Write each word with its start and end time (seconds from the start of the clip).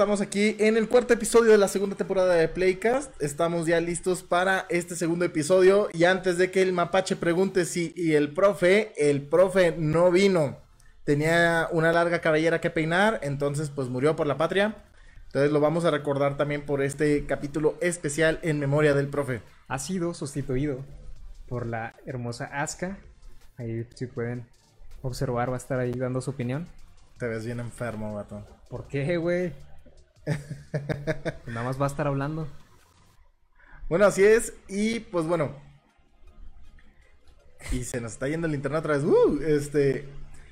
estamos 0.00 0.22
aquí 0.22 0.56
en 0.58 0.78
el 0.78 0.88
cuarto 0.88 1.12
episodio 1.12 1.52
de 1.52 1.58
la 1.58 1.68
segunda 1.68 1.94
temporada 1.94 2.32
de 2.32 2.48
Playcast. 2.48 3.22
Estamos 3.22 3.66
ya 3.66 3.82
listos 3.82 4.22
para 4.22 4.64
este 4.70 4.96
segundo 4.96 5.26
episodio. 5.26 5.90
Y 5.92 6.04
antes 6.04 6.38
de 6.38 6.50
que 6.50 6.62
el 6.62 6.72
mapache 6.72 7.16
pregunte 7.16 7.66
si 7.66 7.92
y 7.94 8.14
el 8.14 8.32
profe, 8.32 8.94
el 8.96 9.20
profe 9.20 9.74
no 9.76 10.10
vino. 10.10 10.56
Tenía 11.04 11.68
una 11.70 11.92
larga 11.92 12.22
cabellera 12.22 12.62
que 12.62 12.70
peinar, 12.70 13.20
entonces 13.22 13.68
pues 13.68 13.90
murió 13.90 14.16
por 14.16 14.26
la 14.26 14.38
patria. 14.38 14.74
Entonces 15.26 15.52
lo 15.52 15.60
vamos 15.60 15.84
a 15.84 15.90
recordar 15.90 16.38
también 16.38 16.64
por 16.64 16.80
este 16.80 17.26
capítulo 17.26 17.76
especial 17.82 18.38
en 18.40 18.58
memoria 18.58 18.94
del 18.94 19.08
profe. 19.08 19.42
Ha 19.68 19.78
sido 19.78 20.14
sustituido 20.14 20.78
por 21.46 21.66
la 21.66 21.94
hermosa 22.06 22.46
Aska. 22.46 22.96
Ahí 23.58 23.86
si 23.94 24.06
pueden 24.06 24.46
observar 25.02 25.50
va 25.50 25.56
a 25.56 25.58
estar 25.58 25.78
ahí 25.78 25.92
dando 25.92 26.22
su 26.22 26.30
opinión. 26.30 26.66
Te 27.18 27.28
ves 27.28 27.44
bien 27.44 27.60
enfermo, 27.60 28.16
gato. 28.16 28.42
¿Por 28.70 28.86
qué, 28.86 29.18
güey? 29.18 29.52
Nada 31.46 31.64
más 31.64 31.80
va 31.80 31.84
a 31.84 31.88
estar 31.88 32.06
hablando. 32.06 32.48
Bueno, 33.88 34.06
así 34.06 34.24
es. 34.24 34.54
Y 34.68 35.00
pues 35.00 35.26
bueno. 35.26 35.54
Y 37.72 37.84
se 37.84 38.00
nos 38.00 38.12
está 38.12 38.28
yendo 38.28 38.46
el 38.46 38.54
internet 38.54 38.80
otra 38.80 38.94
vez. 38.94 39.04
Uh, 39.04 39.40
este. 39.42 40.08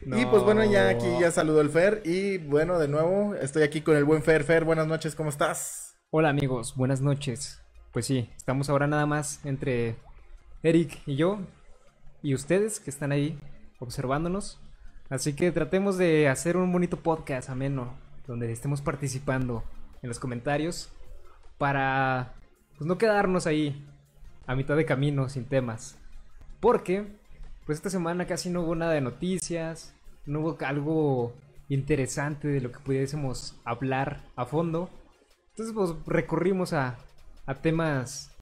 Y 0.07 0.27
pues 0.27 0.43
bueno, 0.43 0.65
ya 0.65 0.89
aquí 0.89 1.07
ya 1.21 1.31
saludó 1.31 1.61
el 1.61 1.71
Fer. 1.71 2.03
Y 2.05 2.39
bueno, 2.39 2.79
de 2.79 2.89
nuevo, 2.89 3.35
estoy 3.35 3.63
aquí 3.63 3.81
con 3.81 3.97
el 3.97 4.05
buen 4.05 4.23
Fer. 4.23 4.45
Fer, 4.45 4.65
buenas 4.65 4.87
noches, 4.87 5.15
¿cómo 5.15 5.29
estás? 5.29 5.97
Hola 6.11 6.31
amigos, 6.31 6.75
buenas 6.77 7.01
noches. 7.01 7.61
Pues 7.93 8.07
sí, 8.07 8.31
estamos 8.37 8.71
ahora 8.71 8.87
nada 8.87 9.07
más 9.07 9.45
entre 9.45 9.97
Eric 10.63 11.03
y 11.07 11.17
yo. 11.17 11.41
Y 12.23 12.35
ustedes 12.35 12.81
que 12.81 12.91
están 12.91 13.13
ahí 13.13 13.39
observándonos. 13.81 14.61
Así 15.11 15.35
que 15.35 15.51
tratemos 15.53 15.99
de 15.99 16.29
hacer 16.29 16.57
un 16.57 16.73
bonito 16.73 16.99
podcast 16.99 17.49
ameno, 17.49 17.95
donde 18.29 18.53
estemos 18.53 18.83
participando 18.83 19.65
en 20.03 20.09
los 20.09 20.21
comentarios 20.21 20.93
para 21.57 22.35
pues, 22.77 22.87
no 22.87 22.99
quedarnos 22.99 23.47
ahí 23.47 23.85
a 24.47 24.55
mitad 24.55 24.77
de 24.77 24.85
camino 24.85 25.29
sin 25.29 25.47
temas. 25.47 25.99
Porque 26.61 27.19
pues 27.67 27.79
esta 27.79 27.91
semana 27.91 28.27
casi 28.27 28.51
no 28.51 28.63
hubo 28.63 28.75
nada 28.75 28.93
de 28.93 29.01
noticias, 29.01 29.95
no 30.27 30.41
hubo 30.41 30.59
algo 30.61 31.35
interesante 31.69 32.49
de 32.49 32.61
lo 32.61 32.71
que 32.71 32.79
pudiésemos 32.79 33.61
hablar 33.65 34.23
a 34.37 34.45
fondo. 34.45 34.91
Entonces 35.51 35.75
pues 35.75 35.95
recurrimos 36.07 36.73
a, 36.73 36.99
a 37.47 37.55
temas 37.55 38.35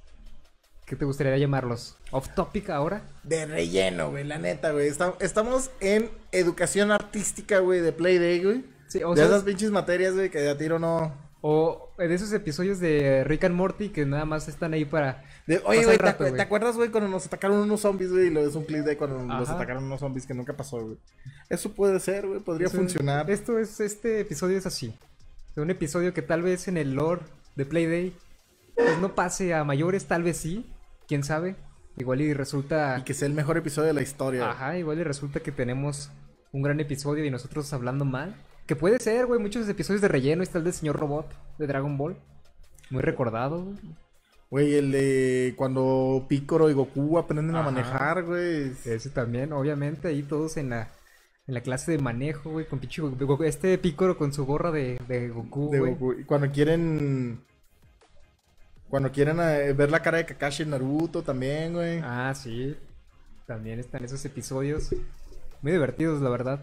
¿Qué 0.87 0.95
te 0.95 1.05
gustaría 1.05 1.37
llamarlos? 1.37 1.97
¿Off 2.13 2.29
topic 2.37 2.71
ahora? 2.71 3.03
De 3.25 3.45
relleno, 3.45 4.11
güey, 4.11 4.23
la 4.23 4.39
neta, 4.39 4.71
güey. 4.71 4.87
estamos 5.19 5.73
en 5.81 6.09
educación 6.31 6.93
artística, 6.93 7.59
güey, 7.59 7.81
de 7.81 7.93
Playday, 7.93 8.45
güey. 8.45 8.76
Sí, 8.89 9.03
o 9.03 9.15
de 9.15 9.25
esas 9.25 9.43
pinches 9.43 9.71
materias, 9.71 10.15
güey, 10.15 10.31
que 10.31 10.39
de 10.39 10.51
a 10.51 10.59
tiro 10.59 10.79
no. 10.79 11.15
O 11.43 11.93
de 11.99 12.13
esos 12.13 12.33
episodios 12.33 12.81
de 12.81 13.23
Rick 13.25 13.45
and 13.45 13.55
Morty 13.55 13.91
que 13.91 14.05
nada 14.05 14.25
más 14.25 14.49
están 14.49 14.73
ahí 14.75 14.85
para. 14.85 15.25
Oye, 15.65 15.85
güey, 15.85 15.99
¿te, 15.99 16.43
acuerdas, 16.43 16.77
güey, 16.77 16.91
cuando 16.91 17.09
nos 17.09 17.27
atacaron 17.27 17.59
unos 17.59 17.81
zombies, 17.81 18.11
güey? 18.11 18.27
Y 18.27 18.31
lo 18.31 18.41
es 18.41 18.57
un 18.57 18.65
clip 18.65 18.85
de 18.85 18.97
cuando 18.97 19.23
nos 19.23 19.49
atacaron 19.49 19.85
unos 19.85 20.01
zombies 20.01 20.27
que 20.27 20.35
nunca 20.35 20.57
pasó, 20.57 20.85
güey. 20.85 20.99
Eso 21.49 21.73
puede 21.73 22.01
ser, 22.01 22.27
güey, 22.27 22.41
podría 22.41 22.69
funcionar. 22.69 23.31
Esto 23.31 23.59
es, 23.59 23.79
este 23.81 24.21
episodio 24.21 24.59
es 24.59 24.67
así. 24.67 24.95
Un 25.57 25.71
episodio 25.71 26.13
que 26.13 26.23
tal 26.23 26.43
vez 26.43 26.69
en 26.69 26.77
el 26.77 26.95
lore 26.95 27.23
de 27.55 27.65
Playday 27.65 28.13
pues 28.77 28.99
no 28.99 29.15
pase 29.15 29.55
a 29.55 29.65
mayores, 29.65 30.05
tal 30.07 30.23
vez 30.23 30.37
sí 30.37 30.67
quién 31.09 31.25
sabe. 31.25 31.57
Igual 31.97 32.21
y 32.21 32.35
resulta. 32.35 32.99
Y 32.99 33.05
que 33.05 33.15
sea 33.15 33.27
el 33.27 33.35
mejor 33.35 33.57
episodio 33.57 33.89
de 33.89 33.95
la 33.95 34.03
historia. 34.03 34.51
Ajá, 34.51 34.77
igual 34.77 34.99
y 34.99 35.03
resulta 35.03 35.41
que 35.41 35.51
tenemos 35.51 36.11
un 36.53 36.63
gran 36.63 36.79
episodio 36.79 37.25
y 37.25 37.31
nosotros 37.31 37.73
hablando 37.73 38.05
mal. 38.05 38.37
Que 38.67 38.77
puede 38.77 38.99
ser, 38.99 39.27
güey, 39.27 39.41
muchos 39.41 39.69
episodios 39.69 40.03
de 40.03 40.09
relleno. 40.09 40.43
Está 40.43 40.59
el 40.59 40.65
del 40.65 40.73
señor 40.73 40.97
robot 40.97 41.27
de 41.59 41.67
Dragon 41.67 41.97
Ball. 41.97 42.17
Muy 42.91 43.03
recordado, 43.03 43.65
güey. 43.65 43.77
Güey, 44.51 44.75
el 44.75 44.93
de 44.93 45.55
cuando 45.57 46.27
Picoro 46.29 46.71
y 46.71 46.73
Goku 46.73 47.19
aprenden 47.19 47.57
a 47.57 47.63
manejar, 47.63 48.23
güey. 48.25 48.73
Ese 48.85 49.11
también, 49.11 49.53
obviamente, 49.53 50.09
ahí 50.09 50.23
todos 50.23 50.57
en 50.57 50.71
la, 50.71 50.89
en 51.49 51.55
la 51.55 51.63
clase 51.63 51.93
de 51.93 51.99
manejo, 51.99 52.51
güey, 52.51 52.67
con 52.67 52.79
pinche 52.79 53.03
Este 53.45 53.77
Picoro 53.79 54.17
con 54.17 54.33
su 54.33 54.47
gorra 54.47 54.71
de, 54.71 55.01
de 55.09 55.29
Goku, 55.29 55.71
de 55.71 55.81
Goku. 55.81 56.13
Y 56.13 56.25
cuando 56.25 56.51
quieren 56.53 57.41
cuando 58.89 59.11
quieren 59.11 59.41
eh, 59.41 59.73
ver 59.73 59.91
la 59.91 60.01
cara 60.01 60.19
de 60.19 60.27
Kakashi 60.27 60.63
en 60.63 60.71
Naruto 60.71 61.23
también, 61.23 61.73
güey. 61.73 62.01
Ah, 62.03 62.33
sí. 62.35 62.77
También 63.47 63.81
están 63.81 64.05
esos 64.05 64.25
episodios. 64.25 64.95
Muy 65.61 65.73
divertidos, 65.73 66.21
la 66.23 66.31
verdad. 66.31 66.61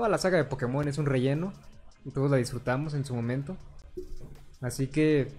Toda 0.00 0.08
la 0.08 0.16
saga 0.16 0.38
de 0.38 0.44
Pokémon 0.44 0.88
es 0.88 0.96
un 0.96 1.04
relleno. 1.04 1.52
Y 2.06 2.10
todos 2.10 2.30
la 2.30 2.38
disfrutamos 2.38 2.94
en 2.94 3.04
su 3.04 3.14
momento. 3.14 3.58
Así 4.62 4.86
que 4.86 5.30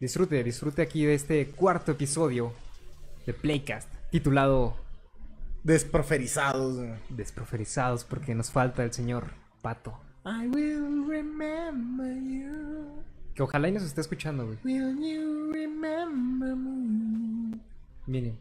disfrute, 0.00 0.42
disfrute 0.42 0.82
aquí 0.82 1.04
de 1.04 1.14
este 1.14 1.46
cuarto 1.50 1.92
episodio 1.92 2.52
de 3.26 3.32
Playcast. 3.32 3.88
Titulado 4.10 4.74
Desproferizados. 5.62 6.84
Desproferizados 7.10 8.02
porque 8.02 8.34
nos 8.34 8.50
falta 8.50 8.82
el 8.82 8.92
señor 8.92 9.26
Pato. 9.62 9.96
I 10.24 10.48
will 10.48 11.06
remember 11.08 12.12
you. 12.12 13.04
Que 13.36 13.44
ojalá 13.44 13.68
y 13.68 13.72
nos 13.72 13.84
esté 13.84 14.00
escuchando, 14.00 14.46
güey. 14.46 14.58
Miren. 18.08 18.36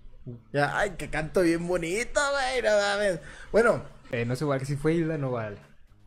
Ya, 0.52 0.76
ay, 0.76 0.96
que 0.98 1.08
canto 1.12 1.42
bien 1.42 1.68
bonito, 1.68 2.20
güey, 2.32 2.64
no 2.64 2.70
mames. 2.76 3.20
Bueno. 3.52 3.99
Eh, 4.12 4.26
no 4.26 4.36
sé, 4.36 4.44
igual 4.44 4.60
que 4.60 4.66
si 4.66 4.76
fue 4.76 4.94
Hilda, 4.94 5.18
no 5.18 5.32
vale. 5.32 5.58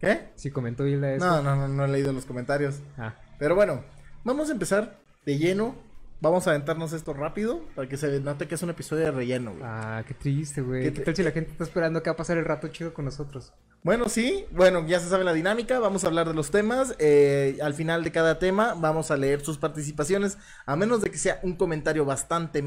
¿Qué? 0.00 0.30
Si 0.34 0.50
comentó 0.50 0.86
Hilda 0.86 1.14
eso. 1.14 1.24
No, 1.24 1.42
no, 1.42 1.56
no, 1.56 1.68
no 1.68 1.84
he 1.84 1.88
leído 1.88 2.12
los 2.12 2.26
comentarios. 2.26 2.80
Ah. 2.98 3.14
Pero 3.38 3.54
bueno, 3.54 3.84
vamos 4.24 4.48
a 4.48 4.52
empezar 4.52 4.98
de 5.24 5.38
lleno. 5.38 5.76
Vamos 6.20 6.46
a 6.46 6.50
aventarnos 6.50 6.92
esto 6.92 7.14
rápido 7.14 7.62
para 7.74 7.88
que 7.88 7.96
se 7.96 8.20
note 8.20 8.46
que 8.46 8.54
es 8.54 8.62
un 8.62 8.70
episodio 8.70 9.06
de 9.06 9.10
relleno, 9.10 9.50
güey. 9.52 9.64
Ah, 9.66 10.04
qué 10.06 10.14
triste, 10.14 10.60
güey. 10.60 10.92
¿Qué, 10.92 11.00
tal 11.00 11.16
si 11.16 11.24
la 11.24 11.32
gente 11.32 11.50
está 11.50 11.64
esperando 11.64 12.00
que 12.00 12.10
va 12.10 12.14
a 12.14 12.16
pasar 12.16 12.38
el 12.38 12.44
rato 12.44 12.68
chido 12.68 12.94
con 12.94 13.06
nosotros? 13.06 13.52
Bueno, 13.82 14.08
sí, 14.08 14.46
bueno, 14.52 14.86
ya 14.86 15.00
se 15.00 15.08
sabe 15.08 15.24
la 15.24 15.32
dinámica, 15.32 15.80
vamos 15.80 16.04
a 16.04 16.06
hablar 16.06 16.28
de 16.28 16.34
los 16.34 16.52
temas, 16.52 16.94
eh, 17.00 17.58
al 17.60 17.74
final 17.74 18.04
de 18.04 18.12
cada 18.12 18.38
tema 18.38 18.74
vamos 18.74 19.10
a 19.10 19.16
leer 19.16 19.44
sus 19.44 19.58
participaciones, 19.58 20.38
a 20.64 20.76
menos 20.76 21.02
de 21.02 21.10
que 21.10 21.18
sea 21.18 21.40
un 21.42 21.56
comentario 21.56 22.04
bastante 22.04 22.62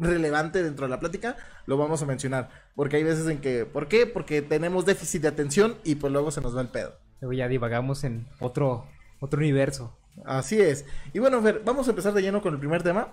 relevante 0.00 0.62
dentro 0.62 0.86
de 0.86 0.90
la 0.90 0.98
plática, 0.98 1.36
lo 1.66 1.76
vamos 1.76 2.02
a 2.02 2.06
mencionar, 2.06 2.48
porque 2.74 2.96
hay 2.96 3.04
veces 3.04 3.28
en 3.28 3.40
que, 3.40 3.66
¿por 3.66 3.86
qué? 3.86 4.06
Porque 4.06 4.42
tenemos 4.42 4.86
déficit 4.86 5.22
de 5.22 5.28
atención 5.28 5.76
y 5.84 5.96
pues 5.96 6.12
luego 6.12 6.30
se 6.30 6.40
nos 6.40 6.56
va 6.56 6.62
el 6.62 6.68
pedo. 6.68 6.94
Luego 7.20 7.34
ya 7.34 7.48
divagamos 7.48 8.02
en 8.04 8.26
otro, 8.40 8.86
otro 9.20 9.38
universo. 9.38 9.96
Así 10.24 10.60
es. 10.60 10.84
Y 11.12 11.18
bueno, 11.18 11.40
Fer, 11.42 11.62
vamos 11.64 11.86
a 11.86 11.90
empezar 11.90 12.12
de 12.14 12.22
lleno 12.22 12.42
con 12.42 12.54
el 12.54 12.60
primer 12.60 12.82
tema, 12.82 13.08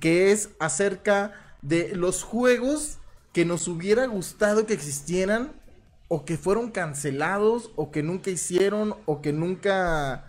que 0.00 0.32
es 0.32 0.50
acerca 0.58 1.32
de 1.62 1.94
los 1.94 2.22
juegos 2.22 2.98
que 3.32 3.44
nos 3.44 3.68
hubiera 3.68 4.06
gustado 4.06 4.66
que 4.66 4.74
existieran 4.74 5.52
o 6.08 6.24
que 6.24 6.36
fueron 6.36 6.70
cancelados 6.70 7.70
o 7.76 7.90
que 7.90 8.02
nunca 8.02 8.30
hicieron 8.30 8.94
o 9.04 9.20
que 9.20 9.32
nunca 9.32 10.24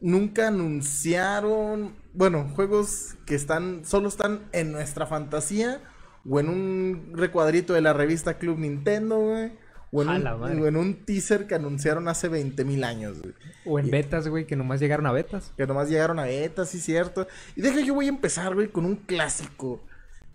nunca 0.00 0.48
anunciaron, 0.48 1.96
bueno, 2.12 2.48
juegos 2.54 3.16
que 3.26 3.34
están 3.34 3.84
solo 3.84 4.08
están 4.08 4.48
en 4.52 4.72
nuestra 4.72 5.06
fantasía 5.06 5.80
o 6.28 6.40
en 6.40 6.48
un 6.48 7.12
recuadrito 7.14 7.72
de 7.72 7.80
la 7.80 7.92
revista 7.92 8.38
Club 8.38 8.58
Nintendo, 8.58 9.18
güey. 9.18 9.52
O 9.92 10.02
en, 10.02 10.08
un, 10.08 10.66
en 10.66 10.76
un 10.76 11.04
teaser 11.04 11.48
que 11.48 11.56
anunciaron 11.56 12.06
hace 12.06 12.28
20 12.28 12.64
mil 12.64 12.84
años, 12.84 13.20
güey. 13.20 13.34
O 13.64 13.78
en 13.78 13.90
betas, 13.90 14.28
güey, 14.28 14.46
que 14.46 14.54
nomás 14.54 14.78
llegaron 14.78 15.06
a 15.06 15.12
betas. 15.12 15.52
Que 15.56 15.66
nomás 15.66 15.88
llegaron 15.88 16.20
a 16.20 16.24
betas, 16.24 16.68
sí, 16.68 16.78
cierto. 16.78 17.26
Y 17.56 17.60
deja, 17.60 17.80
yo 17.80 17.94
voy 17.94 18.06
a 18.06 18.10
empezar, 18.10 18.54
güey, 18.54 18.68
con 18.68 18.84
un 18.84 18.94
clásico. 18.94 19.84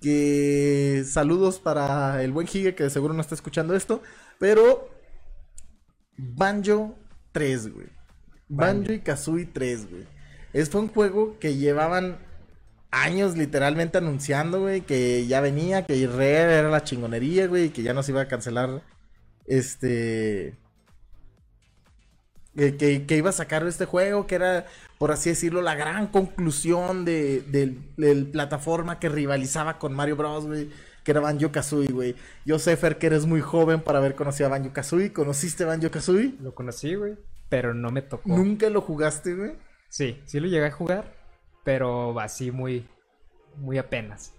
Que 0.01 1.03
saludos 1.07 1.59
para 1.59 2.21
el 2.21 2.33
buen 2.33 2.47
Giga, 2.47 2.73
que 2.73 2.89
seguro 2.89 3.13
no 3.13 3.21
está 3.21 3.33
escuchando 3.33 3.75
esto. 3.75 4.01
Pero 4.39 4.89
Banjo 6.17 6.99
3, 7.31 7.73
güey. 7.73 7.94
Banjo 8.47 8.93
y 8.93 8.99
Kazooie 8.99 9.45
3, 9.45 9.89
güey. 9.89 10.03
Es 10.53 10.69
fue 10.69 10.81
un 10.81 10.87
juego 10.87 11.37
que 11.39 11.55
llevaban 11.55 12.17
años 12.91 13.37
literalmente 13.37 13.97
anunciando, 13.97 14.61
güey, 14.61 14.81
que 14.81 15.27
ya 15.27 15.41
venía, 15.41 15.85
que 15.85 16.07
Rare 16.07 16.59
era 16.59 16.69
la 16.69 16.83
chingonería, 16.83 17.47
güey, 17.47 17.69
que 17.69 17.83
ya 17.83 17.93
no 17.93 18.03
se 18.03 18.11
iba 18.11 18.21
a 18.21 18.27
cancelar 18.27 18.81
este 19.45 20.55
que, 22.55 23.17
iba 23.17 23.29
a 23.29 23.33
sacar 23.33 23.67
este 23.67 23.85
juego, 23.85 24.27
que 24.27 24.35
era, 24.35 24.65
por 24.97 25.11
así 25.11 25.29
decirlo, 25.29 25.61
la 25.61 25.75
gran 25.75 26.07
conclusión 26.07 27.03
de, 27.03 27.41
de, 27.41 28.15
plataforma 28.31 28.97
que 28.99 29.09
rivalizaba 29.09 29.77
con 29.77 29.93
Mario 29.93 30.15
Bros, 30.15 30.45
güey 30.45 30.69
que 31.03 31.11
era 31.11 31.19
Banjo 31.21 31.51
Kazooie, 31.51 31.91
güey. 31.91 32.15
Yo 32.45 32.57
sé, 32.57 32.75
Fer, 32.77 32.97
que 32.97 33.05
eres 33.05 33.27
muy 33.27 33.39
joven 33.39 33.79
para 33.79 33.99
haber 33.99 34.15
conocido 34.15 34.47
a 34.47 34.49
Banjo 34.49 34.73
Kazooie. 34.73 35.13
¿Conociste 35.13 35.63
Banjo 35.63 35.91
Kazooie? 35.91 36.33
Lo 36.41 36.55
conocí, 36.55 36.95
güey, 36.95 37.15
pero 37.49 37.73
no 37.73 37.91
me 37.91 38.01
tocó. 38.01 38.29
¿Nunca 38.29 38.69
lo 38.69 38.81
jugaste, 38.81 39.33
güey? 39.35 39.53
Sí, 39.89 40.21
sí 40.25 40.39
lo 40.39 40.47
llegué 40.47 40.65
a 40.65 40.71
jugar, 40.71 41.13
pero 41.63 42.19
así 42.19 42.51
muy, 42.51 42.87
muy 43.57 43.77
apenas. 43.77 44.33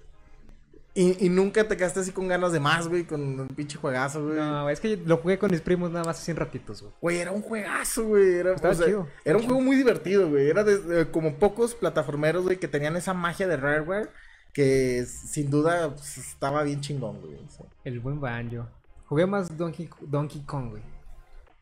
Y, 0.95 1.27
y 1.27 1.29
nunca 1.29 1.69
te 1.69 1.77
quedaste 1.77 2.01
así 2.01 2.11
con 2.11 2.27
ganas 2.27 2.53
de 2.53 2.61
más, 2.61 2.89
güey, 2.89 3.05
con 3.05 3.21
un 3.41 3.49
pinche 3.49 3.77
juegazo, 3.77 4.25
güey. 4.25 4.37
No, 4.37 4.71
es 4.71 4.81
que 4.81 4.97
lo 4.97 5.19
jugué 5.19 5.39
con 5.39 5.51
mis 5.51 5.61
primos 5.61 5.91
nada 5.91 6.07
más 6.07 6.19
así 6.19 6.31
en 6.31 6.39
ratitos, 6.39 6.81
güey. 6.81 6.95
Güey, 7.03 7.19
era 7.19 7.33
un 7.33 7.43
juegazo, 7.43 8.07
güey. 8.07 8.37
Era, 8.37 8.53
o 8.55 8.59
sea, 8.59 8.87
chido, 8.87 9.07
era 9.23 9.37
un 9.37 9.45
juego 9.45 9.61
muy 9.61 9.77
divertido, 9.77 10.31
güey. 10.31 10.49
Era 10.49 10.65
de- 10.65 11.11
como 11.11 11.35
pocos 11.35 11.75
plataformeros, 11.75 12.45
güey, 12.45 12.57
que 12.59 12.67
tenían 12.67 12.97
esa 12.97 13.13
magia 13.13 13.47
de 13.47 13.59
Rareware. 13.59 14.11
Que 14.55 15.05
sin 15.05 15.51
duda 15.51 15.91
pues, 15.95 16.17
estaba 16.17 16.63
bien 16.63 16.81
chingón, 16.81 17.21
güey. 17.21 17.35
o 17.35 17.51
sea. 17.51 17.67
El 17.85 18.01
buen 18.01 18.19
Banjo. 18.19 18.67
Jugué 19.05 19.27
más 19.27 19.55
Donkey, 19.55 19.91
Donkey 20.01 20.41
Kong, 20.47 20.71
güey. 20.71 20.83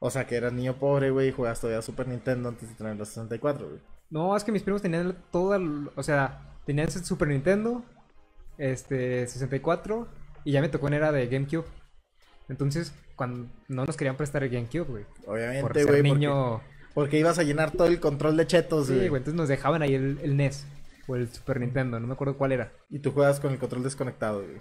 O 0.06 0.10
sea, 0.10 0.26
que 0.26 0.36
eras 0.36 0.52
niño 0.52 0.74
pobre, 0.74 1.08
güey, 1.10 1.28
y 1.28 1.32
jugabas 1.32 1.60
todavía 1.62 1.80
Super 1.80 2.06
Nintendo 2.08 2.50
antes 2.50 2.68
de 2.68 2.74
tener 2.74 2.94
la 2.94 3.06
64, 3.06 3.66
güey. 3.68 3.80
No, 4.10 4.36
es 4.36 4.44
que 4.44 4.52
mis 4.52 4.62
primos 4.62 4.82
tenían 4.82 5.16
toda, 5.32 5.58
o 5.96 6.02
sea, 6.02 6.58
tenían 6.66 6.90
Super 6.90 7.28
Nintendo, 7.28 7.82
este, 8.58 9.26
64, 9.26 10.06
y 10.44 10.52
ya 10.52 10.60
me 10.60 10.68
tocó 10.68 10.88
en 10.88 10.94
era 10.94 11.10
de 11.10 11.26
GameCube. 11.26 11.64
Entonces, 12.50 12.92
cuando 13.16 13.48
no 13.68 13.86
nos 13.86 13.96
querían 13.96 14.16
prestar 14.18 14.42
el 14.44 14.50
GameCube, 14.50 14.84
güey. 14.90 15.04
Por 15.24 15.36
Obviamente, 15.36 15.72
ser 15.80 15.86
güey, 15.86 16.02
porque, 16.02 16.02
niño... 16.02 16.60
porque 16.92 17.18
ibas 17.18 17.38
a 17.38 17.42
llenar 17.42 17.70
todo 17.70 17.86
el 17.86 17.98
control 17.98 18.36
de 18.36 18.46
chetos, 18.46 18.88
Sí, 18.88 18.94
güey. 18.94 19.08
güey, 19.08 19.20
entonces 19.20 19.38
nos 19.38 19.48
dejaban 19.48 19.80
ahí 19.80 19.94
el, 19.94 20.18
el 20.22 20.36
NES, 20.36 20.66
o 21.08 21.16
el 21.16 21.32
Super 21.32 21.60
Nintendo, 21.60 21.98
no 21.98 22.06
me 22.06 22.12
acuerdo 22.12 22.36
cuál 22.36 22.52
era. 22.52 22.72
y 22.90 22.98
tú 22.98 23.10
juegas 23.12 23.40
con 23.40 23.52
el 23.52 23.58
control 23.58 23.82
desconectado, 23.84 24.42
güey. 24.42 24.60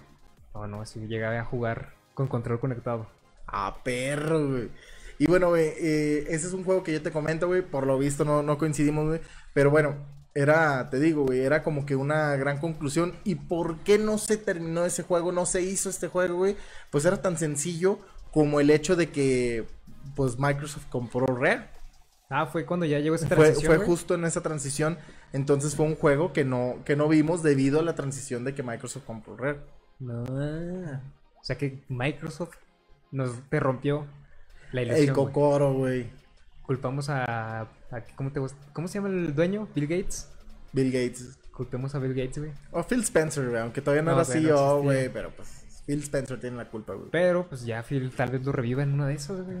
No, 0.54 0.66
no, 0.68 0.86
sí, 0.86 1.06
llegaba 1.06 1.38
a 1.38 1.44
jugar 1.44 1.92
con 2.14 2.28
control 2.28 2.60
conectado. 2.60 3.08
Ah, 3.46 3.76
perro, 3.84 4.48
güey. 4.48 4.70
Y 5.18 5.26
bueno, 5.26 5.48
güey, 5.50 5.68
eh, 5.78 6.26
ese 6.28 6.46
es 6.46 6.52
un 6.52 6.64
juego 6.64 6.82
que 6.82 6.92
yo 6.92 7.02
te 7.02 7.10
comento, 7.10 7.46
güey. 7.46 7.62
Por 7.62 7.86
lo 7.86 7.98
visto 7.98 8.24
no, 8.24 8.42
no 8.42 8.58
coincidimos, 8.58 9.06
güey. 9.06 9.20
Pero 9.52 9.70
bueno, 9.70 9.96
era, 10.34 10.90
te 10.90 10.98
digo, 10.98 11.24
güey, 11.24 11.40
era 11.40 11.62
como 11.62 11.86
que 11.86 11.96
una 11.96 12.34
gran 12.36 12.58
conclusión. 12.58 13.14
¿Y 13.24 13.36
por 13.36 13.78
qué 13.78 13.98
no 13.98 14.18
se 14.18 14.36
terminó 14.36 14.84
ese 14.84 15.02
juego? 15.02 15.32
No 15.32 15.46
se 15.46 15.62
hizo 15.62 15.88
este 15.88 16.08
juego, 16.08 16.36
güey. 16.36 16.56
Pues 16.90 17.04
era 17.04 17.22
tan 17.22 17.38
sencillo 17.38 17.98
como 18.32 18.58
el 18.58 18.70
hecho 18.70 18.96
de 18.96 19.10
que, 19.10 19.66
pues, 20.16 20.38
Microsoft 20.38 20.86
compró 20.90 21.26
Rare. 21.26 21.68
Ah, 22.30 22.46
fue 22.46 22.66
cuando 22.66 22.86
ya 22.86 22.98
llegó 22.98 23.14
esa 23.14 23.28
transición, 23.28 23.76
fue 23.76 23.86
justo 23.86 24.14
en 24.14 24.24
esa 24.24 24.40
transición. 24.40 24.98
Entonces 25.32 25.76
fue 25.76 25.86
un 25.86 25.94
juego 25.94 26.32
que 26.32 26.44
no, 26.44 26.76
que 26.84 26.96
no 26.96 27.06
vimos 27.06 27.42
debido 27.42 27.78
a 27.78 27.82
la 27.82 27.94
transición 27.94 28.44
de 28.44 28.54
que 28.54 28.62
Microsoft 28.62 29.04
compró 29.04 29.36
Rare. 29.36 29.60
No. 30.00 30.24
O 30.24 31.44
sea 31.44 31.56
que 31.56 31.84
Microsoft 31.88 32.56
nos 33.12 33.30
te 33.50 33.60
rompió 33.60 34.06
la 34.72 34.82
El 34.82 34.88
ilusión. 34.88 35.14
Cocoro, 35.14 35.72
güey. 35.74 36.06
Culpamos 36.62 37.08
a, 37.10 37.60
a- 37.62 37.68
¿cómo, 38.16 38.32
te, 38.32 38.40
¿Cómo 38.72 38.88
se 38.88 38.94
llama 38.94 39.08
el 39.08 39.34
dueño? 39.34 39.68
Bill 39.74 39.86
Gates. 39.86 40.28
Bill 40.72 40.90
Gates. 40.90 41.38
Culpemos 41.52 41.94
a 41.94 41.98
Bill 41.98 42.14
Gates, 42.14 42.38
güey. 42.38 42.50
O 42.72 42.82
Phil 42.82 43.00
Spencer, 43.00 43.48
güey, 43.48 43.60
aunque 43.62 43.80
todavía 43.80 44.02
no, 44.02 44.10
No, 44.12 44.16
era 44.20 44.24
güey, 44.26 44.42
no 44.42 44.48
CEO, 44.48 44.56
existía. 44.78 44.82
güey, 44.82 45.08
pero 45.12 45.30
pues 45.36 45.48
Phil 45.86 46.00
Spencer 46.02 46.40
tiene 46.40 46.56
la 46.56 46.68
culpa, 46.68 46.94
güey. 46.94 47.08
Pero 47.12 47.46
pues 47.48 47.64
ya 47.64 47.82
Phil 47.82 48.10
tal 48.16 48.30
vez 48.30 48.42
lo 48.44 48.50
reviva 48.52 48.82
en 48.82 48.92
una 48.92 49.06
de 49.06 49.14
esas, 49.14 49.42
güey. 49.42 49.58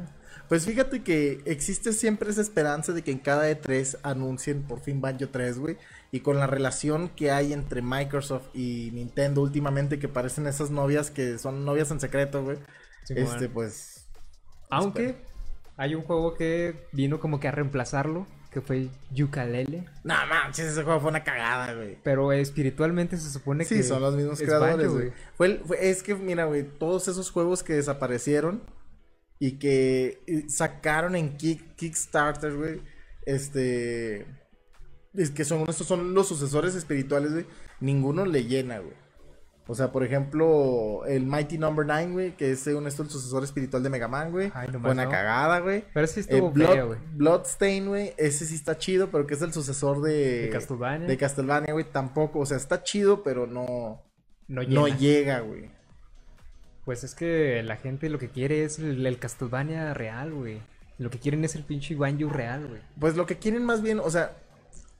Pues 0.48 0.66
fíjate 0.66 1.02
que 1.02 1.40
existe 1.46 1.92
siempre 1.92 2.30
esa 2.30 2.40
esperanza 2.40 2.92
de 2.92 3.02
que 3.02 3.12
en 3.12 3.18
cada 3.18 3.48
E3 3.50 3.98
anuncien 4.02 4.62
por 4.62 4.80
fin 4.80 5.00
Banjo 5.00 5.28
3, 5.28 5.58
güey. 5.58 5.76
Y 6.10 6.20
con 6.20 6.38
la 6.38 6.46
relación 6.46 7.08
que 7.10 7.30
hay 7.30 7.52
entre 7.52 7.80
Microsoft 7.80 8.48
y 8.54 8.90
Nintendo 8.92 9.40
últimamente, 9.42 9.98
que 9.98 10.08
parecen 10.08 10.46
esas 10.46 10.70
novias 10.70 11.10
que 11.10 11.38
son 11.38 11.64
novias 11.64 11.90
en 11.92 12.00
secreto, 12.00 12.42
güey. 12.42 12.58
Este, 13.08 13.48
pues... 13.48 13.93
Aunque 14.76 15.16
hay 15.76 15.94
un 15.94 16.02
juego 16.02 16.34
que 16.34 16.86
vino 16.92 17.20
como 17.20 17.40
que 17.40 17.48
a 17.48 17.50
reemplazarlo, 17.52 18.26
que 18.50 18.60
fue 18.60 18.88
Yooka-Laylee. 19.12 19.84
No 20.04 20.14
manches, 20.28 20.66
ese 20.66 20.84
juego 20.84 21.00
fue 21.00 21.10
una 21.10 21.24
cagada, 21.24 21.74
güey. 21.74 21.98
Pero 22.04 22.32
espiritualmente 22.32 23.16
se 23.16 23.30
supone 23.30 23.64
que 23.66 23.74
Sí, 23.76 23.82
son 23.82 24.00
los 24.02 24.14
mismos 24.14 24.40
es 24.40 24.46
creadores, 24.46 24.88
güey. 24.92 25.12
Fue 25.36 25.60
es 25.80 26.02
que, 26.02 26.14
mira, 26.14 26.44
güey, 26.44 26.62
todos 26.62 27.08
esos 27.08 27.30
juegos 27.30 27.62
que 27.64 27.72
desaparecieron 27.74 28.62
y 29.40 29.58
que 29.58 30.44
sacaron 30.48 31.16
en 31.16 31.36
Kick- 31.36 31.74
Kickstarter, 31.76 32.54
güey, 32.54 32.80
este... 33.26 34.26
Es 35.14 35.30
que 35.30 35.44
son, 35.44 35.64
estos 35.68 35.86
son 35.86 36.12
los 36.14 36.26
sucesores 36.28 36.74
espirituales, 36.74 37.32
güey. 37.32 37.46
Ninguno 37.80 38.24
le 38.26 38.44
llena, 38.44 38.78
güey. 38.78 38.94
O 39.66 39.74
sea, 39.74 39.90
por 39.92 40.04
ejemplo, 40.04 41.06
el 41.06 41.24
Mighty 41.24 41.56
Number 41.56 41.86
9, 41.86 42.12
güey, 42.12 42.36
que 42.36 42.50
es 42.50 42.60
según 42.60 42.86
esto 42.86 43.02
el 43.02 43.08
sucesor 43.08 43.44
espiritual 43.44 43.82
de 43.82 43.88
Mega 43.88 44.08
Man, 44.08 44.30
güey. 44.30 44.52
Ay, 44.54 44.66
nomás 44.68 44.82
Buena 44.90 45.04
no. 45.04 45.10
cagada, 45.10 45.60
güey. 45.60 45.84
Pero 45.94 46.06
sí 46.06 46.20
Eh, 46.20 46.22
estuvo 46.28 46.52
Blood- 46.52 46.72
feo, 46.74 46.86
güey. 46.88 46.98
Bloodstain, 47.14 47.86
güey, 47.88 48.12
ese 48.18 48.44
sí 48.44 48.54
está 48.56 48.76
chido, 48.76 49.08
pero 49.10 49.26
que 49.26 49.32
es 49.34 49.40
el 49.42 49.54
sucesor 49.54 50.02
de... 50.02 50.42
De 50.42 50.50
Castlevania. 50.50 51.08
De 51.08 51.16
Castlevania, 51.16 51.72
güey, 51.72 51.86
tampoco. 51.90 52.40
O 52.40 52.46
sea, 52.46 52.58
está 52.58 52.82
chido, 52.82 53.22
pero 53.22 53.46
no... 53.46 54.02
No 54.48 54.62
No 54.64 54.86
llega, 54.86 55.40
güey. 55.40 55.70
Pues 56.84 57.02
es 57.02 57.14
que 57.14 57.62
la 57.62 57.76
gente 57.76 58.10
lo 58.10 58.18
que 58.18 58.28
quiere 58.28 58.64
es 58.64 58.78
el, 58.78 59.06
el 59.06 59.18
Castlevania 59.18 59.94
real, 59.94 60.34
güey. 60.34 60.60
Lo 60.98 61.08
que 61.08 61.18
quieren 61.18 61.42
es 61.44 61.54
el 61.54 61.64
pinche 61.64 61.94
Banjo 61.94 62.28
real, 62.28 62.66
güey. 62.66 62.82
Pues 63.00 63.16
lo 63.16 63.24
que 63.24 63.38
quieren 63.38 63.64
más 63.64 63.80
bien, 63.80 63.98
o 63.98 64.10
sea, 64.10 64.36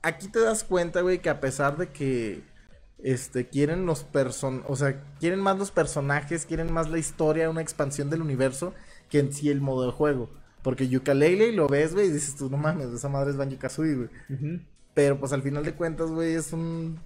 aquí 0.01 0.27
te 0.27 0.39
das 0.39 0.63
cuenta, 0.63 1.01
güey, 1.01 1.19
que 1.19 1.29
a 1.29 1.39
pesar 1.39 1.77
de 1.77 1.89
que 1.89 2.41
este 3.05 3.47
quieren 3.47 3.85
los 3.85 4.03
person, 4.03 4.63
o 4.67 4.75
sea, 4.75 4.99
quieren 5.19 5.39
más 5.39 5.59
los 5.59 5.69
personajes, 5.69 6.47
quieren 6.47 6.73
más 6.73 6.89
la 6.89 6.97
historia, 6.97 7.51
una 7.51 7.61
expansión 7.61 8.09
del 8.09 8.23
universo 8.23 8.73
que 9.09 9.19
en 9.19 9.31
sí 9.31 9.49
el 9.51 9.61
modo 9.61 9.85
de 9.85 9.91
juego. 9.91 10.31
Porque 10.63 10.89
Yooka-Laylee 10.89 11.53
lo 11.53 11.67
ves, 11.67 11.93
güey, 11.93 12.07
y 12.07 12.11
dices 12.11 12.35
tú, 12.35 12.49
no 12.49 12.57
mames, 12.57 12.87
esa 12.87 13.07
madre 13.07 13.29
es 13.29 13.37
Banjo-Kazooie, 13.37 13.95
güey. 13.95 14.09
Pero 14.95 15.19
pues 15.19 15.33
al 15.33 15.43
final 15.43 15.63
de 15.63 15.75
cuentas, 15.75 16.09
güey, 16.09 16.33
es 16.33 16.51
un 16.51 16.99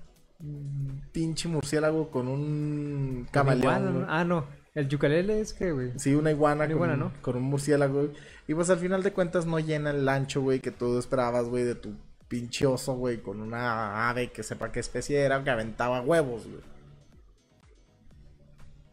pinche 1.11 1.49
murciélago 1.49 2.09
con 2.09 2.29
un 2.29 3.27
Iguana, 3.27 3.31
camaleón. 3.31 3.85
¿no? 3.85 3.91
güey. 3.91 4.05
Ah, 4.07 4.23
no. 4.23 4.45
El 4.73 4.87
Yucalele 4.87 5.41
es 5.41 5.51
que, 5.51 5.73
güey. 5.73 5.91
Sí, 5.97 6.15
una 6.15 6.31
iguana, 6.31 6.63
Una 6.63 6.67
con, 6.67 6.75
iguana, 6.75 6.95
¿no? 6.95 7.11
con 7.21 7.35
un 7.35 7.43
murciélago, 7.43 8.03
güey. 8.03 8.11
Y 8.47 8.53
pues 8.53 8.69
al 8.69 8.77
final 8.77 9.03
de 9.03 9.11
cuentas 9.11 9.45
no 9.45 9.59
llena 9.59 9.89
el 9.89 10.07
ancho, 10.07 10.41
güey, 10.41 10.61
que 10.61 10.71
tú 10.71 10.97
esperabas, 10.97 11.49
güey, 11.49 11.65
de 11.65 11.75
tu 11.75 11.93
pinche 12.29 12.65
oso, 12.65 12.93
güey, 12.93 13.17
con 13.21 13.41
una 13.41 14.09
ave 14.09 14.31
que 14.31 14.43
sepa 14.43 14.71
qué 14.71 14.79
especie 14.79 15.19
era, 15.19 15.43
que 15.43 15.49
aventaba 15.49 15.99
huevos, 16.01 16.47
güey. 16.47 16.61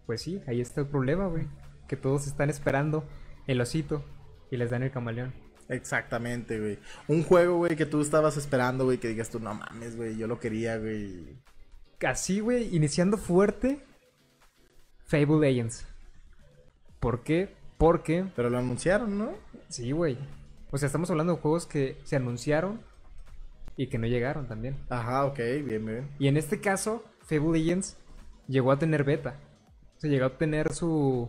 Pues 0.06 0.22
sí, 0.22 0.42
ahí 0.46 0.60
está 0.60 0.80
el 0.80 0.86
problema, 0.88 1.26
güey. 1.26 1.46
Que 1.86 1.96
todos 1.96 2.26
están 2.26 2.50
esperando 2.50 3.04
el 3.46 3.60
osito 3.60 4.02
y 4.50 4.56
les 4.56 4.70
dan 4.70 4.82
el 4.82 4.90
camaleón. 4.90 5.34
Exactamente, 5.68 6.58
güey. 6.58 6.78
Un 7.08 7.22
juego, 7.24 7.58
güey, 7.58 7.76
que 7.76 7.86
tú 7.86 8.00
estabas 8.00 8.36
esperando, 8.36 8.84
güey, 8.84 8.98
que 8.98 9.08
digas 9.08 9.30
tú, 9.30 9.38
no 9.38 9.54
mames, 9.54 9.96
güey, 9.96 10.16
yo 10.16 10.26
lo 10.26 10.40
quería, 10.40 10.78
güey. 10.78 11.36
Así, 12.06 12.40
güey, 12.40 12.74
iniciando 12.74 13.18
fuerte, 13.18 13.80
Fable 15.04 15.40
Legends. 15.40 15.86
¿Por 17.00 17.22
qué? 17.22 17.54
Porque, 17.78 18.26
Pero 18.34 18.48
lo 18.48 18.58
anunciaron, 18.58 19.18
¿no? 19.18 19.32
sí, 19.68 19.92
güey. 19.92 20.16
O 20.70 20.78
sea, 20.78 20.86
estamos 20.86 21.10
hablando 21.10 21.34
de 21.34 21.40
juegos 21.40 21.66
que 21.66 21.98
se 22.04 22.16
anunciaron 22.16 22.80
y 23.76 23.88
que 23.88 23.98
no 23.98 24.06
llegaron 24.06 24.46
también. 24.48 24.76
Ajá, 24.88 25.24
ok, 25.26 25.38
bien, 25.64 25.84
bien. 25.84 26.08
Y 26.18 26.28
en 26.28 26.36
este 26.36 26.60
caso, 26.60 27.04
Fable 27.22 27.58
Legends 27.58 27.96
llegó 28.48 28.72
a 28.72 28.78
tener 28.78 29.04
beta. 29.04 29.36
O 29.96 30.00
sea, 30.00 30.10
llegó 30.10 30.26
a 30.26 30.38
tener 30.38 30.72
su, 30.72 31.28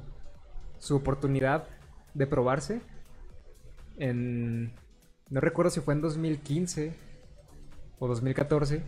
su 0.80 0.96
oportunidad 0.96 1.68
de 2.14 2.28
probarse 2.28 2.82
en... 3.98 4.74
No 5.30 5.42
recuerdo 5.42 5.72
si 5.72 5.82
fue 5.82 5.94
en 5.94 6.02
2015 6.02 6.94
o 8.00 8.08
2014, 8.08 8.82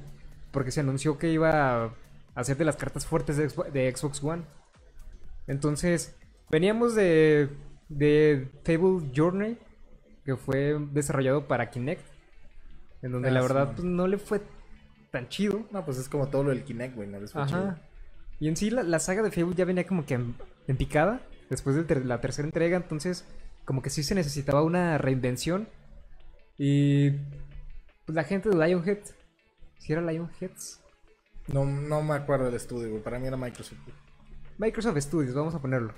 porque 0.51 0.71
se 0.71 0.79
anunció 0.79 1.17
que 1.17 1.31
iba 1.31 1.83
a 1.85 1.93
hacer 2.35 2.55
de 2.57 2.63
las 2.65 2.77
cartas 2.77 3.05
fuertes 3.05 3.35
de, 3.37 3.49
Xbox- 3.49 3.71
de 3.71 3.93
Xbox 3.95 4.23
One. 4.23 4.43
Entonces, 5.47 6.15
veníamos 6.49 6.95
de, 6.95 7.49
de 7.89 8.49
Fable 8.63 9.11
Journey, 9.13 9.57
que 10.23 10.37
fue 10.37 10.77
desarrollado 10.91 11.47
para 11.47 11.69
Kinect, 11.69 12.05
en 13.01 13.11
donde 13.11 13.29
Ah, 13.29 13.31
la 13.31 13.41
sí. 13.41 13.47
verdad 13.47 13.71
pues, 13.73 13.83
no 13.83 14.07
le 14.07 14.17
fue 14.17 14.41
tan 15.11 15.27
chido. 15.29 15.65
No, 15.71 15.83
pues 15.85 15.97
es 15.97 16.09
como 16.09 16.27
todo 16.27 16.43
lo 16.43 16.49
del 16.51 16.63
Kinect, 16.63 16.95
güey, 16.95 17.07
no 17.09 17.19
les 17.19 17.31
fue 17.33 17.45
chido. 17.45 17.75
Y 18.39 18.47
en 18.47 18.55
sí 18.55 18.69
la, 18.69 18.83
la 18.83 18.99
saga 18.99 19.21
de 19.21 19.31
Fable 19.31 19.55
ya 19.55 19.65
venía 19.65 19.85
como 19.85 20.05
que 20.05 20.13
en, 20.15 20.35
en 20.67 20.77
picada 20.77 21.21
después 21.49 21.75
de 21.75 21.83
ter- 21.83 22.05
la 22.05 22.21
tercera 22.21 22.47
entrega, 22.47 22.77
entonces 22.77 23.25
como 23.65 23.81
que 23.81 23.89
sí 23.89 24.01
se 24.03 24.15
necesitaba 24.15 24.61
una 24.63 24.97
reinvención. 24.97 25.67
Y 26.57 27.11
pues 28.05 28.15
la 28.15 28.23
gente 28.23 28.49
de 28.49 28.55
Lionhead, 28.55 28.99
si 29.79 29.93
era 29.93 30.01
Lionheads, 30.01 30.81
No, 31.47 31.65
no 31.65 32.01
me 32.01 32.13
acuerdo 32.15 32.45
del 32.45 32.55
estudio, 32.55 32.89
güey, 32.91 33.01
para 33.03 33.19
mí 33.19 33.27
era 33.27 33.37
Microsoft. 33.37 33.79
güey. 33.85 33.95
Microsoft 34.57 34.97
Studios, 34.99 35.33
vamos 35.35 35.55
a 35.55 35.61
ponerlo. 35.61 35.93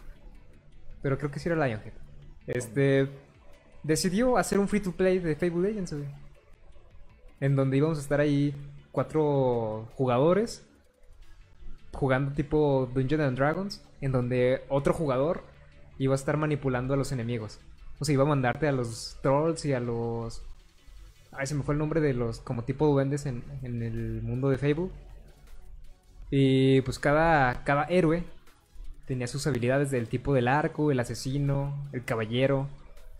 Pero 1.01 1.17
creo 1.17 1.31
que 1.31 1.39
sí 1.39 1.50
era 1.50 1.55
Lionhead. 1.67 1.93
Este 2.48 3.10
decidió 3.84 4.38
hacer 4.38 4.60
un 4.60 4.67
free 4.67 4.79
to 4.81 4.91
play 4.91 5.20
de 5.20 5.36
Fable 5.36 5.70
Legends, 5.70 5.93
güey. 5.93 6.10
En 7.41 7.57
donde 7.57 7.75
íbamos 7.75 7.98
a 7.98 8.01
estar 8.01 8.21
ahí 8.21 8.55
cuatro 8.93 9.89
jugadores 9.95 10.65
jugando 11.91 12.31
tipo 12.31 12.89
Dungeons 12.93 13.24
and 13.24 13.38
Dragons, 13.38 13.83
en 14.00 14.13
donde 14.13 14.63
otro 14.69 14.93
jugador 14.93 15.43
iba 15.98 16.13
a 16.13 16.15
estar 16.15 16.38
manipulando 16.38 16.93
a 16.93 16.98
los 16.98 17.12
enemigos. 17.12 17.60
O 18.00 18.05
sea, 18.05 18.13
iba 18.13 18.24
a 18.24 18.27
mandarte 18.27 18.69
a 18.69 18.71
los 18.71 19.17
trolls 19.21 19.65
y 19.65 19.74
a 19.74 19.81
los 19.81 20.41
Ay, 21.33 21.48
se 21.48 21.55
me 21.55 21.63
fue 21.63 21.74
el 21.74 21.79
nombre 21.79 22.01
de 22.01 22.13
los 22.13 22.39
como 22.39 22.63
tipo 22.63 22.88
duendes 22.88 23.25
en, 23.25 23.43
en 23.63 23.81
el 23.83 24.21
mundo 24.21 24.50
de 24.50 24.57
Fable. 24.57 24.89
Y 26.29 26.81
pues 26.81 27.00
cada, 27.00 27.63
cada 27.63 27.86
héroe 27.86 28.24
tenía 29.05 29.27
sus 29.27 29.48
habilidades 29.48 29.91
del 29.91 30.07
tipo 30.07 30.33
del 30.33 30.48
arco, 30.48 30.91
el 30.91 31.00
asesino, 31.00 31.89
el 31.93 32.03
caballero, 32.03 32.67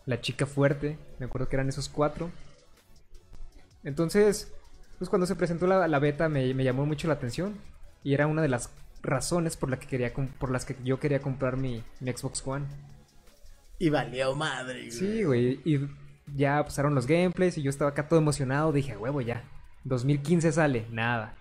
la 0.06 0.20
chica 0.20 0.46
fuerte. 0.46 0.98
Me 1.20 1.26
acuerdo 1.26 1.48
que 1.48 1.56
eran 1.56 1.70
esos 1.70 1.88
cuatro. 1.88 2.30
Entonces, 3.84 4.52
pues 4.98 5.10
cuando 5.10 5.26
se 5.26 5.36
presentó 5.36 5.68
la, 5.68 5.88
la 5.88 6.00
beta 6.00 6.30
me, 6.30 6.54
me 6.54 6.64
llamó 6.64 6.86
mucho 6.86 7.08
la 7.08 7.16
atención. 7.16 7.56
Y 8.04 8.14
era 8.14 8.28
una 8.28 8.42
de 8.42 8.48
las 8.48 8.70
razones 9.04 9.58
por, 9.58 9.70
la 9.70 9.80
que 9.80 9.88
quería, 9.88 10.14
por 10.14 10.52
las 10.52 10.66
que 10.66 10.76
yo 10.84 11.00
quería 11.00 11.22
comprar 11.22 11.58
mi, 11.58 11.84
mi 12.00 12.12
Xbox 12.12 12.46
One. 12.46 12.66
Y 13.80 13.90
valió 13.90 14.36
madre, 14.36 14.80
güey. 14.80 14.92
Sí, 14.92 15.24
güey. 15.24 15.60
Y 15.66 15.80
ya 16.36 16.64
pasaron 16.64 16.94
los 16.96 17.08
gameplays 17.08 17.58
y 17.58 17.64
yo 17.64 17.70
estaba 17.70 17.92
acá 17.92 18.08
todo 18.08 18.20
emocionado. 18.20 18.72
Dije, 18.72 18.94
"A 18.94 19.00
huevo, 19.00 19.22
ya. 19.22 19.44
2015 19.86 20.52
sale, 20.52 20.86
nada. 20.92 21.36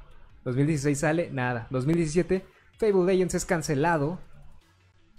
2016 0.45 0.99
sale, 0.99 1.31
nada. 1.31 1.67
2017, 1.71 2.45
Fable 2.79 3.05
Legends 3.05 3.35
es 3.35 3.45
cancelado. 3.45 4.19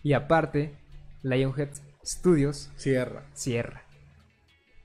Y 0.03 0.13
aparte, 0.13 0.75
Lionhead 1.21 1.69
Studios 2.03 2.71
Cierra. 2.75 3.23
cierra. 3.33 3.83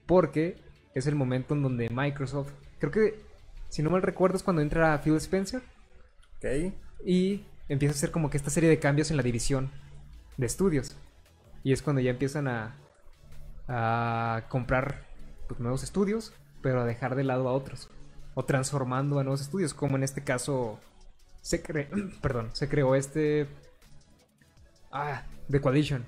Porque 0.07 0.59
es 0.99 1.07
el 1.07 1.15
momento 1.15 1.55
en 1.55 1.63
donde 1.63 1.89
Microsoft, 1.91 2.51
creo 2.79 2.91
que, 2.93 3.21
si 3.69 3.83
no 3.83 3.91
mal 3.91 4.03
recuerdo, 4.03 4.37
es 4.37 4.43
cuando 4.43 4.63
entra 4.63 5.01
Phil 5.03 5.17
Spencer 5.17 5.63
Ok. 6.39 6.73
y 7.05 7.45
empieza 7.69 7.93
a 7.95 7.97
hacer 7.97 8.11
como 8.11 8.31
que 8.31 8.37
esta 8.37 8.51
serie 8.51 8.69
de 8.71 8.79
cambios 8.79 9.11
en 9.11 9.17
la 9.17 9.23
división 9.23 9.71
de 10.37 10.47
estudios. 10.47 10.97
Y 11.65 11.73
es 11.73 11.83
cuando 11.83 12.01
ya 12.01 12.11
empiezan 12.11 12.47
a, 12.49 12.77
a 13.69 14.45
comprar 14.49 15.05
pues, 15.49 15.59
nuevos 15.61 15.83
estudios, 15.83 16.33
pero 16.63 16.81
a 16.81 16.85
dejar 16.85 17.15
de 17.17 17.25
lado 17.25 17.49
a 17.49 17.53
otros. 17.53 17.89
O 18.35 18.45
transformando 18.45 19.19
a 19.19 19.25
nuevos 19.25 19.41
estudios, 19.41 19.75
como 19.75 19.97
en 19.97 20.03
este 20.05 20.23
caso 20.23 20.79
se, 21.43 21.63
cre- 21.63 21.89
perdón, 22.21 22.51
se 22.55 22.69
creó 22.69 22.95
este... 22.95 23.49
Ah, 24.93 25.25
The 25.51 25.61
Coalition. 25.61 26.05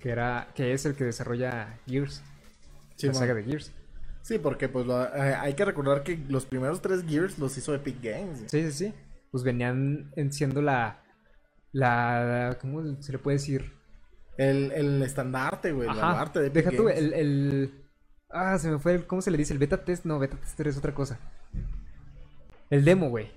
Que, 0.00 0.10
era, 0.10 0.48
que 0.54 0.72
es 0.74 0.84
el 0.86 0.94
que 0.94 1.04
desarrolla 1.04 1.78
Gears. 1.86 2.22
Sí, 2.98 3.06
la 3.06 3.14
saga 3.14 3.34
de 3.34 3.44
Gears. 3.44 3.72
Sí, 4.22 4.38
porque 4.38 4.68
pues 4.68 4.84
lo- 4.86 5.02
eh, 5.04 5.34
hay 5.34 5.54
que 5.54 5.64
recordar 5.64 6.02
que 6.02 6.18
los 6.28 6.44
primeros 6.44 6.82
tres 6.82 7.04
Gears 7.06 7.38
los 7.38 7.56
hizo 7.56 7.74
Epic 7.74 7.96
Games. 8.02 8.40
Sí, 8.48 8.62
sí, 8.70 8.72
sí. 8.72 8.94
Pues 9.30 9.42
venían 9.44 10.10
en 10.16 10.32
siendo 10.32 10.60
la... 10.60 11.02
La... 11.72 12.56
¿Cómo 12.60 13.00
se 13.00 13.12
le 13.12 13.18
puede 13.18 13.36
decir? 13.36 13.72
El, 14.36 14.72
el 14.72 15.02
estandarte, 15.02 15.72
güey. 15.72 15.88
Ajá. 15.88 16.00
baluarte 16.00 16.40
de 16.40 16.46
Epic 16.48 16.64
Deja 16.64 16.76
tú, 16.76 16.84
Games. 16.84 16.98
el, 16.98 17.12
el- 17.14 17.84
Ah, 18.30 18.58
se 18.58 18.70
me 18.70 18.78
fue 18.78 18.94
el... 18.94 19.06
¿Cómo 19.06 19.22
se 19.22 19.30
le 19.30 19.38
dice? 19.38 19.52
El 19.54 19.58
beta 19.58 19.84
test. 19.84 20.04
No, 20.04 20.18
beta 20.18 20.36
tester 20.36 20.68
es 20.68 20.76
otra 20.76 20.94
cosa. 20.94 21.18
El 22.70 22.84
demo, 22.84 23.08
güey. 23.08 23.30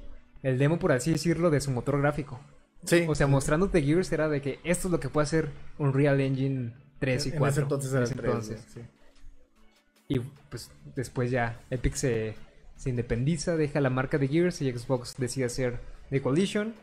El 0.43 0.57
demo, 0.57 0.79
por 0.79 0.91
así 0.91 1.11
decirlo, 1.11 1.49
de 1.49 1.61
su 1.61 1.71
motor 1.71 1.99
gráfico. 2.01 2.39
Sí. 2.83 3.05
O 3.07 3.15
sea, 3.15 3.27
mostrándote 3.27 3.81
Gears 3.81 4.11
era 4.11 4.27
de 4.27 4.41
que 4.41 4.59
esto 4.63 4.87
es 4.87 4.91
lo 4.91 4.99
que 4.99 5.07
puede 5.09 5.23
hacer 5.23 5.49
Unreal 5.77 6.19
Engine 6.19 6.73
3 6.99 7.27
y 7.27 7.29
En 7.29 7.37
4. 7.37 7.51
ese 7.51 7.61
entonces 7.61 7.91
era 7.91 7.99
En 7.99 8.03
el 8.03 8.09
ese 8.11 8.15
3, 8.15 8.25
entonces. 8.33 8.73
güey, 8.73 8.85
sí. 8.85 8.91
Y 10.11 10.19
pues 10.49 10.69
después 10.95 11.31
ya 11.31 11.61
Epic 11.69 11.93
se, 11.95 12.35
se 12.75 12.89
independiza, 12.89 13.55
deja 13.55 13.79
la 13.79 13.89
marca 13.89 14.17
de 14.17 14.27
Gears 14.27 14.61
y 14.61 14.69
Xbox 14.69 15.15
decide 15.17 15.45
hacer 15.45 15.79
The 16.09 16.21
Coalition. 16.21 16.75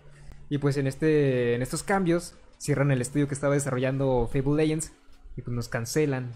Y 0.48 0.56
pues 0.56 0.78
en, 0.78 0.86
este, 0.86 1.54
en 1.54 1.60
estos 1.60 1.82
cambios 1.82 2.34
cierran 2.56 2.90
el 2.90 3.02
estudio 3.02 3.28
que 3.28 3.34
estaba 3.34 3.52
desarrollando 3.52 4.30
Fable 4.32 4.56
Legends 4.56 4.92
y 5.36 5.42
pues 5.42 5.54
nos 5.54 5.68
cancelan 5.68 6.32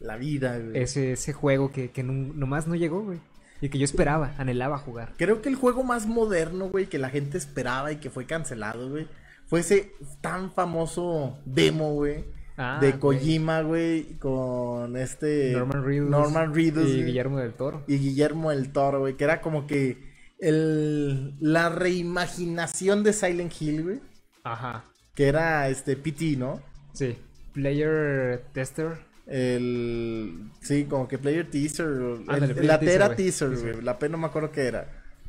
La 0.00 0.16
vida, 0.16 0.58
güey. 0.58 0.82
ese, 0.82 1.12
ese 1.12 1.32
juego 1.32 1.70
que, 1.70 1.92
que 1.92 2.02
nomás 2.02 2.66
no 2.66 2.74
llegó, 2.74 3.02
güey. 3.02 3.20
Y 3.60 3.68
que 3.68 3.78
yo 3.78 3.84
esperaba, 3.84 4.34
anhelaba 4.38 4.76
jugar. 4.78 5.12
Creo 5.18 5.40
que 5.40 5.50
el 5.50 5.54
juego 5.54 5.84
más 5.84 6.06
moderno, 6.06 6.68
güey, 6.68 6.86
que 6.86 6.98
la 6.98 7.10
gente 7.10 7.38
esperaba 7.38 7.92
y 7.92 7.96
que 7.96 8.10
fue 8.10 8.26
cancelado, 8.26 8.88
güey, 8.90 9.06
fue 9.46 9.60
ese 9.60 9.92
tan 10.20 10.50
famoso 10.50 11.38
demo, 11.44 11.92
güey, 11.92 12.24
Ah, 12.62 12.78
de. 12.80 12.98
Kojima, 12.98 13.62
güey, 13.62 14.04
con 14.18 14.96
este 14.98 15.52
Norman 15.52 15.82
Reedus, 15.84 16.10
Norman 16.10 16.54
Reedus, 16.54 16.90
y 16.90 17.04
Guillermo 17.04 17.38
del 17.38 17.54
Toro. 17.54 17.82
y 17.88 17.96
Guillermo 17.98 18.50
del 18.50 18.70
Toro, 18.70 19.00
güey, 19.00 19.16
que 19.16 19.24
era 19.24 19.40
como 19.40 19.66
que 19.66 19.96
el 20.38 21.34
la 21.40 21.70
reimaginación 21.70 23.02
de 23.02 23.12
Silent 23.14 23.52
Hill, 23.60 23.82
güey, 23.82 24.00
Ajá, 24.44 24.84
que 25.14 25.28
era 25.28 25.68
este 25.68 25.96
PT, 25.96 26.36
¿no? 26.36 26.60
sí. 26.92 27.16
Player 27.54 28.44
Tester. 28.52 28.98
El 29.26 30.50
sí, 30.60 30.84
como 30.84 31.06
que 31.08 31.16
player 31.18 31.48
teaser, 31.50 31.86
el- 31.86 32.24
player 32.24 32.64
la 32.64 32.78
Tera 32.80 33.14
Teaser. 33.16 33.50
güey, 33.56 33.80
la 33.82 33.98
P 33.98 34.08
no 34.08 34.18
me 34.18 34.26
acuerdo 34.26 34.50
qué 34.52 34.62
era. 34.66 34.88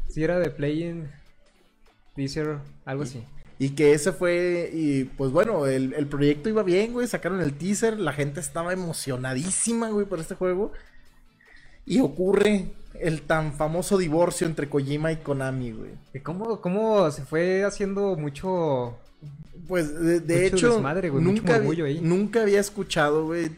Sí, 0.09 0.23
era 0.23 0.37
de 0.39 0.49
Playing 0.49 1.07
Teaser, 2.15 2.57
algo 2.85 3.03
así. 3.03 3.23
Y 3.61 3.69
que 3.75 3.93
ese 3.93 4.11
fue, 4.11 4.71
y 4.73 5.03
pues 5.03 5.31
bueno, 5.31 5.67
el, 5.67 5.93
el 5.93 6.07
proyecto 6.07 6.49
iba 6.49 6.63
bien, 6.63 6.93
güey, 6.93 7.05
sacaron 7.05 7.41
el 7.41 7.53
teaser, 7.53 7.99
la 7.99 8.11
gente 8.11 8.39
estaba 8.39 8.73
emocionadísima, 8.73 9.91
güey, 9.91 10.07
por 10.07 10.19
este 10.19 10.33
juego. 10.33 10.71
Y 11.85 11.99
ocurre 11.99 12.71
el 12.99 13.21
tan 13.21 13.53
famoso 13.53 13.99
divorcio 13.99 14.47
entre 14.47 14.67
Kojima 14.67 15.11
y 15.11 15.17
Konami, 15.17 15.73
güey. 15.73 15.91
¿Y 16.11 16.21
cómo, 16.21 16.59
cómo 16.59 17.11
se 17.11 17.23
fue 17.23 17.63
haciendo 17.63 18.15
mucho... 18.15 18.97
Pues 19.67 19.93
de, 19.93 20.21
de 20.21 20.41
Mucho 20.45 20.55
hecho, 20.55 20.73
desmadre, 20.73 21.09
güey, 21.11 21.23
mucho 21.23 21.43
nunca, 21.43 21.85
ahí. 21.85 21.99
nunca 22.01 22.41
había 22.41 22.59
escuchado, 22.59 23.27
güey, 23.27 23.51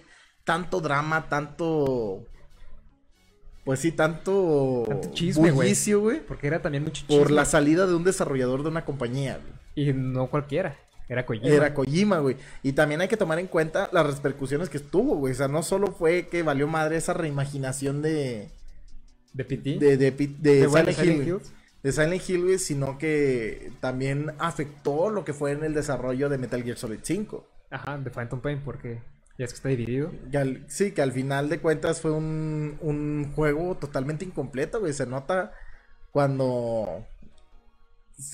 tanto 0.44 0.82
drama, 0.82 1.30
tanto... 1.30 2.26
Pues 3.64 3.80
sí, 3.80 3.94
tanto, 3.94 4.84
Tanto 4.86 5.12
chisme, 5.14 5.50
bullicio, 5.52 6.02
güey, 6.02 6.20
Porque 6.20 6.48
era 6.48 6.62
también 6.62 6.84
mucho 6.84 7.06
chisme. 7.08 7.18
por 7.18 7.32
la 7.32 7.46
salida 7.46 7.88
de 7.88 7.96
un 7.96 8.04
desarrollador 8.04 8.64
de 8.64 8.68
una 8.68 8.84
compañía, 8.84 9.40
güey. 9.42 9.62
Y 9.75 9.94
no 9.94 10.27
cualquiera. 10.27 10.77
Era 11.10 11.25
Kojima. 11.25 11.48
Era 11.48 11.74
Kojima, 11.74 12.20
güey. 12.20 12.38
Y 12.63 12.74
también 12.74 13.01
hay 13.01 13.08
que 13.08 13.18
tomar 13.18 13.38
en 13.39 13.48
cuenta 13.48 13.89
las 13.92 14.06
repercusiones 14.15 14.70
que 14.70 14.80
tuvo, 14.80 15.15
güey. 15.18 15.34
O 15.34 15.36
sea, 15.36 15.48
no 15.48 15.62
solo 15.63 15.88
fue 15.88 16.27
que 16.27 16.44
valió 16.44 16.68
madre 16.68 16.96
esa 16.98 17.13
reimaginación 17.13 18.01
de. 18.01 18.50
¿De 19.34 19.44
PT? 19.46 19.77
de, 19.80 19.98
de, 19.98 20.12
de 20.12 20.27
¿De 20.62 20.68
bueno, 20.68 20.92
Silent, 20.92 21.24
Silent 21.24 21.27
Hill. 21.27 21.51
De 21.84 21.92
Silent 21.92 22.30
Hill, 22.30 22.44
güey, 22.46 22.60
sino 22.60 22.98
que 22.98 23.72
también 23.82 24.32
afectó 24.39 25.10
lo 25.10 25.25
que 25.25 25.34
fue 25.34 25.51
en 25.51 25.63
el 25.63 25.74
desarrollo 25.74 26.30
de 26.30 26.38
Metal 26.38 26.63
Gear 26.63 26.77
Solid 26.77 27.00
5. 27.01 27.48
Ajá, 27.72 27.98
de 27.98 28.10
Phantom 28.10 28.39
Pain, 28.39 28.62
porque 28.63 29.01
ya 29.38 29.46
es 29.46 29.51
que 29.51 29.58
está 29.58 29.70
dividido. 29.70 30.12
Que 30.32 30.38
al- 30.38 30.63
sí, 30.70 30.92
que 30.92 31.01
al 31.01 31.12
final 31.12 31.50
de 31.50 31.60
cuentas 31.60 32.00
fue 32.00 32.12
un, 32.12 32.77
un 32.80 33.34
juego 33.36 33.75
totalmente 33.75 34.24
incompleto, 34.24 34.80
güey. 34.80 34.94
Se 34.94 35.06
nota 35.08 35.51
cuando. 36.12 37.06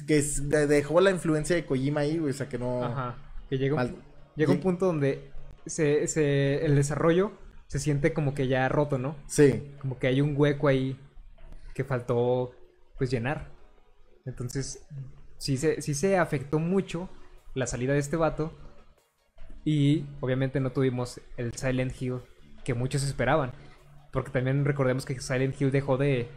Que 0.07 0.21
dejó 0.67 1.01
la 1.01 1.11
influencia 1.11 1.55
de 1.55 1.65
Kojima 1.65 2.01
ahí, 2.01 2.17
güey. 2.17 2.31
O 2.31 2.33
sea, 2.33 2.49
que 2.49 2.57
no. 2.57 2.83
Ajá. 2.83 3.15
Que 3.49 3.57
llega 3.57 3.73
un, 3.75 3.77
Mal- 3.81 3.95
llega 4.35 4.51
un 4.51 4.59
punto 4.59 4.85
donde 4.87 5.31
se, 5.65 6.07
se- 6.07 6.65
el 6.65 6.75
desarrollo 6.75 7.31
se 7.67 7.79
siente 7.79 8.13
como 8.13 8.33
que 8.33 8.47
ya 8.47 8.67
roto, 8.69 8.97
¿no? 8.97 9.15
Sí. 9.27 9.73
Como 9.79 9.99
que 9.99 10.07
hay 10.07 10.21
un 10.21 10.33
hueco 10.35 10.67
ahí 10.67 10.97
que 11.75 11.83
faltó 11.83 12.51
pues 12.97 13.09
llenar. 13.11 13.49
Entonces, 14.25 14.85
sí 15.37 15.55
se, 15.57 15.81
sí 15.81 15.93
se 15.93 16.17
afectó 16.17 16.59
mucho 16.59 17.09
la 17.55 17.67
salida 17.67 17.93
de 17.93 17.99
este 17.99 18.17
vato. 18.17 18.53
Y 19.65 20.05
obviamente 20.21 20.59
no 20.59 20.71
tuvimos 20.71 21.21
el 21.37 21.53
Silent 21.53 21.93
Hill 22.01 22.19
que 22.63 22.73
muchos 22.73 23.03
esperaban. 23.03 23.51
Porque 24.11 24.31
también 24.31 24.65
recordemos 24.65 25.05
que 25.05 25.19
Silent 25.19 25.59
Hill 25.61 25.71
dejó 25.71 25.97
de 25.97 26.27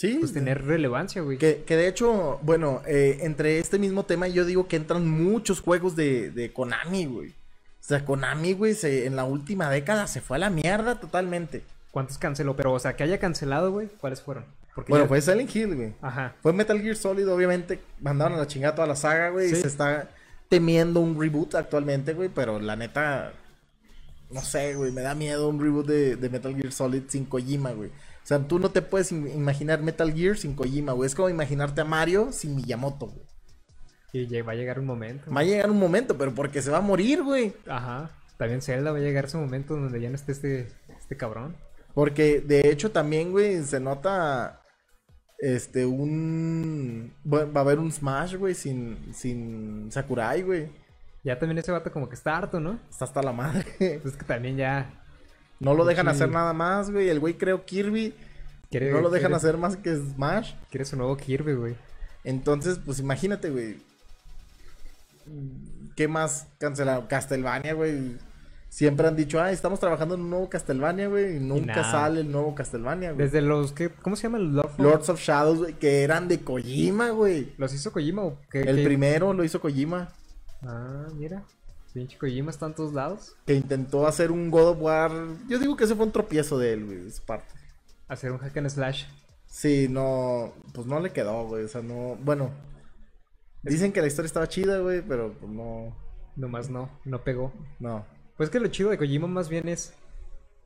Sí. 0.00 0.16
pues, 0.18 0.32
tener 0.32 0.64
relevancia, 0.64 1.20
güey. 1.20 1.36
Que, 1.36 1.62
que 1.66 1.76
de 1.76 1.86
hecho, 1.88 2.38
bueno, 2.42 2.80
eh, 2.86 3.18
entre 3.20 3.58
este 3.58 3.78
mismo 3.78 4.04
tema 4.04 4.28
yo 4.28 4.46
digo 4.46 4.66
que 4.66 4.76
entran 4.76 5.06
muchos 5.06 5.60
juegos 5.60 5.94
de, 5.94 6.30
de 6.30 6.52
Konami, 6.54 7.04
güey. 7.04 7.28
O 7.30 7.82
sea, 7.82 8.02
Konami, 8.04 8.54
güey, 8.54 8.72
se- 8.74 9.04
en 9.06 9.14
la 9.16 9.24
última 9.24 9.68
década 9.68 10.06
se 10.06 10.20
fue 10.22 10.36
a 10.36 10.40
la 10.40 10.48
mierda 10.50 10.98
totalmente. 11.00 11.62
¿Cuántos 11.90 12.16
canceló? 12.16 12.56
Pero, 12.56 12.72
o 12.72 12.78
sea, 12.78 12.96
que 12.96 13.02
haya 13.02 13.18
cancelado, 13.18 13.72
güey, 13.72 13.88
¿cuáles 14.00 14.22
fueron? 14.22 14.44
Porque 14.74 14.90
Bueno, 14.90 15.04
ya- 15.04 15.08
fue 15.08 15.20
Silent 15.20 15.54
Hill, 15.54 15.74
güey. 15.74 15.92
Ajá. 16.00 16.34
Fue 16.40 16.52
Metal 16.54 16.80
Gear 16.80 16.96
Solid, 16.96 17.28
obviamente, 17.28 17.80
mandaron 18.00 18.38
a 18.38 18.40
la 18.42 18.46
chingada 18.46 18.74
toda 18.76 18.86
la 18.88 18.96
saga, 18.96 19.28
güey. 19.30 19.50
Y 19.52 19.54
se 19.54 19.66
está 19.66 20.08
temiendo 20.48 21.00
un 21.00 21.20
reboot 21.20 21.56
actualmente, 21.56 22.14
güey. 22.14 22.30
Pero 22.34 22.58
la 22.58 22.74
neta, 22.76 23.32
no 24.30 24.40
sé, 24.40 24.74
güey, 24.76 24.92
me 24.92 25.02
da 25.02 25.14
miedo 25.14 25.48
un 25.48 25.60
reboot 25.60 25.86
de, 25.86 26.16
de 26.16 26.30
Metal 26.30 26.54
Gear 26.56 26.72
Solid 26.72 27.02
sin 27.08 27.24
Kojima, 27.26 27.72
güey. 27.72 27.90
O 28.22 28.26
sea, 28.30 28.38
tú 28.38 28.58
no 28.58 28.70
te 28.70 28.82
puedes 28.82 29.12
im- 29.12 29.34
imaginar 29.34 29.82
Metal 29.82 30.12
Gear 30.12 30.36
sin 30.36 30.54
Kojima, 30.54 30.92
güey. 30.92 31.06
Es 31.06 31.14
como 31.14 31.28
imaginarte 31.28 31.80
a 31.80 31.84
Mario 31.84 32.32
sin 32.32 32.54
Miyamoto, 32.56 33.06
güey. 33.06 33.26
Y 34.12 34.42
va 34.42 34.52
a 34.52 34.56
llegar 34.56 34.78
un 34.78 34.86
momento. 34.86 35.30
Va 35.32 35.40
a 35.40 35.44
llegar 35.44 35.70
un 35.70 35.78
momento, 35.78 36.16
pero 36.18 36.34
porque 36.34 36.62
se 36.62 36.70
va 36.70 36.78
a 36.78 36.82
morir, 36.82 37.22
güey. 37.22 37.52
Ajá. 37.68 38.10
También 38.36 38.60
Zelda 38.62 38.90
va 38.92 38.98
a 38.98 39.00
llegar 39.00 39.26
ese 39.26 39.36
momento 39.36 39.74
donde 39.76 40.00
ya 40.00 40.08
no 40.08 40.14
esté 40.16 40.32
este, 40.32 40.68
este 40.98 41.16
cabrón. 41.16 41.56
Porque 41.94 42.40
de 42.40 42.70
hecho 42.70 42.90
también, 42.90 43.30
güey, 43.32 43.62
se 43.62 43.80
nota 43.80 44.62
este 45.38 45.86
un 45.86 47.14
bueno, 47.24 47.52
va 47.52 47.60
a 47.60 47.64
haber 47.64 47.78
un 47.78 47.92
Smash, 47.92 48.34
güey, 48.36 48.54
sin 48.54 49.12
sin 49.14 49.90
Sakurai, 49.92 50.42
güey. 50.42 50.68
Ya 51.22 51.38
también 51.38 51.58
ese 51.58 51.70
vato 51.72 51.92
como 51.92 52.08
que 52.08 52.14
está 52.14 52.36
harto, 52.36 52.60
¿no? 52.60 52.78
Está 52.90 53.04
hasta 53.04 53.22
la 53.22 53.32
madre. 53.32 53.64
Pues 54.02 54.16
que 54.16 54.24
también 54.24 54.56
ya 54.56 54.99
No 55.60 55.74
lo 55.74 55.84
dejan 55.84 56.06
Sí. 56.06 56.10
hacer 56.12 56.30
nada 56.30 56.52
más, 56.52 56.90
güey. 56.90 57.08
El 57.08 57.20
güey 57.20 57.34
creo 57.34 57.64
Kirby 57.64 58.14
quiere... 58.70 58.90
no 58.92 59.00
lo 59.00 59.10
dejan 59.10 59.28
quiere- 59.30 59.36
hacer 59.36 59.56
más 59.58 59.76
que 59.76 59.94
Smash. 59.96 60.54
Quiere 60.70 60.84
su 60.84 60.96
nuevo 60.96 61.16
Kirby, 61.16 61.52
güey. 61.54 61.76
Entonces, 62.24 62.78
pues 62.84 62.98
imagínate, 62.98 63.50
güey. 63.50 63.76
¿Qué 65.96 66.08
más 66.08 66.46
cancelaron? 66.58 67.06
Castlevania, 67.06 67.74
güey. 67.74 68.16
Siempre 68.68 69.06
han 69.08 69.16
dicho, 69.16 69.40
ah, 69.40 69.50
estamos 69.50 69.80
trabajando 69.80 70.14
en 70.14 70.20
un 70.22 70.30
nuevo 70.30 70.48
Castlevania, 70.48 71.08
güey. 71.08 71.36
Y 71.36 71.40
nunca 71.40 71.82
sale 71.90 72.20
el 72.20 72.30
nuevo 72.30 72.54
Castlevania, 72.54 73.12
güey. 73.12 73.24
Desde 73.26 73.40
los 73.40 73.72
que. 73.72 73.90
¿Cómo 73.90 74.16
se 74.16 74.24
llama 74.24 74.38
el 74.38 74.54
Lord 74.54 74.66
of- 74.66 74.78
Lords 74.78 75.08
of 75.08 75.20
Shadows, 75.20 75.58
güey, 75.58 75.74
que 75.74 76.02
eran 76.02 76.28
de 76.28 76.40
Kojima, 76.40 77.10
güey. 77.10 77.52
¿Los 77.58 77.74
hizo 77.74 77.92
Kojima 77.92 78.22
o 78.22 78.38
qué? 78.50 78.60
El 78.62 78.76
qué? 78.76 78.84
primero 78.84 79.32
lo 79.32 79.44
hizo 79.44 79.60
Kojima. 79.60 80.08
Ah, 80.62 81.06
mira. 81.14 81.42
Pinche 81.92 82.16
Kojima 82.18 82.50
está 82.50 82.66
en 82.66 82.74
todos 82.74 82.92
lados. 82.92 83.36
Que 83.46 83.54
intentó 83.54 84.06
hacer 84.06 84.30
un 84.30 84.50
God 84.50 84.68
of 84.68 84.78
War. 84.80 85.10
Yo 85.48 85.58
digo 85.58 85.76
que 85.76 85.84
ese 85.84 85.94
fue 85.94 86.06
un 86.06 86.12
tropiezo 86.12 86.58
de 86.58 86.72
él, 86.72 86.84
güey, 86.84 86.98
de 86.98 87.10
su 87.10 87.22
parte. 87.22 87.52
Hacer 88.08 88.32
un 88.32 88.38
hack 88.38 88.56
and 88.56 88.68
slash. 88.68 89.04
Sí, 89.46 89.88
no. 89.88 90.52
Pues 90.72 90.86
no 90.86 91.00
le 91.00 91.10
quedó, 91.10 91.46
güey. 91.46 91.64
O 91.64 91.68
sea, 91.68 91.82
no. 91.82 92.16
Bueno. 92.16 92.50
Dicen 93.62 93.92
que 93.92 94.00
la 94.00 94.06
historia 94.06 94.26
estaba 94.26 94.48
chida, 94.48 94.78
güey, 94.78 95.02
pero 95.02 95.32
pues 95.32 95.50
no. 95.50 95.96
Nomás 96.36 96.70
no, 96.70 96.88
no 97.04 97.24
pegó. 97.24 97.52
No. 97.78 98.06
Pues 98.36 98.50
que 98.50 98.60
lo 98.60 98.68
chido 98.68 98.90
de 98.90 98.98
Kojima 98.98 99.26
más 99.26 99.48
bien 99.48 99.68
es 99.68 99.92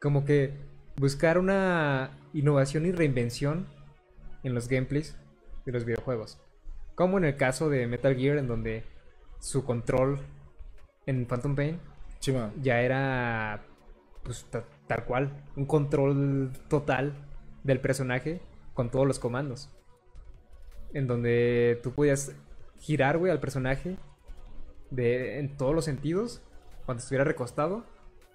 como 0.00 0.24
que 0.24 0.54
buscar 0.96 1.38
una 1.38 2.10
innovación 2.32 2.86
y 2.86 2.92
reinvención 2.92 3.66
en 4.42 4.54
los 4.54 4.68
gameplays 4.68 5.16
de 5.64 5.72
los 5.72 5.84
videojuegos. 5.84 6.38
Como 6.94 7.18
en 7.18 7.24
el 7.24 7.36
caso 7.36 7.70
de 7.70 7.86
Metal 7.86 8.14
Gear, 8.14 8.38
en 8.38 8.46
donde 8.46 8.84
su 9.40 9.64
control 9.64 10.20
en 11.06 11.26
Phantom 11.26 11.54
Pain 11.54 11.80
Chima. 12.20 12.52
ya 12.62 12.80
era 12.80 13.62
pues 14.22 14.44
ta- 14.50 14.64
tal 14.86 15.04
cual, 15.04 15.44
un 15.56 15.66
control 15.66 16.50
total 16.68 17.12
del 17.62 17.80
personaje 17.80 18.40
con 18.72 18.90
todos 18.90 19.06
los 19.06 19.18
comandos. 19.18 19.70
En 20.94 21.06
donde 21.06 21.78
tú 21.82 21.92
podías 21.92 22.34
girar, 22.78 23.18
güey, 23.18 23.30
al 23.32 23.40
personaje 23.40 23.96
de, 24.90 25.38
en 25.40 25.56
todos 25.56 25.74
los 25.74 25.84
sentidos 25.84 26.40
cuando 26.86 27.02
estuviera 27.02 27.24
recostado. 27.24 27.84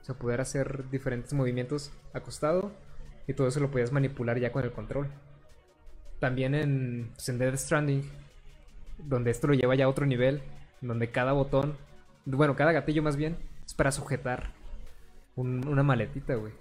O 0.01 0.03
sea, 0.03 0.15
poder 0.15 0.41
hacer 0.41 0.89
diferentes 0.89 1.33
movimientos 1.33 1.91
acostado 2.13 2.71
y 3.27 3.33
todo 3.33 3.47
eso 3.47 3.59
lo 3.59 3.69
podías 3.71 3.91
manipular 3.91 4.39
ya 4.39 4.51
con 4.51 4.63
el 4.63 4.71
control. 4.71 5.07
También 6.19 6.53
en, 6.55 7.11
pues, 7.15 7.29
en 7.29 7.37
Death 7.39 7.55
Stranding, 7.55 8.03
donde 8.97 9.31
esto 9.31 9.47
lo 9.47 9.53
lleva 9.53 9.75
ya 9.75 9.85
a 9.85 9.89
otro 9.89 10.05
nivel, 10.05 10.41
donde 10.81 11.11
cada 11.11 11.31
botón, 11.33 11.77
bueno, 12.37 12.55
cada 12.55 12.71
gatillo 12.71 13.01
más 13.03 13.15
bien, 13.15 13.37
es 13.65 13.73
para 13.73 13.91
sujetar 13.91 14.51
un- 15.35 15.67
una 15.67 15.83
maletita, 15.83 16.35
güey. 16.35 16.53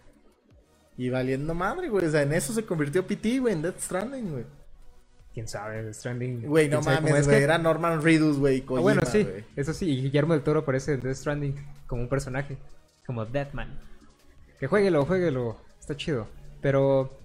Y 0.97 1.11
valiendo 1.11 1.55
madre, 1.55 1.89
güey. 1.89 2.07
O 2.07 2.11
sea, 2.11 2.23
en 2.23 2.33
eso 2.33 2.53
se 2.53 2.65
convirtió 2.65 3.07
PT, 3.07 3.39
güey, 3.41 3.55
en 3.55 3.63
Death 3.63 3.79
Stranding, 3.81 4.31
güey. 4.33 4.45
Quién 5.33 5.47
sabe, 5.47 5.83
Death 5.85 5.95
Stranding. 5.95 6.47
Güey, 6.49 6.69
no 6.69 6.81
mames, 6.83 7.15
es 7.15 7.27
güey. 7.27 7.39
que- 7.39 7.45
Era 7.45 7.59
Norman 7.59 8.03
Reedus, 8.03 8.39
güey. 8.39 8.65
Ah, 8.69 8.81
bueno, 8.81 9.03
sí, 9.05 9.27
eso 9.55 9.73
sí, 9.73 9.89
y 9.91 10.03
Guillermo 10.03 10.33
del 10.35 10.43
Toro 10.43 10.61
aparece 10.61 10.95
en 10.95 11.01
Death 11.01 11.17
Stranding 11.17 11.55
como 11.87 12.03
un 12.03 12.09
personaje, 12.09 12.59
como 13.07 13.25
Deathman. 13.25 13.79
Que 14.59 14.67
jueguelo, 14.67 15.05
jueguelo, 15.05 15.57
está 15.79 15.97
chido. 15.97 16.27
Pero, 16.61 17.17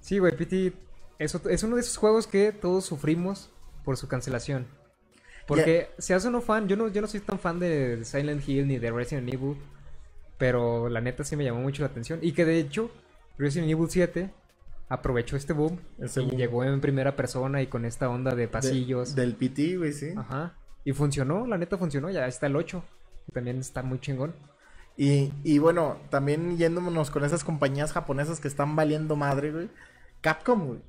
sí, 0.00 0.18
güey, 0.18 0.34
PT 0.34 0.72
eso, 1.18 1.42
es 1.50 1.62
uno 1.62 1.74
de 1.76 1.82
esos 1.82 1.98
juegos 1.98 2.26
que 2.26 2.52
todos 2.52 2.86
sufrimos 2.86 3.50
por 3.84 3.96
su 3.98 4.08
cancelación. 4.08 4.66
Porque, 5.48 5.88
seas 5.98 6.24
uno 6.26 6.40
fan, 6.40 6.68
yo 6.68 6.76
no, 6.76 6.88
yo 6.88 7.00
no 7.00 7.06
soy 7.08 7.20
tan 7.20 7.38
fan 7.38 7.58
de 7.58 8.04
Silent 8.04 8.46
Hill 8.48 8.68
ni 8.68 8.78
de 8.78 8.90
Resident 8.90 9.32
Evil, 9.32 9.56
pero 10.36 10.88
la 10.88 11.00
neta 11.00 11.24
sí 11.24 11.36
me 11.36 11.44
llamó 11.44 11.60
mucho 11.60 11.82
la 11.82 11.88
atención. 11.88 12.18
Y 12.22 12.32
que 12.32 12.44
de 12.44 12.58
hecho, 12.60 12.90
Resident 13.38 13.70
Evil 13.70 13.88
7 13.88 14.30
aprovechó 14.88 15.36
este 15.36 15.52
boom 15.52 15.80
Ese 15.98 16.22
y 16.22 16.26
boom. 16.26 16.36
llegó 16.36 16.64
en 16.64 16.80
primera 16.80 17.16
persona 17.16 17.60
y 17.62 17.66
con 17.66 17.84
esta 17.84 18.08
onda 18.08 18.30
de 18.34 18.42
De- 18.42 18.48
pasillos. 18.48 19.14
del 19.14 19.34
PT, 19.34 19.76
güey, 19.78 19.92
sí. 19.92 20.10
Ajá. 20.16 20.54
Y 20.84 20.92
funcionó, 20.92 21.46
la 21.46 21.58
neta 21.58 21.76
funcionó, 21.76 22.08
ya 22.10 22.26
está 22.26 22.46
el 22.46 22.56
8. 22.56 22.82
que 23.26 23.32
También 23.32 23.58
está 23.58 23.82
muy 23.82 23.98
chingón. 24.00 24.34
Y, 24.96 25.32
y 25.44 25.58
bueno, 25.58 25.98
también 26.10 26.56
yéndonos 26.56 27.10
con 27.10 27.24
esas 27.24 27.44
compañías 27.44 27.92
japonesas 27.92 28.40
que 28.40 28.48
están 28.48 28.74
valiendo 28.76 29.14
madre, 29.16 29.52
güey. 29.52 29.68
Capcom, 30.22 30.66
güey. 30.66 30.80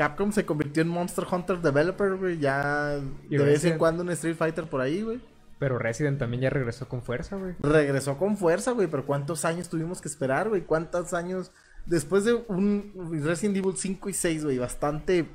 Capcom 0.00 0.32
se 0.32 0.46
convirtió 0.46 0.80
en 0.82 0.88
Monster 0.88 1.26
Hunter 1.30 1.58
Developer, 1.60 2.16
güey. 2.16 2.38
Ya 2.38 2.98
Y 3.28 3.36
de 3.36 3.44
vez 3.44 3.62
en 3.66 3.76
cuando 3.76 4.02
un 4.02 4.08
Street 4.12 4.34
Fighter 4.34 4.64
por 4.64 4.80
ahí, 4.80 5.02
güey. 5.02 5.20
Pero 5.58 5.78
Resident 5.78 6.18
también 6.18 6.40
ya 6.40 6.48
regresó 6.48 6.88
con 6.88 7.02
fuerza, 7.02 7.36
güey. 7.36 7.52
Regresó 7.60 8.16
con 8.16 8.38
fuerza, 8.38 8.72
güey. 8.72 8.86
Pero 8.88 9.04
¿cuántos 9.04 9.44
años 9.44 9.68
tuvimos 9.68 10.00
que 10.00 10.08
esperar, 10.08 10.48
güey? 10.48 10.62
¿Cuántos 10.62 11.12
años? 11.12 11.52
Después 11.84 12.24
de 12.24 12.32
un 12.48 12.94
Resident 13.22 13.58
Evil 13.58 13.76
5 13.76 14.08
y 14.08 14.14
6, 14.14 14.44
güey. 14.44 14.56
Bastante. 14.56 15.26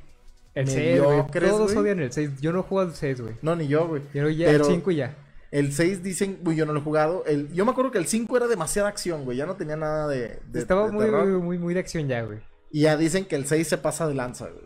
El 0.55 0.67
6, 0.67 1.03
güey. 1.03 1.23
Todos 1.31 1.73
güey. 1.73 1.77
odian 1.77 1.99
el 1.99 2.11
6. 2.11 2.41
Yo 2.41 2.51
no 2.51 2.63
juego 2.63 2.89
al 2.89 2.95
6, 2.95 3.21
güey. 3.21 3.35
No, 3.43 3.55
ni 3.55 3.67
yo, 3.67 3.87
güey. 3.87 4.01
Yo 4.15 4.27
ya 4.29 4.47
Pero 4.47 4.65
el 4.65 4.71
5 4.71 4.89
y 4.89 4.95
ya. 4.95 5.15
el 5.51 5.73
6 5.73 6.01
dicen, 6.01 6.39
güey, 6.41 6.57
yo 6.57 6.65
no 6.65 6.73
lo 6.73 6.79
he 6.79 6.81
jugado. 6.83 7.23
El, 7.27 7.53
yo 7.53 7.65
me 7.65 7.71
acuerdo 7.71 7.91
que 7.91 7.99
el 7.99 8.07
5 8.07 8.35
era 8.35 8.47
demasiada 8.47 8.89
acción, 8.89 9.25
güey. 9.25 9.37
Ya 9.37 9.45
no 9.45 9.57
tenía 9.57 9.75
nada 9.75 10.07
de. 10.07 10.39
de- 10.51 10.59
Estaba 10.59 10.87
de 10.87 10.91
muy, 10.91 11.05
terror. 11.05 11.27
muy, 11.27 11.59
muy 11.59 11.75
de 11.75 11.81
acción 11.81 12.07
ya, 12.07 12.23
güey. 12.23 12.39
Y 12.75 12.81
ya 12.81 12.97
dicen 12.97 13.23
que 13.23 13.37
el 13.37 13.45
6 13.45 13.69
se 13.69 13.77
pasa 13.77 14.05
de 14.05 14.15
lanza, 14.15 14.49
güey. 14.49 14.65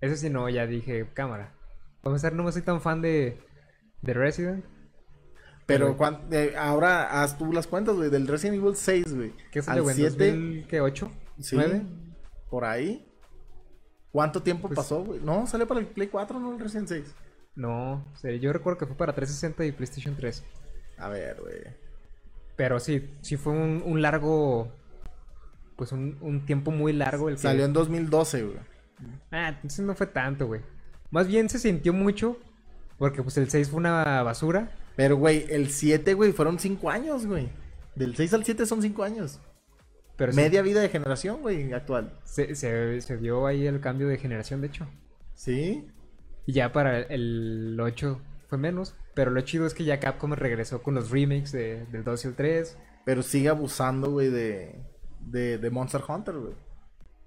Eso 0.00 0.16
sí, 0.16 0.30
no, 0.30 0.48
ya 0.48 0.66
dije, 0.66 1.06
cámara. 1.12 1.54
Vamos 2.02 2.24
a 2.24 2.28
ver, 2.30 2.34
no 2.34 2.44
me 2.44 2.50
soy 2.50 2.62
tan 2.62 2.80
fan 2.80 3.02
de, 3.02 3.42
de 4.00 4.14
Resident. 4.14 4.64
Pero 5.66 5.94
Pero- 5.98 6.20
eh, 6.30 6.54
ahora 6.56 7.22
haz 7.22 7.36
tú 7.36 7.52
las 7.52 7.66
cuentas, 7.66 7.94
güey, 7.94 8.08
del 8.08 8.26
Resident 8.26 8.56
Evil 8.58 8.74
6, 8.74 9.14
güey. 9.14 9.32
¿Qué 9.50 9.60
güey? 9.60 9.78
¿En 9.80 9.94
7, 9.94 10.30
2000, 10.30 10.66
¿Qué? 10.66 10.80
¿8? 10.80 11.10
sí, 11.40 11.56
¿9? 11.56 11.84
por 12.48 12.64
ahí. 12.64 13.06
¿Cuánto 14.10 14.42
tiempo 14.42 14.68
Pues- 14.68 14.76
pasó, 14.78 15.04
güey? 15.04 15.20
No, 15.20 15.46
salió 15.46 15.68
para 15.68 15.80
el 15.80 15.88
Play 15.88 16.08
4, 16.08 16.40
no 16.40 16.54
el 16.54 16.58
Resident 16.58 16.88
6. 16.88 17.14
No, 17.54 18.06
o 18.14 18.16
sea, 18.16 18.34
yo 18.34 18.50
recuerdo 18.54 18.78
que 18.78 18.86
fue 18.86 18.96
para 18.96 19.14
360 19.14 19.66
y 19.66 19.72
PlayStation 19.72 20.16
3. 20.16 20.42
A 20.96 21.10
ver, 21.10 21.38
güey. 21.42 21.60
Pero 22.56 22.80
sí, 22.80 23.14
sí 23.20 23.36
fue 23.36 23.52
un, 23.52 23.82
un 23.84 24.00
largo. 24.00 24.72
Pues 25.76 25.92
un, 25.92 26.18
un 26.20 26.44
tiempo 26.44 26.70
muy 26.70 26.92
largo 26.92 27.28
el 27.28 27.36
que. 27.36 27.42
Salió 27.42 27.64
en 27.64 27.72
2012, 27.72 28.42
güey. 28.42 28.56
Ah, 29.30 29.48
entonces 29.48 29.84
no 29.84 29.94
fue 29.94 30.06
tanto, 30.06 30.46
güey. 30.46 30.60
Más 31.10 31.26
bien 31.26 31.48
se 31.48 31.58
sintió 31.58 31.92
mucho. 31.92 32.38
Porque 32.98 33.22
pues 33.22 33.36
el 33.38 33.50
6 33.50 33.70
fue 33.70 33.78
una 33.78 34.22
basura. 34.22 34.70
Pero, 34.94 35.16
güey, 35.16 35.46
el 35.48 35.70
7, 35.70 36.14
güey, 36.14 36.32
fueron 36.32 36.58
5 36.58 36.90
años, 36.90 37.26
güey. 37.26 37.48
Del 37.96 38.14
6 38.14 38.34
al 38.34 38.44
7 38.44 38.64
son 38.66 38.80
5 38.80 39.02
años. 39.02 39.40
Pero 40.16 40.32
sí, 40.32 40.36
Media 40.36 40.62
vida 40.62 40.80
de 40.80 40.88
generación, 40.88 41.40
güey, 41.40 41.72
actual. 41.72 42.16
se, 42.24 42.54
se, 42.54 43.00
se 43.00 43.16
dio 43.16 43.46
ahí 43.46 43.66
el 43.66 43.80
cambio 43.80 44.06
de 44.06 44.18
generación, 44.18 44.60
de 44.60 44.68
hecho. 44.68 44.86
¿Sí? 45.34 45.88
Y 46.46 46.52
ya 46.52 46.72
para 46.72 47.00
el 47.00 47.76
8 47.80 48.20
fue 48.48 48.58
menos. 48.58 48.94
Pero 49.14 49.30
lo 49.30 49.40
chido 49.40 49.66
es 49.66 49.74
que 49.74 49.84
ya 49.84 49.98
Capcom 49.98 50.32
regresó 50.34 50.82
con 50.82 50.94
los 50.94 51.10
remakes 51.10 51.50
de, 51.52 51.86
del 51.86 52.04
2 52.04 52.24
y 52.24 52.28
el 52.28 52.34
3. 52.34 52.78
Pero 53.04 53.22
sigue 53.22 53.48
abusando, 53.48 54.10
güey, 54.10 54.28
de, 54.28 54.78
de, 55.26 55.58
de 55.58 55.70
Monster 55.70 56.02
Hunter, 56.06 56.34
güey. 56.34 56.54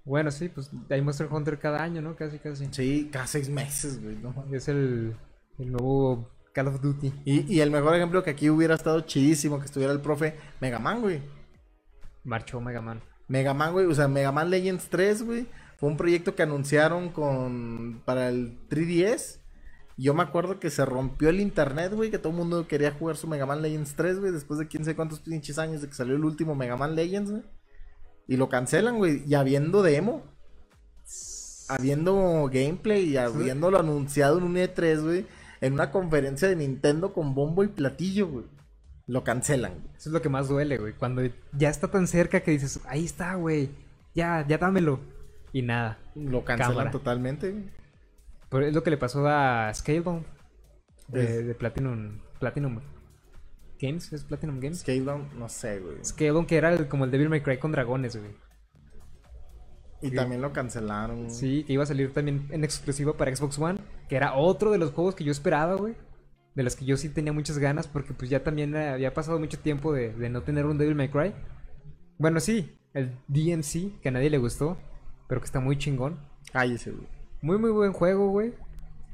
Bueno, 0.03 0.29
sí, 0.29 0.49
pues 0.49 0.69
hay 0.89 1.01
Monster 1.01 1.27
Hunter 1.31 1.57
cada 1.57 1.81
año, 1.81 2.01
¿no? 2.01 2.15
Casi, 2.15 2.37
casi. 2.37 2.67
Sí, 2.71 3.09
cada 3.11 3.25
6 3.25 3.49
meses, 3.49 4.01
güey. 4.01 4.15
No. 4.17 4.45
Es 4.51 4.67
el, 4.67 5.15
el 5.57 5.71
nuevo 5.71 6.29
Call 6.53 6.67
of 6.67 6.81
Duty. 6.81 7.11
Y, 7.25 7.53
y 7.53 7.61
el 7.61 7.71
mejor 7.71 7.95
ejemplo 7.95 8.23
que 8.23 8.29
aquí 8.29 8.49
hubiera 8.49 8.75
estado 8.75 9.01
chidísimo 9.01 9.59
que 9.59 9.65
estuviera 9.65 9.91
el 9.91 10.01
profe 10.01 10.35
Mega 10.61 10.79
Man, 10.79 11.01
güey. 11.01 11.21
Marchó 12.23 12.61
Mega 12.61 12.81
Man. 12.81 13.01
Mega 13.27 13.53
Man, 13.53 13.73
güey, 13.73 13.85
o 13.85 13.95
sea, 13.95 14.07
Mega 14.07 14.31
Man 14.31 14.49
Legends 14.49 14.87
3, 14.89 15.23
güey, 15.23 15.47
fue 15.77 15.89
un 15.89 15.97
proyecto 15.97 16.35
que 16.35 16.43
anunciaron 16.43 17.09
con 17.09 18.01
para 18.05 18.29
el 18.29 18.59
3DS. 18.69 19.39
Yo 19.97 20.13
me 20.13 20.23
acuerdo 20.23 20.59
que 20.59 20.69
se 20.69 20.85
rompió 20.85 21.29
el 21.29 21.39
internet, 21.39 21.93
güey, 21.93 22.11
que 22.11 22.19
todo 22.19 22.31
el 22.31 22.37
mundo 22.37 22.67
quería 22.67 22.91
jugar 22.91 23.15
su 23.15 23.27
Mega 23.27 23.45
Man 23.45 23.61
Legends 23.61 23.95
3, 23.95 24.19
güey, 24.19 24.31
después 24.31 24.59
de 24.59 24.67
quién 24.67 24.83
sé 24.83 24.95
cuántos 24.95 25.21
pinches 25.21 25.57
años 25.57 25.81
de 25.81 25.87
que 25.87 25.93
salió 25.93 26.15
el 26.15 26.25
último 26.25 26.53
Mega 26.53 26.75
Man 26.75 26.95
Legends, 26.95 27.31
güey. 27.31 27.43
Y 28.27 28.37
lo 28.37 28.49
cancelan, 28.49 28.97
güey, 28.97 29.23
y 29.27 29.35
habiendo 29.35 29.83
demo, 29.83 30.23
habiendo 31.69 32.49
gameplay 32.51 33.09
y 33.09 33.17
habiéndolo 33.17 33.79
anunciado 33.79 34.37
en 34.37 34.43
un 34.45 34.55
E3, 34.55 35.01
güey, 35.01 35.25
en 35.61 35.73
una 35.73 35.91
conferencia 35.91 36.47
de 36.47 36.55
Nintendo 36.55 37.13
con 37.13 37.35
bombo 37.35 37.63
y 37.63 37.67
platillo, 37.67 38.27
güey. 38.27 38.45
Lo 39.07 39.23
cancelan, 39.23 39.73
güey. 39.73 39.95
Eso 39.95 40.09
es 40.09 40.13
lo 40.13 40.21
que 40.21 40.29
más 40.29 40.47
duele, 40.47 40.77
güey. 40.77 40.93
Cuando 40.93 41.21
ya 41.53 41.69
está 41.69 41.89
tan 41.89 42.07
cerca 42.07 42.41
que 42.41 42.51
dices, 42.51 42.79
ahí 42.87 43.05
está, 43.05 43.35
güey. 43.35 43.69
Ya, 44.15 44.45
ya 44.47 44.57
dámelo. 44.57 44.99
Y 45.53 45.61
nada. 45.61 45.99
Lo 46.15 46.43
cancelan 46.43 46.71
Cámara. 46.71 46.91
totalmente, 46.91 47.51
güey. 47.51 47.69
Pero 48.49 48.65
es 48.65 48.73
lo 48.73 48.81
que 48.83 48.89
le 48.89 48.97
pasó 48.97 49.27
a 49.27 49.71
Scalebound. 49.73 50.25
De, 51.07 51.43
de 51.43 51.53
Platinum, 51.53 52.19
Platinum 52.39 52.79
Games. 53.85 54.11
¿Es 54.13 54.23
Platinum 54.23 54.59
Games? 54.59 54.79
Scalebound, 54.79 55.33
no 55.33 55.47
sé, 55.49 55.79
güey. 55.79 55.97
Scalebound 56.03 56.47
que 56.47 56.57
era 56.57 56.73
el- 56.73 56.87
como 56.87 57.05
el 57.05 57.11
Devil 57.11 57.29
May 57.29 57.41
Cry 57.41 57.57
con 57.57 57.71
dragones, 57.71 58.15
güey. 58.17 58.31
Y 60.01 60.11
también 60.11 60.41
lo 60.41 60.51
cancelaron. 60.53 61.31
Sí, 61.31 61.63
que 61.63 61.73
iba 61.73 61.83
a 61.83 61.87
salir 61.87 62.13
también 62.13 62.47
en 62.51 62.63
exclusiva 62.63 63.13
para 63.17 63.35
Xbox 63.35 63.57
One. 63.57 63.79
Que 64.07 64.15
era 64.17 64.35
otro 64.35 64.71
de 64.71 64.77
los 64.77 64.91
juegos 64.91 65.15
que 65.15 65.23
yo 65.23 65.31
esperaba, 65.31 65.75
güey. 65.75 65.95
De 66.53 66.63
los 66.63 66.75
que 66.75 66.85
yo 66.85 66.95
sí 66.97 67.09
tenía 67.09 67.33
muchas 67.33 67.57
ganas. 67.57 67.87
Porque 67.87 68.13
pues 68.13 68.29
ya 68.29 68.43
también 68.43 68.75
había 68.75 69.13
pasado 69.13 69.39
mucho 69.39 69.57
tiempo 69.59 69.93
de, 69.93 70.13
de 70.13 70.29
no 70.29 70.43
tener 70.43 70.65
un 70.65 70.77
Devil 70.77 70.95
May 70.95 71.09
Cry. 71.09 71.33
Bueno, 72.19 72.39
sí, 72.39 72.77
el 72.93 73.17
DMC, 73.27 73.99
que 74.01 74.09
a 74.09 74.11
nadie 74.11 74.29
le 74.29 74.37
gustó. 74.37 74.77
Pero 75.27 75.41
que 75.41 75.45
está 75.45 75.59
muy 75.59 75.77
chingón. 75.77 76.19
Cállese, 76.51 76.91
güey. 76.91 77.07
Muy, 77.41 77.57
muy 77.57 77.71
buen 77.71 77.93
juego, 77.93 78.29
güey. 78.29 78.53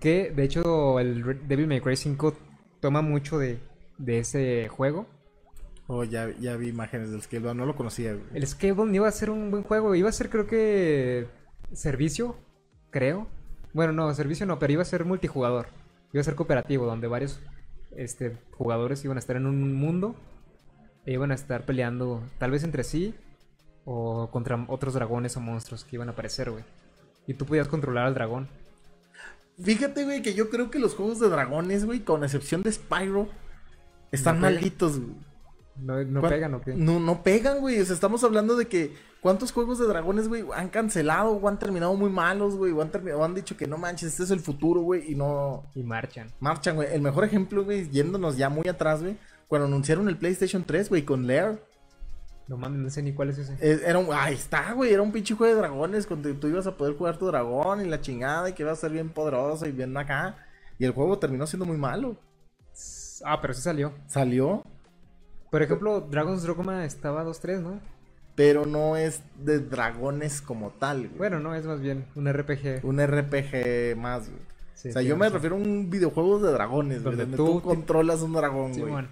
Que 0.02 0.32
de 0.32 0.44
hecho 0.44 1.00
el 1.00 1.48
Devil 1.48 1.68
May 1.68 1.80
Cry 1.80 1.96
5 1.96 2.36
toma 2.82 3.02
mucho 3.02 3.38
de, 3.38 3.60
de 4.02 4.20
ese 4.20 4.68
juego. 4.70 5.08
Oh, 5.88 6.04
ya, 6.04 6.30
ya 6.40 6.56
vi 6.56 6.70
imágenes 6.70 7.12
del 7.12 7.22
Scalebound, 7.22 7.60
no 7.60 7.66
lo 7.66 7.76
conocía, 7.76 8.14
güey. 8.14 8.26
El 8.34 8.48
Scalebound 8.48 8.96
iba 8.96 9.08
a 9.08 9.12
ser 9.12 9.30
un 9.30 9.52
buen 9.52 9.64
juego. 9.64 9.94
Iba 9.96 10.10
a 10.10 10.14
ser, 10.14 10.30
creo 10.30 10.48
que. 10.48 11.28
Servicio, 11.74 12.36
creo. 12.90 13.28
Bueno, 13.74 13.94
no, 13.94 14.14
servicio 14.14 14.46
no, 14.46 14.60
pero 14.60 14.74
iba 14.74 14.82
a 14.82 14.86
ser 14.86 15.06
multijugador. 15.06 15.68
Iba 16.14 16.22
a 16.22 16.26
ser 16.26 16.36
cooperativo, 16.36 16.86
donde 16.86 17.08
varios 17.08 17.40
este, 17.96 18.38
jugadores 18.58 19.04
iban 19.06 19.18
a 19.18 19.20
estar 19.20 19.36
en 19.36 19.46
un 19.46 19.74
mundo 19.74 20.16
e 21.06 21.14
iban 21.14 21.32
a 21.32 21.36
estar 21.36 21.66
peleando, 21.66 22.22
tal 22.38 22.52
vez 22.52 22.64
entre 22.64 22.84
sí 22.84 23.16
o 23.86 24.30
contra 24.32 24.64
otros 24.68 24.94
dragones 24.94 25.36
o 25.38 25.40
monstruos 25.40 25.84
que 25.84 25.96
iban 25.96 26.10
a 26.10 26.12
aparecer, 26.12 26.52
güey. 26.52 26.64
Y 27.28 27.34
tú 27.34 27.46
podías 27.46 27.68
controlar 27.68 28.06
al 28.06 28.14
dragón. 28.14 28.48
Fíjate, 29.62 30.04
güey, 30.06 30.22
que 30.22 30.34
yo 30.34 30.50
creo 30.50 30.72
que 30.72 30.80
los 30.80 30.96
juegos 30.96 31.20
de 31.20 31.30
dragones, 31.30 31.86
güey, 31.86 32.00
con 32.00 32.24
excepción 32.24 32.62
de 32.64 32.72
Spyro, 32.72 33.30
están 34.12 34.36
No 34.36 34.42
malditos, 34.42 35.00
güey. 35.00 35.16
¿No, 35.78 36.04
no 36.04 36.20
¿Cuán- 36.20 36.32
pegan 36.34 36.54
o 36.54 36.62
qué? 36.62 36.76
No, 36.76 37.00
no 37.00 37.24
pegan, 37.24 37.60
güey. 37.60 37.80
O 37.80 37.86
sea, 37.86 37.96
estamos 37.96 38.24
hablando 38.24 38.56
de 38.56 38.68
que 38.68 38.94
cuántos 39.22 39.52
juegos 39.52 39.80
de 39.80 39.88
dragones, 39.88 40.28
güey, 40.28 40.44
han 40.54 40.70
cancelado 40.70 41.32
o 41.32 41.48
han 41.48 41.58
terminado 41.58 41.96
muy 41.96 42.10
malos, 42.12 42.56
güey. 42.56 42.72
O 42.72 42.82
han, 42.82 42.92
o 43.16 43.24
han 43.24 43.34
dicho 43.34 43.58
que 43.58 43.66
no 43.68 43.78
manches, 43.78 44.10
este 44.10 44.24
es 44.24 44.32
el 44.32 44.42
futuro, 44.42 44.82
güey, 44.82 45.12
y 45.12 45.16
no 45.16 45.64
Y 45.74 45.82
marchan. 45.84 46.28
marchan, 46.40 46.76
güey. 46.76 46.94
El 46.94 47.02
mejor 47.02 47.24
ejemplo, 47.24 47.64
güey, 47.64 47.90
yéndonos 47.90 48.38
ya 48.38 48.50
muy 48.50 48.68
atrás, 48.68 49.02
güey, 49.02 49.18
cuando 49.48 49.66
anunciaron 49.68 50.08
el 50.08 50.18
PlayStation 50.18 50.64
3, 50.64 50.90
güey, 50.90 51.04
con 51.04 51.26
Lair. 51.26 51.60
No 52.48 52.58
mames, 52.58 52.80
no 52.82 52.90
sé 52.90 53.02
ni 53.02 53.14
cuál 53.14 53.30
es 53.30 53.38
ese. 53.38 53.54
Eh, 53.62 53.82
Era 53.86 53.98
un, 53.98 54.08
ahí 54.14 54.34
está, 54.36 54.74
güey, 54.74 54.92
era 54.92 55.02
un 55.02 55.12
pinche 55.12 55.34
juego 55.36 55.54
de 55.56 55.62
dragones 55.62 56.08
donde 56.08 56.34
tú 56.34 56.48
ibas 56.48 56.68
a 56.68 56.76
poder 56.76 56.96
jugar 56.98 57.18
tu 57.18 57.28
dragón 57.28 57.84
y 57.84 57.88
la 57.90 58.02
chingada 58.02 58.50
y 58.50 58.54
que 58.54 58.64
iba 58.64 58.72
a 58.74 58.76
ser 58.76 58.92
bien 58.92 59.10
poderoso 59.10 59.66
y 59.66 59.72
bien 59.72 59.96
acá. 59.96 60.36
Y 60.78 60.84
el 60.86 60.92
juego 60.92 61.18
terminó 61.18 61.48
siendo 61.48 61.66
muy 61.66 61.78
malo. 61.78 62.18
Ah, 63.26 63.40
pero 63.42 63.54
sí 63.54 63.62
salió. 63.62 63.94
Salió, 64.08 64.64
Por 65.50 65.62
ejemplo, 65.62 66.02
Dragon's 66.02 66.44
Dogma 66.44 66.86
estaba 66.86 67.24
2-3, 67.26 67.62
¿no? 67.62 67.80
pero 68.34 68.66
no 68.66 68.96
es 68.96 69.22
de 69.44 69.60
dragones 69.60 70.42
como 70.42 70.70
tal, 70.72 71.08
güey. 71.08 71.18
Bueno, 71.18 71.40
no, 71.40 71.54
es 71.54 71.66
más 71.66 71.82
bien 71.82 72.06
un 72.16 72.32
RPG. 72.32 72.80
Un 72.84 73.00
RPG 73.06 73.96
más, 73.98 74.30
güey. 74.30 74.42
Sí, 74.74 74.90
o 74.90 74.94
sea, 74.94 75.02
yo 75.02 75.16
me 75.18 75.30
refiero 75.30 75.56
a 75.58 75.60
un 75.60 75.90
videojuego 75.90 76.40
de 76.40 76.52
dragones, 76.52 77.04
güey, 77.04 77.16
Donde 77.18 77.24
donde 77.26 77.38
tú 77.38 77.60
tú, 77.60 77.62
controlas 77.62 78.22
un 78.22 78.34
dragón, 78.34 78.74
Sí, 78.74 78.80
güey. 78.80 78.94
bueno. 78.94 79.10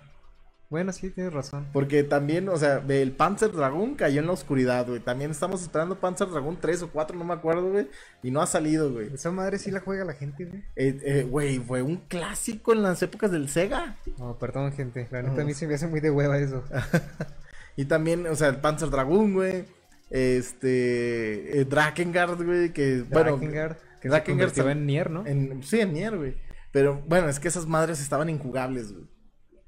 Bueno, 0.70 0.94
sí, 0.94 1.10
tienes 1.10 1.34
razón. 1.34 1.66
Porque 1.74 2.04
también, 2.04 2.48
o 2.48 2.56
sea, 2.56 2.84
el 2.88 3.12
Panzer 3.14 3.52
Dragoon 3.52 3.96
cayó 3.96 4.20
en 4.20 4.28
la 4.28 4.34
oscuridad, 4.34 4.86
güey. 4.88 5.00
También 5.00 5.32
estamos 5.32 5.64
esperando 5.64 6.00
Panzer 6.00 6.30
Dragoon 6.30 6.60
3 6.62 6.84
o 6.84 6.92
4, 6.92 7.18
no 7.18 7.26
me 7.26 7.34
acuerdo, 7.34 7.72
güey. 7.72 7.88
Y 8.22 8.30
no 8.30 8.40
ha 8.42 8.46
salido, 8.46 8.92
güey. 8.92 9.12
Esa 9.14 9.32
madre 9.32 9.58
sí 9.58 9.72
la 9.72 9.80
juega 9.80 10.06
la 10.06 10.14
gente, 10.14 10.46
güey. 10.46 10.64
Eh, 10.76 11.00
eh, 11.04 11.24
Güey, 11.30 11.58
fue 11.58 11.82
un 11.82 11.98
clásico 11.98 12.72
en 12.74 12.84
las 12.84 13.02
épocas 13.02 13.32
del 13.32 13.50
Sega. 13.50 13.98
No, 14.20 14.38
perdón, 14.38 14.72
gente. 14.74 15.08
La 15.10 15.24
neta 15.24 15.36
No. 15.38 15.42
a 15.42 15.46
mí 15.46 15.54
se 15.56 15.66
me 15.66 15.74
hace 15.74 15.88
muy 15.88 16.02
de 16.02 16.12
hueva 16.12 16.38
eso. 16.38 16.64
Y 17.76 17.86
también, 17.86 18.28
o 18.28 18.36
sea, 18.36 18.50
el 18.50 18.58
Panzer 18.58 18.90
Dragoon, 18.90 19.34
güey. 19.34 19.66
Este. 20.10 21.62
eh, 21.62 21.66
Drakengard, 21.66 22.44
güey. 22.44 22.74
Que, 22.74 23.04
bueno. 23.10 23.32
Drakengard, 23.32 23.78
que 24.02 24.04
se 24.04 24.10
Drakengard 24.10 24.54
sal- 24.54 24.70
en 24.72 24.86
Nier, 24.86 25.10
¿no? 25.10 25.26
en- 25.26 25.64
sí, 25.64 25.80
en 25.80 25.94
Nier, 25.94 26.16
güey. 26.18 26.36
Pero 26.72 27.02
bueno, 27.08 27.30
es 27.30 27.40
que 27.40 27.48
esas 27.48 27.66
madres 27.66 28.00
estaban 28.02 28.30
injugables, 28.30 28.92
güey. 28.94 29.06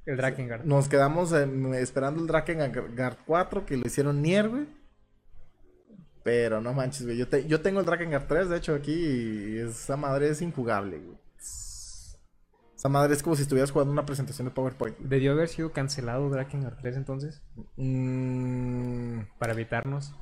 El 0.06 0.18
Drakengard. 0.18 0.66
Nos 0.66 0.88
quedamos 0.88 1.32
eh, 1.34 1.48
esperando 1.80 2.22
el 2.22 2.28
Drakengard 2.28 3.18
4 3.26 3.66
que 3.66 3.78
lo 3.78 3.86
hicieron 3.86 4.22
Nier, 4.22 4.50
güey. 4.50 4.68
Pero 6.24 6.62
no 6.62 6.74
manches, 6.74 7.06
güey. 7.06 7.18
Yo, 7.18 7.28
te- 7.28 7.48
yo 7.48 7.62
tengo 7.62 7.80
el 7.80 7.86
Drakengard 7.86 8.28
3, 8.28 8.50
de 8.50 8.58
hecho, 8.58 8.76
aquí. 8.76 8.94
Y 8.94 9.58
esa 9.60 9.98
madre 9.98 10.30
es 10.30 10.42
injugable, 10.42 11.00
güey. 11.00 11.18
Esa 12.76 12.90
madre 12.90 13.14
es 13.14 13.22
como 13.22 13.36
si 13.36 13.44
estuvieras 13.44 13.70
jugando 13.72 13.92
una 13.94 14.06
presentación 14.08 14.48
de 14.48 14.54
PowerPoint. 14.54 14.98
Debió 14.98 15.34
haber 15.34 15.50
sido 15.50 15.72
cancelado 15.72 16.30
Drakengard 16.30 16.78
3 16.82 16.98
entonces. 16.98 17.42
Mm, 17.78 19.20
Para 19.38 19.54
evitarnos. 19.54 20.16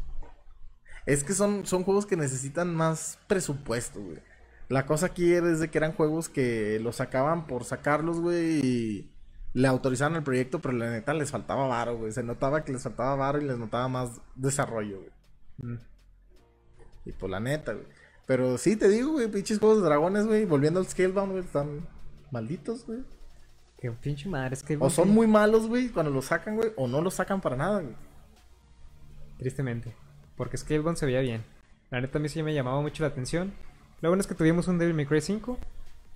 es 1.06 1.24
que 1.24 1.34
son, 1.34 1.66
son 1.66 1.84
juegos 1.84 2.06
que 2.06 2.18
necesitan 2.18 2.76
más 2.76 3.18
presupuesto, 3.28 4.02
güey. 4.02 4.20
La 4.68 4.86
cosa 4.86 5.08
aquí 5.08 5.32
es 5.34 5.60
de 5.62 5.70
que 5.72 5.78
eran 5.78 5.94
juegos 5.94 6.28
que 6.30 6.80
los 6.82 6.98
sacaban 6.98 7.48
por 7.48 7.64
sacarlos, 7.64 8.20
güey, 8.20 8.60
y 8.64 9.12
le 9.54 9.68
autorizaron 9.68 10.16
el 10.16 10.24
proyecto, 10.24 10.60
pero 10.60 10.74
la 10.74 10.92
neta 10.92 11.14
les 11.14 11.32
faltaba 11.32 11.68
varo, 11.68 11.98
güey. 11.98 12.12
Se 12.12 12.24
notaba 12.24 12.64
que 12.64 12.72
les 12.72 12.84
faltaba 12.84 13.16
varo 13.16 13.42
y 13.42 13.46
les 13.46 13.58
notaba 13.58 13.88
más 13.88 14.22
desarrollo, 14.36 15.00
güey. 15.00 15.74
Mm. 15.74 15.80
Y 17.06 17.12
por 17.14 17.30
la 17.30 17.40
neta, 17.40 17.74
güey. 17.74 17.86
Pero 18.26 18.58
sí, 18.58 18.76
te 18.76 18.90
digo, 18.90 19.14
güey, 19.14 19.28
pinches 19.28 19.60
juegos 19.60 19.80
de 19.80 19.86
dragones, 19.86 20.28
güey, 20.28 20.46
volviendo 20.46 20.80
al 20.80 20.88
Scalebound, 20.88 21.32
güey, 21.32 21.44
están 21.44 21.88
malditos, 22.32 22.86
güey. 22.86 23.00
Qué 23.78 23.90
pinche 23.92 24.30
madre. 24.30 24.54
Es 24.54 24.62
que. 24.62 24.78
O 24.80 24.90
son 24.90 25.10
muy 25.10 25.26
malos, 25.26 25.68
güey, 25.68 25.90
cuando 25.90 26.12
los 26.12 26.26
sacan, 26.26 26.56
güey, 26.56 26.72
o 26.76 26.88
no 26.88 27.02
los 27.02 27.16
sacan 27.16 27.42
para 27.42 27.56
nada, 27.56 27.82
güey. 27.82 27.96
Tristemente. 29.38 29.96
Porque 30.36 30.58
Scalebound 30.58 30.98
se 30.98 31.06
veía 31.06 31.22
bien. 31.22 31.44
La 31.90 32.02
neta 32.02 32.20
a 32.20 32.22
mí 32.22 32.30
sí 32.30 32.44
me 32.44 32.54
llamaba 32.54 32.82
mucho 32.82 33.04
la 33.04 33.10
atención. 33.10 33.54
Lo 34.02 34.10
bueno 34.10 34.22
es 34.22 34.28
que 34.28 34.36
tuvimos 34.36 34.68
un 34.68 34.78
Devil 34.78 34.94
May 34.94 35.06
Cry 35.06 35.22
5. 35.22 35.58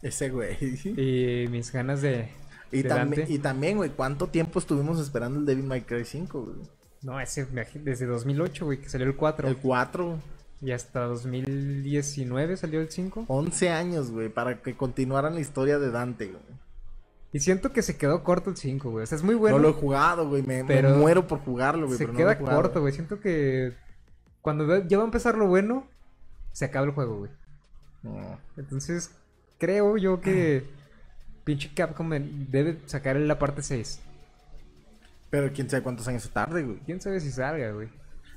Ese, 0.04 0.30
güey. 0.30 0.58
Y 0.98 1.48
mis 1.48 1.72
ganas 1.72 2.02
de. 2.02 2.30
Y, 2.74 2.84
Dante. 2.84 3.26
y 3.30 3.40
también, 3.40 3.78
güey, 3.78 3.90
¿cuánto 3.92 4.28
tiempo 4.28 4.60
estuvimos 4.60 5.00
esperando 5.00 5.40
el 5.40 5.46
Devil 5.46 5.66
May 5.66 5.82
Cry 5.82 6.06
5, 6.06 6.42
güey? 6.42 6.56
No, 7.02 7.20
ese 7.20 7.46
desde 7.84 8.06
2008, 8.06 8.66
güey, 8.66 8.80
que 8.80 8.90
salió 8.90 9.08
el 9.08 9.16
4. 9.16 9.48
El 9.48 9.58
4, 9.58 10.20
Y 10.62 10.72
hasta 10.72 11.02
2019 11.02 12.58
salió 12.58 12.80
el 12.82 12.90
5. 12.90 13.26
11 13.28 13.70
años, 13.70 14.12
güey, 14.12 14.30
para 14.30 14.62
que 14.62 14.76
continuaran 14.76 15.36
la 15.36 15.42
historia 15.42 15.80
de 15.80 15.92
Dante, 15.92 16.28
güey. 16.28 16.42
Y 17.34 17.40
siento 17.40 17.74
que 17.74 17.82
se 17.82 17.98
quedó 17.98 18.24
corto 18.24 18.52
el 18.52 18.58
5, 18.58 18.92
güey. 18.92 19.04
O 19.04 19.08
sea, 19.08 19.18
es 19.18 19.24
muy 19.24 19.36
bueno. 19.36 19.58
no 19.58 19.64
lo 19.64 19.70
he 19.70 19.74
jugado, 19.74 20.30
güey, 20.30 20.44
me, 20.44 20.64
me 20.64 20.68
pero 20.68 20.92
muero 20.92 21.28
por 21.28 21.40
jugarlo, 21.40 21.88
güey, 21.88 21.98
se 21.98 22.04
pero 22.06 22.14
no 22.14 22.18
queda 22.20 22.36
jugado. 22.36 22.62
corto, 22.62 22.82
güey. 22.82 22.94
Siento 22.94 23.20
que 23.20 23.74
cuando 24.42 24.86
ya 24.88 24.98
va 24.98 25.04
a 25.04 25.08
empezar 25.08 25.36
lo 25.36 25.48
bueno, 25.48 25.88
se 26.52 26.66
acaba 26.66 26.86
el 26.86 26.94
juego, 26.94 27.18
güey. 27.18 27.32
No. 28.04 28.40
Entonces, 28.56 29.10
creo 29.58 29.98
yo 29.98 30.22
que 30.22 30.64
pinche 31.44 31.72
Capcom 31.74 32.10
debe 32.50 32.80
sacar 32.86 33.16
la 33.16 33.38
parte 33.40 33.62
6. 33.62 34.00
Pero 35.30 35.52
quién 35.52 35.70
sabe 35.70 35.84
cuántos 35.84 36.08
años 36.08 36.24
se 36.24 36.30
tarde, 36.30 36.64
güey. 36.64 36.78
¿Quién 36.86 37.02
sabe 37.02 37.20
si 37.20 37.32
salga, 37.32 37.72
güey? 37.72 37.90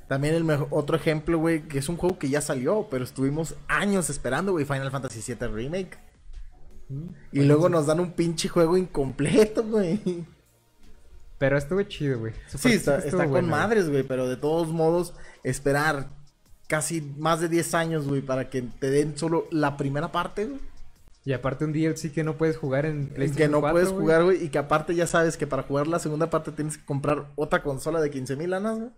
También 0.09 0.35
el 0.35 0.45
mejo- 0.45 0.69
otro 0.71 0.97
ejemplo, 0.97 1.39
güey, 1.39 1.63
que 1.63 1.79
es 1.79 1.89
un 1.89 1.97
juego 1.97 2.19
que 2.19 2.29
ya 2.29 2.41
salió, 2.41 2.87
pero 2.91 3.05
estuvimos 3.05 3.55
años 3.69 4.09
esperando, 4.09 4.53
güey, 4.53 4.65
Final 4.65 4.91
Fantasy 4.91 5.21
VII 5.35 5.49
Remake. 5.49 5.99
Mm. 6.89 7.09
Y 7.33 7.41
luego 7.43 7.69
nos 7.69 7.87
dan 7.87 8.01
un 8.01 8.13
pinche 8.13 8.49
juego 8.49 8.77
incompleto, 8.77 9.65
güey. 9.65 10.25
Pero 11.39 11.59
estuvo 11.59 11.83
chido, 11.83 12.21
güey. 12.21 12.33
Sí, 12.47 12.73
está, 12.73 13.03
con 13.29 13.49
madres, 13.49 13.91
güey, 13.91 14.05
pero 14.05 14.27
de 14.29 14.37
todos 14.37 14.69
modos, 14.69 15.13
esperar 15.43 16.09
casi 16.67 17.03
más 17.19 17.41
de 17.41 17.49
10 17.49 17.75
años, 17.75 18.09
güey, 18.09 18.23
para 18.23 18.49
que 18.49 18.63
te 18.63 18.91
den 18.91 19.19
solo 19.19 19.47
la 19.51 19.77
primera 19.77 20.11
parte, 20.13 20.47
güey. 20.47 20.61
Y 21.27 21.33
aparte 21.33 21.65
un 21.65 21.73
DLC 21.73 22.13
que 22.13 22.23
no 22.23 22.39
puedes 22.39 22.57
jugar 22.57 22.87
en 22.87 23.09
PlayStation 23.09 23.37
Que 23.37 23.49
no 23.49 23.61
4, 23.61 23.73
puedes 23.75 23.89
jugar, 23.91 24.23
güey, 24.23 24.45
y 24.45 24.49
que 24.49 24.59
aparte 24.59 24.95
ya 24.95 25.09
sabes 25.09 25.37
que 25.37 25.49
para 25.49 25.65
jugar 25.65 25.89
la 25.89 25.99
segunda 25.99 26.31
parte 26.31 26.53
tienes 26.53 26.79
que 26.79 26.85
comprar 26.85 27.27
otra 27.35 27.65
consola 27.65 28.01
de 28.01 28.11
15 28.11 28.37
mil 28.37 28.51
lanas, 28.51 28.79
güey. 28.79 28.91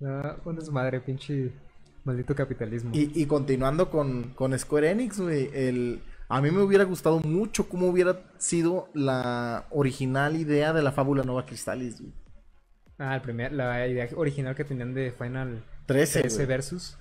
No, 0.00 0.36
bueno, 0.44 0.60
su 0.60 0.70
madre, 0.70 1.00
pinche 1.00 1.50
maldito 2.04 2.34
capitalismo. 2.34 2.90
Y, 2.92 3.10
y 3.14 3.24
continuando 3.24 3.90
con, 3.90 4.34
con 4.34 4.56
Square 4.56 4.90
Enix, 4.90 5.18
güey, 5.18 5.50
el... 5.54 6.02
A 6.28 6.42
mí 6.42 6.50
me 6.50 6.60
hubiera 6.60 6.84
gustado 6.84 7.20
mucho 7.20 7.70
cómo 7.70 7.86
hubiera 7.86 8.20
sido 8.36 8.90
la 8.92 9.66
original 9.70 10.36
idea 10.36 10.74
de 10.74 10.82
la 10.82 10.92
fábula 10.92 11.24
Nova 11.24 11.46
Crystallis, 11.46 12.02
güey. 12.02 12.12
Ah, 12.98 13.14
el 13.14 13.22
primer, 13.22 13.52
la 13.52 13.88
idea 13.88 14.06
original 14.14 14.54
que 14.54 14.64
tenían 14.64 14.92
de 14.92 15.10
Final 15.10 15.64
13, 15.86 16.20
13 16.20 16.36
güey. 16.36 16.46
versus. 16.46 16.98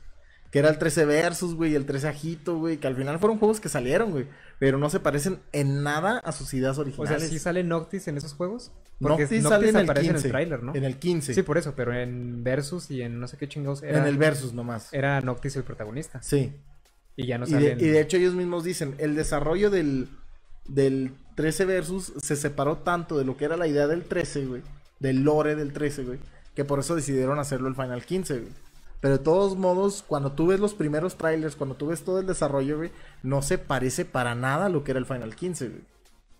Que 0.52 0.60
era 0.60 0.70
el 0.70 0.80
13 0.80 1.06
Versus, 1.06 1.54
güey, 1.56 1.76
el 1.76 1.86
13 1.86 2.08
Ajito, 2.08 2.58
güey. 2.58 2.78
Que 2.78 2.88
al 2.88 2.96
final 2.96 3.20
fueron 3.20 3.38
juegos 3.38 3.60
que 3.60 3.70
salieron, 3.70 4.12
güey. 4.12 4.26
Pero 4.58 4.78
no 4.78 4.90
se 4.90 5.00
parecen 5.00 5.40
en 5.52 5.84
nada 5.84 6.18
a 6.20 6.32
sus 6.32 6.54
ideas 6.54 6.78
O 6.78 6.82
originales. 6.82 7.22
sea, 7.22 7.30
¿sí 7.30 7.40
sale 7.40 7.64
Noctis 7.64 8.08
en 8.08 8.18
esos 8.18 8.34
juegos? 8.34 8.72
Porque 9.00 9.24
Noctis 9.24 9.44
Noctis, 9.44 9.50
sale 9.50 9.70
en 9.70 9.76
el 9.78 9.84
aparece 9.84 10.08
15. 10.08 10.20
en 10.20 10.26
el 10.26 10.32
tráiler, 10.32 10.64
¿no? 10.64 10.76
En 10.76 10.84
el 10.84 10.98
15. 10.98 11.34
Sí, 11.34 11.44
por 11.44 11.58
eso, 11.58 11.74
pero 11.76 11.94
en 11.94 12.44
Versus 12.44 12.90
y 12.92 13.02
en 13.04 13.20
no 13.20 13.28
sé 13.28 13.38
qué 13.38 13.48
chingados 13.48 13.84
era, 13.84 14.00
En 14.00 14.06
el 14.08 14.18
Versus 14.18 14.54
nomás. 14.54 14.92
era 14.92 15.22
Noctis 15.22 15.56
el 15.56 15.64
protagonista. 15.64 16.22
Sí. 16.24 16.52
Y 17.16 17.28
ya 17.28 17.38
no 17.38 17.46
y, 17.48 17.52
de, 17.54 17.72
sale 17.72 17.86
y 17.86 17.88
de 17.90 18.02
hecho 18.02 18.18
ellos 18.18 18.34
mismos 18.34 18.64
dicen, 18.64 18.96
el 18.98 19.16
desarrollo 19.16 19.70
del, 19.70 20.10
del 20.66 21.12
13 21.36 21.66
Versus 21.66 22.12
se 22.22 22.36
separó 22.36 22.78
tanto 22.78 23.18
de 23.18 23.24
lo 23.26 23.38
que 23.38 23.46
era 23.46 23.56
la 23.56 23.68
idea 23.68 23.88
del 23.88 24.04
13, 24.04 24.46
güey. 24.46 24.62
Del 25.00 25.22
lore 25.24 25.56
del 25.56 25.72
13, 25.74 26.04
güey. 26.04 26.20
Que 26.56 26.66
por 26.66 26.80
eso 26.80 26.96
decidieron 26.96 27.40
hacerlo 27.40 27.70
el 27.70 27.76
Final 27.76 28.04
15, 28.04 28.34
güey. 28.40 28.52
Pero 29.02 29.18
de 29.18 29.24
todos 29.24 29.56
modos, 29.58 30.04
cuando 30.06 30.34
tú 30.34 30.48
ves 30.48 30.60
los 30.60 30.74
primeros 30.74 31.16
trailers, 31.16 31.56
cuando 31.56 31.76
tú 31.76 31.88
ves 31.88 32.04
todo 32.04 32.20
el 32.20 32.28
desarrollo, 32.28 32.78
güey, 32.78 32.92
no 33.24 33.42
se 33.42 33.58
parece 33.58 34.04
para 34.06 34.36
nada 34.36 34.66
a 34.66 34.70
lo 34.70 34.84
que 34.84 34.92
era 34.92 35.00
el 35.00 35.06
Final 35.06 35.36
15, 35.36 35.70
güey. 35.70 35.82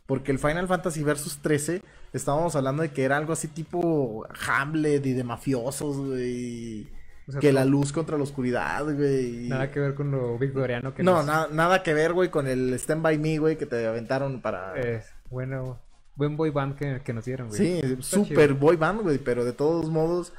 Porque 0.06 0.32
el 0.32 0.40
Final 0.40 0.68
Fantasy 0.68 1.04
Versus 1.04 1.38
13, 1.38 1.82
estábamos 2.14 2.56
hablando 2.56 2.82
de 2.82 2.90
que 2.92 3.04
era 3.04 3.16
algo 3.16 3.32
así 3.32 3.48
tipo 3.48 4.26
Hamlet 4.48 5.06
y 5.06 5.14
de 5.14 5.24
mafiosos, 5.24 5.98
güey. 5.98 6.90
O 7.28 7.32
sea, 7.32 7.40
que 7.42 7.54
la 7.54 7.64
luz 7.64 7.94
contra 7.94 8.18
la 8.18 8.24
oscuridad, 8.24 8.84
güey. 8.86 9.48
Nada 9.48 9.70
que 9.72 9.80
ver 9.80 9.94
con 9.94 10.10
lo 10.12 10.38
victoriano 10.40 10.94
que 10.96 11.04
No, 11.04 11.18
nos- 11.18 11.26
nada, 11.28 11.48
nada 11.52 11.84
que 11.84 11.94
ver, 11.94 12.12
güey, 12.14 12.30
con 12.32 12.48
el 12.48 12.74
Stand 12.74 13.04
By 13.04 13.20
Me, 13.20 13.38
güey, 13.38 13.56
que 13.58 13.68
te 13.68 13.86
aventaron 13.86 14.42
para... 14.42 14.74
eh, 14.82 15.04
bueno, 15.30 15.80
buen 16.16 16.36
boy 16.36 16.50
band 16.50 16.76
que, 16.76 17.02
que 17.06 17.14
nos 17.14 17.24
dieron, 17.26 17.50
güey. 17.50 17.58
sí, 17.60 17.80
Está 17.84 18.02
super 18.02 18.48
chido. 18.50 18.60
boy 18.60 18.76
band, 18.78 19.02
güey, 19.04 19.20
pero 19.20 19.46
de 19.46 19.54
todos 19.54 19.90
modos 19.92 20.34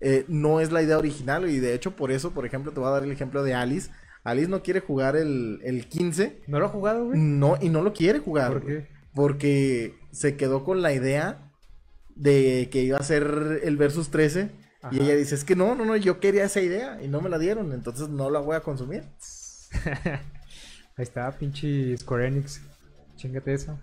eh, 0.00 0.24
no 0.28 0.60
es 0.60 0.72
la 0.72 0.82
idea 0.82 0.98
original, 0.98 1.48
y 1.48 1.58
de 1.58 1.74
hecho 1.74 1.96
por 1.96 2.12
eso, 2.12 2.32
por 2.32 2.46
ejemplo, 2.46 2.72
te 2.72 2.80
voy 2.80 2.88
a 2.88 2.92
dar 2.92 3.04
el 3.04 3.12
ejemplo 3.12 3.42
de 3.42 3.54
Alice. 3.54 3.90
Alice 4.24 4.48
no 4.48 4.62
quiere 4.62 4.80
jugar 4.80 5.16
el, 5.16 5.60
el 5.62 5.86
15, 5.88 6.42
¿No 6.48 6.58
lo 6.58 6.66
ha 6.66 6.68
jugado, 6.68 7.06
güey? 7.06 7.18
no, 7.18 7.56
y 7.60 7.68
no 7.68 7.82
lo 7.82 7.92
quiere 7.92 8.18
jugar. 8.18 8.52
¿Por 8.52 8.66
qué? 8.66 8.88
Porque 9.14 9.94
se 10.10 10.36
quedó 10.36 10.64
con 10.64 10.82
la 10.82 10.92
idea 10.92 11.50
de 12.14 12.68
que 12.70 12.82
iba 12.82 12.98
a 12.98 13.02
ser 13.02 13.60
el 13.62 13.76
versus 13.76 14.10
13. 14.10 14.50
Y 14.90 15.00
ella 15.00 15.16
dice, 15.16 15.34
es 15.34 15.44
que 15.44 15.56
no, 15.56 15.74
no, 15.74 15.84
no, 15.84 15.96
yo 15.96 16.20
quería 16.20 16.44
esa 16.44 16.60
idea 16.60 17.02
y 17.02 17.08
no 17.08 17.20
me 17.20 17.28
la 17.28 17.38
dieron, 17.38 17.72
entonces 17.72 18.08
no 18.08 18.30
la 18.30 18.38
voy 18.38 18.54
a 18.54 18.60
consumir. 18.60 19.02
Ahí 20.96 21.02
está, 21.02 21.30
pinche 21.36 21.96
Square 21.98 22.28
Enix. 22.28 22.60
Chingate 23.16 23.52
eso. 23.52 23.78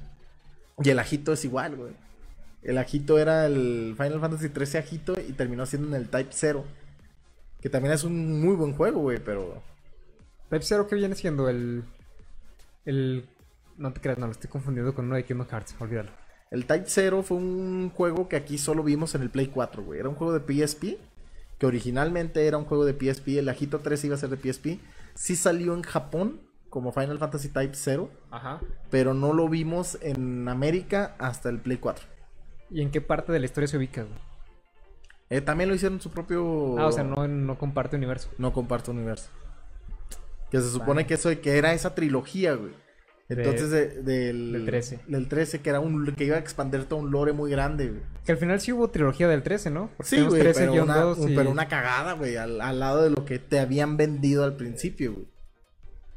Y 0.81 0.89
el 0.89 0.99
ajito 0.99 1.33
es 1.33 1.43
igual, 1.45 1.75
güey. 1.75 1.93
El 2.63 2.77
ajito 2.77 3.19
era 3.19 3.45
el 3.45 3.93
Final 3.97 4.19
Fantasy 4.19 4.49
13 4.49 4.77
ajito 4.77 5.13
y 5.19 5.33
terminó 5.33 5.65
siendo 5.65 5.89
en 5.89 5.95
el 5.95 6.09
Type 6.09 6.31
0. 6.31 6.63
Que 7.61 7.69
también 7.69 7.93
es 7.93 8.03
un 8.03 8.41
muy 8.41 8.55
buen 8.55 8.73
juego, 8.73 9.01
güey, 9.01 9.19
pero... 9.23 9.61
Type 10.49 10.65
0 10.65 10.87
que 10.87 10.95
viene 10.95 11.15
siendo 11.15 11.49
el. 11.49 11.83
El. 12.85 13.25
No 13.77 13.91
te 13.91 14.01
creas, 14.01 14.17
no, 14.17 14.27
lo 14.27 14.31
estoy 14.31 14.49
confundiendo 14.49 14.93
con 14.93 15.05
uno 15.05 15.15
de 15.15 15.23
Kingdom 15.25 15.47
Hearts, 15.47 15.75
olvídalo. 15.79 16.11
El 16.51 16.67
Type 16.67 16.85
0 16.85 17.23
fue 17.23 17.37
un 17.37 17.89
juego 17.89 18.29
que 18.29 18.35
aquí 18.35 18.59
solo 18.59 18.83
vimos 18.83 19.15
en 19.15 19.23
el 19.23 19.31
Play 19.31 19.47
4, 19.47 19.83
güey. 19.83 19.99
Era 19.99 20.09
un 20.09 20.15
juego 20.15 20.37
de 20.37 20.41
PSP, 20.41 20.99
que 21.57 21.65
originalmente 21.65 22.45
era 22.45 22.57
un 22.57 22.65
juego 22.65 22.85
de 22.85 22.93
PSP. 22.93 23.39
El 23.39 23.49
ajito 23.49 23.79
3 23.79 24.03
iba 24.05 24.15
a 24.15 24.19
ser 24.19 24.29
de 24.29 24.37
PSP. 24.37 24.79
Sí 25.15 25.35
salió 25.35 25.73
en 25.73 25.81
Japón 25.81 26.41
como 26.69 26.91
Final 26.91 27.17
Fantasy 27.17 27.49
Type 27.49 27.73
0, 27.73 28.09
Ajá. 28.29 28.59
pero 28.91 29.13
no 29.13 29.33
lo 29.33 29.49
vimos 29.49 29.97
en 30.01 30.47
América 30.47 31.15
hasta 31.17 31.49
el 31.49 31.59
Play 31.59 31.77
4. 31.77 32.12
¿Y 32.73 32.81
en 32.81 32.91
qué 32.91 33.01
parte 33.01 33.31
de 33.31 33.39
la 33.39 33.45
historia 33.45 33.67
se 33.67 33.77
ubica, 33.77 34.03
güey? 34.03 34.19
Eh, 35.29 35.41
también 35.41 35.69
lo 35.69 35.75
hicieron 35.75 36.01
su 36.01 36.11
propio... 36.11 36.77
Ah, 36.77 36.87
o 36.87 36.91
sea, 36.91 37.03
no, 37.03 37.27
no 37.27 37.57
comparte 37.57 37.95
universo. 37.95 38.29
No 38.37 38.51
comparto 38.53 38.91
universo. 38.91 39.29
Que 40.51 40.59
se 40.59 40.69
supone 40.69 40.87
Vale. 41.01 41.07
que 41.07 41.13
eso 41.15 41.29
que 41.41 41.57
era 41.57 41.73
esa 41.73 41.95
trilogía, 41.95 42.53
güey. 42.53 42.73
Entonces 43.29 43.71
de- 43.71 44.01
del, 44.03 44.51
del 44.51 44.65
13. 44.65 44.99
Del 45.07 45.27
13, 45.27 45.61
que 45.61 45.69
era 45.69 45.79
un 45.79 46.05
que 46.13 46.25
iba 46.25 46.35
a 46.35 46.39
expandir 46.39 46.85
todo 46.85 46.99
un 46.99 47.09
lore 47.09 47.31
muy 47.33 47.49
grande, 47.49 47.87
güey. 47.89 48.01
Que 48.25 48.33
al 48.33 48.37
final 48.37 48.59
sí 48.59 48.71
hubo 48.73 48.89
trilogía 48.89 49.27
del 49.27 49.41
13, 49.41 49.71
¿no? 49.71 49.89
Porque 49.97 50.09
Sí, 50.17 50.21
güey, 50.21 50.43
pero, 50.53 50.83
una, 50.83 51.03
13-2 51.03 51.31
y- 51.31 51.35
pero 51.35 51.49
una 51.49 51.67
cagada, 51.67 52.13
güey, 52.13 52.35
al, 52.35 52.61
al 52.61 52.79
lado 52.79 53.01
de 53.01 53.09
lo 53.09 53.25
que 53.25 53.39
te 53.39 53.59
habían 53.59 53.97
vendido 53.97 54.43
al 54.43 54.55
principio, 54.55 55.13
güey. 55.13 55.27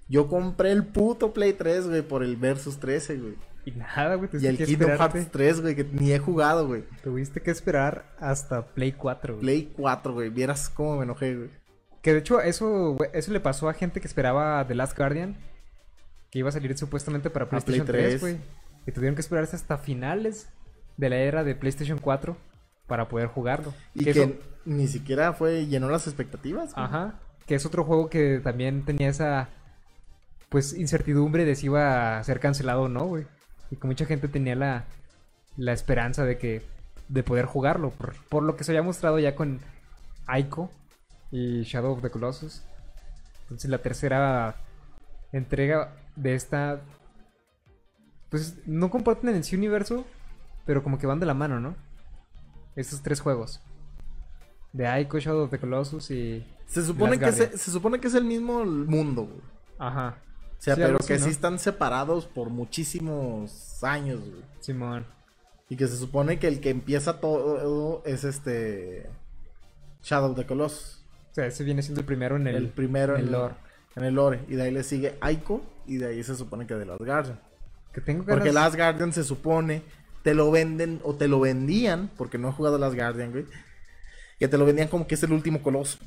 Yo 0.08 0.28
compré 0.28 0.72
el 0.72 0.84
puto 0.84 1.32
Play 1.32 1.54
3, 1.54 1.88
güey, 1.88 2.02
por 2.02 2.22
el 2.22 2.36
Versus 2.36 2.78
13, 2.78 3.16
güey. 3.16 3.34
Y 3.66 3.72
nada, 3.72 4.14
güey. 4.14 4.30
Y 4.40 4.46
el 4.46 4.56
que 4.56 4.64
Kingdom 4.64 4.92
esperarte. 4.92 5.18
Hearts 5.18 5.32
3, 5.32 5.60
güey, 5.60 5.74
que 5.76 5.84
ni 5.84 6.12
he 6.12 6.18
jugado, 6.18 6.66
güey. 6.66 6.84
Tuviste 7.02 7.42
que 7.42 7.50
esperar 7.50 8.04
hasta 8.18 8.64
Play 8.64 8.92
4, 8.92 9.34
güey. 9.34 9.42
Play 9.42 9.72
4, 9.76 10.12
güey. 10.14 10.30
Vieras 10.30 10.68
cómo 10.70 10.96
me 10.96 11.02
enojé, 11.02 11.34
güey. 11.36 11.50
Que 12.00 12.12
de 12.12 12.20
hecho, 12.20 12.40
eso, 12.40 12.94
güey, 12.94 13.10
eso 13.12 13.32
le 13.32 13.40
pasó 13.40 13.68
a 13.68 13.74
gente 13.74 14.00
que 14.00 14.06
esperaba 14.06 14.64
The 14.66 14.74
Last 14.76 14.96
Guardian. 14.96 15.36
Que 16.30 16.38
iba 16.38 16.48
a 16.48 16.52
salir 16.52 16.76
supuestamente 16.78 17.28
para 17.28 17.48
Play 17.48 17.60
PlayStation 17.60 17.86
3, 17.86 18.08
3. 18.08 18.20
güey. 18.20 18.36
Y 18.86 18.92
tuvieron 18.92 19.16
que 19.16 19.20
esperarse 19.20 19.56
hasta 19.56 19.78
finales 19.78 20.48
de 20.96 21.10
la 21.10 21.16
era 21.16 21.42
de 21.42 21.54
PlayStation 21.56 21.98
4 21.98 22.36
para 22.86 23.08
poder 23.08 23.26
jugarlo. 23.26 23.74
Y 23.94 24.04
Que 24.04 24.12
que 24.12 24.22
eso- 24.22 24.32
ni 24.64 24.86
siquiera 24.86 25.32
fue, 25.32 25.66
llenó 25.66 25.88
las 25.90 26.06
expectativas. 26.06 26.72
güey. 26.72 26.86
Ajá. 26.86 27.18
Que 27.46 27.56
es 27.56 27.66
otro 27.66 27.82
juego 27.84 28.08
que 28.08 28.40
también 28.42 28.84
tenía 28.84 29.08
esa, 29.08 29.48
pues, 30.48 30.72
incertidumbre 30.74 31.44
de 31.44 31.56
si 31.56 31.66
iba 31.66 32.18
a 32.18 32.22
ser 32.24 32.38
cancelado 32.38 32.82
o 32.82 32.88
no, 32.88 33.06
güey. 33.06 33.26
Y 33.70 33.76
que 33.76 33.86
mucha 33.86 34.06
gente 34.06 34.28
tenía 34.28 34.54
la, 34.54 34.84
la 35.56 35.72
esperanza 35.72 36.24
de 36.24 36.38
que, 36.38 36.62
de 37.08 37.22
poder 37.22 37.46
jugarlo. 37.46 37.90
Por, 37.90 38.14
por 38.28 38.42
lo 38.42 38.56
que 38.56 38.64
se 38.64 38.72
había 38.72 38.82
mostrado 38.82 39.18
ya 39.18 39.34
con 39.34 39.60
Aiko 40.26 40.70
y 41.30 41.62
Shadow 41.62 41.92
of 41.92 42.02
the 42.02 42.10
Colossus. 42.10 42.62
Entonces 43.42 43.70
la 43.70 43.78
tercera 43.78 44.56
entrega 45.32 45.94
de 46.16 46.34
esta, 46.34 46.80
pues, 48.30 48.56
no 48.66 48.90
comparten 48.90 49.34
en 49.34 49.44
sí 49.44 49.56
universo, 49.56 50.04
pero 50.64 50.82
como 50.82 50.98
que 50.98 51.06
van 51.06 51.20
de 51.20 51.26
la 51.26 51.34
mano, 51.34 51.60
¿no? 51.60 51.76
Estos 52.74 53.02
tres 53.02 53.20
juegos. 53.20 53.62
De 54.72 54.86
Aiko, 54.86 55.18
Shadow 55.18 55.44
of 55.44 55.50
the 55.50 55.58
Colossus 55.58 56.10
y... 56.10 56.46
Se 56.66 56.84
supone, 56.84 57.16
Last 57.16 57.38
que 57.38 57.46
se, 57.46 57.58
se 57.58 57.70
supone 57.70 58.00
que 58.00 58.08
es 58.08 58.14
el 58.14 58.24
mismo 58.24 58.64
mundo, 58.64 59.26
güey. 59.26 59.40
Ajá. 59.78 60.16
O 60.58 60.62
sea, 60.62 60.74
Sí, 60.74 60.80
pero 60.80 60.98
que 60.98 61.18
sí 61.18 61.24
¿no? 61.26 61.30
están 61.30 61.58
separados 61.58 62.26
por 62.26 62.50
muchísimos 62.50 63.82
años, 63.84 64.20
güey. 64.20 64.42
Simón. 64.60 65.06
Y 65.68 65.76
que 65.76 65.86
se 65.86 65.96
supone 65.96 66.38
que 66.38 66.48
el 66.48 66.60
que 66.60 66.70
empieza 66.70 67.20
todo 67.20 68.02
es 68.04 68.24
este. 68.24 69.08
Shadow 70.02 70.30
of 70.30 70.36
the 70.36 70.46
Colossus. 70.46 71.04
O 71.32 71.34
sea, 71.34 71.46
ese 71.46 71.64
viene 71.64 71.82
siendo 71.82 72.00
el 72.00 72.06
primero 72.06 72.36
en 72.36 72.46
el, 72.46 72.56
El, 72.56 72.68
primero 72.68 73.16
en 73.16 73.24
el 73.26 73.32
lore. 73.32 73.54
En 73.96 74.04
el 74.04 74.14
lore. 74.14 74.40
Y 74.48 74.54
de 74.54 74.62
ahí 74.62 74.70
le 74.70 74.84
sigue 74.84 75.16
Aiko. 75.20 75.62
Y 75.86 75.96
de 75.96 76.06
ahí 76.06 76.22
se 76.22 76.34
supone 76.36 76.66
que 76.66 76.74
de 76.74 76.86
Last 76.86 77.02
Guardian. 77.02 77.40
Que 77.92 78.00
tengo 78.00 78.24
ganas... 78.24 78.38
Porque 78.38 78.52
Last 78.52 78.76
Guardian 78.76 79.12
se 79.12 79.24
supone. 79.24 79.82
Te 80.22 80.34
lo 80.34 80.50
venden 80.50 81.00
o 81.04 81.14
te 81.14 81.28
lo 81.28 81.40
vendían. 81.40 82.10
Porque 82.16 82.38
no 82.38 82.48
he 82.48 82.52
jugado 82.52 82.78
Last 82.78 82.94
Guardian, 82.94 83.32
güey. 83.32 83.46
Que 84.38 84.48
te 84.48 84.56
lo 84.58 84.64
vendían 84.64 84.88
como 84.88 85.06
que 85.06 85.14
es 85.14 85.22
el 85.22 85.32
último 85.32 85.62
coloso. 85.62 85.98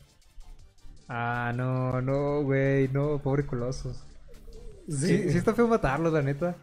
Ah, 1.07 1.51
no, 1.55 2.01
no, 2.01 2.43
güey, 2.43 2.87
no, 2.89 3.17
pobre 3.17 3.45
Colosos. 3.45 4.03
Sí, 4.89 5.29
sí 5.29 5.37
está 5.37 5.53
feo 5.53 5.67
matarlos, 5.67 6.11
la 6.11 6.21
neta. 6.21 6.55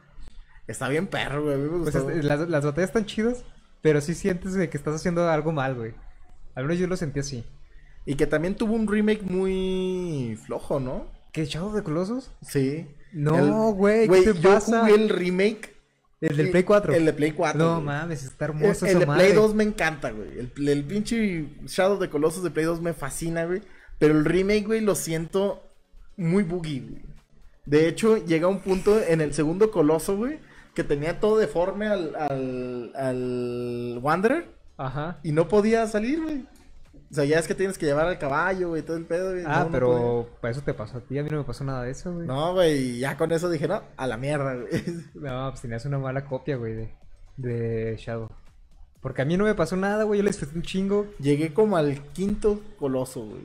Está 0.67 0.89
bien 0.89 1.07
perro, 1.07 1.45
güey. 1.45 1.55
A 1.55 1.59
mí 1.59 1.69
me 1.69 1.83
Pues 1.85 1.95
este, 1.95 2.23
las, 2.23 2.49
las 2.49 2.65
batallas 2.65 2.91
están 2.91 3.07
chidas, 3.07 3.45
pero 3.83 4.01
sí 4.01 4.15
sientes 4.15 4.55
de 4.55 4.69
que 4.69 4.77
estás 4.77 4.95
haciendo 4.95 5.29
algo 5.29 5.53
mal, 5.53 5.75
güey. 5.75 5.95
Al 6.55 6.65
menos 6.65 6.79
yo 6.79 6.87
lo 6.87 6.97
sentí 6.97 7.21
así. 7.21 7.45
Y 8.05 8.15
que 8.15 8.27
también 8.27 8.55
tuvo 8.55 8.75
un 8.75 8.89
remake 8.89 9.23
muy 9.23 10.39
flojo, 10.45 10.81
¿no? 10.81 11.07
¿Qué, 11.33 11.45
Shadow 11.45 11.73
de 11.73 11.83
Colosos? 11.83 12.31
Sí. 12.43 12.89
No, 13.13 13.73
güey, 13.73 14.09
¿qué 14.09 14.33
te 14.33 14.41
yo 14.41 14.55
pasa? 14.55 14.81
jugué 14.81 14.95
el 14.95 15.09
remake. 15.09 15.77
El 16.21 16.37
del 16.37 16.51
Play 16.51 16.63
4. 16.63 16.95
El 16.95 17.05
de 17.05 17.13
Play 17.13 17.33
4. 17.33 17.59
No 17.59 17.75
güey. 17.75 17.85
mames, 17.85 18.25
está 18.25 18.47
hermoso 18.47 18.87
el 18.87 19.01
de 19.01 19.07
madre. 19.07 19.25
Play 19.25 19.37
2 19.37 19.55
me 19.55 19.65
encanta, 19.65 20.11
güey. 20.11 20.29
El, 20.39 20.69
el 20.69 20.85
pinche 20.85 21.49
Shadow 21.67 21.99
de 21.99 22.09
Colossus 22.09 22.43
de 22.43 22.51
Play 22.51 22.65
2 22.65 22.81
me 22.81 22.95
fascina, 22.95 23.45
güey. 23.45 23.63
Pero 23.99 24.15
el 24.15 24.25
remake, 24.25 24.67
güey, 24.67 24.81
lo 24.81 24.95
siento 24.95 25.63
muy 26.17 26.43
buggy, 26.43 26.81
güey. 26.81 27.03
De 27.67 27.89
hecho, 27.89 28.17
llega 28.17 28.47
un 28.49 28.61
punto 28.61 29.01
en 29.03 29.21
el 29.21 29.35
segundo 29.35 29.71
Coloso, 29.71 30.17
güey, 30.17 30.39
que 30.75 30.85
tenía 30.85 31.21
todo 31.21 31.37
deforme 31.39 31.87
al, 31.89 32.15
al, 32.17 32.93
al 32.95 33.99
Wanderer 34.03 34.49
Ajá. 34.77 35.19
y 35.23 35.33
no 35.33 35.49
podía 35.49 35.87
salir, 35.87 36.23
güey. 36.23 36.45
O 37.11 37.15
sea, 37.15 37.25
ya 37.25 37.39
es 37.39 37.47
que 37.47 37.55
tienes 37.55 37.79
que 37.79 37.87
llevar 37.87 38.07
al 38.07 38.19
caballo, 38.19 38.69
güey, 38.71 38.83
todo 38.83 38.97
el 38.97 39.05
pedo, 39.05 39.31
güey. 39.33 39.45
Ah, 39.47 39.59
No, 39.61 39.65
no 39.67 39.71
pero 39.71 39.89
podía. 39.89 40.41
para 40.41 40.53
eso 40.53 40.63
te 40.63 40.75
pasó 40.75 40.99
a 40.99 41.01
ti, 41.01 41.19
a 41.19 41.23
mí 41.23 41.29
no 41.31 41.39
me 41.39 41.45
pasó 41.45 41.65
nada 41.65 41.83
de 41.85 41.91
eso, 41.93 42.13
güey. 42.13 42.27
No, 42.27 42.53
güey, 42.55 42.99
ya 42.99 43.17
con 43.17 43.31
eso 43.33 43.49
dije, 43.49 43.69
no, 43.69 43.83
a 43.97 44.07
la 44.07 44.17
mierda, 44.17 44.55
güey. 44.55 44.69
No, 45.15 45.49
pues 45.51 45.63
tenías 45.63 45.85
una 45.87 45.99
mala 45.99 46.25
copia, 46.25 46.57
güey, 46.57 46.75
de, 46.75 46.95
de 47.37 47.97
Shadow. 47.99 48.29
Porque 49.01 49.23
a 49.23 49.25
mí 49.25 49.37
no 49.37 49.45
me 49.45 49.55
pasó 49.55 49.77
nada, 49.77 50.03
güey, 50.05 50.19
yo 50.19 50.25
le 50.25 50.31
disfruté 50.31 50.57
un 50.57 50.63
chingo 50.63 51.07
Llegué 51.21 51.55
como 51.55 51.77
al 51.77 52.01
quinto 52.13 52.61
coloso, 52.79 53.25
güey. 53.25 53.43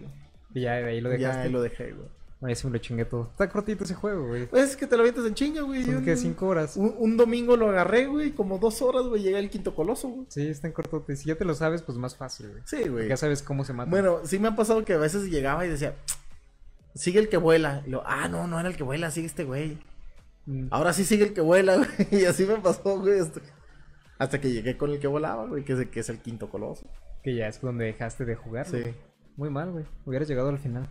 y 0.56 0.62
ya 0.62 0.74
de 0.74 0.86
ahí 0.86 1.02
lo 1.02 1.12
Ya 1.12 1.18
dejaste. 1.18 1.42
ahí 1.44 1.52
lo 1.52 1.62
dejé, 1.62 1.92
güey. 1.94 2.08
No, 2.42 2.50
ya 2.50 2.56
se 2.56 2.66
me 2.66 2.74
lo 2.74 2.80
chingué 2.80 3.06
todo. 3.06 3.30
Está 3.32 3.48
cortito 3.50 3.84
ese 3.84 3.94
juego, 3.94 4.28
güey. 4.30 4.48
Pues 4.48 4.72
es 4.72 4.76
que 4.76 4.88
te 4.88 4.96
lo 4.98 5.04
avientas 5.04 5.26
en 5.28 5.36
chinga, 5.36 5.62
güey. 5.62 5.84
Son 5.84 6.04
que 6.04 6.18
cinco 6.18 6.48
horas. 6.48 6.76
Un, 6.76 6.96
un 6.98 7.16
domingo 7.16 7.56
lo 7.56 7.70
agarré, 7.70 8.08
güey, 8.08 8.32
como 8.32 8.58
dos 8.58 8.82
horas, 8.82 9.04
güey, 9.04 9.22
llegué 9.22 9.38
al 9.38 9.50
quinto 9.52 9.76
coloso, 9.76 10.10
güey. 10.10 10.26
Sí, 10.28 10.48
está 10.48 10.66
en 10.66 10.74
cortote. 10.74 11.16
Si 11.16 11.28
ya 11.30 11.36
te 11.36 11.46
lo 11.46 11.54
sabes, 11.54 11.84
pues 11.84 12.00
más 12.00 12.16
fácil, 12.16 12.50
güey. 12.50 12.64
Sí, 12.66 12.90
güey. 12.90 13.08
Ya 13.08 13.16
sabes 13.16 13.44
cómo 13.44 13.64
se 13.64 13.74
mata. 13.74 13.92
Bueno, 13.92 14.22
sí 14.24 14.40
me 14.40 14.48
ha 14.48 14.56
pasado 14.56 14.84
que 14.84 14.94
a 14.94 14.98
veces 14.98 15.30
llegaba 15.30 15.68
y 15.68 15.70
decía, 15.70 15.94
sigue 16.96 17.20
el 17.20 17.30
que 17.30 17.38
vuela. 17.38 17.84
Y 17.86 17.92
lo, 17.92 18.02
ah, 18.08 18.28
no, 18.28 18.48
no 18.48 18.60
era 18.60 18.70
el 18.70 18.76
que 18.76 18.84
vuela, 18.84 19.12
sigue 19.12 19.28
este 19.28 19.44
güey. 19.44 19.78
Mm, 20.48 20.70
Ahora 20.72 20.94
sí 20.94 21.06
sigue 21.06 21.26
el 21.26 21.34
que 21.34 21.42
vuela, 21.42 21.76
güey. 22.10 22.22
Y 22.24 22.26
así 22.26 22.46
me 22.46 22.56
pasó, 22.56 23.00
güey. 23.00 23.20
Hasta, 23.20 23.40
hasta 24.18 24.42
que 24.42 24.52
llegué 24.52 24.78
con 24.78 24.90
el 24.90 25.00
que 25.00 25.06
volaba, 25.08 25.46
güey, 25.46 25.64
que 25.64 25.74
es 25.74 25.80
el, 25.80 25.90
que 25.92 26.00
es 26.00 26.10
el 26.10 26.18
quinto 26.18 26.50
coloso. 26.50 26.88
Que 27.22 27.36
ya 27.36 27.48
es 27.48 27.62
donde 27.62 27.86
dejaste 27.86 28.26
de 28.26 28.36
jugar. 28.36 28.66
Sí. 28.66 28.82
güey. 28.82 28.96
Muy 29.38 29.52
mal, 29.52 29.72
güey. 29.72 29.86
Hubieras 30.08 30.28
llegado 30.28 30.50
al 30.50 30.58
final. 30.58 30.90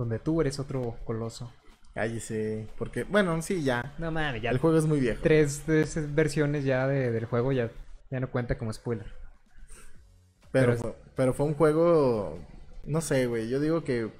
Donde 0.00 0.18
tú 0.18 0.40
eres 0.40 0.58
otro 0.58 0.96
coloso. 1.04 1.52
Cállese. 1.92 2.66
Porque, 2.78 3.04
bueno, 3.04 3.42
sí, 3.42 3.62
ya. 3.62 3.94
No 3.98 4.10
mames, 4.10 4.40
ya 4.40 4.48
El 4.48 4.56
juego 4.56 4.78
es 4.78 4.86
muy 4.86 4.98
viejo. 4.98 5.20
tres, 5.22 5.62
tres 5.66 6.14
versiones 6.14 6.64
ya 6.64 6.86
de- 6.86 7.10
del 7.10 7.26
juego 7.26 7.52
ya, 7.52 7.70
ya 8.10 8.18
no 8.18 8.30
cuenta 8.30 8.56
como 8.56 8.72
spoiler. 8.72 9.04
Pero, 10.52 10.68
pero 10.72 10.76
fue, 10.78 10.96
pero 11.16 11.34
fue 11.34 11.44
un 11.44 11.52
juego. 11.54 12.38
No 12.84 13.02
sé, 13.02 13.26
güey. 13.26 13.50
Yo 13.50 13.60
digo 13.60 13.84
que 13.84 14.10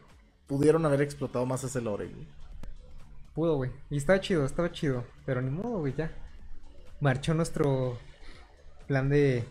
pudieron 0.47 0.85
haber 0.85 1.01
explotado 1.01 1.47
más 1.47 1.64
ese 1.64 1.81
lore, 1.81 2.09
güey. 2.09 2.29
Pudo, 3.33 3.57
güey. 3.57 3.71
Y 3.88 3.97
estaba 3.97 4.21
chido, 4.21 4.45
estaba 4.45 4.71
chido. 4.73 5.07
Pero 5.25 5.40
ni 5.40 5.49
modo, 5.51 5.79
güey, 5.79 5.95
ya. 5.95 6.12
Marchó 7.01 7.33
nuestro 7.33 7.97
plan 8.87 9.09
de, 9.09 9.45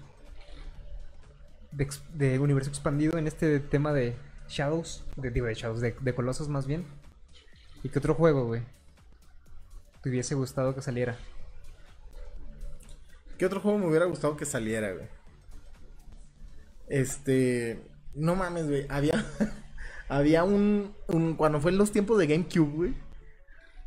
de 2.13 2.37
universo 2.37 2.69
expandido 2.69 3.17
en 3.17 3.25
este 3.25 3.59
tema 3.59 3.93
de 3.93 4.15
Shadows, 4.49 5.05
de, 5.15 5.29
digo 5.29 5.45
de 5.45 5.53
Shadows, 5.53 5.79
de, 5.79 5.95
de 5.99 6.13
más 6.49 6.67
bien. 6.67 6.85
¿Y 7.83 7.89
qué 7.89 7.99
otro 7.99 8.15
juego, 8.15 8.47
güey? 8.47 8.63
Te 10.01 10.09
hubiese 10.09 10.35
gustado 10.35 10.73
que 10.75 10.81
saliera. 10.81 11.17
¿Qué 13.37 13.45
otro 13.45 13.61
juego 13.61 13.77
me 13.77 13.87
hubiera 13.87 14.05
gustado 14.05 14.35
que 14.35 14.45
saliera, 14.45 14.91
güey? 14.91 15.07
Este. 16.87 17.79
No 18.15 18.35
mames, 18.35 18.67
güey. 18.67 18.85
Había. 18.89 19.23
había 20.09 20.43
un, 20.43 20.93
un. 21.07 21.35
Cuando 21.35 21.61
fue 21.61 21.71
en 21.71 21.77
los 21.77 21.91
tiempos 21.91 22.17
de 22.17 22.27
GameCube, 22.27 22.75
güey. 22.75 23.08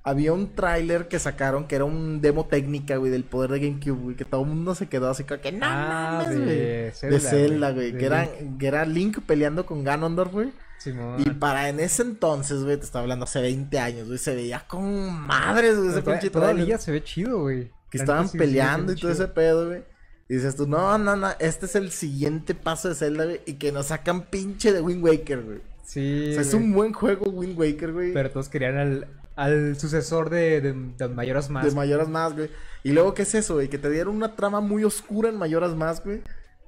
Había 0.04 0.32
un 0.32 0.54
tráiler 0.54 1.06
que 1.06 1.18
sacaron 1.20 1.68
que 1.68 1.76
era 1.76 1.84
un 1.84 2.20
demo 2.20 2.46
técnica, 2.46 2.96
güey, 2.96 3.12
del 3.12 3.22
poder 3.24 3.52
de 3.52 3.60
GameCube, 3.60 4.02
güey. 4.02 4.16
Que 4.16 4.24
todo 4.24 4.42
el 4.42 4.48
mundo 4.48 4.74
se 4.74 4.88
quedó 4.88 5.08
así 5.10 5.22
como 5.24 5.40
que 5.40 5.52
no 5.52 5.64
Ah, 5.64 6.22
mames, 6.24 6.38
de 6.38 6.44
güey. 6.44 6.90
Zelda, 6.92 7.14
De 7.16 7.20
Zelda, 7.20 7.70
güey, 7.72 7.96
Que 7.96 8.06
era, 8.06 8.24
Link. 8.24 8.58
que 8.58 8.66
era 8.66 8.84
Link 8.84 9.18
peleando 9.26 9.64
con 9.64 9.84
Ganondorf, 9.84 10.32
güey. 10.32 10.52
Simón. 10.78 11.20
Y 11.20 11.30
para 11.30 11.68
en 11.68 11.78
ese 11.78 12.02
entonces, 12.02 12.64
güey, 12.64 12.76
te 12.76 12.84
estaba 12.84 13.04
hablando 13.04 13.24
hace 13.24 13.40
20 13.40 13.78
años, 13.78 14.08
güey. 14.08 14.18
Se 14.18 14.34
veía 14.34 14.66
con 14.66 15.12
madres, 15.26 15.76
güey, 15.78 15.90
ese 15.90 16.02
pinche 16.02 16.30
Todavía 16.30 16.78
se 16.78 16.90
ve 16.90 17.04
chido, 17.04 17.40
güey. 17.42 17.70
que 17.88 17.98
La 17.98 18.04
estaban 18.04 18.28
peleando 18.30 18.92
y 18.92 18.96
todo 18.96 19.12
chido. 19.12 19.24
ese 19.24 19.28
pedo, 19.32 19.66
güey. 19.68 19.84
Y 20.28 20.34
dices 20.34 20.56
tú, 20.56 20.66
no, 20.66 20.98
no, 20.98 21.14
no, 21.14 21.28
este 21.38 21.66
es 21.66 21.76
el 21.76 21.92
siguiente 21.92 22.54
paso 22.56 22.88
de 22.88 22.96
Zelda, 22.96 23.24
güey. 23.26 23.40
Y 23.46 23.52
que 23.54 23.70
nos 23.70 23.86
sacan 23.86 24.22
pinche 24.22 24.72
de 24.72 24.80
Wind 24.80 25.04
Waker, 25.04 25.42
güey. 25.42 25.60
Sí. 25.84 26.30
o 26.30 26.32
sea, 26.32 26.42
es 26.42 26.54
un 26.54 26.72
buen 26.72 26.92
juego 26.92 27.30
Wind 27.30 27.56
Waker, 27.56 27.92
güey. 27.92 28.12
Pero 28.12 28.30
todos 28.32 28.48
querían 28.48 28.76
al, 28.78 29.06
al 29.36 29.78
sucesor 29.78 30.30
de, 30.30 30.60
de, 30.60 30.72
de 30.72 31.08
Mayoras 31.08 31.50
Más. 31.50 31.64
De 31.64 31.70
Mayoras 31.72 32.08
Más, 32.08 32.34
güey. 32.34 32.50
Y 32.82 32.92
luego, 32.92 33.14
¿qué 33.14 33.22
es 33.22 33.34
eso, 33.34 33.54
güey? 33.54 33.68
Que 33.68 33.78
te 33.78 33.90
dieron 33.90 34.16
una 34.16 34.34
trama 34.34 34.60
muy 34.60 34.84
oscura 34.84 35.28
en 35.28 35.36
Mayoras 35.36 35.74
Más, 35.74 36.02
güey. 36.04 36.22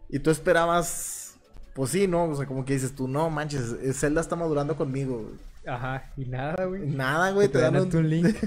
Y 0.09 0.19
tú 0.19 0.31
esperabas, 0.31 1.35
pues 1.75 1.91
sí, 1.91 2.07
¿no? 2.07 2.25
O 2.25 2.37
sea, 2.37 2.47
como 2.47 2.65
que 2.65 2.75
dices 2.75 2.95
tú, 2.95 3.09
no, 3.09 3.31
manches, 3.31 3.77
eh, 3.83 3.93
Zelda 3.93 4.21
está 4.21 4.37
madurando 4.37 4.77
conmigo, 4.77 5.23
güey. 5.23 5.35
Ajá, 5.67 6.13
y 6.17 6.27
nada, 6.27 6.65
güey. 6.67 6.87
Nada, 6.87 7.31
güey, 7.31 7.49
te, 7.49 7.59
dan 7.59 7.77
un... 7.77 8.11
link. 8.11 8.37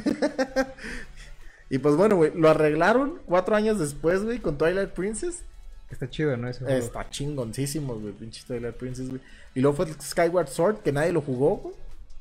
Y 1.69 1.79
pues 1.79 1.95
bueno, 1.97 2.15
güey, 2.15 2.31
lo 2.33 2.49
arreglaron 2.49 3.19
cuatro 3.25 3.55
años 3.55 3.77
después, 3.77 4.23
güey, 4.23 4.39
con 4.39 4.57
Twilight 4.57 4.91
Princess. 4.91 5.43
Está 5.89 6.09
chido, 6.09 6.35
¿no? 6.37 6.47
Está 6.47 7.09
chingoncísimo, 7.09 7.95
güey, 7.95 8.13
pinche 8.13 8.43
Twilight 8.47 8.75
Princess, 8.75 9.09
güey. 9.09 9.21
Y 9.53 9.59
luego 9.59 9.75
fue 9.75 9.87
Skyward 10.01 10.47
Sword, 10.47 10.77
que 10.77 10.91
nadie 10.91 11.11
lo 11.11 11.21
jugó, 11.21 11.57
güey. 11.57 11.75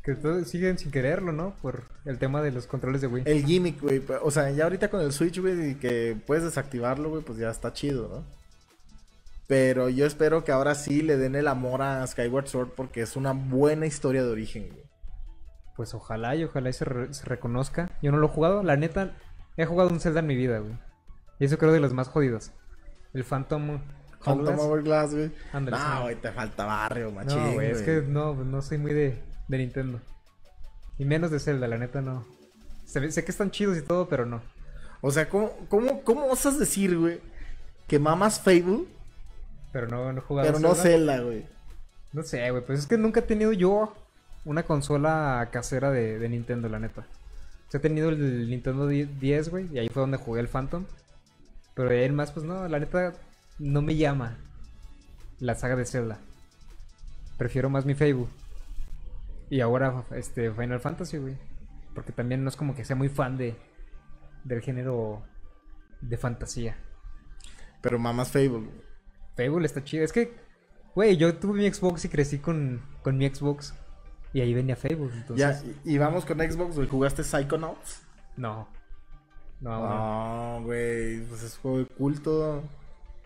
Que 0.07 0.14
todos 0.14 0.47
siguen 0.49 0.79
sin 0.79 0.90
quererlo, 0.92 1.33
¿no? 1.33 1.57
Por 1.61 1.83
el 2.05 2.19
tema 2.19 2.40
de 2.40 2.53
los 2.53 2.66
controles 2.69 3.01
de 3.01 3.09
Wii. 3.09 3.25
El 3.27 3.45
gimmick, 3.45 3.83
güey. 3.83 4.01
O 4.23 4.31
sea, 4.31 4.49
ya 4.53 4.64
ahorita 4.64 4.88
con 4.88 5.01
el 5.01 5.12
Switch, 5.12 5.40
güey, 5.40 5.71
y 5.71 5.75
que 5.75 6.16
puedes 6.27 6.45
desactivarlo, 6.45 7.11
güey, 7.11 7.23
pues 7.23 7.38
ya 7.38 7.51
está 7.51 7.73
chido, 7.73 8.09
¿no? 8.09 8.25
Pero 9.49 9.88
yo 9.88 10.07
espero 10.07 10.45
que 10.45 10.53
ahora 10.53 10.75
sí 10.75 11.03
le 11.03 11.16
den 11.16 11.35
el 11.35 11.47
amor 11.49 11.83
a 11.83 12.07
Skyward 12.07 12.47
Sword 12.49 12.69
porque 12.77 13.01
es 13.03 13.16
una 13.16 13.33
buena 13.33 13.87
historia 13.87 14.23
de 14.23 14.31
origen, 14.31 14.69
güey. 14.69 14.85
Pues 15.77 15.92
ojalá 15.95 16.35
y 16.37 16.45
ojalá 16.45 16.71
y 16.71 16.73
se, 16.73 16.85
re- 16.85 17.12
se 17.12 17.25
reconozca. 17.27 17.90
Yo 18.03 18.11
no 18.11 18.19
lo 18.19 18.27
he 18.27 18.31
jugado, 18.31 18.62
la 18.62 18.77
neta, 18.77 19.16
he 19.57 19.66
jugado 19.66 19.90
un 19.90 20.01
Zelda 20.01 20.21
en 20.21 20.27
mi 20.27 20.37
vida, 20.37 20.59
güey. 20.61 20.77
Y 21.38 21.45
eso 21.45 21.59
creo 21.59 21.73
de 21.73 21.81
los 21.81 21.92
más 21.92 22.09
jodidos. 22.09 22.53
El 23.12 23.25
Phantom 23.25 23.81
Phantom 24.25 24.59
Hourglass. 24.59 25.14
Güey. 25.14 25.31
No, 25.79 26.03
güey, 26.03 26.16
te 26.16 26.33
falta 26.33 26.64
barrio, 26.64 27.12
machín, 27.12 27.38
No, 27.38 27.53
güey, 27.55 27.71
es 27.71 27.83
que 27.83 28.03
no, 28.03 28.35
no 28.35 28.62
soy 28.62 28.79
muy 28.79 28.92
de, 28.95 29.23
de 29.48 29.59
Nintendo. 29.59 30.00
Y 30.98 31.04
menos 31.04 31.30
de 31.30 31.40
Zelda, 31.40 31.68
la 31.68 31.78
neta 31.78 32.00
no. 32.00 32.24
Sé 32.85 33.24
que 33.24 33.30
están 33.30 33.50
chidos 33.50 33.76
y 33.76 33.82
todo, 33.82 34.09
pero 34.09 34.26
no. 34.26 34.42
O 35.00 35.11
sea, 35.11 35.28
¿cómo, 35.28 35.52
cómo, 35.68 36.02
¿cómo 36.02 36.26
osas 36.26 36.59
decir, 36.59 36.96
güey, 36.98 37.20
que 37.87 37.98
mamas 37.98 38.40
Fable, 38.40 38.85
Pero 39.72 39.88
no, 39.88 40.12
no 40.12 40.18
he 40.18 40.22
jugado 40.22 40.48
pero 40.48 40.61
no 40.61 40.74
Zelda. 40.74 41.20
Güey? 41.20 41.46
No 42.12 42.22
sé, 42.22 42.50
güey, 42.50 42.64
pues 42.64 42.80
es 42.80 42.87
que 42.87 42.96
nunca 42.96 43.20
he 43.20 43.24
tenido 43.24 43.52
yo 43.52 43.94
una 44.44 44.62
consola 44.62 45.48
casera 45.52 45.90
de, 45.90 46.18
de 46.18 46.28
Nintendo, 46.28 46.68
la 46.68 46.78
neta. 46.78 47.06
O 47.68 47.70
sea, 47.70 47.78
he 47.78 47.82
tenido 47.82 48.09
el 48.09 48.48
Nintendo 48.48 48.87
10, 48.87 49.48
güey, 49.50 49.68
y 49.72 49.78
ahí 49.78 49.88
fue 49.88 50.00
donde 50.00 50.16
jugué 50.16 50.40
el 50.40 50.48
Phantom. 50.48 50.85
Pero 51.74 51.90
de 51.90 51.98
ahí 51.98 52.04
en 52.04 52.14
más, 52.14 52.32
pues 52.32 52.46
no, 52.46 52.66
la 52.68 52.78
neta 52.78 53.12
no 53.59 53.82
me 53.82 53.96
llama 53.96 54.38
la 55.40 55.54
saga 55.54 55.76
de 55.76 55.85
Zelda. 55.85 56.18
Prefiero 57.37 57.68
más 57.68 57.85
mi 57.85 57.94
Facebook. 57.94 58.30
Y 59.50 59.61
ahora, 59.61 60.04
este, 60.12 60.50
Final 60.52 60.80
Fantasy, 60.80 61.18
güey. 61.18 61.37
Porque 61.94 62.12
también 62.12 62.42
no 62.42 62.48
es 62.48 62.56
como 62.56 62.74
que 62.74 62.85
sea 62.85 62.96
muy 62.96 63.09
fan 63.09 63.37
de 63.38 63.56
del 64.44 64.61
género 64.62 65.24
de 66.00 66.16
fantasía. 66.16 66.76
Pero 67.80 67.98
mamas 67.98 68.30
Fable. 68.30 68.68
Fable 69.37 69.66
está 69.66 69.82
chido. 69.82 70.04
Es 70.04 70.12
que, 70.12 70.35
güey, 70.94 71.16
yo 71.16 71.37
tuve 71.37 71.59
mi 71.59 71.72
Xbox 71.72 72.04
y 72.04 72.09
crecí 72.09 72.38
con, 72.38 72.82
con 73.02 73.16
mi 73.18 73.28
Xbox. 73.28 73.74
Y 74.32 74.40
ahí 74.40 74.54
venía 74.54 74.76
Fable. 74.76 75.11
Entonces, 75.14 75.37
Ya, 75.37 75.70
y, 75.85 75.94
y 75.94 75.98
vamos 75.98 76.24
con 76.24 76.38
Xbox, 76.38 76.76
güey. 76.76 76.88
¿Jugaste 76.88 77.24
Psychonauts? 77.24 78.02
no. 78.37 78.68
No, 79.59 79.72
aún 79.72 79.88
no. 79.88 80.59
No, 80.59 80.64
güey, 80.66 81.20
pues 81.22 81.42
es 81.42 81.56
juego 81.56 81.78
de 81.78 81.87
culto. 81.87 82.62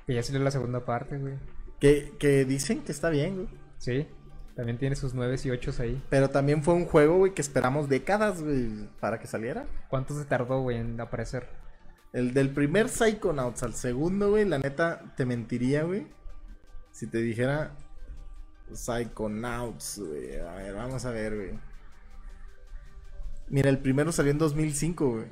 Que 0.06 0.14
ya 0.14 0.22
salió 0.22 0.40
la 0.40 0.52
segunda 0.52 0.85
parte, 0.85 1.18
güey. 1.18 1.35
Que, 1.80 2.12
que 2.20 2.44
dicen 2.44 2.83
que 2.83 2.92
está 2.92 3.11
bien, 3.11 3.35
güey. 3.35 3.48
Sí. 3.78 4.06
También 4.61 4.77
tiene 4.77 4.94
sus 4.94 5.14
9 5.14 5.38
y 5.42 5.51
8 5.53 5.73
ahí. 5.79 6.05
Pero 6.11 6.29
también 6.29 6.62
fue 6.62 6.75
un 6.75 6.85
juego, 6.85 7.16
güey, 7.16 7.33
que 7.33 7.40
esperamos 7.40 7.88
décadas, 7.88 8.42
güey, 8.42 8.90
para 9.01 9.18
que 9.18 9.27
saliera. 9.27 9.64
¿Cuánto 9.88 10.14
se 10.14 10.27
tardó, 10.27 10.61
güey, 10.61 10.77
en 10.77 11.01
aparecer? 11.01 11.49
El 12.12 12.35
del 12.35 12.51
primer 12.51 12.90
Psychonauts 12.90 13.62
al 13.62 13.73
segundo, 13.73 14.29
güey, 14.29 14.44
la 14.44 14.59
neta, 14.59 15.14
te 15.16 15.25
mentiría, 15.25 15.85
güey. 15.85 16.07
Si 16.92 17.07
te 17.07 17.23
dijera 17.23 17.75
Psychonauts, 18.70 19.99
güey. 19.99 20.38
A 20.40 20.53
ver, 20.57 20.75
vamos 20.75 21.07
a 21.07 21.11
ver, 21.11 21.37
güey. 21.37 21.59
Mira, 23.49 23.70
el 23.70 23.79
primero 23.79 24.12
salió 24.12 24.31
en 24.31 24.37
2005, 24.37 25.11
güey. 25.11 25.27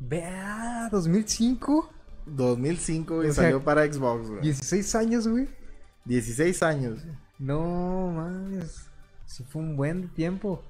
Vea, 0.00 0.88
2005. 0.90 1.92
2005, 2.26 3.14
güey, 3.14 3.28
O 3.28 3.32
sea, 3.32 3.44
salió 3.44 3.62
para 3.62 3.86
Xbox, 3.86 4.28
güey. 4.28 4.40
16 4.40 4.94
años, 4.96 5.28
güey. 5.28 5.48
16 6.06 6.60
años. 6.64 7.04
No, 7.38 8.10
mames. 8.10 8.86
Sí 9.26 9.44
fue 9.48 9.62
un 9.62 9.76
buen 9.76 10.08
tiempo. 10.08 10.62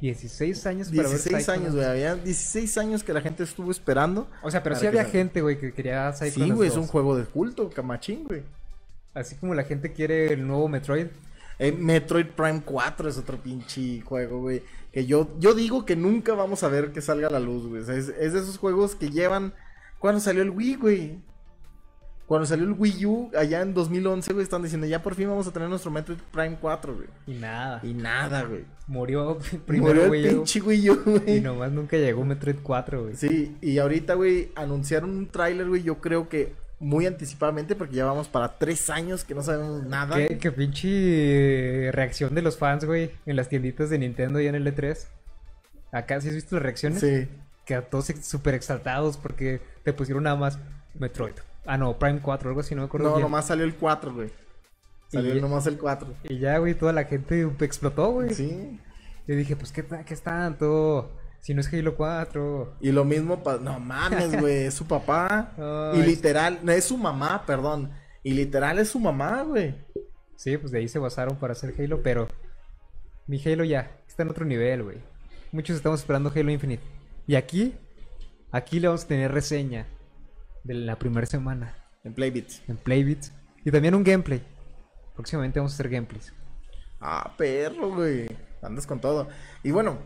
16 0.00 0.66
años 0.66 0.88
para 0.88 1.02
ver 1.08 1.10
16 1.10 1.48
años, 1.48 1.74
güey. 1.74 1.84
Había 1.86 2.14
16 2.16 2.76
años 2.78 3.02
que 3.02 3.12
la 3.14 3.20
gente 3.22 3.44
estuvo 3.44 3.70
esperando. 3.70 4.28
O 4.42 4.50
sea, 4.50 4.62
pero 4.62 4.76
sí 4.76 4.86
había 4.86 5.02
salga. 5.02 5.12
gente, 5.12 5.40
güey, 5.40 5.58
que 5.58 5.72
quería 5.72 6.12
Psychonauts 6.12 6.34
Sí, 6.34 6.50
güey, 6.50 6.68
es 6.68 6.74
2. 6.74 6.84
un 6.84 6.88
juego 6.88 7.16
de 7.16 7.24
culto, 7.24 7.70
camachín, 7.70 8.24
güey. 8.24 8.42
Así 9.14 9.36
como 9.36 9.54
la 9.54 9.64
gente 9.64 9.92
quiere 9.92 10.32
el 10.32 10.46
nuevo 10.46 10.68
Metroid. 10.68 11.06
Eh, 11.58 11.72
Metroid 11.72 12.26
Prime 12.26 12.60
4 12.62 13.08
es 13.08 13.16
otro 13.16 13.38
pinche 13.42 14.02
juego, 14.02 14.40
güey. 14.42 14.62
Que 14.92 15.06
yo, 15.06 15.30
yo 15.38 15.54
digo 15.54 15.86
que 15.86 15.96
nunca 15.96 16.34
vamos 16.34 16.62
a 16.62 16.68
ver 16.68 16.92
que 16.92 17.00
salga 17.00 17.28
a 17.28 17.30
la 17.30 17.40
luz, 17.40 17.66
güey. 17.66 17.80
O 17.80 17.84
sea, 17.86 17.94
es, 17.94 18.08
es 18.10 18.34
de 18.34 18.40
esos 18.40 18.58
juegos 18.58 18.94
que 18.94 19.08
llevan. 19.10 19.54
Cuando 19.98 20.20
salió 20.20 20.42
el 20.42 20.50
Wii, 20.50 20.74
güey. 20.74 21.18
Cuando 22.26 22.44
salió 22.44 22.64
el 22.64 22.72
Wii 22.72 23.06
U, 23.06 23.30
allá 23.38 23.60
en 23.62 23.72
2011, 23.72 24.32
güey, 24.32 24.42
están 24.42 24.62
diciendo 24.62 24.86
ya 24.86 25.00
por 25.00 25.14
fin 25.14 25.28
vamos 25.28 25.46
a 25.46 25.52
tener 25.52 25.68
nuestro 25.68 25.92
Metroid 25.92 26.18
Prime 26.32 26.56
4, 26.60 26.94
güey. 26.94 27.06
Y 27.26 27.34
nada. 27.34 27.80
Y 27.84 27.94
nada, 27.94 28.42
güey. 28.42 28.64
Murió 28.88 29.38
primero, 29.66 29.88
Murió 29.94 30.02
el 30.04 30.08
güey. 30.08 30.28
pinche 30.28 30.60
Wii 30.60 30.90
U, 30.90 31.02
Y 31.06 31.18
güey. 31.20 31.40
nomás 31.40 31.70
nunca 31.70 31.96
llegó 31.96 32.24
Metroid 32.24 32.56
4, 32.62 33.02
güey. 33.04 33.14
Sí, 33.16 33.56
y 33.60 33.78
ahorita, 33.78 34.14
güey, 34.14 34.50
anunciaron 34.56 35.10
un 35.10 35.28
tráiler, 35.28 35.68
güey, 35.68 35.82
yo 35.84 35.98
creo 36.00 36.28
que 36.28 36.52
muy 36.80 37.06
anticipadamente, 37.06 37.74
porque 37.76 37.94
ya 37.96 38.04
vamos 38.04 38.28
para 38.28 38.58
tres 38.58 38.90
años 38.90 39.24
que 39.24 39.34
no 39.34 39.42
sabemos 39.42 39.84
nada. 39.84 40.16
¿Qué, 40.16 40.36
qué 40.38 40.50
pinche 40.52 41.90
reacción 41.92 42.34
de 42.34 42.42
los 42.42 42.58
fans, 42.58 42.84
güey, 42.84 43.12
en 43.24 43.36
las 43.36 43.48
tienditas 43.48 43.88
de 43.88 43.98
Nintendo 43.98 44.40
y 44.40 44.46
en 44.46 44.56
el 44.56 44.66
E3. 44.66 44.98
Acá, 45.92 46.20
¿sí 46.20 46.28
has 46.28 46.34
visto 46.34 46.56
las 46.56 46.62
reacciones? 46.64 47.00
Sí. 47.00 47.28
Que 47.64 47.74
a 47.76 47.82
todos 47.82 48.06
súper 48.22 48.54
exaltados 48.54 49.16
porque 49.16 49.60
te 49.84 49.92
pusieron 49.92 50.24
nada 50.24 50.36
más 50.36 50.58
Metroid. 50.98 51.34
Ah, 51.64 51.76
no, 51.76 51.98
Prime 51.98 52.20
4, 52.20 52.48
algo 52.48 52.60
así, 52.60 52.74
no 52.74 52.82
me 52.82 52.86
acuerdo 52.86 53.08
No, 53.08 53.14
bien. 53.16 53.22
nomás 53.22 53.46
salió 53.46 53.64
el 53.64 53.74
4, 53.74 54.14
güey. 54.14 54.30
Salió 55.08 55.36
Y- 55.36 55.40
nomás 55.40 55.66
el 55.66 55.78
4. 55.78 56.14
Y 56.24 56.38
ya, 56.38 56.58
güey, 56.58 56.74
toda 56.74 56.92
la 56.92 57.04
gente 57.04 57.42
explotó, 57.60 58.10
güey. 58.12 58.32
Sí. 58.34 58.80
Yo 59.26 59.34
dije, 59.34 59.56
pues, 59.56 59.72
¿qué, 59.72 59.84
qué 59.84 60.14
es 60.14 60.22
tanto? 60.22 61.10
Si 61.40 61.54
no 61.54 61.60
es 61.60 61.72
Halo 61.72 61.96
4. 61.96 62.76
Y 62.80 62.92
lo 62.92 63.04
mismo, 63.04 63.42
no 63.62 63.80
mames, 63.80 64.40
güey, 64.40 64.64
es 64.66 64.74
su 64.74 64.86
papá. 64.86 65.52
Y 65.94 66.02
literal, 66.02 66.60
no 66.62 66.72
es 66.72 66.84
su 66.84 66.96
mamá, 66.96 67.44
perdón. 67.46 67.90
Y 68.22 68.34
literal 68.34 68.78
es 68.78 68.88
su 68.90 68.98
mamá, 69.00 69.42
güey. 69.42 69.74
Sí, 70.36 70.56
pues 70.56 70.70
de 70.72 70.78
ahí 70.78 70.88
se 70.88 70.98
basaron 70.98 71.36
para 71.36 71.52
hacer 71.52 71.74
Halo, 71.78 72.02
pero 72.02 72.28
mi 73.26 73.42
Halo 73.44 73.64
ya 73.64 73.96
está 74.06 74.22
en 74.22 74.30
otro 74.30 74.44
nivel, 74.44 74.82
güey. 74.82 74.98
Muchos 75.52 75.76
estamos 75.76 76.00
esperando 76.00 76.30
Halo 76.34 76.50
Infinite. 76.50 76.82
Y 77.26 77.34
aquí, 77.36 77.74
aquí 78.52 78.78
le 78.80 78.88
vamos 78.88 79.04
a 79.04 79.08
tener 79.08 79.32
reseña 79.32 79.86
de 80.66 80.74
la 80.74 80.98
primera 80.98 81.26
semana 81.26 81.74
En 82.04 82.14
Playbit. 82.14 82.50
en 82.68 82.76
Playbits. 82.76 83.32
Y 83.64 83.70
también 83.70 83.94
un 83.94 84.04
gameplay. 84.04 84.42
Próximamente 85.14 85.58
vamos 85.58 85.72
a 85.72 85.74
hacer 85.74 85.88
gameplays. 85.88 86.32
Ah, 87.00 87.34
perro, 87.36 87.94
güey. 87.94 88.26
Andas 88.62 88.86
con 88.86 89.00
todo. 89.00 89.28
Y 89.62 89.70
bueno, 89.70 89.98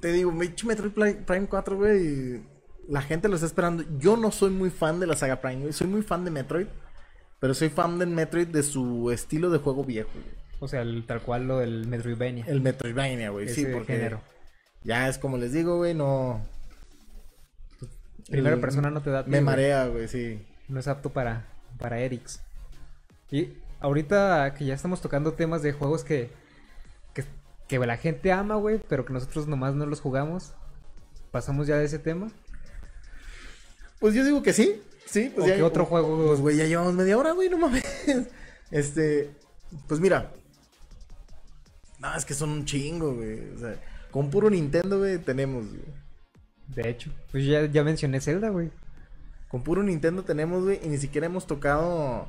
te 0.00 0.12
digo, 0.12 0.32
Metroid 0.32 0.92
Prime 1.24 1.46
4, 1.46 1.76
güey. 1.76 2.42
La 2.88 3.02
gente 3.02 3.28
lo 3.28 3.34
está 3.34 3.46
esperando. 3.46 3.84
Yo 3.98 4.16
no 4.16 4.30
soy 4.32 4.50
muy 4.50 4.70
fan 4.70 5.00
de 5.00 5.06
la 5.06 5.16
saga 5.16 5.40
Prime, 5.40 5.60
güey. 5.60 5.72
Soy 5.72 5.86
muy 5.86 6.02
fan 6.02 6.24
de 6.24 6.30
Metroid. 6.30 6.66
Pero 7.38 7.54
soy 7.54 7.70
fan 7.70 7.98
del 7.98 8.10
Metroid 8.10 8.48
de 8.48 8.62
su 8.62 9.10
estilo 9.10 9.50
de 9.50 9.58
juego 9.58 9.84
viejo, 9.84 10.10
güey. 10.12 10.40
O 10.60 10.68
sea, 10.68 10.82
el, 10.82 11.06
tal 11.06 11.22
cual 11.22 11.48
lo 11.48 11.58
del 11.58 11.86
Metroidvania. 11.86 12.44
El 12.46 12.60
Metroidvania, 12.60 13.30
güey. 13.30 13.48
Sí, 13.48 13.66
porque 13.72 13.94
género. 13.94 14.20
ya 14.84 15.08
es 15.08 15.18
como 15.18 15.38
les 15.38 15.52
digo, 15.52 15.78
güey, 15.78 15.94
no... 15.94 16.42
Primera 18.30 18.54
el- 18.54 18.60
persona 18.60 18.90
no 18.90 19.02
te 19.02 19.10
da. 19.10 19.24
ti, 19.24 19.30
Me 19.30 19.40
marea, 19.40 19.86
güey, 19.86 20.08
sí. 20.08 20.46
No 20.68 20.78
es 20.80 20.88
apto 20.88 21.10
para, 21.10 21.46
para 21.78 21.98
Erix. 22.00 22.40
Y 23.30 23.52
ahorita 23.80 24.54
que 24.54 24.64
ya 24.64 24.74
estamos 24.74 25.00
tocando 25.00 25.32
temas 25.34 25.62
de 25.62 25.72
juegos 25.72 26.04
que, 26.04 26.30
que, 27.14 27.24
que 27.68 27.78
la 27.78 27.96
gente 27.96 28.32
ama, 28.32 28.54
güey, 28.56 28.80
pero 28.88 29.04
que 29.04 29.12
nosotros 29.12 29.46
nomás 29.48 29.74
no 29.74 29.86
los 29.86 30.00
jugamos. 30.00 30.52
Pasamos 31.30 31.66
ya 31.66 31.76
de 31.76 31.84
ese 31.84 31.98
tema. 31.98 32.30
Pues 34.00 34.14
yo 34.14 34.24
digo 34.24 34.42
que 34.42 34.52
sí, 34.52 34.82
sí. 35.06 35.30
Pues 35.34 35.46
¿O 35.46 35.48
ya- 35.48 35.56
qué 35.56 35.62
otro 35.62 35.84
juego? 35.84 36.26
Pues, 36.28 36.40
güey, 36.40 36.56
ya 36.56 36.64
llevamos 36.66 36.94
media 36.94 37.18
hora, 37.18 37.32
güey, 37.32 37.48
no 37.48 37.58
mames. 37.58 37.84
Este, 38.70 39.32
pues 39.88 39.98
mira. 40.00 40.30
No, 41.98 42.14
es 42.16 42.24
que 42.24 42.34
son 42.34 42.50
un 42.50 42.64
chingo, 42.64 43.14
güey. 43.14 43.50
O 43.54 43.58
sea, 43.58 43.74
con 44.12 44.30
puro 44.30 44.48
Nintendo, 44.48 44.98
güey, 44.98 45.18
tenemos, 45.18 45.66
güey. 45.66 45.82
De 46.74 46.88
hecho, 46.88 47.10
pues 47.32 47.44
ya, 47.46 47.66
ya 47.66 47.82
mencioné 47.84 48.20
Zelda, 48.20 48.48
güey. 48.50 48.70
Con 49.48 49.62
puro 49.62 49.82
Nintendo 49.82 50.22
tenemos, 50.22 50.62
güey, 50.64 50.78
y 50.82 50.88
ni 50.88 50.98
siquiera 50.98 51.26
hemos 51.26 51.46
tocado, 51.46 52.28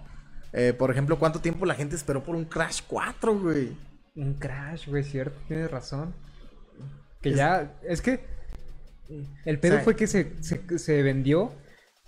eh, 0.53 0.73
por 0.73 0.89
ejemplo, 0.91 1.19
cuánto 1.19 1.39
tiempo 1.39 1.65
la 1.65 1.75
gente 1.75 1.95
esperó 1.95 2.23
por 2.23 2.35
un 2.35 2.45
Crash 2.45 2.81
4, 2.87 3.39
güey. 3.39 3.77
Un 4.15 4.33
Crash, 4.33 4.87
güey, 4.87 5.03
cierto, 5.03 5.39
tienes 5.47 5.69
razón. 5.69 6.13
Que 7.21 7.29
Es- 7.29 7.35
ya, 7.35 7.71
es 7.87 8.01
que 8.01 8.25
el 9.45 9.59
pedo 9.59 9.73
O 9.73 9.75
sea, 9.77 9.83
fue 9.83 9.95
que 9.95 10.07
se, 10.07 10.33
se, 10.41 10.79
se 10.79 11.03
vendió 11.03 11.51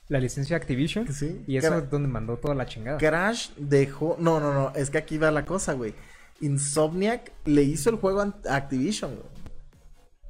la 0.09 0.19
licencia 0.19 0.57
de 0.57 0.61
Activision. 0.61 1.11
Sí, 1.13 1.43
Y 1.47 1.57
eso 1.57 1.77
es 1.77 1.89
donde 1.89 2.07
mandó 2.07 2.37
toda 2.37 2.55
la 2.55 2.65
chingada. 2.65 2.97
Crash 2.97 3.51
dejó, 3.57 4.15
no, 4.19 4.39
no, 4.39 4.53
no, 4.53 4.73
es 4.75 4.89
que 4.89 4.97
aquí 4.97 5.17
va 5.17 5.29
la 5.31 5.45
cosa, 5.45 5.73
güey. 5.73 5.93
Insomniac 6.41 7.31
le 7.45 7.61
hizo 7.63 7.89
el 7.89 7.97
juego 7.97 8.21
a 8.21 8.33
Activision, 8.55 9.15
güey. 9.15 9.32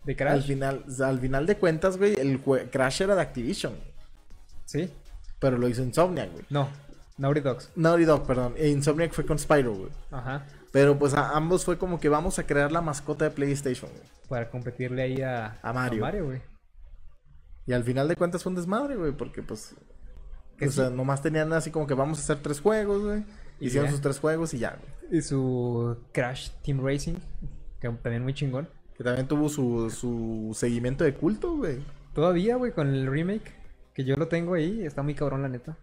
De 0.05 0.11
Al 0.13 0.17
Crash. 0.17 0.47
final, 0.47 0.83
o 0.87 0.91
sea, 0.91 1.07
al 1.09 1.19
final 1.19 1.45
de 1.45 1.57
cuentas, 1.57 1.97
güey, 1.97 2.13
el 2.19 2.41
Crash 2.69 3.01
era 3.01 3.15
de 3.15 3.21
Activision, 3.21 3.73
Sí. 4.65 4.89
pero 5.39 5.57
lo 5.57 5.67
hizo 5.67 5.81
Insomniac, 5.83 6.31
güey. 6.31 6.45
No, 6.49 6.69
Naughty 7.17 7.39
Dogs. 7.41 7.69
Naughty 7.75 8.05
Dog, 8.05 8.25
perdón. 8.25 8.53
E 8.57 8.69
Insomniac 8.69 9.13
fue 9.13 9.25
con 9.25 9.37
Spyro, 9.39 9.73
güey. 9.75 9.91
Ajá. 10.11 10.45
Pero 10.71 10.97
pues 10.97 11.13
a 11.13 11.29
ambos 11.37 11.63
fue 11.63 11.77
como 11.77 11.99
que 11.99 12.09
vamos 12.09 12.39
a 12.39 12.47
crear 12.47 12.71
la 12.71 12.81
mascota 12.81 13.25
de 13.25 13.31
PlayStation, 13.31 13.91
güey. 13.91 14.03
Para 14.27 14.49
competirle 14.49 15.03
ahí 15.03 15.21
a, 15.21 15.59
A 15.61 15.71
Mario. 15.73 16.25
güey. 16.25 16.41
Y 17.65 17.73
al 17.73 17.83
final 17.83 18.07
de 18.07 18.15
cuentas 18.15 18.41
fue 18.43 18.49
un 18.49 18.55
desmadre, 18.55 18.95
güey, 18.95 19.11
porque 19.11 19.41
pues... 19.43 19.75
O 20.65 20.69
sea, 20.69 20.89
nomás 20.89 21.21
tenían 21.21 21.51
así 21.53 21.71
como 21.71 21.85
que 21.87 21.93
vamos 21.93 22.17
a 22.19 22.21
hacer 22.21 22.41
tres 22.41 22.59
juegos, 22.61 23.03
güey. 23.03 23.23
Hicieron 23.59 23.91
sus 23.91 24.01
tres 24.01 24.19
juegos 24.19 24.53
y 24.53 24.59
ya, 24.59 24.77
güey. 24.79 25.19
Y 25.19 25.21
su 25.21 25.97
Crash 26.13 26.49
Team 26.63 26.83
Racing. 26.85 27.15
Que 27.79 27.89
también 27.89 28.23
muy 28.23 28.33
chingón. 28.33 28.67
Que 29.03 29.09
también 29.09 29.27
tuvo 29.27 29.49
su, 29.49 29.89
su 29.89 30.55
seguimiento 30.55 31.03
de 31.03 31.13
culto, 31.13 31.57
güey. 31.57 31.83
Todavía, 32.13 32.55
güey, 32.55 32.71
con 32.71 32.87
el 32.87 33.05
remake. 33.05 33.51
Que 33.93 34.05
yo 34.05 34.15
lo 34.15 34.29
tengo 34.29 34.53
ahí. 34.53 34.85
Está 34.85 35.03
muy 35.03 35.13
cabrón, 35.13 35.41
la 35.41 35.49
neta. 35.49 35.77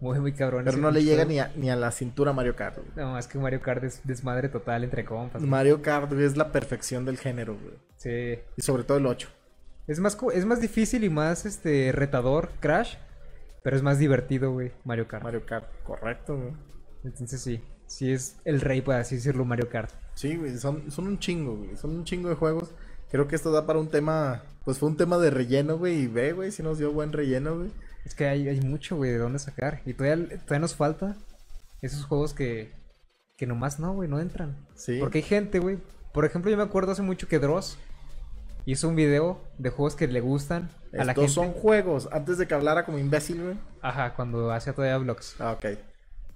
Muy, 0.00 0.18
muy 0.18 0.32
cabrón. 0.32 0.64
Pero 0.64 0.78
no 0.78 0.90
le 0.90 1.04
llega 1.04 1.24
ni 1.26 1.40
a, 1.40 1.52
ni 1.56 1.68
a 1.70 1.76
la 1.76 1.90
cintura 1.90 2.32
Mario 2.32 2.56
Kart, 2.56 2.76
güey. 2.78 2.88
No, 2.96 3.18
es 3.18 3.26
que 3.26 3.38
Mario 3.38 3.60
Kart 3.60 3.84
es 3.84 4.00
desmadre 4.04 4.48
total 4.48 4.82
entre 4.82 5.04
compas. 5.04 5.42
güey. 5.42 5.50
Mario 5.50 5.82
Kart 5.82 6.10
güey, 6.10 6.24
es 6.24 6.36
la 6.38 6.50
perfección 6.50 7.04
del 7.04 7.18
género, 7.18 7.56
güey. 7.60 7.74
Sí. 7.96 8.40
Y 8.56 8.62
sobre 8.62 8.84
todo 8.84 8.96
el 8.98 9.06
8. 9.06 9.28
Es 9.86 10.00
más, 10.00 10.16
es 10.32 10.46
más 10.46 10.60
difícil 10.60 11.04
y 11.04 11.10
más 11.10 11.44
este 11.44 11.92
retador 11.92 12.50
Crash. 12.60 12.94
Pero 13.62 13.76
es 13.76 13.82
más 13.82 13.98
divertido, 13.98 14.52
güey, 14.52 14.72
Mario 14.84 15.06
Kart. 15.06 15.22
Mario 15.22 15.44
Kart, 15.44 15.66
correcto, 15.82 16.36
güey. 16.36 16.52
Entonces 17.04 17.42
sí. 17.42 17.60
Sí 17.86 18.12
es 18.12 18.38
el 18.44 18.60
rey, 18.60 18.80
por 18.80 18.94
así 18.94 19.16
decirlo, 19.16 19.44
Mario 19.44 19.68
Kart. 19.68 19.90
Sí, 20.18 20.34
güey, 20.34 20.58
son, 20.58 20.90
son 20.90 21.06
un 21.06 21.20
chingo, 21.20 21.54
güey. 21.54 21.76
Son 21.76 21.90
un 21.90 22.02
chingo 22.02 22.28
de 22.28 22.34
juegos. 22.34 22.70
Creo 23.08 23.28
que 23.28 23.36
esto 23.36 23.52
da 23.52 23.66
para 23.66 23.78
un 23.78 23.88
tema. 23.88 24.42
Pues 24.64 24.78
fue 24.78 24.88
un 24.88 24.96
tema 24.96 25.16
de 25.16 25.30
relleno, 25.30 25.78
güey. 25.78 25.94
Y 25.94 26.06
ve, 26.08 26.32
güey, 26.32 26.50
si 26.50 26.60
nos 26.60 26.76
dio 26.76 26.92
buen 26.92 27.12
relleno, 27.12 27.56
güey. 27.56 27.70
Es 28.04 28.16
que 28.16 28.26
hay, 28.26 28.48
hay 28.48 28.60
mucho, 28.60 28.96
güey, 28.96 29.12
de 29.12 29.18
dónde 29.18 29.38
sacar. 29.38 29.80
Y 29.86 29.94
todavía, 29.94 30.26
todavía 30.40 30.58
nos 30.58 30.74
falta 30.74 31.16
esos 31.82 32.04
juegos 32.04 32.34
que, 32.34 32.72
que 33.36 33.46
nomás 33.46 33.78
no, 33.78 33.94
güey, 33.94 34.08
no 34.08 34.18
entran. 34.18 34.66
Sí. 34.74 34.98
Porque 34.98 35.18
hay 35.18 35.22
gente, 35.22 35.60
güey. 35.60 35.78
Por 36.12 36.24
ejemplo, 36.24 36.50
yo 36.50 36.56
me 36.56 36.64
acuerdo 36.64 36.90
hace 36.90 37.02
mucho 37.02 37.28
que 37.28 37.38
Dross 37.38 37.78
hizo 38.66 38.88
un 38.88 38.96
video 38.96 39.40
de 39.58 39.70
juegos 39.70 39.94
que 39.94 40.08
le 40.08 40.20
gustan 40.20 40.68
a 40.98 41.04
la 41.04 41.12
Estos 41.12 41.26
gente. 41.26 41.34
son 41.34 41.52
juegos. 41.52 42.08
Antes 42.10 42.38
de 42.38 42.48
que 42.48 42.54
hablara 42.54 42.84
como 42.84 42.98
imbécil, 42.98 43.40
güey. 43.40 43.56
Ajá, 43.82 44.16
cuando 44.16 44.50
hacía 44.50 44.72
todavía 44.72 44.98
vlogs. 44.98 45.36
Ah, 45.38 45.52
ok. 45.52 45.78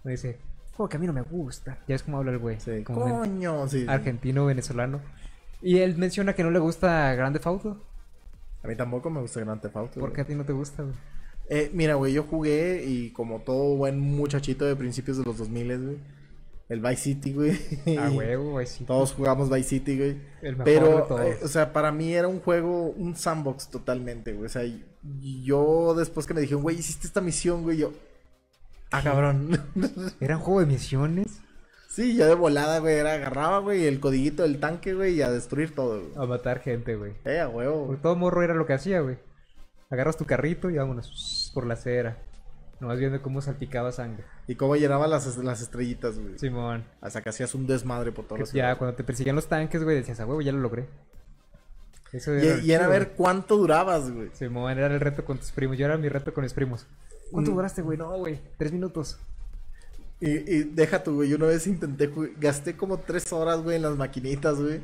Me 0.04 0.12
dice, 0.12 0.38
juego 0.72 0.88
que 0.88 0.96
a 0.96 1.00
mí 1.00 1.06
no 1.06 1.12
me 1.12 1.22
gusta. 1.22 1.78
Ya 1.88 1.94
es 1.94 2.02
como 2.02 2.18
habla 2.18 2.32
el 2.32 2.38
güey. 2.38 2.58
Sí. 2.60 2.82
como 2.84 3.00
Coño, 3.20 3.68
sí. 3.68 3.86
argentino, 3.88 4.46
venezolano. 4.46 5.00
Y 5.60 5.78
él 5.78 5.96
menciona 5.96 6.34
que 6.34 6.42
no 6.42 6.50
le 6.50 6.58
gusta 6.58 7.14
Grande 7.14 7.40
Auto. 7.44 7.80
A 8.62 8.68
mí 8.68 8.76
tampoco 8.76 9.10
me 9.10 9.20
gusta 9.20 9.40
Grand 9.40 9.60
Theft 9.60 9.76
Auto. 9.76 10.00
¿Por 10.00 10.12
qué 10.12 10.20
a 10.20 10.24
ti 10.24 10.34
no 10.34 10.44
te 10.44 10.52
gusta, 10.52 10.82
güey? 10.82 10.94
Eh, 11.48 11.70
mira, 11.74 11.94
güey, 11.94 12.12
yo 12.12 12.22
jugué 12.22 12.84
y 12.86 13.10
como 13.10 13.40
todo 13.40 13.76
buen 13.76 13.98
muchachito 14.00 14.64
de 14.64 14.76
principios 14.76 15.18
de 15.18 15.24
los 15.24 15.38
2000, 15.38 15.84
güey. 15.84 15.98
El 16.68 16.80
Vice 16.80 16.96
City, 16.96 17.32
güey. 17.32 17.58
A 17.98 18.08
huevo, 18.16 18.52
güey, 18.52 18.66
sí. 18.66 18.84
Todos 18.84 19.12
jugamos 19.12 19.50
Vice 19.50 19.68
City, 19.68 19.98
güey. 19.98 20.16
El 20.40 20.56
mejor 20.56 20.64
de 20.64 20.64
Pero, 20.64 21.02
todos. 21.02 21.20
eh, 21.20 21.38
o 21.42 21.48
sea, 21.48 21.72
para 21.72 21.92
mí 21.92 22.14
era 22.14 22.28
un 22.28 22.40
juego, 22.40 22.86
un 22.90 23.14
sandbox 23.16 23.68
totalmente, 23.68 24.32
güey. 24.32 24.46
O 24.46 24.48
sea, 24.48 24.62
yo 25.42 25.94
después 25.94 26.26
que 26.26 26.34
me 26.34 26.40
dijeron, 26.40 26.62
güey, 26.62 26.78
hiciste 26.78 27.06
esta 27.06 27.20
misión, 27.20 27.62
güey, 27.64 27.78
yo... 27.78 27.92
Ah, 28.92 29.02
cabrón. 29.02 29.60
¿Era 30.20 30.36
un 30.36 30.42
juego 30.42 30.60
de 30.60 30.66
misiones? 30.66 31.40
sí, 31.88 32.16
ya 32.16 32.26
de 32.26 32.34
volada, 32.34 32.78
güey, 32.78 32.94
era 32.94 33.12
agarraba, 33.12 33.58
güey, 33.58 33.86
el 33.86 34.00
codiguito 34.00 34.44
del 34.44 34.60
tanque, 34.60 34.94
güey, 34.94 35.14
y 35.16 35.22
a 35.22 35.30
destruir 35.30 35.74
todo, 35.74 36.00
güey. 36.00 36.12
A 36.16 36.26
matar 36.26 36.60
gente, 36.60 36.96
güey. 36.96 37.12
Eh, 37.24 37.38
a 37.40 37.48
huevo. 37.48 37.86
Porque 37.86 38.02
todo 38.02 38.16
morro 38.16 38.42
era 38.42 38.54
lo 38.54 38.64
que 38.64 38.72
hacía, 38.72 39.00
güey. 39.00 39.18
Agarras 39.90 40.16
tu 40.16 40.24
carrito 40.24 40.70
y 40.70 40.76
vámonos 40.78 41.50
por 41.52 41.66
la 41.66 41.74
acera. 41.74 42.16
Nomás 42.80 42.98
viendo 42.98 43.20
cómo 43.20 43.42
salpicaba 43.42 43.92
sangre. 43.92 44.24
Y 44.48 44.54
cómo 44.56 44.74
llenaba 44.74 45.06
las, 45.06 45.36
las 45.36 45.60
estrellitas, 45.60 46.18
güey. 46.18 46.38
Simón. 46.38 46.84
Hasta 47.02 47.20
que 47.20 47.28
hacías 47.28 47.54
un 47.54 47.66
desmadre 47.66 48.10
por 48.10 48.24
todos 48.24 48.40
los 48.40 48.52
ya 48.52 48.76
cuando 48.76 48.96
te 48.96 49.04
persiguen 49.04 49.36
los 49.36 49.46
tanques, 49.48 49.84
güey, 49.84 49.96
decías, 49.96 50.18
a 50.20 50.26
huevo, 50.26 50.40
ya 50.40 50.52
lo 50.52 50.60
logré. 50.60 50.86
Eso 52.12 52.34
Y, 52.34 52.38
y 52.40 52.72
era 52.72 52.84
chido, 52.84 52.90
ver 52.90 53.04
güey. 53.04 53.16
cuánto 53.16 53.56
durabas, 53.58 54.10
güey. 54.10 54.30
Simón, 54.32 54.72
era 54.72 54.86
el 54.86 54.98
reto 54.98 55.24
con 55.26 55.38
tus 55.38 55.52
primos. 55.52 55.76
Yo 55.76 55.84
era 55.84 55.96
mi 55.98 56.08
reto 56.08 56.32
con 56.32 56.42
mis 56.42 56.54
primos. 56.54 56.86
¿Cuánto 57.32 57.50
Mm. 57.50 57.54
duraste, 57.54 57.82
güey? 57.82 57.98
No, 57.98 58.16
güey. 58.18 58.40
Tres 58.58 58.72
minutos. 58.72 59.18
Y, 60.20 60.30
y 60.30 60.62
deja 60.64 61.02
tu, 61.02 61.16
güey, 61.16 61.28
yo 61.30 61.36
una 61.36 61.46
vez 61.46 61.66
intenté, 61.66 62.08
gasté 62.38 62.76
como 62.76 62.98
tres 62.98 63.32
horas, 63.32 63.60
güey, 63.62 63.76
en 63.76 63.82
las 63.82 63.96
maquinitas, 63.96 64.60
güey. 64.60 64.80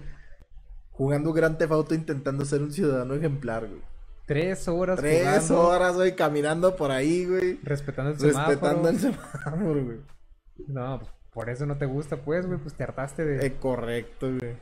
Jugando 0.91 1.33
Grand 1.33 1.57
Theft 1.57 1.71
Auto 1.73 1.95
intentando 1.95 2.45
ser 2.45 2.61
un 2.63 2.73
ciudadano 2.73 3.15
ejemplar, 3.15 3.69
güey. 3.69 3.81
Tres 4.27 4.67
horas 4.67 4.99
Tres 4.99 5.21
jugando, 5.23 5.61
horas, 5.69 5.95
güey, 5.95 6.17
caminando 6.17 6.75
por 6.75 6.91
ahí, 6.91 7.25
güey. 7.25 7.61
Respetando 7.63 8.11
el 8.11 8.19
semáforo. 8.19 8.49
Respetando 8.49 8.89
el 8.89 8.99
semáforo, 8.99 9.85
güey. 9.85 9.99
No, 10.67 10.99
pues, 10.99 11.13
por 11.33 11.49
eso 11.51 11.67
no 11.67 11.79
te 11.79 11.87
gusta, 11.87 12.17
pues, 12.17 12.47
güey. 12.47 12.59
Pues 12.59 12.75
te 12.75 12.83
hartaste 12.83 13.25
de... 13.25 13.47
Eh, 13.47 13.57
correcto, 13.59 14.27
güey. 14.39 14.57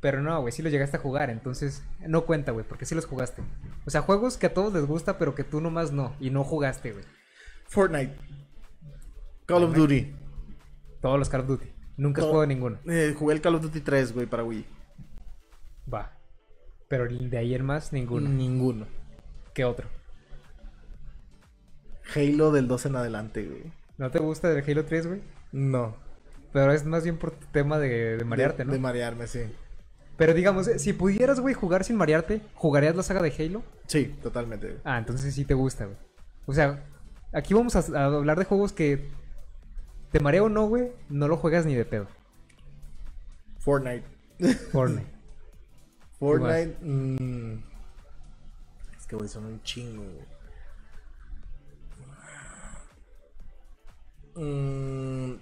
Pero 0.00 0.22
no, 0.22 0.40
güey, 0.40 0.52
sí 0.52 0.62
los 0.62 0.72
llegaste 0.72 0.96
a 0.96 1.00
jugar, 1.00 1.30
entonces 1.30 1.82
no 2.06 2.24
cuenta, 2.26 2.52
güey, 2.52 2.64
porque 2.66 2.84
sí 2.86 2.94
los 2.94 3.06
jugaste. 3.06 3.42
O 3.86 3.90
sea, 3.90 4.02
juegos 4.02 4.36
que 4.38 4.46
a 4.46 4.54
todos 4.54 4.72
les 4.72 4.86
gusta, 4.86 5.18
pero 5.18 5.34
que 5.34 5.44
tú 5.44 5.60
nomás 5.60 5.92
no, 5.92 6.14
y 6.20 6.30
no 6.30 6.42
jugaste, 6.44 6.92
güey. 6.92 7.04
Fortnite. 7.68 8.14
Call 9.46 9.64
of 9.64 9.74
Duty. 9.74 10.14
Todos 11.00 11.18
los 11.18 11.28
Call 11.28 11.42
of 11.42 11.46
Duty. 11.48 11.66
Nunca 11.96 12.20
has 12.20 12.26
To- 12.26 12.30
jugado 12.32 12.46
ninguno. 12.46 12.78
Eh, 12.86 13.14
jugué 13.18 13.34
el 13.34 13.40
Call 13.40 13.54
of 13.56 13.62
Duty 13.62 13.80
3, 13.80 14.12
güey, 14.12 14.26
para 14.26 14.44
Wii. 14.44 14.66
Va. 15.92 16.12
Pero 16.88 17.06
de 17.08 17.38
ahí 17.38 17.54
en 17.54 17.64
más, 17.64 17.92
ninguno. 17.92 18.28
Ninguno. 18.28 18.86
¿Qué 19.54 19.64
otro? 19.64 19.88
Halo 22.14 22.52
del 22.52 22.68
2 22.68 22.86
en 22.86 22.96
adelante, 22.96 23.44
güey. 23.44 23.72
¿No 23.98 24.10
te 24.10 24.18
gusta 24.18 24.50
el 24.52 24.62
Halo 24.68 24.84
3, 24.84 25.06
güey? 25.06 25.22
No. 25.52 25.96
Pero 26.52 26.72
es 26.72 26.84
más 26.84 27.02
bien 27.02 27.18
por 27.18 27.32
tu 27.32 27.46
tema 27.46 27.78
de, 27.78 28.16
de 28.16 28.24
marearte, 28.24 28.58
de, 28.58 28.64
¿no? 28.66 28.72
De 28.72 28.78
marearme, 28.78 29.26
sí. 29.26 29.40
Pero 30.16 30.32
digamos, 30.32 30.68
eh, 30.68 30.78
si 30.78 30.92
pudieras, 30.92 31.40
güey, 31.40 31.54
jugar 31.54 31.84
sin 31.84 31.96
marearte, 31.96 32.40
¿jugarías 32.54 32.94
la 32.96 33.02
saga 33.02 33.22
de 33.22 33.32
Halo? 33.38 33.62
Sí, 33.86 34.14
totalmente. 34.22 34.68
güey. 34.68 34.80
Ah, 34.84 34.98
entonces 34.98 35.34
sí 35.34 35.44
te 35.44 35.54
gusta, 35.54 35.86
güey. 35.86 35.96
O 36.46 36.52
sea, 36.54 36.84
aquí 37.36 37.52
vamos 37.52 37.76
a, 37.76 37.80
a 37.98 38.04
hablar 38.06 38.38
de 38.38 38.46
juegos 38.46 38.72
que 38.72 39.10
te 40.10 40.20
marea 40.20 40.42
o 40.42 40.48
no, 40.48 40.66
güey, 40.66 40.92
no 41.10 41.28
lo 41.28 41.36
juegas 41.36 41.66
ni 41.66 41.74
de 41.74 41.84
pedo. 41.84 42.08
Fortnite. 43.58 44.06
Fortnite. 44.72 45.06
Fortnite. 46.18 46.76
mm, 46.80 47.58
es 48.96 49.06
que, 49.06 49.16
güey, 49.16 49.28
son 49.28 49.44
un 49.44 49.62
chingo, 49.62 50.02
güey. 50.02 50.36
Mm, 54.36 55.38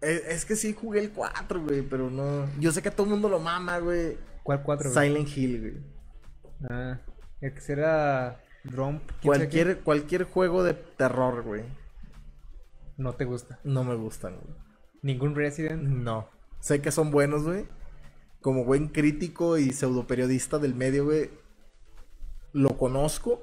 es, 0.00 0.24
es 0.26 0.44
que 0.44 0.54
sí 0.54 0.72
jugué 0.72 1.00
el 1.00 1.10
4, 1.10 1.62
güey, 1.62 1.82
pero 1.82 2.10
no. 2.10 2.48
Yo 2.60 2.70
sé 2.70 2.80
que 2.80 2.90
a 2.90 2.92
todo 2.92 3.06
el 3.06 3.12
mundo 3.12 3.28
lo 3.28 3.40
mama, 3.40 3.78
güey. 3.78 4.18
¿Cuál 4.44 4.62
cuatro, 4.62 4.92
güey? 4.92 5.08
Silent 5.08 5.36
Hill, 5.36 5.60
güey. 5.60 5.82
Ah, 6.70 7.00
el 7.40 7.52
que 7.52 7.60
será 7.60 8.40
Romp. 8.70 9.02
¿quién 9.02 9.16
sabe 9.16 9.22
Cualquier, 9.22 9.80
cualquier 9.80 10.24
juego 10.24 10.62
de 10.62 10.74
terror, 10.74 11.42
güey. 11.42 11.62
no 12.96 13.12
te 13.14 13.24
gusta. 13.24 13.58
No 13.64 13.84
me 13.84 13.94
gustan, 13.94 14.34
güey. 14.36 14.54
Ningún 15.02 15.34
Resident. 15.34 15.82
No. 15.82 16.28
Sé 16.60 16.80
que 16.80 16.90
son 16.90 17.10
buenos, 17.10 17.44
güey. 17.44 17.66
Como 18.40 18.64
buen 18.64 18.88
crítico 18.88 19.58
y 19.58 19.70
pseudo 19.72 20.06
periodista 20.06 20.58
del 20.58 20.74
medio, 20.74 21.04
güey. 21.04 21.30
Lo 22.52 22.76
conozco. 22.78 23.42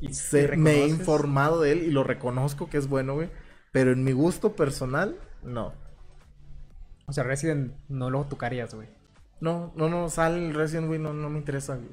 Y 0.00 0.12
Sé- 0.12 0.56
me 0.56 0.82
he 0.82 0.88
informado 0.88 1.60
de 1.60 1.72
él 1.72 1.82
y 1.84 1.90
lo 1.90 2.02
reconozco 2.04 2.68
que 2.68 2.76
es 2.78 2.88
bueno, 2.88 3.14
güey. 3.14 3.30
Pero 3.72 3.92
en 3.92 4.04
mi 4.04 4.12
gusto 4.12 4.54
personal, 4.56 5.16
no. 5.42 5.72
O 7.06 7.12
sea, 7.12 7.24
Resident 7.24 7.74
no 7.88 8.10
lo 8.10 8.24
tocarías, 8.24 8.74
güey. 8.74 8.88
No, 9.40 9.72
no, 9.76 9.88
no, 9.88 10.08
sale 10.08 10.44
el 10.46 10.54
Resident, 10.54 10.86
güey, 10.88 10.98
no, 10.98 11.12
no 11.12 11.28
me 11.30 11.38
interesa, 11.38 11.76
güey. 11.76 11.88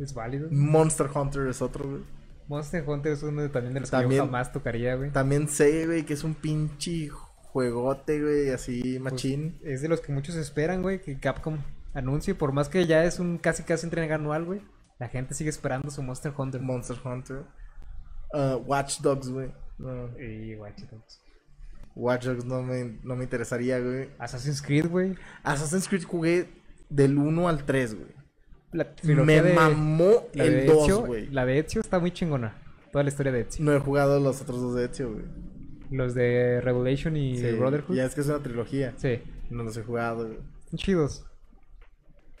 Es 0.00 0.14
válido. 0.14 0.48
Monster 0.50 1.08
Hunter 1.14 1.46
es 1.48 1.60
otro, 1.62 1.88
güey. 1.88 2.02
Monster 2.48 2.82
Hunter 2.88 3.12
es 3.12 3.22
uno 3.22 3.42
de- 3.42 3.48
también 3.48 3.74
de 3.74 3.80
los 3.80 3.90
que 3.90 4.08
yo 4.08 4.24
jamás 4.24 4.52
tocaría, 4.52 4.96
güey. 4.96 5.10
También 5.10 5.48
sé, 5.48 5.86
güey, 5.86 6.04
que 6.04 6.14
es 6.14 6.24
un 6.24 6.34
pinche 6.34 7.08
juegote, 7.08 8.20
güey, 8.22 8.50
así 8.50 8.80
Pues, 8.98 9.00
machín. 9.12 9.58
es 9.62 9.82
de 9.82 9.88
los 9.88 10.00
que 10.00 10.12
muchos 10.12 10.34
esperan, 10.36 10.82
güey, 10.82 11.00
que 11.00 11.18
Capcom 11.18 11.58
anuncie. 11.94 12.34
Por 12.34 12.52
más 12.52 12.68
que 12.68 12.86
ya 12.86 13.04
es 13.04 13.18
un 13.20 13.38
casi 13.38 13.62
casi 13.62 13.86
entrega 13.86 14.16
anual, 14.16 14.44
güey. 14.44 14.62
La 14.98 15.08
gente 15.08 15.34
sigue 15.34 15.50
esperando 15.50 15.90
su 15.90 16.02
Monster 16.02 16.32
Hunter. 16.36 16.60
Monster 16.60 16.96
Hunter. 17.04 17.44
Uh, 18.32 18.56
Watch 18.66 19.00
Dogs, 19.00 19.28
güey. 19.28 19.52
No, 19.78 20.08
y 20.20 20.54
guay, 20.56 20.74
chicos. 20.76 21.20
Watch 21.96 22.24
Dogs 22.26 22.44
no 22.44 22.62
me, 22.62 22.98
no 23.02 23.16
me 23.16 23.24
interesaría, 23.24 23.78
güey. 23.80 24.10
Assassin's 24.18 24.60
Creed, 24.62 24.86
güey. 24.88 25.16
Assassin's 25.42 25.88
Creed 25.88 26.04
jugué 26.04 26.48
del 26.88 27.16
1 27.18 27.48
al 27.48 27.64
3, 27.64 27.94
güey. 27.94 28.19
La 28.72 28.86
Me 29.02 29.42
de... 29.42 29.52
mamó 29.54 30.28
la 30.32 30.44
de 30.44 30.60
el 30.62 30.66
2, 30.66 30.82
Ezio, 30.82 31.00
güey. 31.06 31.26
La 31.30 31.44
de 31.46 31.58
Ezio 31.58 31.80
está 31.80 31.98
muy 31.98 32.12
chingona. 32.12 32.56
Toda 32.92 33.02
la 33.04 33.10
historia 33.10 33.32
de 33.32 33.40
Ezio. 33.42 33.64
No 33.64 33.72
he 33.74 33.78
jugado 33.80 34.20
los 34.20 34.40
otros 34.42 34.60
dos 34.60 34.74
de 34.74 34.84
Ezio, 34.86 35.12
güey. 35.12 35.24
Los 35.90 36.14
de 36.14 36.60
Revelation 36.60 37.16
y 37.16 37.36
Sí, 37.38 37.50
Brotherhood. 37.52 37.96
Ya 37.96 38.04
es 38.04 38.14
que 38.14 38.20
es 38.20 38.28
una 38.28 38.42
trilogía. 38.42 38.94
Sí, 38.96 39.20
No 39.50 39.64
los 39.64 39.76
he 39.76 39.82
jugado, 39.82 40.26
güey. 40.26 40.38
están 40.64 40.78
chidos. 40.78 41.24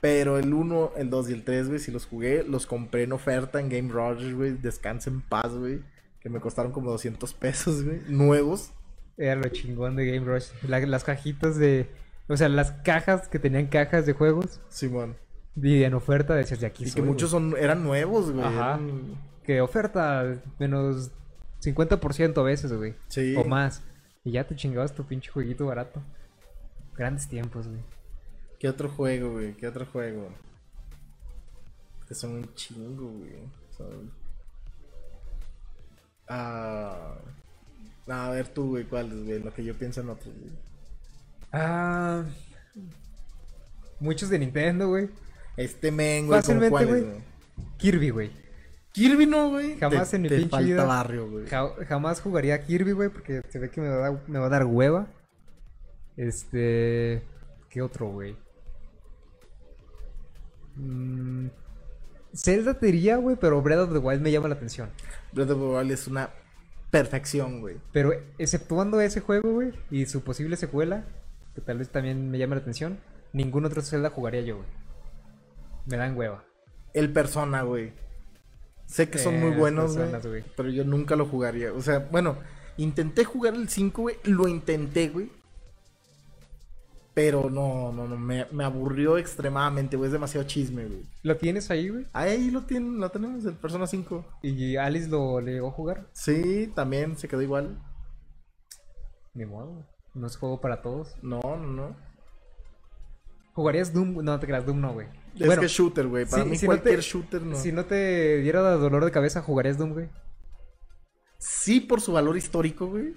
Pero 0.00 0.38
el 0.38 0.54
1, 0.54 0.92
el 0.96 1.10
2 1.10 1.30
y 1.30 1.32
el 1.34 1.44
3, 1.44 1.68
güey, 1.68 1.78
si 1.78 1.90
los 1.90 2.06
jugué, 2.06 2.42
los 2.44 2.66
compré 2.66 3.02
en 3.02 3.12
oferta 3.12 3.60
en 3.60 3.68
Game 3.68 3.92
Rogers, 3.92 4.34
güey. 4.34 4.52
Descansa 4.52 5.10
en 5.10 5.20
paz, 5.20 5.52
güey. 5.52 5.80
Que 6.20 6.30
me 6.30 6.40
costaron 6.40 6.72
como 6.72 6.90
200 6.90 7.34
pesos, 7.34 7.84
güey. 7.84 8.00
Nuevos. 8.08 8.70
Era 9.18 9.34
lo 9.36 9.48
chingón 9.50 9.96
de 9.96 10.06
Game 10.10 10.24
Rush. 10.26 10.46
La- 10.66 10.80
las 10.80 11.04
cajitas 11.04 11.56
de... 11.58 11.86
O 12.28 12.36
sea, 12.36 12.48
las 12.48 12.72
cajas 12.72 13.28
que 13.28 13.38
tenían 13.38 13.66
cajas 13.66 14.06
de 14.06 14.12
juegos. 14.14 14.60
Simón. 14.68 15.16
Y 15.62 15.84
en 15.84 15.94
oferta 15.94 16.34
decías 16.34 16.60
de 16.60 16.66
aquí 16.66 16.84
Y 16.86 16.92
que 16.92 17.02
muchos 17.02 17.30
son, 17.30 17.54
eran 17.58 17.82
nuevos, 17.84 18.30
güey. 18.30 18.44
Ajá. 18.44 18.74
eran-. 18.74 19.16
Que 19.44 19.60
oferta 19.60 20.40
menos 20.58 21.10
50% 21.62 22.38
a 22.38 22.42
veces, 22.42 22.72
güey. 22.72 22.94
Sí. 23.08 23.34
O 23.36 23.44
más. 23.44 23.82
Y 24.24 24.32
ya 24.32 24.46
te 24.46 24.54
chingabas 24.56 24.94
tu 24.94 25.04
pinche 25.04 25.30
jueguito 25.30 25.66
barato. 25.66 26.02
Grandes 26.96 27.28
tiempos, 27.28 27.66
güey. 27.68 27.80
¿Qué 28.58 28.68
otro 28.68 28.88
juego, 28.88 29.32
güey? 29.32 29.54
¿Qué 29.56 29.66
otro 29.66 29.86
juego? 29.86 30.28
Que 32.06 32.14
son 32.14 32.32
un 32.32 32.54
chingo, 32.54 33.08
güey. 33.10 33.32
Son- 33.76 34.10
Ah... 36.28 37.14
A 38.08 38.30
ver 38.30 38.48
tú, 38.48 38.70
güey, 38.70 38.84
cuáles, 38.84 39.24
güey. 39.24 39.38
Lo 39.40 39.52
que 39.54 39.64
yo 39.64 39.74
pienso 39.74 40.00
en 40.00 40.10
otros, 40.10 40.34
güey. 40.38 40.52
Ah... 41.52 42.24
Muchos 44.00 44.28
de 44.30 44.38
Nintendo, 44.38 44.88
güey. 44.88 45.08
Este 45.56 45.90
men, 45.90 46.26
güey, 46.26 46.40
¿con 46.40 46.60
Fácilmente, 46.60 46.84
güey. 46.86 47.02
güey? 47.02 47.22
Kirby, 47.78 48.10
güey. 48.10 48.30
Kirby 48.92 49.26
no, 49.26 49.50
güey. 49.50 49.76
Jamás 49.78 50.10
Te- 50.10 50.16
en 50.16 50.22
mi 50.22 50.28
pinche 50.28 50.48
falta 50.48 50.66
vida. 50.66 50.84
barrio, 50.84 51.30
güey. 51.30 51.46
Ja- 51.46 51.74
jamás 51.86 52.20
jugaría 52.20 52.54
a 52.56 52.62
Kirby, 52.62 52.92
güey, 52.92 53.08
porque 53.08 53.42
se 53.48 53.58
ve 53.58 53.70
que 53.70 53.80
me 53.80 53.88
va, 53.88 53.94
a 53.94 53.98
dar, 54.10 54.20
me 54.26 54.38
va 54.38 54.46
a 54.46 54.50
dar 54.50 54.64
hueva. 54.66 55.06
Este. 56.16 57.22
¿Qué 57.68 57.82
otro, 57.82 58.08
güey? 58.08 58.36
Mm, 60.76 61.48
Zelda 62.34 62.74
te 62.74 62.86
diría, 62.86 63.16
güey, 63.16 63.36
pero 63.36 63.60
Breath 63.62 63.80
of 63.80 63.92
the 63.92 63.98
Wild 63.98 64.22
me 64.22 64.30
llama 64.32 64.48
la 64.48 64.54
atención. 64.54 64.90
Breath 65.32 65.50
of 65.50 65.58
the 65.58 65.64
Wild 65.64 65.90
es 65.92 66.06
una 66.06 66.30
perfección, 66.90 67.60
güey. 67.60 67.76
Pero 67.92 68.12
exceptuando 68.38 69.00
ese 69.00 69.20
juego, 69.20 69.52
güey, 69.52 69.72
y 69.90 70.06
su 70.06 70.22
posible 70.22 70.56
secuela, 70.56 71.04
que 71.54 71.60
tal 71.60 71.78
vez 71.78 71.90
también 71.90 72.30
me 72.30 72.38
llame 72.38 72.56
la 72.56 72.62
atención, 72.62 72.98
ningún 73.32 73.64
otro 73.64 73.82
Zelda 73.82 74.10
jugaría 74.10 74.40
yo, 74.42 74.56
güey. 74.56 74.68
Me 75.86 75.96
dan 75.96 76.16
hueva. 76.16 76.44
El 76.94 77.12
Persona, 77.12 77.62
güey. 77.62 77.92
Sé 78.86 79.08
que 79.08 79.18
son 79.18 79.34
Eh, 79.36 79.38
muy 79.40 79.50
las 79.50 79.58
buenos, 79.58 79.96
personas, 79.96 80.26
güey. 80.26 80.40
güey. 80.42 80.52
Pero 80.56 80.68
yo 80.70 80.84
nunca 80.84 81.14
lo 81.16 81.26
jugaría. 81.26 81.72
O 81.72 81.80
sea, 81.80 82.00
bueno, 82.10 82.36
intenté 82.76 83.24
jugar 83.24 83.54
el 83.54 83.68
5, 83.68 84.02
güey. 84.02 84.16
Lo 84.24 84.48
intenté, 84.48 85.08
güey. 85.08 85.30
Pero 87.14 87.50
no, 87.50 87.92
no, 87.92 88.06
no. 88.08 88.16
Me, 88.16 88.46
me 88.52 88.64
aburrió 88.64 89.18
extremadamente, 89.18 89.96
güey. 89.96 90.08
Es 90.08 90.12
demasiado 90.12 90.46
chisme, 90.46 90.86
güey. 90.86 91.02
¿Lo 91.22 91.36
tienes 91.36 91.70
ahí, 91.70 91.88
güey? 91.88 92.06
Ahí 92.12 92.50
lo 92.50 92.62
tienen, 92.62 92.98
lo 92.98 93.10
tenemos, 93.10 93.44
el 93.44 93.54
Persona 93.54 93.86
5. 93.86 94.24
¿Y 94.42 94.76
Alice 94.76 95.08
lo 95.08 95.40
le 95.40 95.52
llegó 95.54 95.68
a 95.68 95.72
jugar? 95.72 96.06
Sí, 96.12 96.72
también 96.74 97.16
se 97.16 97.28
quedó 97.28 97.42
igual. 97.42 97.80
Ni 99.34 99.44
modo. 99.44 99.66
güey. 99.72 99.84
No 100.14 100.26
es 100.26 100.36
juego 100.36 100.60
para 100.60 100.82
todos. 100.82 101.14
No, 101.22 101.40
no, 101.40 101.66
no. 101.66 101.96
¿Jugarías 103.54 103.92
Doom? 103.92 104.24
No 104.24 104.38
te 104.40 104.46
creas, 104.46 104.64
Doom 104.66 104.80
no, 104.80 104.92
güey. 104.92 105.06
Es 105.38 105.58
que 105.58 105.68
shooter, 105.68 106.06
güey. 106.08 106.26
Para 106.26 106.44
mí 106.44 106.56
si 106.56 106.66
no 106.66 106.70
cualquier 106.70 106.96
te- 106.96 107.02
shooter 107.02 107.42
no. 107.42 107.56
Si 107.56 107.72
no 107.72 107.84
te 107.84 108.38
diera 108.38 108.60
dolor 108.76 109.04
de 109.04 109.10
cabeza, 109.10 109.42
¿jugarías 109.42 109.78
Doom, 109.78 109.92
güey? 109.92 110.08
Sí, 111.38 111.80
por 111.80 112.00
su 112.00 112.12
valor 112.12 112.36
histórico, 112.36 112.86
güey. 112.86 113.14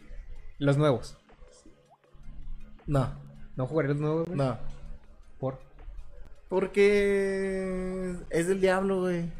Los 0.59 0.77
nuevos. 0.77 1.17
No, 2.85 3.13
¿No 3.55 3.67
jugarías 3.67 3.95
los 3.95 4.01
nuevos, 4.01 4.25
güey? 4.25 4.37
no. 4.37 4.57
¿Por? 5.39 5.59
Porque 6.49 8.15
es 8.29 8.47
del 8.47 8.61
diablo, 8.61 9.01
güey. 9.01 9.31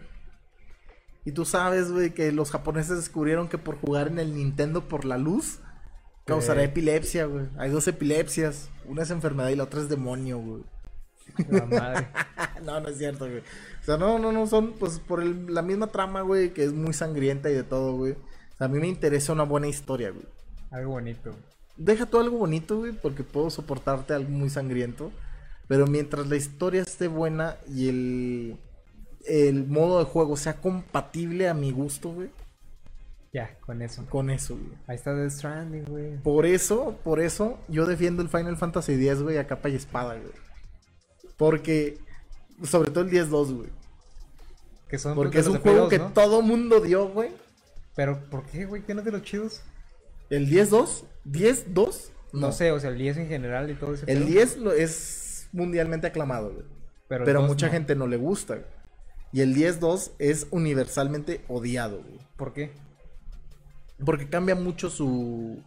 Y 1.26 1.32
tú 1.32 1.46
sabes, 1.46 1.92
güey, 1.92 2.14
que 2.14 2.32
los 2.32 2.52
japoneses 2.52 2.98
descubrieron 2.98 3.48
que 3.48 3.58
por 3.58 3.78
jugar 3.80 4.08
en 4.08 4.20
el 4.20 4.36
Nintendo 4.36 4.88
por 4.88 5.06
la 5.06 5.18
luz 5.18 5.60
causará 6.26 6.62
Eh. 6.62 6.66
epilepsia, 6.66 7.26
güey. 7.26 7.46
Hay 7.58 7.70
dos 7.72 7.88
epilepsias. 7.88 8.70
Una 8.86 9.04
es 9.04 9.12
enfermedad 9.12 9.50
y 9.50 9.56
la 9.56 9.64
otra 9.64 9.80
es 9.80 9.88
demonio, 9.90 10.38
güey. 10.40 10.64
La 11.50 11.66
madre. 11.66 12.08
no, 12.66 12.80
no 12.80 12.90
es 12.90 12.98
cierto, 12.98 13.26
güey. 13.28 13.40
O 13.40 13.86
sea, 13.86 13.98
no, 13.98 14.20
no, 14.20 14.32
no, 14.32 14.48
son 14.48 14.74
pues 14.74 15.00
por 15.00 15.22
el- 15.22 15.54
la 15.54 15.62
misma 15.62 15.88
trama, 15.88 16.22
güey, 16.22 16.54
que 16.54 16.64
es 16.64 16.74
muy 16.74 16.94
sangrienta 16.94 17.50
y 17.50 17.54
de 17.54 17.64
todo, 17.64 17.96
güey. 17.96 18.14
O 18.14 18.58
sea, 18.58 18.66
a 18.66 18.70
mí 18.70 18.80
me 18.80 18.88
interesa 18.88 19.34
una 19.34 19.44
buena 19.44 19.68
historia, 19.68 20.12
güey. 20.12 20.26
Algo 20.72 20.92
bonito. 20.92 21.36
Deja 21.76 22.06
todo 22.06 22.22
algo 22.22 22.38
bonito, 22.38 22.78
güey, 22.80 22.92
porque 22.94 23.24
puedo 23.24 23.50
soportarte 23.50 24.14
algo 24.14 24.30
muy 24.30 24.50
sangriento. 24.50 25.12
Pero 25.68 25.88
mientras 25.88 26.28
la 26.28 26.36
historia 26.36 26.82
esté 26.82 27.08
buena 27.08 27.56
y 27.68 27.88
el, 27.90 28.58
el 29.26 29.66
modo 29.66 30.00
de 30.00 30.06
juego 30.06 30.36
sea 30.38 30.56
compatible 30.62 31.48
a 31.48 31.54
mi 31.54 31.72
gusto, 31.72 32.10
güey, 32.12 32.30
Ya, 33.34 33.58
con 33.62 33.82
eso. 33.82 34.06
con 34.10 34.30
eso, 34.30 34.56
güey. 34.56 34.78
Ahí 34.88 34.96
está 34.98 35.16
The 35.16 35.30
Stranding, 35.30 35.86
güey. 35.86 36.18
Por 36.22 36.46
eso, 36.46 36.98
por 37.04 37.20
eso, 37.20 37.58
yo 37.70 37.86
defiendo 37.86 38.22
el 38.22 38.30
Final 38.30 38.58
Fantasy 38.58 38.94
X, 38.94 39.22
güey, 39.24 39.38
a 39.38 39.48
capa 39.48 39.70
y 39.70 39.76
espada, 39.76 40.16
güey. 40.16 40.32
Porque, 41.38 41.98
sobre 42.64 42.92
todo 42.92 43.04
el 43.04 43.10
10-2, 43.12 43.54
güey. 43.56 43.70
Que 44.88 44.98
son 45.00 45.16
Porque 45.16 45.40
es 45.40 45.48
un 45.48 45.60
juego 45.60 45.90
que 45.90 45.98
¿no? 45.98 46.14
todo 46.14 46.42
mundo 46.42 46.80
dio, 46.80 47.08
güey. 47.10 47.32
Pero, 47.96 48.20
¿por 48.30 48.46
qué, 48.46 48.66
güey? 48.66 48.84
¿Qué 48.84 48.94
no 48.94 49.00
es 49.02 49.06
de 49.06 49.12
los 49.12 49.24
chidos? 49.24 49.62
El 50.30 50.50
10-2, 50.50 51.04
10-2, 51.26 52.12
No. 52.34 52.52
sé, 52.52 52.72
o 52.72 52.80
sea, 52.80 52.90
el 52.92 52.98
10 52.98 53.18
en 53.18 53.28
general 53.28 53.70
y 53.70 53.76
todo 53.76 53.94
ese 53.94 54.06
El 54.12 54.20
pedo. 54.20 54.28
10 54.30 54.58
lo- 54.58 54.72
es 54.74 55.48
mundialmente 55.52 56.08
aclamado, 56.08 56.52
güey. 56.54 56.66
Pero, 57.08 57.26
Pero 57.26 57.42
mucha 57.44 57.68
no. 57.68 57.72
gente 57.74 57.96
no 57.96 58.08
le 58.08 58.18
gusta. 58.18 58.56
güey. 58.56 58.66
Y 59.32 59.42
el 59.42 59.54
10-2 59.56 60.12
es 60.20 60.48
universalmente 60.52 61.42
odiado, 61.48 62.02
güey. 62.04 62.20
¿Por 62.38 62.54
qué? 62.54 62.72
Porque 64.04 64.28
cambia 64.30 64.56
mucho 64.56 64.90
su. 64.90 65.62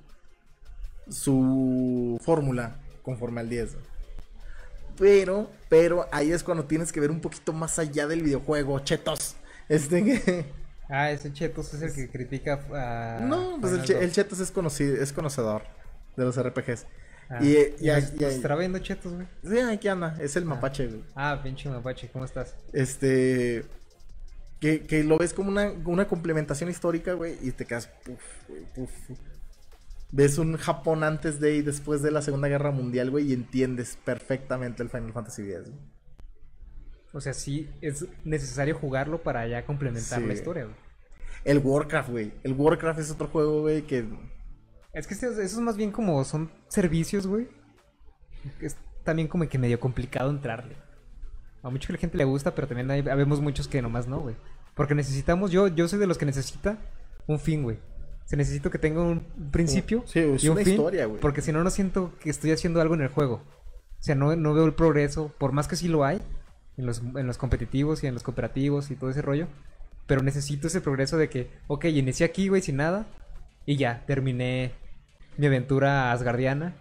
su 1.09 2.19
fórmula 2.25 2.81
conforme 3.03 3.41
al 3.41 3.49
10. 3.49 3.75
güey. 3.75 3.85
Pero, 4.99 5.51
pero 5.69 6.07
ahí 6.13 6.33
es 6.33 6.43
cuando 6.43 6.65
tienes 6.65 6.93
que 6.93 7.01
ver 7.01 7.11
un 7.11 7.21
poquito 7.21 7.53
más 7.53 7.79
allá 7.79 8.07
del 8.07 8.23
videojuego, 8.23 8.79
chetos. 8.81 9.37
Este 9.69 10.05
que. 10.05 10.45
Ah, 10.89 11.11
ese 11.11 11.33
Chetos 11.33 11.75
es 11.75 11.83
el 11.83 11.93
que 11.93 12.09
critica 12.09 12.61
a... 12.73 13.19
no, 13.21 13.59
pues 13.61 13.73
el, 13.73 13.83
che- 13.83 14.09
chetos 14.13 14.39
es 14.39 14.53
conocido, 14.53 14.95
es 15.03 15.13
conocedor 15.13 15.63
de 16.17 16.25
los 16.25 16.41
RPGs. 16.41 16.87
Ah, 17.29 17.41
y, 17.43 17.49
y- 17.57 17.75
y- 17.81 17.87
nos- 17.89 18.13
y- 18.15 18.21
nos 18.23 18.33
estará 18.35 18.55
viendo 18.55 18.79
Chetos, 18.79 19.13
güey. 19.15 19.27
sí, 19.43 19.59
aquí 19.59 19.89
anda, 19.89 20.17
es 20.21 20.37
el 20.37 20.45
mapache, 20.45 20.87
güey. 20.87 21.03
Ah, 21.17 21.41
pinche 21.43 21.69
mapache, 21.69 22.09
¿cómo 22.13 22.25
estás? 22.25 22.55
Este. 22.73 23.65
Que, 24.61 24.83
que 24.87 25.03
lo 25.03 25.19
ves 25.19 25.35
como 25.35 25.49
una, 25.49 25.73
una 25.85 26.07
complementación 26.07 26.71
histórica, 26.71 27.15
güey, 27.15 27.37
y 27.43 27.51
te 27.51 27.65
quedas. 27.65 27.89
Puf, 28.05 28.21
güey, 28.49 28.63
puf. 28.73 28.91
Ves 30.13 30.39
un 30.39 30.57
Japón 30.57 31.03
antes 31.03 31.41
de 31.41 31.57
y 31.57 31.63
después 31.63 32.01
de 32.03 32.11
la 32.11 32.23
Segunda 32.23 32.49
Guerra 32.49 32.71
Mundial, 32.71 33.11
güey, 33.11 33.31
y 33.31 33.33
entiendes 33.33 33.99
perfectamente 34.05 34.83
el 34.83 34.89
Final 34.89 35.13
Fantasy 35.13 35.43
X. 35.43 35.63
güey. 35.71 35.75
O 37.13 37.21
sea, 37.21 37.33
sí 37.33 37.69
es 37.81 38.07
necesario 38.25 38.77
jugarlo 38.77 39.23
para 39.23 39.47
ya 39.47 39.65
complementar 39.65 40.21
Sí. 40.21 40.27
la 40.27 40.33
historia, 40.35 40.65
güey. 40.65 40.77
El 41.45 41.59
Warcraft, 41.59 42.11
güey. 42.11 42.33
El 42.43 42.53
Warcraft 42.53 42.99
es 43.01 43.11
otro 43.11 43.29
juego, 43.29 43.63
güey, 43.63 43.83
que... 43.83 44.05
Es 44.93 45.07
que 45.07 45.15
este- 45.15 45.29
eso 45.29 45.41
es 45.43 45.59
más 45.59 45.77
bien 45.77 45.91
como 45.93 46.23
son 46.25 46.51
servicios, 46.69 47.27
güey. 47.27 47.49
Es 48.61 48.77
también 49.05 49.29
como 49.29 49.49
que 49.49 49.59
medio 49.59 49.79
complicado 49.81 50.31
entrarle. 50.31 50.77
A 51.63 51.71
mucha 51.71 51.93
gente 51.97 52.17
le 52.19 52.25
gusta, 52.25 52.55
pero 52.55 52.67
también 52.69 52.91
hay, 52.91 53.07
habemos 53.09 53.41
muchos 53.41 53.67
que 53.69 53.83
nomás 53.83 54.07
no, 54.07 54.21
güey. 54.21 54.37
Porque 54.75 54.95
necesitamos, 54.95 55.51
yo, 55.51 55.69
yo 55.69 55.89
soy 55.89 55.99
de 55.99 56.07
los 56.07 56.19
que 56.19 56.27
necesita 56.27 56.79
un 57.27 57.39
fin, 57.41 57.63
güey. 57.63 57.79
Se 58.27 58.37
necesito 58.37 58.71
que 58.71 58.79
tenga 58.79 59.01
un 59.03 59.21
principio 59.51 60.03
Sí, 60.07 60.19
es 60.19 60.45
y 60.45 60.49
un 60.49 60.57
una 60.57 60.65
fin, 60.65 60.75
historia, 60.75 61.07
güey. 61.07 61.21
Porque 61.21 61.41
si 61.43 61.53
no, 61.53 61.63
no 61.65 61.71
siento 61.71 62.13
que 62.21 62.29
estoy 62.29 62.51
haciendo 62.51 62.81
algo 62.81 62.95
en 62.95 63.01
el 63.03 63.09
juego. 63.09 63.37
O 63.99 64.03
sea, 64.03 64.15
no, 64.15 64.37
no 64.37 64.53
veo 64.53 64.65
el 64.67 64.75
progreso, 64.75 65.33
por 65.39 65.53
más 65.53 65.69
que 65.69 65.77
sí 65.77 65.89
lo 65.89 66.05
hay, 66.05 66.21
en 66.77 66.87
los, 66.87 66.99
en 67.01 67.27
los 67.27 67.39
competitivos 67.39 68.05
y 68.05 68.07
en 68.09 68.15
los 68.15 68.23
cooperativos 68.23 68.91
y 68.91 68.97
todo 68.97 69.09
ese 69.11 69.23
rollo. 69.23 69.47
Pero 70.07 70.23
necesito 70.23 70.67
ese 70.67 70.81
progreso 70.81 71.17
de 71.17 71.29
que, 71.31 71.51
ok, 71.69 71.87
inicié 71.87 72.27
aquí, 72.27 72.49
güey, 72.49 72.63
sin 72.63 72.77
nada. 72.77 73.07
Y 73.65 73.77
ya, 73.77 74.05
terminé 74.07 74.73
mi 75.37 75.47
aventura 75.47 76.13
asgardiana 76.13 76.75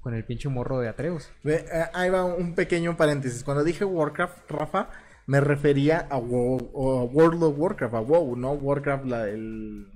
con 0.00 0.14
el 0.14 0.24
pinche 0.24 0.48
morro 0.48 0.78
de 0.78 0.88
Atreus. 0.88 1.30
Ve, 1.42 1.64
eh, 1.72 1.84
ahí 1.94 2.10
va 2.10 2.24
un 2.24 2.54
pequeño 2.54 2.96
paréntesis. 2.96 3.42
Cuando 3.42 3.64
dije 3.64 3.84
Warcraft, 3.84 4.50
Rafa, 4.50 4.90
me 5.26 5.40
refería 5.40 6.06
a, 6.10 6.18
WoW- 6.18 6.70
o 6.72 7.00
a 7.00 7.04
World 7.04 7.42
of 7.42 7.54
Warcraft, 7.58 7.94
a 7.94 8.00
WoW, 8.00 8.36
no 8.36 8.52
Warcraft, 8.52 9.04
la, 9.06 9.28
el- 9.28 9.88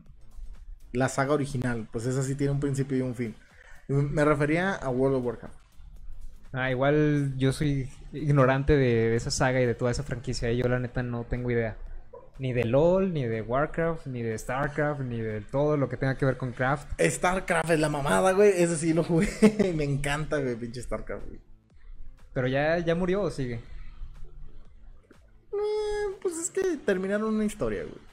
la 0.93 1.09
saga 1.09 1.35
original. 1.35 1.89
Pues 1.91 2.07
esa 2.07 2.23
sí 2.23 2.35
tiene 2.35 2.53
un 2.53 2.61
principio 2.61 2.97
y 2.97 3.03
un 3.03 3.15
fin. 3.15 3.35
Me 3.89 4.25
refería 4.25 4.75
a 4.75 4.89
World 4.89 5.17
of 5.17 5.25
Warcraft. 5.25 5.61
Ah, 6.53 6.71
igual 6.71 7.35
yo 7.37 7.53
soy 7.53 7.89
ignorante 8.13 8.77
de, 8.77 9.15
esa 9.15 9.31
saga 9.31 9.61
y 9.61 9.67
de 9.67 9.75
toda 9.75 9.91
esa 9.91 10.03
franquicia. 10.03 10.51
Y 10.51 10.59
yo 10.59 10.69
la 10.69 10.79
neta 10.79 11.03
no 11.03 11.25
tengo 11.25 11.51
idea. 11.51 11.77
Ni 12.39 12.53
de 12.53 12.65
LOL, 12.65 13.13
ni 13.13 13.27
de 13.27 13.43
Warcraft, 13.43 14.07
ni 14.07 14.23
de 14.23 14.37
StarCraft, 14.37 15.01
ni 15.03 15.21
de 15.21 15.43
todo 15.43 15.77
lo 15.77 15.89
que 15.89 15.97
tenga 15.97 16.17
que 16.17 16.25
ver 16.25 16.39
con 16.39 16.53
Craft. 16.53 17.01
StarCraft 17.01 17.71
es 17.71 17.81
la 17.81 17.91
mamada, 17.91 18.33
güey. 18.33 18.51
Ese 18.51 18.77
sí 18.77 18.95
lo 18.95 19.05
jugué. 19.05 19.29
me 19.77 19.85
encanta, 19.85 20.39
güey, 20.39 20.57
pinche 20.57 20.83
StarCraft, 20.83 21.27
güey. 21.27 21.41
Pero 22.33 22.47
ya, 22.47 22.79
ya 22.79 22.95
murió 22.95 23.23
o 23.23 23.31
sigue. 23.31 23.61
Eh, 25.53 26.17
pues 26.23 26.39
es 26.39 26.51
que 26.51 26.79
terminaron 26.79 27.35
una 27.35 27.45
historia, 27.45 27.83
güey. 27.83 28.10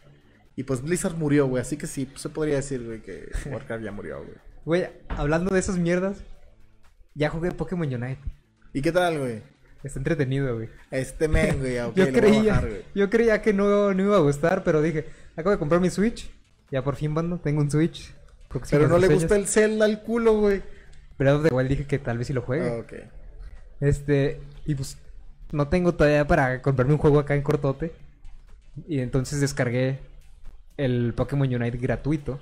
Y 0.57 0.63
pues 0.63 0.81
Blizzard 0.81 1.15
murió, 1.15 1.47
güey. 1.47 1.61
Así 1.61 1.77
que 1.77 1.85
sí, 1.85 2.07
pues, 2.07 2.19
se 2.19 2.29
podría 2.29 2.55
decir, 2.55 2.83
güey, 2.83 3.01
que 3.01 3.29
Warcraft 3.49 3.83
ya 3.83 3.91
murió, 3.91 4.17
güey. 4.17 4.35
Güey, 4.65 4.89
hablando 5.07 5.53
de 5.53 5.59
esas 5.59 5.77
mierdas, 5.77 6.17
ya 7.13 7.29
jugué 7.29 7.51
Pokémon 7.51 7.87
Unite. 7.87 8.19
¿Y 8.73 8.81
qué 8.81 8.91
tal, 8.91 9.19
güey? 9.19 9.43
Está 9.83 9.99
entretenido, 9.99 10.55
güey. 10.55 10.69
Este 10.89 11.27
men, 11.27 11.59
güey. 11.59 11.79
ok, 11.79 11.95
yo, 11.95 12.11
creía, 12.11 12.53
bajar, 12.55 12.69
güey. 12.69 12.81
yo 12.95 13.09
creía 13.09 13.41
que 13.43 13.53
no, 13.53 13.93
no 13.93 14.03
iba 14.03 14.17
a 14.17 14.21
gustar, 14.21 14.63
pero 14.63 14.81
dije, 14.81 15.05
acabo 15.35 15.51
de 15.51 15.59
comprar 15.59 15.79
mi 15.79 15.91
Switch. 15.91 16.29
Ya 16.71 16.83
por 16.83 16.95
fin, 16.95 17.13
bando, 17.13 17.37
tengo 17.37 17.61
un 17.61 17.69
Switch. 17.69 18.13
Pero 18.71 18.87
no 18.87 18.97
le 18.97 19.07
gusta 19.07 19.35
el 19.35 19.47
Zelda 19.47 19.85
al 19.85 20.01
culo, 20.01 20.39
güey. 20.39 20.63
Pero 21.17 21.45
igual 21.45 21.67
dije 21.67 21.85
que 21.85 21.99
tal 21.99 22.17
vez 22.17 22.27
sí 22.27 22.33
lo 22.33 22.41
juegue. 22.41 22.67
Ah, 22.67 22.79
ok. 22.79 22.93
Este, 23.79 24.41
y 24.65 24.73
pues 24.73 24.97
no 25.51 25.67
tengo 25.67 25.93
todavía 25.93 26.25
para 26.25 26.63
comprarme 26.63 26.93
un 26.93 26.99
juego 26.99 27.19
acá 27.19 27.35
en 27.35 27.43
cortote. 27.43 27.91
Y 28.87 28.99
entonces 28.99 29.39
descargué 29.39 29.99
el 30.77 31.13
Pokémon 31.13 31.47
Unite 31.53 31.77
gratuito. 31.77 32.39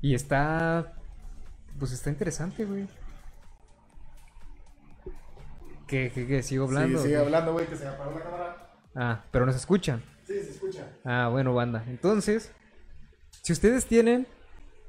Y 0.00 0.14
está. 0.14 0.94
Pues 1.78 1.92
está 1.92 2.10
interesante, 2.10 2.64
güey. 2.64 2.86
¿Qué, 5.86 6.10
qué, 6.14 6.26
qué? 6.26 6.42
¿Sigo 6.42 6.64
hablando? 6.64 6.98
Sí, 6.98 7.04
sigue 7.04 7.16
hablando, 7.18 7.52
güey, 7.52 7.66
que 7.66 7.76
se 7.76 7.86
apagó 7.86 8.18
la 8.18 8.24
cámara. 8.24 8.56
Ah, 8.94 9.24
pero 9.30 9.46
nos 9.46 9.54
escuchan. 9.56 10.02
Sí, 10.26 10.34
se 10.42 10.50
escucha. 10.50 10.88
Ah, 11.04 11.28
bueno, 11.30 11.54
banda. 11.54 11.84
Entonces, 11.86 12.50
si 13.42 13.52
ustedes 13.52 13.86
tienen 13.86 14.26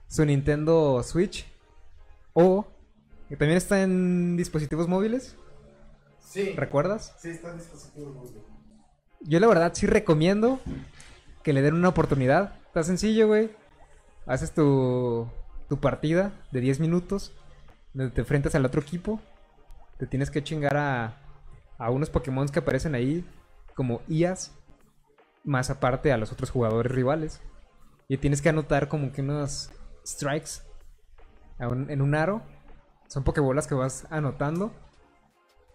su 0.08 0.26
Nintendo 0.26 1.04
Switch 1.04 1.46
o 2.34 2.66
que 3.30 3.36
también 3.36 3.58
está 3.58 3.82
en 3.84 4.38
dispositivos 4.38 4.88
móviles, 4.88 5.36
Sí. 6.20 6.54
¿recuerdas? 6.56 7.16
Sí, 7.20 7.30
está 7.30 7.52
en 7.52 7.58
dispositivo 7.58 8.14
móvil. 8.14 8.42
Yo 9.22 9.40
la 9.40 9.48
verdad 9.48 9.72
sí 9.74 9.86
recomiendo 9.88 10.60
que 11.48 11.54
le 11.54 11.62
den 11.62 11.76
una 11.76 11.88
oportunidad. 11.88 12.60
Está 12.66 12.84
sencillo, 12.84 13.28
güey. 13.28 13.50
Haces 14.26 14.54
tu, 14.54 15.30
tu 15.70 15.80
partida 15.80 16.34
de 16.52 16.60
10 16.60 16.82
minutos, 16.82 17.32
donde 17.94 18.14
te 18.14 18.20
enfrentas 18.20 18.54
al 18.56 18.66
otro 18.66 18.82
equipo. 18.82 19.22
Te 19.98 20.08
tienes 20.08 20.30
que 20.30 20.44
chingar 20.44 20.76
a, 20.76 21.22
a 21.78 21.90
unos 21.90 22.10
Pokémon 22.10 22.50
que 22.50 22.60
aparecen 22.60 22.96
ahí, 22.96 23.26
como 23.76 24.02
IAs, 24.10 24.52
más 25.46 25.70
aparte 25.70 26.12
a 26.12 26.18
los 26.18 26.34
otros 26.34 26.50
jugadores 26.52 26.92
rivales. 26.92 27.40
Y 28.10 28.18
tienes 28.18 28.42
que 28.42 28.50
anotar 28.50 28.90
como 28.90 29.14
que 29.14 29.22
unos 29.22 29.72
strikes 30.06 30.50
en 31.60 32.02
un 32.02 32.14
aro. 32.14 32.42
Son 33.08 33.24
Pokébolas 33.24 33.68
que 33.68 33.76
vas 33.76 34.06
anotando. 34.10 34.74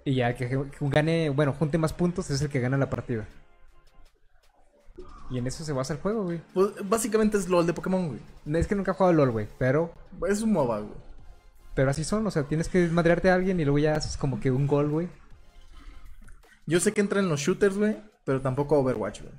Y 0.05 0.17
ya 0.17 0.35
que, 0.35 0.51
que 0.51 0.69
gane, 0.83 1.31
bueno, 1.31 1.55
junte 1.55 1.79
más 1.79 1.95
puntos 1.95 2.29
es 2.29 2.43
el 2.43 2.51
que 2.51 2.61
gana 2.61 2.77
la 2.77 2.91
partida. 2.91 3.27
Y 5.33 5.39
en 5.39 5.47
eso 5.47 5.65
se 5.65 5.73
basa 5.73 5.95
el 5.95 6.01
juego, 6.01 6.25
güey. 6.25 6.41
Pues 6.53 6.69
básicamente 6.89 7.39
es 7.39 7.49
LOL 7.49 7.67
de 7.67 7.73
Pokémon, 7.73 8.07
güey. 8.09 8.21
Es 8.61 8.67
que 8.67 8.75
nunca 8.75 8.91
he 8.93 8.95
jugado 8.95 9.15
LOL, 9.15 9.31
güey. 9.31 9.49
Pero, 9.59 9.93
Es 10.29 10.43
un 10.43 10.53
MOBA, 10.53 10.81
güey. 10.81 10.93
pero 11.75 11.91
así 11.91 12.05
son. 12.05 12.27
O 12.27 12.31
sea, 12.31 12.43
tienes 12.45 12.69
que 12.69 12.87
madrearte 12.89 13.31
a 13.31 13.35
alguien 13.35 13.59
y 13.59 13.65
luego 13.65 13.79
ya 13.79 13.95
haces 13.97 14.17
como 14.19 14.39
que 14.41 14.51
un 14.51 14.67
gol, 14.67 14.91
güey. 14.91 15.09
Yo 16.67 16.79
sé 16.81 16.93
que 16.93 17.01
entra 17.01 17.19
en 17.21 17.29
los 17.29 17.41
shooters, 17.41 17.77
güey, 17.79 17.97
pero 18.25 18.41
tampoco 18.41 18.79
Overwatch, 18.79 19.23
güey. 19.23 19.33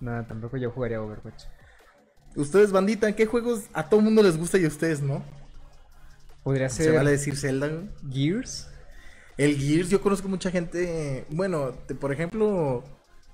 Nada, 0.00 0.26
tampoco 0.26 0.56
yo 0.58 0.70
jugaría 0.70 1.00
Overwatch. 1.02 1.44
Ustedes, 2.36 2.70
bandita, 2.70 3.10
¿qué 3.16 3.26
juegos 3.26 3.64
a 3.72 3.88
todo 3.88 4.00
mundo 4.00 4.22
les 4.22 4.36
gusta 4.38 4.58
y 4.58 4.64
a 4.64 4.68
ustedes 4.68 5.00
no? 5.02 5.24
Podría 6.44 6.68
Se 6.68 6.84
ser 6.84 6.94
vale 6.94 7.10
decir 7.10 7.36
Zelda, 7.36 7.68
güey. 7.68 7.88
Gears. 8.12 8.68
El 9.38 9.56
Gears, 9.56 9.88
yo 9.88 10.00
conozco 10.02 10.28
mucha 10.28 10.50
gente. 10.50 11.24
Bueno, 11.30 11.70
te- 11.86 11.94
por 11.94 12.12
ejemplo, 12.12 12.84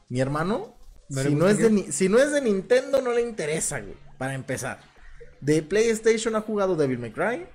mi 0.09 0.21
hermano. 0.21 0.75
¿No 1.15 1.23
le 1.23 1.29
si, 1.29 1.35
no 1.35 1.49
es 1.49 1.57
de, 1.59 1.63
Gears? 1.71 1.75
ni- 1.75 1.93
si 1.93 2.09
no 2.09 2.19
es 2.19 2.33
de 2.33 2.41
Nintendo, 2.41 3.01
no 3.03 3.13
le 3.13 3.23
interesa, 3.23 3.81
güey. 3.81 3.95
Para 4.19 4.35
empezar. 4.35 4.81
De 5.41 5.63
PlayStation 5.63 6.35
ha 6.37 6.41
jugado 6.41 6.77
Devil 6.77 6.99
May 6.99 7.13
Cry. 7.13 7.47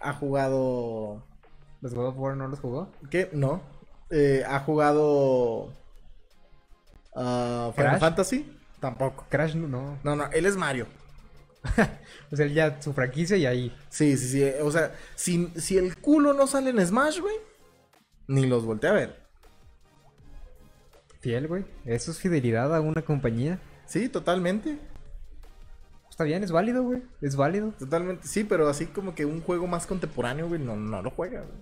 Ha 0.00 0.12
jugado. 0.14 1.24
¿Los 1.80 1.94
God 1.94 2.06
of 2.08 2.18
War 2.18 2.36
no 2.36 2.48
los 2.48 2.60
jugó? 2.60 2.90
¿Qué? 3.10 3.28
No. 3.32 3.62
Eh, 4.10 4.44
ha 4.46 4.60
jugado. 4.60 5.72
ah, 7.14 7.70
Final 7.74 7.90
¿Crash? 7.90 8.00
Fantasy. 8.00 8.58
Tampoco. 8.80 9.26
Crash 9.28 9.54
no, 9.54 9.68
no. 9.68 9.98
No, 10.02 10.16
no, 10.16 10.26
él 10.32 10.46
es 10.46 10.56
Mario. 10.56 10.86
O 12.32 12.36
sea, 12.36 12.46
él 12.46 12.54
ya 12.54 12.80
su 12.80 12.94
franquicia 12.94 13.36
y 13.36 13.44
ahí. 13.44 13.76
Sí, 13.90 14.16
sí, 14.16 14.26
sí. 14.28 14.44
O 14.62 14.70
sea, 14.70 14.94
si, 15.16 15.52
si 15.56 15.76
el 15.76 15.98
culo 15.98 16.32
no 16.32 16.46
sale 16.46 16.70
en 16.70 16.84
Smash, 16.86 17.20
güey. 17.20 17.34
Ni 18.26 18.46
los 18.46 18.64
volteé 18.64 18.88
a 18.88 18.94
ver. 18.94 19.21
Fiel, 21.22 21.46
güey. 21.46 21.64
Eso 21.84 22.10
es 22.10 22.18
fidelidad 22.18 22.74
a 22.74 22.80
una 22.80 23.02
compañía. 23.02 23.60
Sí, 23.86 24.08
totalmente. 24.08 24.76
Está 26.10 26.24
bien, 26.24 26.42
es 26.42 26.50
válido, 26.50 26.82
güey. 26.82 27.00
Es 27.20 27.36
válido. 27.36 27.72
Totalmente, 27.78 28.26
sí, 28.26 28.42
pero 28.42 28.68
así 28.68 28.86
como 28.86 29.14
que 29.14 29.24
un 29.24 29.40
juego 29.40 29.68
más 29.68 29.86
contemporáneo, 29.86 30.48
güey, 30.48 30.60
no, 30.60 30.76
no 30.76 31.00
lo 31.00 31.10
juega, 31.10 31.42
güey. 31.42 31.60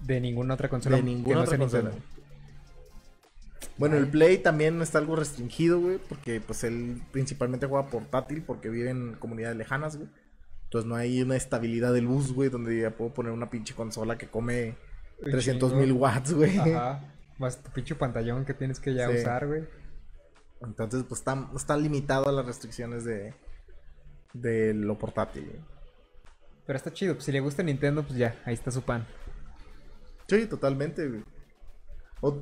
De 0.00 0.20
ninguna 0.20 0.54
otra 0.54 0.68
consola. 0.68 0.96
De 0.96 1.02
ninguna 1.02 1.36
no 1.36 1.42
otra 1.42 1.56
consola. 1.56 1.90
Nintendo. 1.90 2.06
Bueno, 3.78 3.96
el 3.96 4.06
Play 4.06 4.38
también 4.38 4.82
está 4.82 4.98
algo 4.98 5.16
restringido, 5.16 5.80
güey, 5.80 5.98
porque 6.08 6.42
pues 6.42 6.62
él 6.62 7.02
principalmente 7.10 7.66
juega 7.66 7.88
portátil 7.88 8.42
porque 8.42 8.68
vive 8.68 8.90
en 8.90 9.14
comunidades 9.14 9.56
lejanas, 9.56 9.96
güey. 9.96 10.10
Entonces 10.64 10.86
no 10.88 10.94
hay 10.96 11.22
una 11.22 11.36
estabilidad 11.36 11.94
del 11.94 12.06
bus, 12.06 12.34
güey, 12.34 12.50
donde 12.50 12.80
ya 12.80 12.90
puedo 12.90 13.14
poner 13.14 13.32
una 13.32 13.48
pinche 13.48 13.74
consola 13.74 14.18
que 14.18 14.28
come 14.28 14.76
Un 15.24 15.30
300 15.30 15.72
mil 15.72 15.92
watts, 15.92 16.34
güey. 16.34 16.58
Ajá. 16.58 17.11
Más 17.38 17.62
tu 17.62 17.70
pinche 17.70 17.94
pantallón 17.94 18.44
que 18.44 18.54
tienes 18.54 18.78
que 18.80 18.94
ya 18.94 19.08
Sí. 19.10 19.18
usar, 19.18 19.46
güey. 19.46 19.64
Entonces, 20.62 21.04
pues 21.08 21.20
está, 21.20 21.48
está 21.56 21.76
limitado 21.76 22.28
a 22.28 22.32
las 22.32 22.46
restricciones 22.46 23.04
de, 23.04 23.34
de 24.32 24.74
lo 24.74 24.98
portátil, 24.98 25.46
güey. 25.46 25.60
Pero 26.66 26.76
está 26.76 26.92
chido. 26.92 27.14
Pues 27.14 27.24
si 27.24 27.32
le 27.32 27.40
gusta 27.40 27.62
Nintendo, 27.62 28.02
pues 28.04 28.16
ya, 28.16 28.40
ahí 28.44 28.54
está 28.54 28.70
su 28.70 28.82
pan. 28.82 29.06
Sí, 30.28 30.46
totalmente, 30.46 31.08
güey. 31.08 31.24
O- 32.20 32.38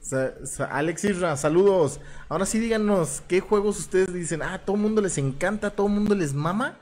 Sa- 0.00 0.44
sa- 0.46 0.66
Alex 0.66 1.02
Isra, 1.04 1.34
saludos. 1.38 1.98
Ahora 2.28 2.44
sí 2.44 2.58
díganos, 2.58 3.22
¿qué 3.26 3.40
juegos 3.40 3.78
ustedes 3.78 4.12
dicen? 4.12 4.42
Ah, 4.42 4.60
todo 4.62 4.76
mundo 4.76 5.00
les 5.00 5.16
encanta, 5.16 5.70
todo 5.70 5.88
mundo 5.88 6.14
les 6.14 6.34
mama. 6.34 6.78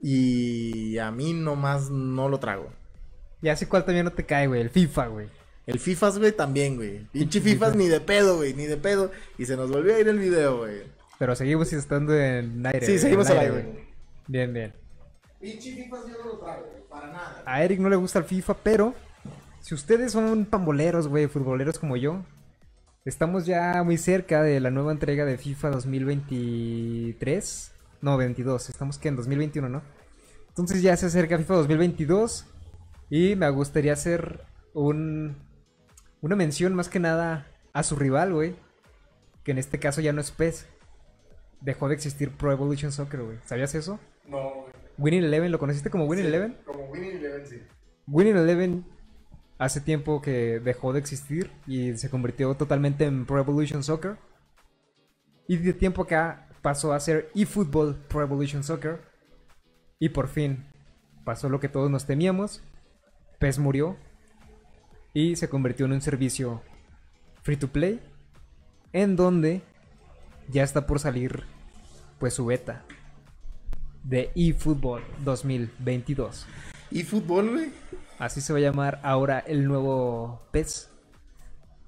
Y 0.00 0.96
a 0.98 1.10
mí 1.10 1.32
nomás 1.32 1.90
no 1.90 2.28
lo 2.28 2.38
trago. 2.38 2.72
Ya 3.42 3.56
sé 3.56 3.68
cuál 3.68 3.84
también 3.84 4.04
no 4.04 4.12
te 4.12 4.24
cae, 4.24 4.46
güey. 4.46 4.60
El 4.60 4.70
FIFA, 4.70 5.06
güey. 5.08 5.28
El 5.70 5.80
FIFAs, 5.80 6.18
güey, 6.18 6.32
también, 6.32 6.76
güey. 6.76 7.06
Pinche 7.12 7.40
FIFAs 7.40 7.72
FIFA. 7.72 7.82
ni 7.82 7.88
de 7.88 8.00
pedo, 8.00 8.36
güey, 8.36 8.54
ni 8.54 8.66
de 8.66 8.76
pedo. 8.76 9.10
Y 9.38 9.46
se 9.46 9.56
nos 9.56 9.70
volvió 9.70 9.94
a 9.94 10.00
ir 10.00 10.08
el 10.08 10.18
video, 10.18 10.58
güey. 10.58 10.82
Pero 11.18 11.34
seguimos 11.34 11.72
estando 11.72 12.18
en 12.18 12.66
aire. 12.66 12.86
Sí, 12.86 12.98
seguimos 12.98 13.28
al 13.30 13.38
aire, 13.38 13.52
güey. 13.52 13.64
Bien, 14.26 14.52
bien. 14.52 14.72
Pinche 15.40 15.74
FIFAs 15.74 16.06
yo 16.06 16.18
no 16.18 16.24
lo 16.24 16.38
güey, 16.38 16.88
para 16.88 17.08
nada. 17.08 17.42
A 17.46 17.64
Eric 17.64 17.80
no 17.80 17.88
le 17.88 17.96
gusta 17.96 18.18
el 18.18 18.24
FIFA, 18.24 18.54
pero 18.62 18.94
si 19.60 19.74
ustedes 19.74 20.12
son 20.12 20.44
pamboleros, 20.44 21.08
güey, 21.08 21.26
futboleros 21.26 21.78
como 21.78 21.96
yo, 21.96 22.22
Estamos 23.06 23.46
ya 23.46 23.82
muy 23.82 23.96
cerca 23.96 24.42
de 24.42 24.60
la 24.60 24.70
nueva 24.70 24.92
entrega 24.92 25.24
de 25.24 25.38
FIFA 25.38 25.70
2023. 25.70 27.72
No, 28.02 28.18
22. 28.18 28.68
Estamos 28.68 28.98
que 28.98 29.08
en 29.08 29.16
2021, 29.16 29.70
¿no? 29.70 29.80
Entonces 30.48 30.82
ya 30.82 30.94
se 30.98 31.06
acerca 31.06 31.38
FIFA 31.38 31.54
2022. 31.54 32.44
Y 33.08 33.36
me 33.36 33.48
gustaría 33.48 33.94
hacer 33.94 34.42
un, 34.74 35.34
una 36.22 36.36
mención 36.36 36.74
más 36.74 36.88
que 36.88 37.00
nada 37.00 37.46
a 37.72 37.82
su 37.82 37.96
rival, 37.96 38.32
güey. 38.32 38.56
Que 39.44 39.52
en 39.52 39.58
este 39.58 39.78
caso 39.78 40.00
ya 40.00 40.12
no 40.12 40.20
es 40.20 40.30
PES. 40.30 40.66
Dejó 41.60 41.88
de 41.88 41.94
existir 41.94 42.30
Pro 42.30 42.52
Evolution 42.52 42.92
Soccer, 42.92 43.22
güey. 43.22 43.38
¿Sabías 43.44 43.74
eso? 43.74 43.98
No, 44.26 44.62
güey. 44.62 44.72
Winning 44.98 45.24
Eleven, 45.24 45.50
¿lo 45.50 45.58
conociste 45.58 45.90
como 45.90 46.04
Winning 46.04 46.26
Eleven? 46.26 46.56
Como 46.66 46.84
Winning 46.90 47.16
Eleven, 47.16 47.46
sí. 47.46 47.62
Winning 48.06 48.36
Eleven 48.36 48.84
hace 49.58 49.80
tiempo 49.80 50.20
que 50.20 50.60
dejó 50.60 50.92
de 50.92 50.98
existir 50.98 51.50
y 51.66 51.96
se 51.96 52.10
convirtió 52.10 52.54
totalmente 52.54 53.04
en 53.04 53.24
Pro 53.24 53.38
Evolution 53.38 53.82
Soccer. 53.82 54.18
Y 55.48 55.56
de 55.56 55.72
tiempo 55.72 56.02
acá 56.02 56.48
pasó 56.62 56.92
a 56.92 57.00
ser 57.00 57.30
eFootball 57.34 57.96
Pro 58.08 58.22
Evolution 58.22 58.62
Soccer. 58.62 59.00
Y 59.98 60.10
por 60.10 60.28
fin 60.28 60.66
pasó 61.24 61.48
lo 61.48 61.60
que 61.60 61.68
todos 61.68 61.90
nos 61.90 62.06
temíamos. 62.06 62.62
PES 63.38 63.58
murió 63.58 63.96
y 65.12 65.36
se 65.36 65.48
convirtió 65.48 65.86
en 65.86 65.92
un 65.92 66.00
servicio 66.00 66.62
free 67.42 67.56
to 67.56 67.68
play 67.68 68.00
en 68.92 69.16
donde 69.16 69.62
ya 70.48 70.62
está 70.62 70.86
por 70.86 71.00
salir 71.00 71.44
pues 72.18 72.34
su 72.34 72.46
beta 72.46 72.84
de 74.04 74.30
eFootball 74.34 75.02
2022. 75.24 76.46
¿Y 76.90 77.04
fútbol, 77.04 77.50
güey? 77.50 77.72
Así 78.18 78.40
se 78.40 78.52
va 78.52 78.58
a 78.58 78.62
llamar 78.62 79.00
ahora 79.02 79.38
el 79.38 79.66
nuevo 79.66 80.42
PES. 80.50 80.90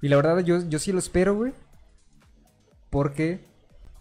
Y 0.01 0.07
la 0.07 0.15
verdad 0.15 0.39
yo, 0.39 0.67
yo 0.67 0.79
sí 0.79 0.91
lo 0.91 0.99
espero, 0.99 1.35
güey. 1.35 1.53
Porque 2.89 3.45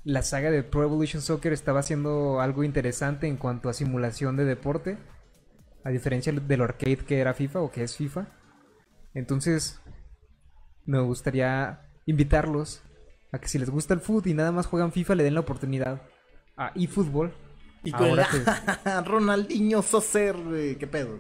la 0.05 0.23
saga 0.23 0.51
de 0.51 0.62
Pro 0.62 0.83
Evolution 0.83 1.23
Soccer 1.23 1.53
estaba 1.53 1.81
haciendo 1.81 2.41
algo 2.41 2.64
interesante 2.64 3.27
en 3.27 3.37
cuanto 3.37 3.68
a 3.68 3.75
simulación 3.75 4.37
de 4.37 4.45
deporte. 4.45 4.99
A 5.85 5.91
diferencia 5.91 6.33
del 6.33 6.62
arcade 6.62 6.99
que 6.99 7.18
era 7.18 7.35
FIFA 7.35 7.61
o 7.61 7.70
que 7.70 7.83
es 7.83 7.97
FIFA. 7.97 8.29
Entonces, 9.15 9.81
me 10.85 11.01
gustaría 11.01 11.81
invitarlos 12.07 12.83
a 13.33 13.39
que 13.39 13.49
si 13.49 13.59
les 13.59 13.71
gusta 13.71 13.95
el 13.95 14.01
fútbol 14.01 14.31
y 14.31 14.35
nada 14.35 14.53
más 14.53 14.67
juegan 14.67 14.93
FIFA, 14.93 15.15
le 15.17 15.25
den 15.25 15.35
la 15.35 15.41
oportunidad 15.41 16.03
a 16.57 16.73
eFootball. 16.75 17.33
Y 17.85 17.91
con 17.93 18.11
Ahora 18.11 18.27
el 18.85 19.05
Ronaldinho 19.05 19.83
Soser, 19.83 20.37
güey. 20.37 20.77
¿Qué 20.77 20.87
pedo? 20.87 21.19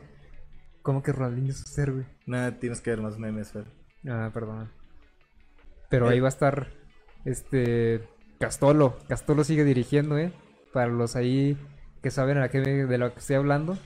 ¿Cómo 0.82 1.02
que 1.02 1.12
Ronaldinho 1.12 1.52
ser, 1.52 1.92
güey? 1.92 2.06
Nada, 2.26 2.58
tienes 2.58 2.80
que 2.80 2.90
ver 2.90 3.00
más 3.00 3.18
memes, 3.18 3.50
Fer. 3.52 3.66
Ah, 4.08 4.30
perdón. 4.32 4.70
Pero 5.90 6.08
Eh. 6.08 6.14
ahí 6.14 6.20
va 6.20 6.28
a 6.28 6.30
estar 6.30 6.68
este 7.24 8.08
Castolo. 8.38 8.98
Castolo 9.08 9.44
sigue 9.44 9.64
dirigiendo, 9.64 10.18
¿eh? 10.18 10.32
Para 10.72 10.88
los 10.88 11.16
ahí 11.16 11.56
que 12.02 12.10
saben 12.10 12.38
a 12.38 12.48
qué, 12.48 12.60
de 12.60 12.98
lo 12.98 13.12
que 13.12 13.20
estoy 13.20 13.36
hablando, 13.36 13.76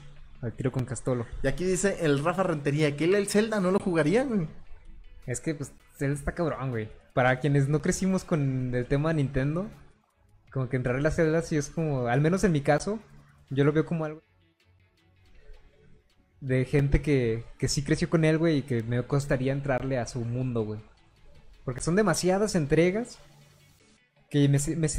al 0.47 0.55
tiro 0.55 0.73
con 0.73 0.85
Castolo. 0.85 1.27
Y 1.43 1.49
aquí 1.49 1.65
dice 1.65 1.99
el 2.01 2.23
Rafa 2.25 2.45
Rentería 2.45 2.97
que 2.97 3.05
él 3.05 3.15
el 3.15 3.27
Zelda 3.27 3.61
no 3.61 3.71
lo 3.71 3.79
jugaría, 3.79 4.25
güey. 4.25 4.49
Es 5.27 5.41
que, 5.41 5.55
pues, 5.55 5.73
él 6.01 6.13
está 6.13 6.33
cabrón, 6.33 6.71
güey. 6.71 6.89
Para 7.15 7.41
quienes 7.41 7.69
no 7.69 7.83
crecimos 7.83 8.25
con 8.25 8.75
el 8.75 8.87
tema 8.87 9.09
de 9.09 9.17
Nintendo, 9.17 9.69
como 10.53 10.69
que 10.69 10.77
entrar 10.77 10.97
en 10.97 11.03
las 11.03 11.17
celdas 11.17 11.49
sí 11.49 11.57
es 11.57 11.69
como, 11.69 12.07
al 12.07 12.21
menos 12.21 12.45
en 12.45 12.53
mi 12.53 12.61
caso, 12.61 13.01
yo 13.51 13.65
lo 13.65 13.73
veo 13.73 13.85
como 13.85 14.05
algo 14.05 14.23
de 16.41 16.65
gente 16.65 17.03
que, 17.03 17.45
que 17.59 17.69
sí 17.69 17.83
creció 17.83 18.09
con 18.09 18.25
él, 18.25 18.39
güey, 18.39 18.59
y 18.59 18.63
que 18.63 18.83
me 18.83 19.03
costaría 19.03 19.53
entrarle 19.53 19.99
a 19.99 20.07
su 20.07 20.21
mundo, 20.21 20.65
güey. 20.65 20.81
Porque 21.65 21.81
son 21.81 21.97
demasiadas 21.97 22.55
entregas 22.55 23.19
que 24.31 24.49
me, 24.49 24.59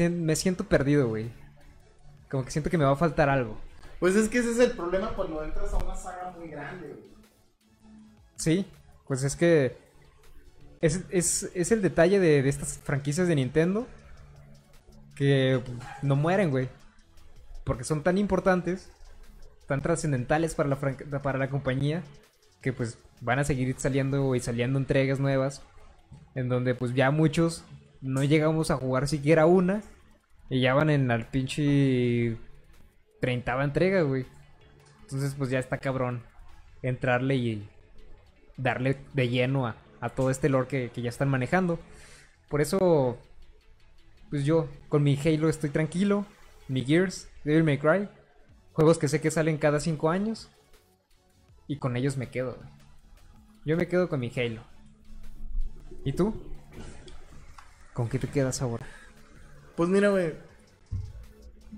me 0.09 0.35
siento 0.35 0.65
perdido, 0.65 1.07
güey. 1.07 1.31
Como 2.29 2.43
que 2.43 2.51
siento 2.51 2.69
que 2.69 2.77
me 2.77 2.83
va 2.83 2.91
a 2.91 2.97
faltar 2.97 3.29
algo. 3.29 3.57
Pues 3.99 4.15
es 4.15 4.29
que 4.29 4.39
ese 4.39 4.51
es 4.51 4.59
el 4.59 4.71
problema 4.71 5.13
cuando 5.15 5.43
entras 5.43 5.73
a 5.73 5.77
una 5.77 5.95
saga 5.95 6.33
muy 6.37 6.49
grande, 6.49 6.87
güey. 6.87 7.17
Sí, 8.35 8.65
pues 9.07 9.23
es 9.23 9.35
que 9.35 9.77
es, 10.81 11.01
es, 11.09 11.49
es 11.55 11.71
el 11.71 11.81
detalle 11.81 12.19
de, 12.19 12.43
de 12.43 12.49
estas 12.49 12.77
franquicias 12.77 13.27
de 13.27 13.35
Nintendo 13.35 13.87
que 15.15 15.61
no 16.03 16.15
mueren, 16.15 16.51
güey. 16.51 16.69
Porque 17.63 17.83
son 17.83 18.03
tan 18.03 18.17
importantes, 18.17 18.91
tan 19.65 19.81
trascendentales 19.81 20.55
para 20.55 20.69
la, 20.69 20.79
para 21.21 21.39
la 21.39 21.49
compañía, 21.49 22.03
que 22.61 22.71
pues 22.71 22.99
van 23.21 23.39
a 23.39 23.43
seguir 23.43 23.75
saliendo 23.77 24.35
y 24.35 24.39
saliendo 24.39 24.77
entregas 24.77 25.19
nuevas, 25.19 25.63
en 26.35 26.49
donde 26.49 26.75
pues 26.75 26.93
ya 26.93 27.11
muchos 27.11 27.65
no 27.99 28.23
llegamos 28.23 28.69
a 28.69 28.77
jugar 28.77 29.07
siquiera 29.07 29.47
una, 29.47 29.81
y 30.49 30.61
ya 30.61 30.75
van 30.75 30.89
en 30.89 31.07
la 31.07 31.29
pinche 31.29 32.37
30 33.21 33.63
entrega, 33.63 34.01
güey. 34.01 34.25
Entonces 35.01 35.35
pues 35.37 35.49
ya 35.49 35.59
está 35.59 35.77
cabrón 35.77 36.23
entrarle 36.81 37.35
y 37.35 37.69
darle 38.57 38.97
de 39.13 39.29
lleno 39.29 39.67
a, 39.67 39.75
a 40.01 40.09
todo 40.09 40.29
este 40.29 40.49
lore 40.49 40.67
que, 40.67 40.91
que 40.91 41.01
ya 41.01 41.09
están 41.09 41.29
manejando. 41.29 41.79
Por 42.49 42.61
eso, 42.61 43.17
pues 44.29 44.45
yo 44.45 44.67
con 44.89 45.03
mi 45.03 45.17
Halo 45.17 45.49
estoy 45.49 45.69
tranquilo, 45.69 46.25
mi 46.67 46.83
Gears, 46.85 47.29
Devil 47.43 47.63
May 47.63 47.77
Cry, 47.77 48.09
juegos 48.73 48.97
que 48.97 49.07
sé 49.07 49.21
que 49.21 49.31
salen 49.31 49.57
cada 49.57 49.79
5 49.79 50.09
años, 50.09 50.49
y 51.67 51.77
con 51.77 51.97
ellos 51.97 52.17
me 52.17 52.29
quedo. 52.29 52.55
güey. 52.55 52.69
Yo 53.65 53.77
me 53.77 53.87
quedo 53.87 54.07
con 54.07 54.19
mi 54.21 54.31
Halo. 54.35 54.61
¿Y 56.05 56.13
tú? 56.13 56.33
¿Con 57.93 58.07
qué 58.07 58.17
te 58.17 58.27
quedas 58.27 58.61
ahora? 58.61 58.85
Pues 59.75 59.89
mira, 59.89 60.09
güey. 60.09 60.33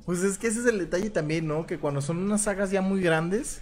Pues 0.06 0.24
es 0.24 0.38
que 0.38 0.48
ese 0.48 0.60
es 0.60 0.66
el 0.66 0.80
detalle 0.80 1.10
también, 1.10 1.48
¿no? 1.48 1.66
Que 1.66 1.80
cuando 1.80 2.02
son 2.02 2.18
unas 2.18 2.42
sagas 2.42 2.72
ya 2.72 2.82
muy 2.82 3.02
grandes, 3.02 3.62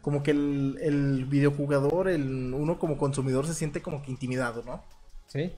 como 0.00 0.22
que 0.22 0.30
el, 0.30 0.78
el 0.80 1.24
videojugador, 1.26 2.08
el, 2.08 2.54
uno 2.54 2.78
como 2.78 2.98
consumidor 2.98 3.46
se 3.46 3.54
siente 3.54 3.82
como 3.82 4.02
que 4.02 4.10
intimidado, 4.10 4.62
¿no? 4.64 4.84
¿Sí? 5.26 5.52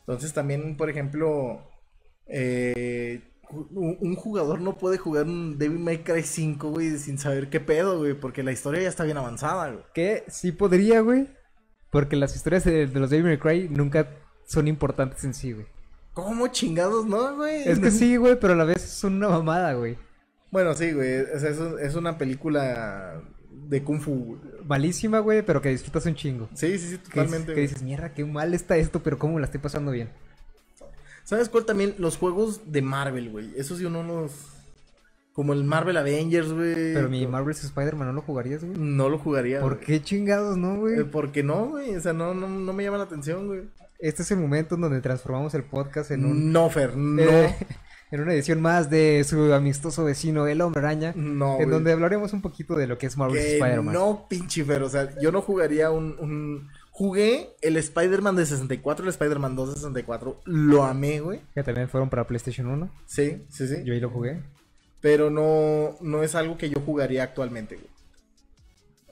Entonces 0.00 0.32
también, 0.32 0.76
por 0.76 0.88
ejemplo, 0.88 1.62
eh, 2.26 3.20
un, 3.50 3.98
un 4.00 4.14
jugador 4.16 4.60
no 4.60 4.78
puede 4.78 4.98
jugar 4.98 5.26
un 5.26 5.58
Devil 5.58 5.78
May 5.78 5.98
Cry 5.98 6.22
5, 6.22 6.70
güey, 6.70 6.98
sin 6.98 7.18
saber 7.18 7.50
qué 7.50 7.60
pedo, 7.60 7.98
güey, 7.98 8.14
porque 8.14 8.42
la 8.42 8.52
historia 8.52 8.82
ya 8.82 8.88
está 8.88 9.04
bien 9.04 9.18
avanzada, 9.18 9.70
güey. 9.70 9.84
Que 9.94 10.24
sí 10.28 10.52
podría, 10.52 11.00
güey. 11.00 11.28
Porque 11.90 12.16
las 12.16 12.34
historias 12.34 12.64
de, 12.64 12.86
de 12.86 13.00
los 13.00 13.10
Devil 13.10 13.26
May 13.26 13.38
Cry 13.38 13.68
nunca 13.68 14.08
son 14.46 14.68
importantes 14.68 15.22
en 15.24 15.34
sí, 15.34 15.52
güey. 15.52 15.66
¿Cómo 16.14 16.48
chingados, 16.48 17.06
no, 17.06 17.36
güey? 17.36 17.62
Es 17.68 17.78
que 17.78 17.90
sí, 17.90 18.16
güey, 18.16 18.38
pero 18.38 18.52
a 18.52 18.56
la 18.56 18.64
vez 18.64 18.82
son 18.82 19.14
una 19.16 19.28
mamada, 19.28 19.72
güey. 19.74 19.96
Bueno, 20.50 20.74
sí, 20.74 20.92
güey, 20.92 21.20
o 21.22 21.38
sea, 21.38 21.50
es, 21.50 21.58
un- 21.58 21.78
es 21.80 21.94
una 21.94 22.18
película 22.18 23.22
de 23.50 23.82
Kung 23.82 24.00
Fu, 24.00 24.12
güey. 24.14 24.38
Malísima, 24.66 25.18
güey, 25.20 25.42
pero 25.44 25.62
que 25.62 25.70
disfrutas 25.70 26.04
un 26.06 26.14
chingo. 26.14 26.48
Sí, 26.54 26.78
sí, 26.78 26.90
sí, 26.90 26.98
Que, 26.98 27.04
totalmente. 27.08 27.46
que 27.46 27.52
güey. 27.54 27.66
dices, 27.66 27.82
mierda, 27.82 28.12
qué 28.12 28.24
mal 28.24 28.52
está 28.52 28.76
esto, 28.76 29.02
pero 29.02 29.18
cómo 29.18 29.38
la 29.38 29.46
estoy 29.46 29.60
pasando 29.60 29.90
bien. 29.92 30.10
¿Sabes 31.24 31.48
cuál 31.48 31.64
también? 31.64 31.94
Los 31.98 32.16
juegos 32.18 32.72
de 32.72 32.82
Marvel, 32.82 33.30
güey. 33.30 33.52
Esos 33.56 33.78
sí 33.78 33.84
uno 33.84 34.02
los... 34.02 34.32
Como 35.32 35.54
el 35.54 35.64
Marvel 35.64 35.96
Avengers, 35.96 36.52
güey. 36.52 36.74
Pero 36.92 37.08
mi 37.08 37.26
Marvel's 37.26 37.64
Spider-Man 37.64 38.08
no 38.08 38.12
lo 38.12 38.20
jugarías, 38.20 38.62
güey. 38.62 38.76
No 38.78 39.08
lo 39.08 39.18
jugaría, 39.18 39.60
¿Por 39.60 39.76
güey. 39.76 39.86
qué 39.86 40.02
chingados 40.02 40.58
no, 40.58 40.76
güey? 40.80 41.00
Eh, 41.00 41.04
¿Por 41.04 41.32
qué 41.32 41.42
no, 41.42 41.68
güey? 41.70 41.96
O 41.96 42.00
sea, 42.02 42.12
no, 42.12 42.34
no, 42.34 42.48
no 42.48 42.72
me 42.74 42.82
llama 42.84 42.98
la 42.98 43.04
atención, 43.04 43.46
güey. 43.46 43.62
Este 44.02 44.22
es 44.22 44.30
el 44.32 44.38
momento 44.38 44.74
en 44.74 44.80
donde 44.80 45.00
transformamos 45.00 45.54
el 45.54 45.62
podcast 45.62 46.10
en 46.10 46.24
un... 46.24 46.52
No, 46.52 46.68
Fer, 46.70 46.96
no. 46.96 47.22
eh, 47.22 47.54
en 48.10 48.20
una 48.20 48.34
edición 48.34 48.60
más 48.60 48.90
de 48.90 49.22
su 49.24 49.52
amistoso 49.54 50.04
vecino, 50.04 50.46
el 50.48 50.60
Hombre 50.60 50.80
Araña. 50.80 51.12
No, 51.16 51.60
en 51.60 51.70
donde 51.70 51.92
hablaremos 51.92 52.32
un 52.32 52.42
poquito 52.42 52.74
de 52.74 52.86
lo 52.88 52.98
que 52.98 53.06
es 53.06 53.16
Marvel's 53.16 53.44
Que 53.44 53.52
Spider-Man. 53.58 53.94
no, 53.94 54.26
pinche 54.28 54.64
Fer. 54.64 54.82
O 54.82 54.88
sea, 54.90 55.08
yo 55.20 55.30
no 55.30 55.40
jugaría 55.40 55.90
un... 55.90 56.16
un... 56.18 56.68
Jugué 56.90 57.50
el 57.62 57.76
Spider-Man 57.78 58.36
de 58.36 58.44
64, 58.44 59.04
el 59.04 59.08
Spider-Man 59.10 59.56
2 59.56 59.68
de 59.70 59.74
64. 59.76 60.40
Lo 60.44 60.84
amé, 60.84 61.20
güey. 61.20 61.40
Que 61.54 61.62
también 61.62 61.88
fueron 61.88 62.10
para 62.10 62.26
PlayStation 62.26 62.66
1. 62.66 62.90
Sí, 63.06 63.46
sí, 63.48 63.66
sí. 63.66 63.76
Yo 63.84 63.94
ahí 63.94 64.00
lo 64.00 64.10
jugué. 64.10 64.42
Pero 65.00 65.30
no, 65.30 65.96
no 66.02 66.22
es 66.22 66.34
algo 66.34 66.58
que 66.58 66.68
yo 66.68 66.80
jugaría 66.84 67.22
actualmente, 67.22 67.76
güey. 67.76 67.88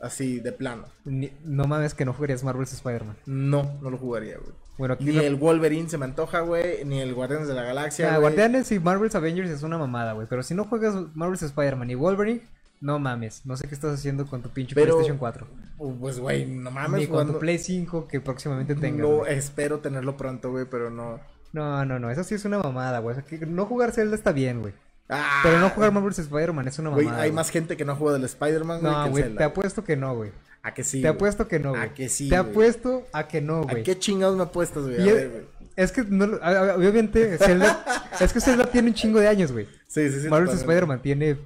Así, 0.03 0.41
de 0.41 0.53
plano. 0.53 0.84
Ni- 1.05 1.32
no 1.45 1.64
mames 1.64 1.95
que 1.95 2.05
no 2.05 2.12
jugarías 2.12 2.45
Marvel's 2.45 2.72
Spider-Man. 2.72 3.16
No, 3.26 3.78
no 3.80 3.91
lo 3.91 3.97
jugaría, 3.99 4.36
güey. 4.38 4.53
Bueno, 4.80 4.94
aquí 4.94 5.04
Ni 5.04 5.12
lo- 5.12 5.20
el 5.22 5.36
Wolverine 5.36 5.88
se 5.90 5.98
me 5.98 6.06
antoja, 6.06 6.40
güey. 6.40 6.84
Ni 6.86 7.00
el 7.00 7.12
Guardianes 7.14 7.46
de 7.48 7.54
la 7.54 7.62
Galaxia. 7.62 8.06
Ah, 8.08 8.18
güey. 8.18 8.32
Guardianes 8.32 8.72
y 8.72 8.80
Marvel's 8.80 9.14
Avengers 9.14 9.50
es 9.50 9.62
una 9.62 9.76
mamada, 9.76 10.14
güey. 10.14 10.26
Pero 10.26 10.42
si 10.42 10.54
no 10.54 10.64
juegas 10.64 10.94
Marvel's 11.14 11.42
Spider-Man 11.42 11.90
y 11.90 11.94
Wolverine, 11.94 12.42
no 12.80 12.98
mames. 12.98 13.44
No 13.44 13.58
sé 13.58 13.68
qué 13.68 13.74
estás 13.74 13.92
haciendo 13.92 14.26
con 14.26 14.40
tu 14.42 14.48
pinche 14.48 14.74
Pero- 14.74 14.94
PlayStation 14.94 15.18
4. 15.18 15.46
Uh, 15.76 15.94
Pues, 16.00 16.18
güey, 16.18 16.46
no 16.46 16.70
mames. 16.70 17.00
Ni 17.02 17.06
con 17.06 17.16
cuando- 17.16 17.32
tu 17.34 17.38
Play 17.40 17.58
5 17.58 18.08
que 18.08 18.20
próximamente 18.20 18.74
tengas. 18.74 19.06
No, 19.06 19.26
espero 19.26 19.80
tenerlo 19.80 20.16
pronto, 20.16 20.50
güey, 20.50 20.64
pero 20.64 20.88
no. 20.90 21.20
No, 21.52 21.84
no, 21.84 21.98
no. 21.98 22.10
Eso 22.10 22.24
sí 22.24 22.34
es 22.34 22.44
una 22.46 22.58
mamada, 22.58 23.00
güey. 23.00 23.16
O 23.16 23.20
sea, 23.20 23.24
que 23.38 23.44
no 23.44 23.66
jugar 23.66 23.92
Zelda 23.92 24.16
está 24.16 24.32
bien, 24.32 24.62
güey. 24.62 24.72
Ah, 25.10 25.40
Pero 25.42 25.58
no 25.58 25.68
jugar 25.70 25.92
Marvel's 25.92 26.20
Spider-Man 26.20 26.68
es 26.68 26.78
una 26.78 26.90
Güey, 26.90 27.04
mamada. 27.06 27.24
hay 27.24 27.32
más 27.32 27.50
gente 27.50 27.76
que 27.76 27.84
no 27.84 27.96
juega 27.96 28.14
del 28.14 28.24
Spider-Man, 28.24 28.80
güey, 28.80 28.92
No, 28.92 29.10
güey. 29.10 29.34
Te 29.36 29.44
apuesto 29.44 29.82
que 29.84 29.96
no, 29.96 30.14
güey. 30.14 30.30
¿A 30.62 30.74
que 30.74 30.84
sí? 30.84 31.00
Te 31.00 31.08
apuesto 31.08 31.48
que 31.48 31.58
no, 31.58 31.70
güey. 31.70 31.82
¿A 31.82 31.94
que 31.94 32.08
sí, 32.08 32.28
Te 32.28 32.38
güey? 32.38 32.50
apuesto 32.50 33.06
a 33.12 33.26
que 33.28 33.40
no, 33.40 33.61
¿A 33.62 33.72
güey. 33.72 33.82
qué 33.82 33.98
chingados 33.98 34.36
me 34.36 34.42
apuestas, 34.42 34.82
güey? 34.84 35.00
A 35.00 35.04
ver, 35.04 35.16
es, 35.16 35.30
güey. 35.32 35.44
Es 35.76 35.92
que, 35.92 36.04
no, 36.04 36.38
a- 36.42 36.48
a- 36.72 36.76
obviamente, 36.76 37.38
Zelda, 37.38 37.84
es 38.20 38.32
que 38.32 38.40
Zelda 38.40 38.66
tiene 38.70 38.88
un 38.88 38.94
chingo 38.94 39.20
de 39.20 39.28
años, 39.28 39.52
güey. 39.52 39.66
Sí, 39.88 40.11
sí, 40.11 40.20
sí. 40.22 40.28
Marvel's. 40.28 40.61
Spider-Man 40.61 41.00
tiene, 41.00 41.38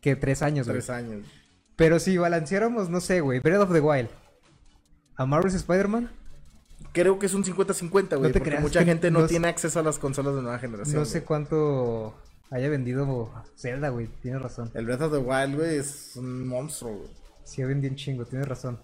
que 0.00 0.16
tres 0.16 0.40
años, 0.42 0.66
güey. 0.66 0.78
Tres 0.78 0.88
años. 0.90 1.26
Pero 1.76 1.98
si 1.98 2.16
balanceáramos, 2.16 2.88
no 2.88 3.00
sé, 3.00 3.20
güey, 3.20 3.40
Breath 3.40 3.60
of 3.62 3.72
the 3.72 3.80
Wild 3.80 4.08
a 5.16 5.26
Marvel's 5.26 5.54
Spider-Man, 5.54 6.10
Creo 6.92 7.18
que 7.20 7.26
es 7.26 7.34
un 7.34 7.44
50-50, 7.44 7.90
güey. 7.90 8.22
No 8.22 8.32
porque 8.32 8.40
creas, 8.40 8.62
mucha 8.62 8.82
gente 8.84 9.10
no, 9.12 9.20
no 9.20 9.26
tiene 9.26 9.46
acceso 9.48 9.78
a 9.78 9.82
las 9.82 9.98
consolas 9.98 10.34
de 10.34 10.42
nueva 10.42 10.58
generación. 10.58 10.96
no 10.98 11.04
sé 11.04 11.18
güey. 11.20 11.26
cuánto 11.26 12.14
haya 12.50 12.68
vendido 12.68 13.30
Zelda, 13.56 13.90
güey. 13.90 14.08
Tienes 14.22 14.42
razón. 14.42 14.70
El 14.74 14.86
Breath 14.86 15.02
of 15.02 15.12
the 15.12 15.18
Wild, 15.18 15.54
güey, 15.56 15.76
es 15.76 16.16
un 16.16 16.48
monstruo, 16.48 16.96
güey. 16.96 17.10
Sí, 17.50 17.64
vendido 17.64 17.90
un 17.90 17.96
chingo, 17.96 18.24
tienes 18.24 18.46
razón. 18.46 18.78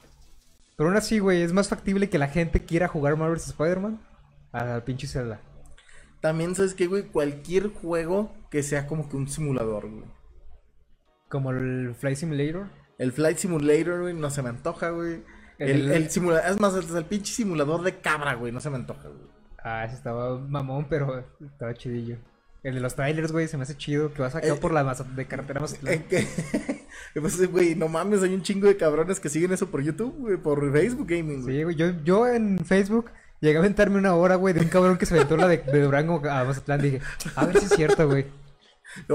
Pero 0.76 0.88
aún 0.88 0.96
así, 0.98 1.20
güey, 1.20 1.42
es 1.42 1.52
más 1.52 1.68
factible 1.68 2.10
que 2.10 2.18
la 2.18 2.26
gente 2.26 2.64
quiera 2.64 2.88
jugar 2.88 3.16
Marvel's 3.16 3.46
Spider-Man 3.46 4.00
al 4.50 4.82
pinche 4.82 5.06
Zelda. 5.06 5.40
También, 6.20 6.54
¿sabes 6.56 6.74
qué, 6.74 6.88
güey? 6.88 7.04
Cualquier 7.04 7.68
juego 7.68 8.32
que 8.50 8.64
sea 8.64 8.88
como 8.88 9.08
que 9.08 9.16
un 9.16 9.28
simulador, 9.28 9.88
güey. 9.88 10.04
Como 11.28 11.50
el 11.52 11.94
Flight 11.94 12.16
Simulator. 12.16 12.66
El 12.98 13.12
Flight 13.12 13.38
Simulator, 13.38 14.00
güey, 14.00 14.14
no 14.14 14.30
se 14.30 14.42
me 14.42 14.48
antoja, 14.48 14.90
güey. 14.90 15.22
El, 15.58 15.70
El- 15.70 15.92
el 15.92 16.10
simulador, 16.10 16.50
es 16.50 16.60
más, 16.60 16.74
el, 16.74 16.96
el 16.96 17.04
pinche 17.04 17.32
simulador 17.32 17.82
de 17.82 18.00
cabra, 18.00 18.34
güey, 18.34 18.50
no 18.52 18.60
se 18.60 18.68
me 18.70 18.76
antoja, 18.76 19.08
güey. 19.08 19.28
Ah, 19.62 19.84
ese 19.84 19.94
estaba 19.94 20.38
mamón, 20.38 20.86
pero 20.88 21.24
estaba 21.40 21.72
chidillo. 21.74 22.16
El 22.66 22.74
de 22.74 22.80
los 22.80 22.96
trailers, 22.96 23.30
güey, 23.30 23.46
se 23.46 23.56
me 23.56 23.62
hace 23.62 23.76
chido. 23.76 24.12
Que 24.12 24.22
vas 24.22 24.34
acá 24.34 24.46
Eh, 24.48 24.54
por 24.54 24.72
la 24.72 24.82
de 25.14 25.26
carretera 25.26 25.60
Mazatlán. 25.60 25.94
Eh, 25.94 26.04
que- 26.08 26.26
pues, 27.20 27.50
güey, 27.50 27.74
no 27.76 27.86
mames, 27.88 28.22
hay 28.22 28.34
un 28.34 28.42
chingo 28.42 28.66
de 28.66 28.76
cabrones 28.76 29.20
que 29.20 29.28
siguen 29.28 29.52
eso 29.52 29.70
por 29.70 29.82
YouTube, 29.82 30.14
güey, 30.18 30.36
por 30.36 30.72
Facebook 30.72 31.06
Gaming, 31.08 31.42
güey. 31.42 31.56
Sí, 31.58 31.62
güey, 31.62 31.76
yo, 31.76 31.90
yo 32.02 32.26
en 32.26 32.58
Facebook 32.64 33.10
llegué 33.40 33.56
a 33.56 33.60
aventarme 33.60 33.98
una 33.98 34.14
hora, 34.16 34.34
güey, 34.34 34.52
de 34.52 34.62
un 34.62 34.68
cabrón 34.68 34.98
que 34.98 35.06
se 35.06 35.14
aventó 35.14 35.36
la 35.36 35.46
de, 35.46 35.58
de 35.58 35.80
Durango 35.80 36.20
a 36.28 36.42
Mazatlán. 36.44 36.82
Dije, 36.82 37.00
a 37.36 37.46
ver 37.46 37.58
si 37.60 37.66
es 37.66 37.72
cierto, 37.72 38.08
güey. 38.08 38.26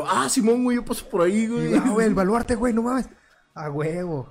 Ah, 0.08 0.30
Simón, 0.30 0.64
güey, 0.64 0.78
yo 0.78 0.86
paso 0.86 1.10
por 1.10 1.22
ahí, 1.24 1.48
güey. 1.48 1.76
ah, 1.76 1.84
güey, 1.92 2.08
el 2.08 2.14
baluarte, 2.16 2.56
güey, 2.56 2.74
no 2.74 2.84
mames. 2.84 3.10
A 3.54 3.70
huevo. 3.70 4.30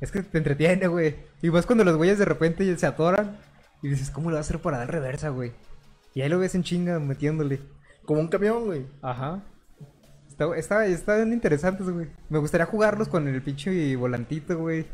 es 0.00 0.12
que 0.12 0.22
te 0.22 0.38
entretiene, 0.38 0.86
güey. 0.88 1.16
Y 1.40 1.50
más 1.50 1.64
cuando 1.64 1.84
los 1.84 1.96
güeyes 1.96 2.18
de 2.18 2.24
repente 2.26 2.76
se 2.76 2.86
atoran 2.86 3.38
y 3.82 3.88
dices, 3.88 4.10
¿cómo 4.10 4.28
lo 4.28 4.34
va 4.34 4.40
a 4.40 4.42
hacer 4.42 4.60
para 4.60 4.78
dar 4.78 4.90
reversa, 4.90 5.30
güey? 5.30 5.52
Y 6.14 6.22
ahí 6.22 6.28
lo 6.28 6.38
ves 6.38 6.54
en 6.54 6.62
chinga 6.62 6.98
metiéndole. 7.00 7.60
Como 8.04 8.20
un 8.20 8.28
camión, 8.28 8.64
güey. 8.66 8.86
Ajá. 9.02 9.42
Está, 10.28 10.56
está, 10.56 10.86
están 10.86 11.32
interesantes, 11.32 11.88
güey. 11.88 12.08
Me 12.28 12.38
gustaría 12.38 12.66
jugarlos 12.66 13.08
con 13.08 13.26
el 13.28 13.42
pinche 13.42 13.96
volantito, 13.96 14.58
güey. 14.58 14.86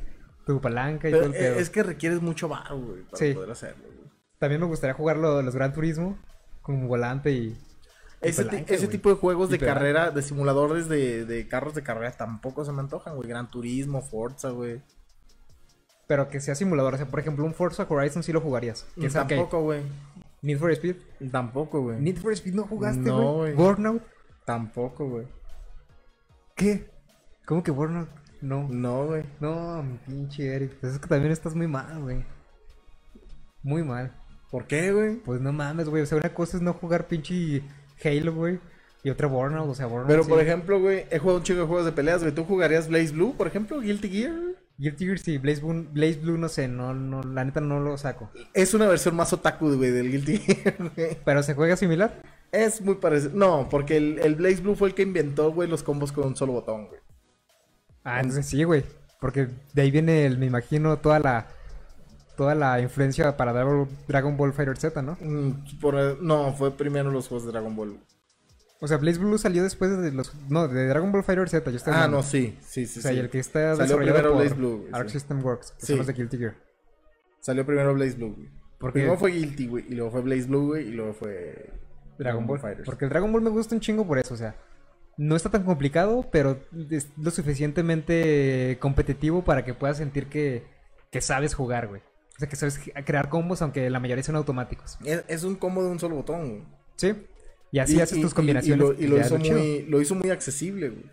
Tu 0.46 0.60
palanca 0.60 1.08
y 1.08 1.12
Pero, 1.12 1.24
todo 1.26 1.32
el 1.34 1.38
pedo. 1.38 1.58
es 1.58 1.70
que 1.70 1.82
requieres 1.82 2.20
mucho 2.22 2.48
bar, 2.48 2.74
güey, 2.74 3.02
para 3.04 3.16
Sí. 3.16 3.34
poder 3.34 3.50
hacerlo, 3.50 3.84
güey. 3.84 4.10
También 4.38 4.60
me 4.60 4.66
gustaría 4.66 4.94
jugarlo 4.94 5.42
los 5.42 5.54
Gran 5.54 5.72
Turismo 5.72 6.18
con 6.62 6.88
volante 6.88 7.30
y... 7.30 7.56
Ese, 8.20 8.44
palanca, 8.44 8.76
tipo 8.90 9.08
de 9.08 9.14
juegos 9.16 9.48
Y 9.48 9.52
de 9.52 9.58
pedal. 9.58 9.74
carrera, 9.74 10.10
de 10.10 10.20
simuladores 10.22 10.88
de, 10.90 11.24
de 11.24 11.48
carros 11.48 11.74
de 11.74 11.82
carrera 11.82 12.12
tampoco 12.12 12.64
se 12.66 12.72
me 12.72 12.80
antojan, 12.80 13.16
güey. 13.16 13.28
Gran 13.28 13.48
Turismo, 13.50 14.02
Forza, 14.02 14.50
güey. 14.50 14.82
Pero 16.06 16.28
que 16.28 16.40
sea 16.40 16.54
simulador. 16.54 16.94
O 16.94 16.96
sea, 16.98 17.06
por 17.06 17.20
ejemplo, 17.20 17.44
un 17.44 17.54
Forza 17.54 17.86
Horizon 17.88 18.22
sí 18.22 18.32
lo 18.32 18.40
jugarías. 18.40 18.86
Que 18.98 19.06
arcade. 19.06 19.36
Tampoco, 19.36 19.62
güey. 19.62 19.82
Need 20.42 20.58
for 20.58 20.70
Speed. 20.72 20.96
Tampoco, 21.30 21.82
güey. 21.82 22.00
Need 22.00 22.16
for 22.16 22.32
Speed 22.32 22.54
no 22.54 22.64
jugaste, 22.64 23.00
No, 23.00 23.34
güey. 23.34 23.52
güey. 23.52 23.54
Burnout. 23.54 24.02
Tampoco, 24.44 25.08
güey. 25.08 25.26
¿Qué? 26.56 26.88
¿Cómo 27.46 27.62
que 27.62 27.70
Burnout? 27.70 28.08
No. 28.40 28.66
No, 28.68 29.06
güey. 29.06 29.24
No, 29.40 29.82
mi 29.82 29.98
pinche 29.98 30.54
Eric. 30.54 30.76
Pues 30.80 30.94
es 30.94 30.98
que 30.98 31.08
también 31.08 31.32
estás 31.32 31.54
muy 31.54 31.66
mal, 31.66 32.00
güey. 32.00 32.24
Muy 33.62 33.82
mal. 33.82 34.14
¿Por 34.50 34.66
qué, 34.66 34.92
güey? 34.92 35.16
Pues 35.16 35.40
no 35.40 35.52
mames, 35.52 35.88
güey. 35.88 36.02
O 36.02 36.06
sea, 36.06 36.18
una 36.18 36.32
cosa 36.34 36.56
es 36.56 36.62
no 36.62 36.72
jugar 36.72 37.06
pinche 37.06 37.62
Halo, 38.02 38.34
güey. 38.34 38.58
Y 39.02 39.10
otra 39.10 39.26
Burnout. 39.28 39.68
O 39.68 39.74
sea, 39.74 39.86
Burnout. 39.86 40.08
Pero, 40.08 40.24
sí. 40.24 40.28
por 40.30 40.40
ejemplo, 40.40 40.80
güey, 40.80 41.04
he 41.10 41.18
jugado 41.18 41.38
un 41.38 41.44
chico 41.44 41.60
de 41.60 41.66
juegos 41.66 41.84
de 41.84 41.92
peleas, 41.92 42.22
güey. 42.22 42.34
¿Tú 42.34 42.44
jugarías 42.44 42.88
Blaze 42.88 43.12
Blue, 43.12 43.34
por 43.36 43.46
ejemplo? 43.46 43.80
Guilty 43.80 44.08
Gear, 44.08 44.32
güey? 44.32 44.49
Guilty 44.80 45.04
Gear 45.06 45.18
sí. 45.18 45.38
Blaze 45.38 45.60
Blue, 45.60 45.86
Blaze 45.92 46.18
Blue 46.18 46.38
no 46.38 46.48
sé. 46.48 46.66
No, 46.68 46.94
no, 46.94 47.22
la 47.22 47.44
neta 47.44 47.60
no 47.60 47.78
lo 47.80 47.96
saco. 47.98 48.30
Es 48.54 48.74
una 48.74 48.86
versión 48.88 49.14
más 49.14 49.32
otaku, 49.32 49.74
güey, 49.76 49.90
del 49.90 50.10
Guilty 50.10 50.38
Gear, 50.38 50.76
güey. 50.96 51.18
Pero 51.24 51.42
se 51.42 51.54
juega 51.54 51.76
similar. 51.76 52.22
Es 52.50 52.80
muy 52.80 52.96
parecido. 52.96 53.32
No, 53.34 53.68
porque 53.70 53.96
el, 53.96 54.18
el 54.20 54.34
Blaze 54.34 54.60
Blue 54.62 54.74
fue 54.74 54.88
el 54.88 54.94
que 54.94 55.02
inventó, 55.02 55.52
güey, 55.52 55.68
los 55.68 55.82
combos 55.82 56.10
con 56.12 56.26
un 56.26 56.36
solo 56.36 56.52
botón, 56.54 56.86
güey. 56.88 57.00
Ah, 58.02 58.20
entonces 58.20 58.46
sí, 58.46 58.64
güey. 58.64 58.82
Porque 59.20 59.48
de 59.74 59.82
ahí 59.82 59.90
viene, 59.90 60.24
el, 60.26 60.38
me 60.38 60.46
imagino, 60.46 60.96
toda 60.98 61.18
la... 61.20 61.46
Toda 62.36 62.54
la 62.54 62.80
influencia 62.80 63.36
para 63.36 63.52
Dragon- 63.52 64.36
Ball 64.38 64.54
Fighter 64.54 64.74
Z, 64.78 65.02
¿no? 65.02 65.18
Mm, 65.20 65.78
por- 65.78 66.22
no, 66.22 66.54
fue 66.54 66.70
primero 66.74 67.10
los 67.10 67.28
juegos 67.28 67.44
de 67.44 67.52
Dragon 67.52 67.76
Ball. 67.76 67.98
O 68.80 68.88
sea, 68.88 68.96
Blaze 68.96 69.18
Blue 69.18 69.36
salió 69.36 69.62
después 69.62 69.96
de 70.00 70.10
los... 70.12 70.34
No, 70.48 70.66
de 70.66 70.86
Dragon 70.86 71.12
Ball 71.12 71.22
Fighter 71.22 71.48
Z. 71.48 71.70
Yo 71.70 71.78
Ah, 71.86 71.90
hablando. 71.94 72.16
no, 72.18 72.22
sí, 72.22 72.56
sí, 72.62 72.86
sí. 72.86 72.98
O 73.00 73.02
sea, 73.02 73.10
sí. 73.10 73.16
y 73.18 73.20
el 73.20 73.28
que 73.30 73.38
está 73.38 73.76
Salió 73.76 73.82
desarrollado 73.98 74.14
primero 74.16 74.32
por 74.32 74.40
Blaze 74.40 74.54
Blue, 74.54 74.86
Arc 74.92 75.08
sí. 75.08 75.12
System 75.12 75.44
Works, 75.44 75.72
que 75.72 75.80
Sí. 75.80 75.86
son 75.88 75.98
los 75.98 76.06
de 76.06 76.12
Guilty 76.14 76.38
Gear. 76.38 76.54
Salió 77.40 77.66
primero 77.66 77.92
Blaze 77.94 78.16
Blue, 78.16 78.34
güey. 78.34 78.48
Porque 78.78 79.00
Primero 79.00 79.18
fue 79.18 79.32
Guilty, 79.32 79.66
güey, 79.66 79.84
y 79.90 79.94
luego 79.94 80.10
fue 80.10 80.22
Blaze 80.22 80.46
Blue, 80.46 80.66
güey, 80.68 80.88
y 80.88 80.92
luego 80.92 81.12
fue 81.12 81.70
Dragon 82.18 82.46
Ball. 82.46 82.58
Fighters. 82.58 82.86
Porque 82.86 83.04
el 83.04 83.10
Dragon 83.10 83.30
Ball 83.30 83.42
me 83.42 83.50
gusta 83.50 83.74
un 83.74 83.80
chingo 83.82 84.06
por 84.06 84.18
eso, 84.18 84.32
o 84.32 84.36
sea, 84.38 84.56
no 85.18 85.36
está 85.36 85.50
tan 85.50 85.64
complicado, 85.64 86.26
pero 86.32 86.58
es 86.90 87.08
lo 87.18 87.30
suficientemente 87.30 88.78
competitivo 88.80 89.44
para 89.44 89.64
que 89.64 89.74
puedas 89.74 89.98
sentir 89.98 90.26
que, 90.28 90.64
que 91.10 91.20
sabes 91.20 91.54
jugar, 91.54 91.88
güey. 91.88 92.00
O 92.00 92.38
sea, 92.38 92.48
que 92.48 92.56
sabes 92.56 92.80
crear 93.04 93.28
combos, 93.28 93.60
aunque 93.60 93.90
la 93.90 94.00
mayoría 94.00 94.24
son 94.24 94.36
automáticos. 94.36 94.96
Es, 95.04 95.24
es 95.28 95.44
un 95.44 95.56
combo 95.56 95.82
de 95.84 95.90
un 95.90 95.98
solo 95.98 96.16
botón, 96.16 96.48
güey. 96.48 96.62
¿Sí? 96.96 97.14
Y 97.72 97.78
así 97.78 98.00
haces 98.00 98.20
tus 98.20 98.34
combinaciones. 98.34 98.98
Y, 98.98 99.06
lo, 99.06 99.18
y 99.18 99.20
hizo 99.20 99.38
muy, 99.38 99.82
lo 99.82 100.00
hizo 100.00 100.14
muy 100.14 100.30
accesible, 100.30 100.90
güey. 100.90 101.04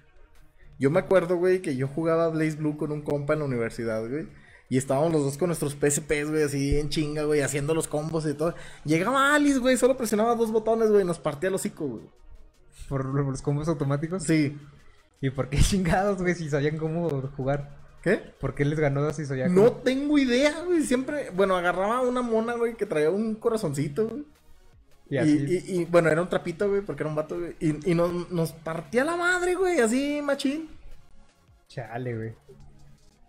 Yo 0.80 0.92
me 0.92 1.00
acuerdo, 1.00 1.38
güey, 1.38 1.62
que 1.62 1.76
yo 1.76 1.88
jugaba 1.88 2.30
Blaze 2.30 2.56
Blue 2.58 2.78
con 2.78 2.92
un 2.92 3.02
compa 3.02 3.34
en 3.34 3.40
la 3.40 3.46
universidad, 3.46 4.08
güey. 4.08 4.28
Y 4.70 4.78
estábamos 4.78 5.14
los 5.14 5.24
dos 5.24 5.38
con 5.38 5.48
nuestros 5.48 5.74
PSPs, 5.74 6.30
güey, 6.30 6.44
así 6.44 6.78
en 6.78 6.90
chinga, 6.90 7.24
güey, 7.24 7.42
haciendo 7.42 7.74
los 7.74 7.88
combos 7.88 8.26
y 8.26 8.34
todo. 8.34 8.54
Llegaba 8.84 9.34
Alice, 9.34 9.60
güey, 9.60 9.78
solo 9.78 9.96
presionaba 9.96 10.36
dos 10.36 10.52
botones, 10.52 10.90
güey, 10.90 11.04
y 11.04 11.06
nos 11.06 11.20
partía 11.20 11.50
el 11.50 11.56
hocico, 11.56 11.88
güey. 11.88 12.04
Por 12.90 13.06
los 13.06 13.42
combos 13.42 13.68
automáticos. 13.70 14.24
Sí. 14.24 14.58
¿Y 15.22 15.30
por 15.30 15.50
qué 15.50 15.58
chingados, 15.62 16.22
güey, 16.22 16.36
si 16.36 16.50
sabían 16.50 16.78
cómo 16.78 17.10
jugar? 17.36 17.78
¿Qué? 18.04 18.18
¿Por 18.40 18.56
qué 18.56 18.66
les 18.66 18.80
ganó 18.80 19.12
si 19.14 19.26
sabían 19.26 19.56
No 19.56 19.70
cómo? 19.70 19.82
tengo 19.84 20.18
idea, 20.18 20.62
güey. 20.64 20.84
Siempre, 20.84 21.32
bueno, 21.32 21.56
agarraba 21.56 22.02
una 22.02 22.22
mona, 22.22 22.54
güey, 22.54 22.76
que 22.76 22.86
traía 22.86 23.10
un 23.10 23.36
corazoncito, 23.36 24.08
güey. 24.10 24.26
Y 25.10 25.16
Y, 25.16 25.18
así. 25.18 25.64
y- 25.68 25.82
y, 25.82 25.86
bueno, 25.86 26.10
era 26.10 26.22
un 26.22 26.30
trapito, 26.30 26.70
güey, 26.70 26.82
porque 26.82 27.04
era 27.04 27.10
un 27.10 27.16
vato, 27.16 27.40
güey. 27.40 27.56
Y, 27.60 27.96
nos, 27.96 28.30
nos 28.32 28.52
partía 28.52 29.04
la 29.06 29.16
madre, 29.16 29.56
güey, 29.56 29.80
así, 29.80 30.22
machín. 30.22 30.70
Chale, 31.68 32.16
güey. 32.16 32.34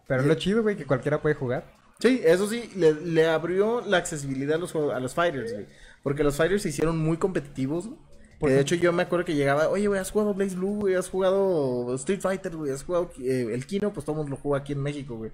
Pero 0.07 0.23
lo 0.23 0.35
chido, 0.35 0.63
güey, 0.63 0.77
que 0.77 0.87
cualquiera 0.87 1.21
puede 1.21 1.35
jugar. 1.35 1.65
Sí, 2.01 2.21
eso 2.25 2.49
sí, 2.49 2.71
le, 2.77 2.95
le 2.95 3.27
abrió 3.27 3.81
la 3.83 3.99
accesibilidad 3.99 4.57
a 4.57 4.59
los, 4.59 4.75
a 4.75 5.01
los 5.01 5.15
fighters, 5.15 5.53
güey. 5.53 5.67
Porque 6.03 6.23
los 6.25 6.37
fighters 6.37 6.63
se 6.63 6.69
hicieron 6.71 6.97
muy 6.99 7.17
competitivos, 7.17 7.87
güey. 7.89 7.99
Por 8.39 8.51
Que 8.51 8.55
de 8.55 8.61
hecho 8.61 8.77
yo 8.77 8.93
me 8.93 9.03
acuerdo 9.03 9.25
que 9.25 9.35
llegaba, 9.35 9.69
oye, 9.69 9.89
güey, 9.89 10.01
has 10.01 10.13
jugado 10.13 10.33
Blaze 10.33 10.55
Blue, 10.55 10.77
güey, 10.81 10.95
has 10.95 11.09
jugado 11.11 11.93
Street 11.97 12.21
Fighter, 12.21 12.55
güey, 12.57 12.71
has 12.71 12.85
jugado 12.85 13.11
eh, 13.21 13.49
el 13.53 13.67
Kino, 13.67 13.93
pues 13.93 14.07
todos 14.07 14.31
lo 14.31 14.37
juega 14.37 14.59
aquí 14.59 14.73
en 14.75 14.81
México, 14.83 15.17
güey. 15.17 15.33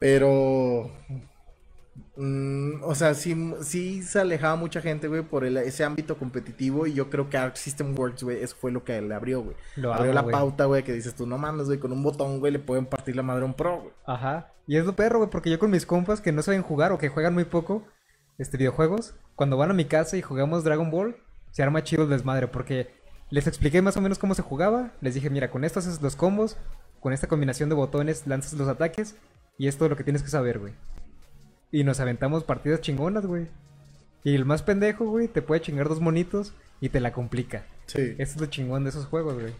Pero... 0.00 0.90
mm, 2.16 2.82
o 2.82 2.94
sea, 2.94 3.14
sí, 3.14 3.54
sí 3.62 4.02
se 4.02 4.20
alejaba 4.20 4.56
mucha 4.56 4.80
gente, 4.80 5.08
güey, 5.08 5.22
por 5.22 5.44
el- 5.44 5.56
ese 5.56 5.84
ámbito 5.84 6.16
competitivo. 6.16 6.86
Y 6.86 6.94
yo 6.94 7.10
creo 7.10 7.28
que 7.28 7.36
Arc 7.36 7.56
System 7.56 7.98
Works, 7.98 8.22
güey, 8.22 8.42
eso 8.42 8.56
fue 8.60 8.70
lo 8.72 8.84
que 8.84 9.00
le 9.00 9.14
abrió, 9.14 9.42
güey. 9.42 9.56
Lo 9.76 9.92
abrió 9.92 10.12
amo, 10.18 10.30
la 10.30 10.32
pauta, 10.32 10.64
güey, 10.66 10.82
que 10.84 10.92
dices 10.92 11.14
tú, 11.14 11.26
no 11.26 11.38
mames, 11.38 11.66
güey, 11.66 11.78
con 11.78 11.92
un 11.92 12.02
botón, 12.02 12.40
güey, 12.40 12.52
le 12.52 12.58
pueden 12.58 12.86
partir 12.86 13.16
la 13.16 13.22
madre 13.22 13.42
a 13.42 13.46
un 13.46 13.54
pro, 13.54 13.80
güey. 13.80 13.92
Ajá. 14.06 14.52
Y 14.66 14.76
es 14.76 14.84
lo 14.86 14.94
perro, 14.96 15.18
güey, 15.18 15.30
porque 15.30 15.50
yo 15.50 15.58
con 15.58 15.70
mis 15.70 15.86
compas 15.86 16.20
que 16.20 16.32
no 16.32 16.42
saben 16.42 16.62
jugar 16.62 16.92
o 16.92 16.98
que 16.98 17.08
juegan 17.08 17.34
muy 17.34 17.44
poco 17.44 17.84
este 18.38 18.56
videojuegos, 18.56 19.14
cuando 19.36 19.56
van 19.56 19.70
a 19.70 19.74
mi 19.74 19.84
casa 19.84 20.16
y 20.16 20.22
jugamos 20.22 20.64
Dragon 20.64 20.90
Ball, 20.90 21.16
se 21.50 21.62
arma 21.62 21.84
chido 21.84 22.04
el 22.04 22.10
desmadre 22.10 22.48
porque 22.48 22.88
les 23.30 23.46
expliqué 23.46 23.82
más 23.82 23.96
o 23.96 24.00
menos 24.00 24.18
cómo 24.18 24.34
se 24.34 24.42
jugaba, 24.42 24.92
les 25.00 25.14
dije, 25.14 25.30
mira, 25.30 25.50
con 25.50 25.64
esto 25.64 25.78
haces 25.80 26.00
los 26.02 26.16
combos, 26.16 26.56
con 27.00 27.12
esta 27.12 27.26
combinación 27.28 27.68
de 27.68 27.74
botones 27.74 28.26
lanzas 28.26 28.54
los 28.54 28.66
ataques 28.68 29.16
y 29.58 29.68
esto 29.68 29.84
es 29.84 29.90
lo 29.90 29.96
que 29.96 30.04
tienes 30.04 30.22
que 30.22 30.28
saber, 30.30 30.58
güey. 30.58 30.72
Y 31.74 31.82
nos 31.82 31.98
aventamos 31.98 32.44
partidas 32.44 32.80
chingonas, 32.82 33.26
güey. 33.26 33.48
Y 34.22 34.36
el 34.36 34.44
más 34.44 34.62
pendejo, 34.62 35.06
güey, 35.06 35.26
te 35.26 35.42
puede 35.42 35.60
chingar 35.60 35.88
dos 35.88 36.00
monitos 36.00 36.54
y 36.80 36.88
te 36.88 37.00
la 37.00 37.12
complica. 37.12 37.66
Sí. 37.86 38.14
Eso 38.16 38.36
es 38.36 38.40
lo 38.40 38.46
chingón 38.46 38.84
de 38.84 38.90
esos 38.90 39.06
juegos, 39.06 39.34
güey. 39.34 39.52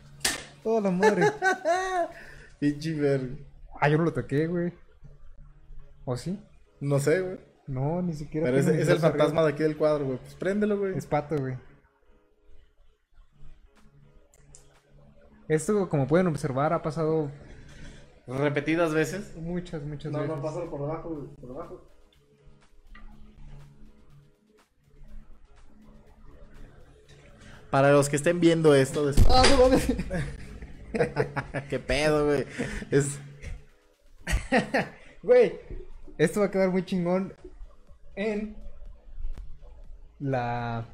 Toda 0.62 0.80
la 0.80 0.92
madre. 0.92 1.24
Pinche 2.60 2.94
verga. 2.94 3.34
ah, 3.80 3.88
yo 3.88 3.98
no 3.98 4.04
lo 4.04 4.12
toqué, 4.12 4.46
güey. 4.46 4.72
¿O 6.04 6.16
sí? 6.16 6.38
No 6.80 7.00
sé, 7.00 7.20
güey. 7.20 7.40
No, 7.66 8.00
ni 8.00 8.12
siquiera. 8.12 8.46
Pero 8.46 8.58
es, 8.58 8.68
el 8.68 8.80
arriba. 8.80 9.00
fantasma 9.10 9.42
de 9.42 9.48
aquí 9.52 9.64
del 9.64 9.76
cuadro, 9.76 10.04
güey. 10.04 10.18
Pues 10.18 10.34
préndelo, 10.36 10.78
güey. 10.78 10.96
Es 10.96 11.06
pato, 11.06 11.36
güey. 11.36 11.56
Esto, 15.48 15.88
como 15.88 16.06
pueden 16.06 16.28
observar, 16.28 16.72
ha 16.72 16.80
pasado 16.80 17.28
Repetidas 18.28 18.94
veces. 18.94 19.34
muchas, 19.36 19.82
muchas 19.82 20.12
No, 20.12 20.20
veces. 20.20 20.36
no, 20.36 20.40
pásalo 20.40 20.70
por 20.70 20.82
abajo, 20.82 21.10
güey. 21.10 21.26
Por 21.40 21.50
abajo. 21.50 21.90
Para 27.74 27.90
los 27.90 28.08
que 28.08 28.14
estén 28.14 28.38
viendo 28.38 28.72
esto, 28.72 29.04
después- 29.04 29.26
Ah, 29.28 29.42
no 29.50 29.64
mames. 29.64 29.84
qué 31.68 31.80
pedo, 31.80 32.26
güey. 32.26 32.46
Es... 32.92 33.18
Güey, 35.24 35.58
esto 36.16 36.38
va 36.38 36.46
a 36.46 36.50
quedar 36.52 36.70
muy 36.70 36.84
chingón 36.84 37.34
en 38.14 38.56
la. 40.20 40.86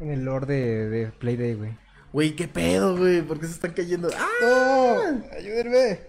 En 0.00 0.10
el 0.10 0.22
lore 0.22 0.44
de, 0.44 0.90
de 0.90 1.06
Playday, 1.12 1.54
güey. 1.54 1.78
Güey, 2.12 2.36
qué 2.36 2.46
pedo, 2.46 2.98
güey. 2.98 3.22
¿Por 3.22 3.40
qué 3.40 3.46
se 3.46 3.52
están 3.52 3.72
cayendo? 3.72 4.10
¡Ah! 4.14 4.28
¡No! 4.42 5.24
¡Ayúdenme! 5.34 6.00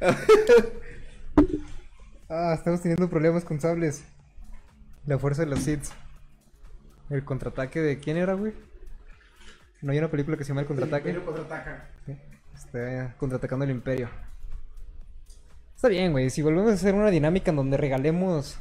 ah, 2.28 2.54
estamos 2.54 2.80
teniendo 2.80 3.10
problemas 3.10 3.44
con 3.44 3.60
sables. 3.60 4.04
La 5.04 5.18
fuerza 5.18 5.42
de 5.42 5.48
los 5.48 5.58
Sith. 5.58 5.86
El 7.10 7.24
contraataque 7.24 7.80
de. 7.80 7.98
¿Quién 7.98 8.16
era, 8.16 8.34
güey? 8.34 8.52
¿No 9.82 9.92
hay 9.92 9.98
una 9.98 10.10
película 10.10 10.36
que 10.36 10.44
se 10.44 10.48
llama 10.48 10.62
El 10.62 10.66
contraataque? 10.66 11.12
Sí, 12.06 12.16
Está 12.54 13.14
contraatacando 13.18 13.64
el 13.64 13.70
imperio. 13.70 14.08
Está 15.76 15.88
bien, 15.88 16.12
güey. 16.12 16.30
Si 16.30 16.40
volvemos 16.42 16.70
a 16.70 16.74
hacer 16.74 16.94
una 16.94 17.10
dinámica 17.10 17.50
en 17.50 17.56
donde 17.56 17.76
regalemos. 17.76 18.58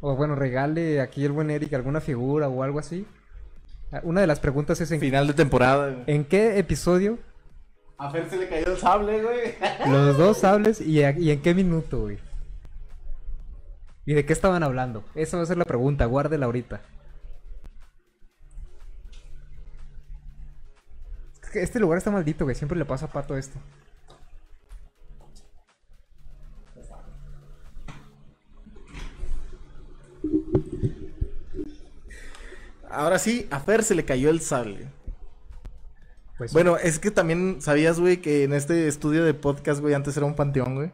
O 0.00 0.16
bueno, 0.16 0.34
regale 0.34 1.00
aquí 1.00 1.24
el 1.24 1.32
buen 1.32 1.50
Eric 1.50 1.72
alguna 1.74 2.00
figura 2.00 2.48
o 2.48 2.62
algo 2.62 2.78
así. 2.80 3.06
Una 4.02 4.20
de 4.20 4.26
las 4.26 4.40
preguntas 4.40 4.80
es 4.80 4.90
en, 4.90 5.00
Final 5.00 5.26
de 5.28 5.34
temporada, 5.34 5.90
güey. 5.90 6.04
¿en 6.06 6.24
qué 6.24 6.58
episodio 6.58 7.18
A 7.98 8.10
Fer 8.10 8.28
se 8.28 8.36
le 8.38 8.48
cayó 8.48 8.66
el 8.72 8.78
sable, 8.78 9.22
güey. 9.22 9.54
los 9.90 10.16
dos 10.18 10.38
sables 10.38 10.80
y, 10.80 11.02
a- 11.04 11.16
y 11.16 11.30
en 11.30 11.40
qué 11.42 11.54
minuto, 11.54 12.00
güey. 12.00 12.18
¿Y 14.04 14.14
de 14.14 14.24
qué 14.26 14.32
estaban 14.32 14.62
hablando? 14.64 15.04
Esa 15.14 15.36
va 15.36 15.44
a 15.44 15.46
ser 15.46 15.56
la 15.58 15.64
pregunta, 15.64 16.04
guárdela 16.06 16.46
ahorita. 16.46 16.80
Que 21.52 21.62
este 21.62 21.78
lugar 21.80 21.98
está 21.98 22.10
maldito, 22.10 22.44
güey. 22.44 22.56
Siempre 22.56 22.78
le 22.78 22.84
pasa 22.84 23.06
a 23.06 23.08
Pato 23.10 23.36
esto. 23.36 23.58
Ahora 32.90 33.18
sí, 33.18 33.46
a 33.50 33.60
Fer 33.60 33.82
se 33.82 33.94
le 33.94 34.04
cayó 34.04 34.28
el 34.30 34.40
sable. 34.40 34.88
Pues 36.36 36.52
Bueno, 36.52 36.76
es 36.76 36.98
que 36.98 37.10
también 37.10 37.62
sabías, 37.62 37.98
güey, 38.00 38.20
que 38.20 38.44
en 38.44 38.52
este 38.52 38.88
estudio 38.88 39.24
de 39.24 39.34
podcast, 39.34 39.80
güey, 39.80 39.94
antes 39.94 40.16
era 40.16 40.26
un 40.26 40.34
panteón, 40.34 40.74
güey. 40.74 40.92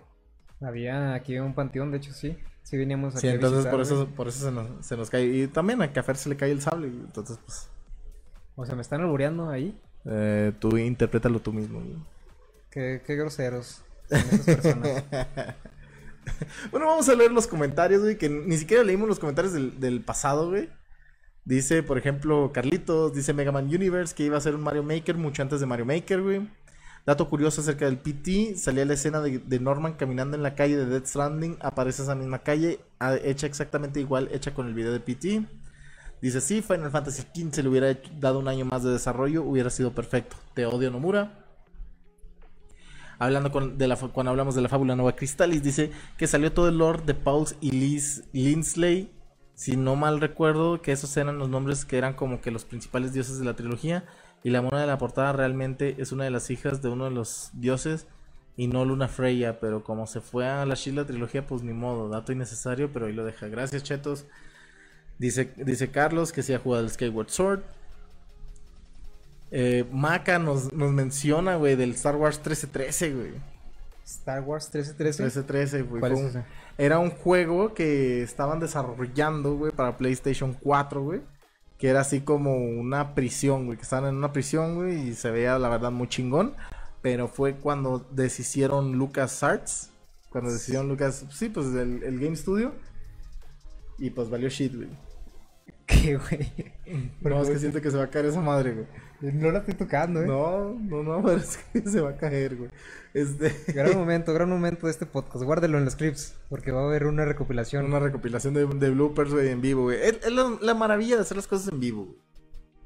había 0.61 1.15
aquí 1.15 1.39
un 1.39 1.55
panteón, 1.55 1.91
de 1.91 1.99
hecho, 1.99 2.13
sí. 2.13 2.37
Sí 2.63 2.77
veníamos 2.77 3.15
aquí 3.15 3.23
Sí, 3.23 3.29
a 3.29 3.33
entonces 3.33 3.59
visitar, 3.61 3.73
por 3.73 3.81
eso, 3.81 3.97
güey. 4.05 4.15
por 4.15 4.29
eso 4.29 4.45
se 4.45 4.53
nos, 4.53 4.87
se 4.87 4.97
nos 4.97 5.09
cae. 5.11 5.25
Y 5.25 5.47
también 5.49 5.81
a 5.83 5.93
que 5.93 6.01
a 6.01 6.03
Fer 6.03 6.17
se 6.17 6.29
le 6.29 6.37
cae 6.37 6.51
el 6.51 6.61
sable. 6.61 6.89
Entonces, 6.89 7.39
pues, 7.45 7.71
O 8.55 8.67
sea, 8.67 8.75
me 8.75 8.83
están 8.83 9.01
albureando 9.01 9.49
ahí. 9.49 9.81
Eh, 10.05 10.53
tú 10.59 10.77
interprétalo 10.77 11.41
tú 11.41 11.53
mismo, 11.53 11.81
güey. 11.81 11.97
Qué, 12.71 13.03
qué 13.07 13.17
groseros 13.17 13.83
son 14.09 14.19
esas 14.19 14.41
personas. 14.45 15.05
Bueno, 16.71 16.87
vamos 16.87 17.09
a 17.09 17.15
leer 17.15 17.33
los 17.33 17.47
comentarios, 17.47 18.03
güey, 18.03 18.19
que 18.19 18.29
ni 18.29 18.59
siquiera 18.59 18.85
leímos 18.85 19.09
los 19.09 19.19
comentarios 19.19 19.55
del, 19.55 19.81
del 19.81 20.03
pasado, 20.03 20.51
güey. 20.51 20.69
Dice, 21.45 21.83
por 21.83 21.97
ejemplo, 21.97 22.51
Carlitos, 22.53 23.15
dice 23.15 23.33
Mega 23.33 23.53
Man 23.53 23.65
Universe 23.65 24.15
que 24.15 24.25
iba 24.25 24.37
a 24.37 24.41
ser 24.41 24.55
un 24.55 24.63
Mario 24.63 24.83
Maker 24.83 25.17
mucho 25.17 25.41
antes 25.41 25.61
de 25.61 25.67
Mario 25.67 25.87
Maker, 25.87 26.21
güey. 26.21 26.49
Dato 27.07 27.31
curioso 27.31 27.63
acerca 27.63 27.87
del 27.87 27.97
PT, 27.97 28.57
salía 28.57 28.85
la 28.85 28.93
escena 28.93 29.23
de, 29.23 29.39
de 29.39 29.61
Norman 29.61 29.95
caminando 29.95 30.37
en 30.37 30.43
la 30.43 30.55
calle 30.55 30.77
de 30.77 30.85
Death 30.85 31.07
Stranding, 31.07 31.57
aparece 31.61 32.03
esa 32.03 32.15
misma 32.15 32.41
calle, 32.41 32.81
ah, 33.01 33.17
hecha 33.25 33.47
exactamente 33.47 33.99
igual, 33.99 34.29
hecha 34.31 34.53
con 34.53 34.67
el 34.67 34.75
video 34.75 34.93
de 34.93 35.01
PT. 35.01 35.47
Dice, 36.21 36.41
sí, 36.41 36.62
Final 36.62 36.91
Fantasy 36.91 37.23
XV 37.23 37.62
le 37.62 37.69
hubiera 37.69 37.99
dado 38.19 38.41
un 38.41 38.49
año 38.49 38.64
más 38.64 38.83
de 38.83 38.91
desarrollo, 38.91 39.43
hubiera 39.43 39.71
sido 39.71 39.93
perfecto. 39.93 40.37
Te 40.55 40.66
odio, 40.66 40.91
Nomura. 40.91 41.45
Hablando 43.21 43.51
con, 43.51 43.79
de 43.79 43.89
la, 43.89 43.97
cuando 43.97 44.31
hablamos 44.31 44.55
de 44.55 44.62
la 44.62 44.69
fábula 44.69 44.95
Nova 44.95 45.16
Crystallis, 45.16 45.62
dice 45.62 45.91
que 46.16 46.27
salió 46.27 46.53
todo 46.53 46.69
el 46.69 46.79
lore 46.79 47.03
de 47.05 47.14
Pauls 47.14 47.57
y 47.61 47.73
Liz, 47.73 48.25
Linsley. 48.33 49.12
Si 49.55 49.77
no 49.77 49.97
mal 49.97 50.21
recuerdo, 50.21 50.83
que 50.83 50.93
esos 50.93 51.16
eran 51.16 51.39
los 51.39 51.49
nombres 51.49 51.85
que 51.85 51.99
eran 51.99 52.14
como 52.14 52.41
que 52.41 52.53
los 52.53 52.64
principales 52.64 53.12
dioses 53.12 53.39
de 53.39 53.45
la 53.45 53.57
trilogía. 53.57 54.05
Y 54.45 54.51
la 54.51 54.62
mona 54.62 54.81
de 54.81 54.87
la 54.87 54.99
portada 54.99 55.33
realmente 55.33 55.97
es 55.99 56.12
una 56.12 56.25
de 56.25 56.31
las 56.31 56.51
hijas 56.51 56.81
de 56.81 56.89
uno 56.91 57.05
de 57.07 57.11
los 57.11 57.51
dioses 57.55 58.07
y 58.57 58.69
no 58.69 58.85
Luna 58.85 59.09
Freya. 59.09 59.59
Pero 59.59 59.83
como 59.83 60.07
se 60.07 60.21
fue 60.21 60.47
a 60.47 60.64
la 60.64 60.77
Sheila 60.77 61.05
trilogía, 61.05 61.45
pues 61.45 61.64
ni 61.64 61.73
modo, 61.73 62.09
dato 62.09 62.31
innecesario, 62.31 62.93
pero 62.93 63.07
ahí 63.07 63.12
lo 63.12 63.25
deja. 63.25 63.49
Gracias, 63.49 63.83
chetos. 63.83 64.27
Dice, 65.19 65.53
dice 65.57 65.91
Carlos 65.91 66.33
que 66.33 66.43
sí 66.43 66.55
ha 66.55 66.59
jugado 66.59 66.85
el 66.85 66.91
Skyward 66.91 67.29
Sword. 67.29 67.61
Eh, 69.51 69.85
Maca 69.91 70.39
nos, 70.39 70.73
nos 70.73 70.93
menciona, 70.93 71.57
güey, 71.57 71.75
del 71.75 71.93
Star 71.93 72.16
Wars 72.16 72.37
1313, 72.37 73.14
güey. 73.14 73.33
Star 74.05 74.43
Wars 74.43 74.64
1313. 74.73 75.23
1313, 75.23 75.83
güey. 75.83 76.45
Era 76.79 76.99
un 76.99 77.11
juego 77.11 77.75
que 77.75 78.23
estaban 78.23 78.61
desarrollando, 78.61 79.57
güey, 79.57 79.73
para 79.73 79.97
PlayStation 79.97 80.55
4, 80.55 81.03
güey. 81.03 81.21
Que 81.79 81.89
era 81.89 82.01
así 82.01 82.21
como 82.21 82.57
una 82.57 83.14
prisión, 83.14 83.66
güey. 83.66 83.77
Que 83.77 83.83
estaban 83.83 84.11
en 84.11 84.16
una 84.16 84.33
prisión, 84.33 84.77
güey. 84.77 85.09
Y 85.09 85.14
se 85.14 85.31
veía, 85.31 85.59
la 85.59 85.69
verdad, 85.69 85.91
muy 85.91 86.09
chingón. 86.09 86.55
Pero 87.03 87.29
fue 87.29 87.55
cuando 87.57 88.07
deshicieron 88.11 88.93
Lucas 88.93 89.43
Arts. 89.43 89.91
Cuando 90.31 90.53
decidieron 90.53 90.89
Lucas... 90.89 91.25
Sí, 91.31 91.49
pues 91.49 91.66
el, 91.69 92.03
el 92.03 92.19
Game 92.19 92.37
Studio. 92.37 92.75
Y 93.99 94.11
pues 94.11 94.29
valió 94.31 94.49
shit, 94.49 94.75
güey. 94.75 94.89
¿Qué, 96.03 96.16
güey? 96.18 96.53
No, 97.22 97.43
es 97.43 97.49
que 97.49 97.59
siento 97.59 97.80
que 97.80 97.91
se 97.91 97.97
va 97.97 98.05
a 98.05 98.11
caer 98.11 98.26
esa 98.26 98.43
madre, 98.43 98.74
güey. 98.74 99.32
No 99.32 99.51
la 99.51 99.61
estoy 99.61 99.74
tocando, 99.74 100.22
eh. 100.22 100.26
No, 100.26 100.74
no, 100.74 101.03
no, 101.03 101.22
pero 101.24 101.39
es 101.39 101.59
que 101.72 101.80
se 101.80 102.01
va 102.03 102.11
a 102.11 102.16
caer, 102.16 102.57
güey. 102.57 102.70
Este... 103.14 103.55
Gran 103.72 103.97
momento, 103.97 104.34
gran 104.34 104.51
momento 104.51 104.86
de 104.86 104.93
este 104.93 105.07
podcast. 105.07 105.45
Guárdelo 105.45 105.78
en 105.78 105.86
los 105.86 105.97
clips, 105.97 106.36
porque 106.51 106.72
va 106.72 106.82
a 106.82 106.84
haber 106.84 107.07
una 107.07 107.24
recopilación. 107.24 107.86
Una 107.86 108.01
recopilación 108.01 108.53
de, 108.53 108.66
de 108.66 108.91
bloopers, 108.91 109.32
güey, 109.32 109.49
en 109.49 109.62
vivo, 109.62 109.84
güey. 109.84 109.99
Es, 109.99 110.20
es 110.24 110.30
la, 110.30 110.59
la 110.61 110.74
maravilla 110.74 111.16
de 111.16 111.22
hacer 111.22 111.39
las 111.39 111.49
cosas 111.49 111.72
en 111.72 111.80
vivo, 111.80 112.05
güey. 112.05 112.18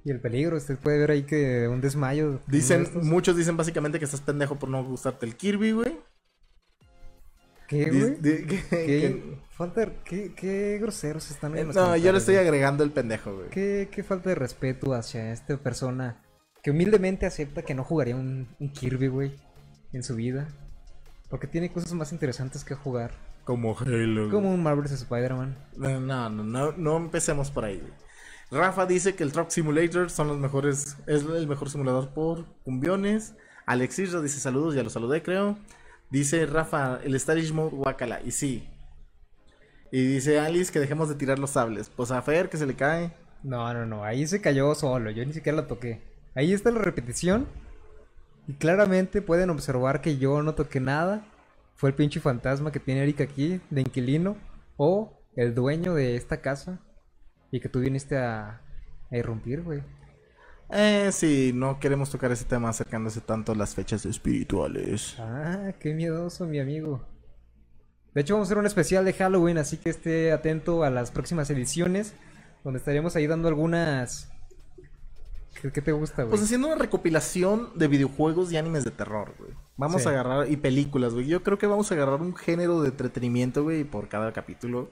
Y 0.05 0.11
el 0.11 0.20
peligro, 0.20 0.57
usted 0.57 0.78
puede 0.78 0.98
ver 0.98 1.11
ahí 1.11 1.22
que 1.22 1.68
un 1.68 1.80
desmayo. 1.80 2.40
Dicen, 2.46 2.88
muchos 3.03 3.36
dicen 3.36 3.57
básicamente 3.57 3.98
que 3.98 4.05
estás 4.05 4.20
pendejo 4.20 4.59
por 4.59 4.68
no 4.68 4.82
gustarte 4.84 5.26
el 5.26 5.36
Kirby, 5.36 5.72
güey. 5.72 5.98
¿Qué, 7.73 7.91
güey? 7.91 8.16
¿Qué? 8.23 8.47
que- 8.70 9.43
Falta 9.51 9.83
de- 9.83 9.93
¿Qué, 10.05 10.33
qué 10.35 10.79
groseros 10.81 11.31
están 11.31 11.57
en 11.57 11.68
los 11.68 11.77
no, 11.77 11.97
yo 11.97 12.11
le 12.12 12.18
estoy 12.18 12.37
agregando 12.37 12.83
el 12.85 12.91
pendejo, 12.91 13.35
güey. 13.35 13.49
¿Qué, 13.51 13.89
qué 13.93 14.03
falta 14.03 14.31
de 14.31 14.35
respeto 14.35 14.95
hacia 14.95 15.33
esta 15.33 15.57
persona 15.59 16.23
que 16.62 16.70
humildemente 16.70 17.27
acepta 17.27 17.62
que 17.62 17.75
no 17.75 17.85
jugaría 17.85 18.16
un, 18.16 18.49
un 18.59 18.73
Kirby, 18.73 19.09
güey, 19.09 19.33
en 19.93 20.03
su 20.03 20.14
vida. 20.16 20.49
Porque 21.29 21.47
tiene 21.47 21.70
cosas 21.73 21.93
más 21.93 22.12
interesantes 22.12 22.64
que 22.64 22.75
jugar. 22.75 23.12
Como 23.45 23.77
Halo. 23.79 24.31
Como 24.31 24.53
un 24.53 24.62
Marvel's 24.62 24.93
Spider-Man. 24.93 25.57
No, 25.77 26.01
no, 26.01 26.29
no, 26.31 26.43
no, 26.45 26.73
no 26.73 26.97
empecemos 26.97 27.51
por 27.51 27.64
ahí, 27.64 27.79
güey. 27.79 27.93
Rafa 28.51 28.85
dice 28.87 29.14
que 29.14 29.23
el 29.25 29.33
Truck 29.33 29.49
Simulator 29.51 30.11
son 30.11 30.29
los 30.29 30.39
mejores, 30.39 30.97
es 31.07 31.23
el 31.25 31.47
mejor 31.47 31.70
simulador 31.70 32.11
por 32.11 32.45
cumbiones. 32.64 33.35
Alexis 33.66 34.12
dice 34.23 34.41
saludos, 34.41 34.75
ya 34.75 34.83
lo 34.83 34.91
saludé, 34.91 35.23
creo. 35.23 35.57
Dice 36.13 36.45
Rafa, 36.45 37.01
el 37.03 37.19
Stylish 37.19 37.55
Mode, 37.55 37.75
guacala, 37.75 38.21
y 38.23 38.33
sí. 38.33 38.69
Y 39.91 40.05
dice 40.05 40.39
Alice 40.39 40.71
que 40.71 40.79
dejemos 40.79 41.09
de 41.09 41.15
tirar 41.15 41.39
los 41.39 41.53
sables. 41.53 41.89
Pues 41.89 42.11
a 42.11 42.21
Fer 42.21 42.51
que 42.51 42.59
se 42.59 42.67
le 42.67 42.75
cae. 42.75 43.15
No, 43.43 43.73
no, 43.73 43.87
no. 43.87 44.05
Ahí 44.05 44.27
se 44.27 44.43
cayó 44.43 44.75
solo. 44.75 45.11
Yo 45.11 45.25
ni 45.25 45.33
siquiera 45.33 45.57
la 45.57 45.67
toqué. 45.67 46.03
Ahí 46.35 46.53
está 46.53 46.71
la 46.71 46.81
repetición. 46.81 47.49
Y 48.47 48.53
claramente 48.53 49.23
pueden 49.23 49.49
observar 49.49 50.03
que 50.03 50.19
yo 50.19 50.43
no 50.43 50.55
toqué 50.55 50.81
nada. 50.81 51.25
Fue 51.77 51.89
el 51.89 51.97
pinche 51.97 52.21
fantasma 52.21 52.73
que 52.73 52.81
tiene 52.81 53.03
Erika 53.05 53.25
aquí, 53.25 53.63
de 53.71 53.81
inquilino. 53.81 54.37
O 54.77 55.19
el 55.35 55.55
dueño 55.55 55.95
de 55.95 56.17
esta 56.17 56.43
casa. 56.43 56.79
Y 57.51 57.61
que 57.61 57.71
tú 57.71 57.81
viniste 57.81 58.19
a, 58.19 58.61
a 59.11 59.17
irrumpir, 59.17 59.63
güey. 59.63 59.83
Eh, 60.75 61.11
sí, 61.12 61.53
no 61.55 61.79
queremos 61.79 62.11
tocar 62.11 62.33
ese 62.33 62.45
tema 62.47 62.70
acercándose 62.70 63.20
tanto 63.20 63.53
a 63.53 63.55
las 63.55 63.75
fechas 63.75 64.07
espirituales. 64.07 65.16
Ah, 65.18 65.73
qué 65.79 65.93
miedoso, 65.93 66.47
mi 66.47 66.59
amigo. 66.61 67.05
De 68.14 68.23
hecho, 68.23 68.35
vamos 68.35 68.47
a 68.47 68.49
hacer 68.49 68.59
un 68.59 68.66
especial 68.66 69.05
de 69.05 69.12
Halloween, 69.12 69.59
así 69.59 69.77
que 69.77 69.91
esté 69.91 70.33
atento 70.33 70.83
a 70.85 70.91
las 70.91 71.11
próximas 71.11 71.51
ediciones, 71.51 72.14
donde 72.64 72.79
estaremos 72.79 73.16
ahí 73.16 73.27
dando 73.27 73.49
algunas... 73.49 74.31
¿Qué, 75.61 75.70
qué 75.70 75.83
te 75.83 75.93
gusta, 75.93 76.23
güey? 76.23 76.31
Pues 76.31 76.43
haciendo 76.43 76.68
una 76.68 76.77
recopilación 76.77 77.68
de 77.79 77.89
videojuegos 77.89 78.51
y 78.51 78.57
animes 78.57 78.85
de 78.85 78.91
terror, 78.91 79.35
güey. 79.39 79.51
Vamos 79.77 80.03
Sí. 80.03 80.09
a 80.09 80.12
agarrar, 80.12 80.51
y 80.51 80.57
películas, 80.57 81.12
güey. 81.12 81.27
Yo 81.27 81.43
creo 81.43 81.59
que 81.59 81.66
vamos 81.66 81.91
a 81.91 81.95
agarrar 81.95 82.20
un 82.23 82.35
género 82.35 82.81
de 82.81 82.89
entretenimiento, 82.89 83.62
güey, 83.62 83.85
por 83.85 84.09
cada 84.09 84.33
capítulo. 84.33 84.91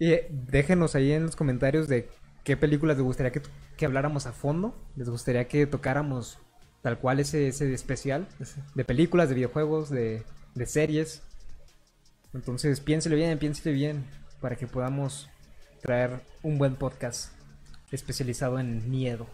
Y 0.00 0.10
eh, 0.12 0.28
déjenos 0.30 0.96
ahí 0.96 1.12
en 1.12 1.22
los 1.26 1.36
comentarios 1.36 1.86
de 1.86 2.08
qué 2.44 2.56
películas 2.56 2.96
les 2.96 3.04
gustaría 3.04 3.32
que, 3.32 3.42
que 3.76 3.86
habláramos 3.86 4.26
a 4.26 4.32
fondo. 4.32 4.74
Les 4.96 5.08
gustaría 5.08 5.48
que 5.48 5.66
tocáramos 5.66 6.38
tal 6.82 6.98
cual 6.98 7.18
ese, 7.20 7.48
ese 7.48 7.72
especial. 7.72 8.28
De 8.74 8.84
películas, 8.84 9.28
de 9.28 9.34
videojuegos, 9.34 9.90
de, 9.90 10.22
de 10.54 10.66
series. 10.66 11.22
Entonces 12.32 12.80
piénsele 12.80 13.16
bien, 13.16 13.38
piénsele 13.38 13.74
bien. 13.74 14.04
Para 14.40 14.56
que 14.56 14.66
podamos 14.66 15.28
traer 15.80 16.20
un 16.42 16.58
buen 16.58 16.76
podcast. 16.76 17.32
especializado 17.90 18.58
en 18.58 18.90
miedo. 18.90 19.26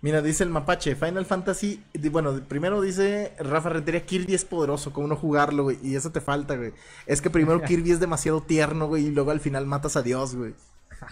Mira, 0.00 0.20
dice 0.20 0.44
el 0.44 0.50
mapache, 0.50 0.96
Final 0.96 1.24
Fantasy, 1.24 1.82
bueno, 2.12 2.38
primero 2.46 2.82
dice 2.82 3.32
Rafa 3.38 3.70
Rentería, 3.70 4.04
Kirby 4.04 4.34
es 4.34 4.44
poderoso, 4.44 4.92
¿cómo 4.92 5.06
no 5.08 5.16
jugarlo, 5.16 5.62
güey? 5.62 5.78
Y 5.82 5.96
eso 5.96 6.12
te 6.12 6.20
falta, 6.20 6.56
güey. 6.56 6.74
Es 7.06 7.22
que 7.22 7.30
primero 7.30 7.62
Kirby 7.66 7.90
es 7.90 8.00
demasiado 8.00 8.42
tierno, 8.42 8.86
güey, 8.86 9.06
y 9.06 9.10
luego 9.10 9.30
al 9.30 9.40
final 9.40 9.64
matas 9.64 9.96
a 9.96 10.02
Dios, 10.02 10.36
güey. 10.36 10.52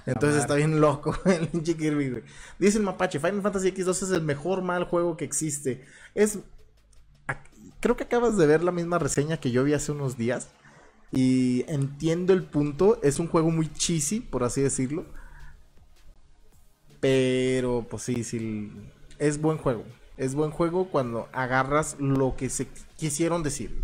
Entonces 0.06 0.40
está 0.40 0.54
bien 0.54 0.80
loco 0.80 1.16
el 1.24 1.48
pinche 1.48 1.76
Kirby, 1.76 2.10
güey. 2.10 2.22
Dice 2.58 2.78
el 2.78 2.84
mapache, 2.84 3.20
Final 3.20 3.42
Fantasy 3.42 3.72
X2 3.72 3.90
es 3.90 4.10
el 4.10 4.22
mejor 4.22 4.62
mal 4.62 4.84
juego 4.84 5.16
que 5.16 5.24
existe. 5.24 5.84
Es... 6.14 6.38
Creo 7.80 7.96
que 7.96 8.04
acabas 8.04 8.36
de 8.36 8.46
ver 8.46 8.62
la 8.62 8.70
misma 8.70 8.98
reseña 8.98 9.38
que 9.38 9.50
yo 9.50 9.64
vi 9.64 9.74
hace 9.74 9.92
unos 9.92 10.16
días. 10.16 10.48
Y 11.10 11.64
entiendo 11.68 12.32
el 12.32 12.44
punto. 12.44 13.00
Es 13.02 13.18
un 13.18 13.26
juego 13.26 13.50
muy 13.50 13.72
cheesy, 13.72 14.20
por 14.20 14.44
así 14.44 14.60
decirlo. 14.60 15.04
Pero, 17.00 17.86
pues 17.90 18.04
sí, 18.04 18.22
sí. 18.22 18.72
Es 19.18 19.40
buen 19.40 19.58
juego. 19.58 19.84
Es 20.16 20.34
buen 20.34 20.52
juego 20.52 20.88
cuando 20.88 21.28
agarras 21.32 21.96
lo 21.98 22.36
que 22.36 22.48
se 22.48 22.68
quisieron 22.96 23.42
decir. 23.42 23.82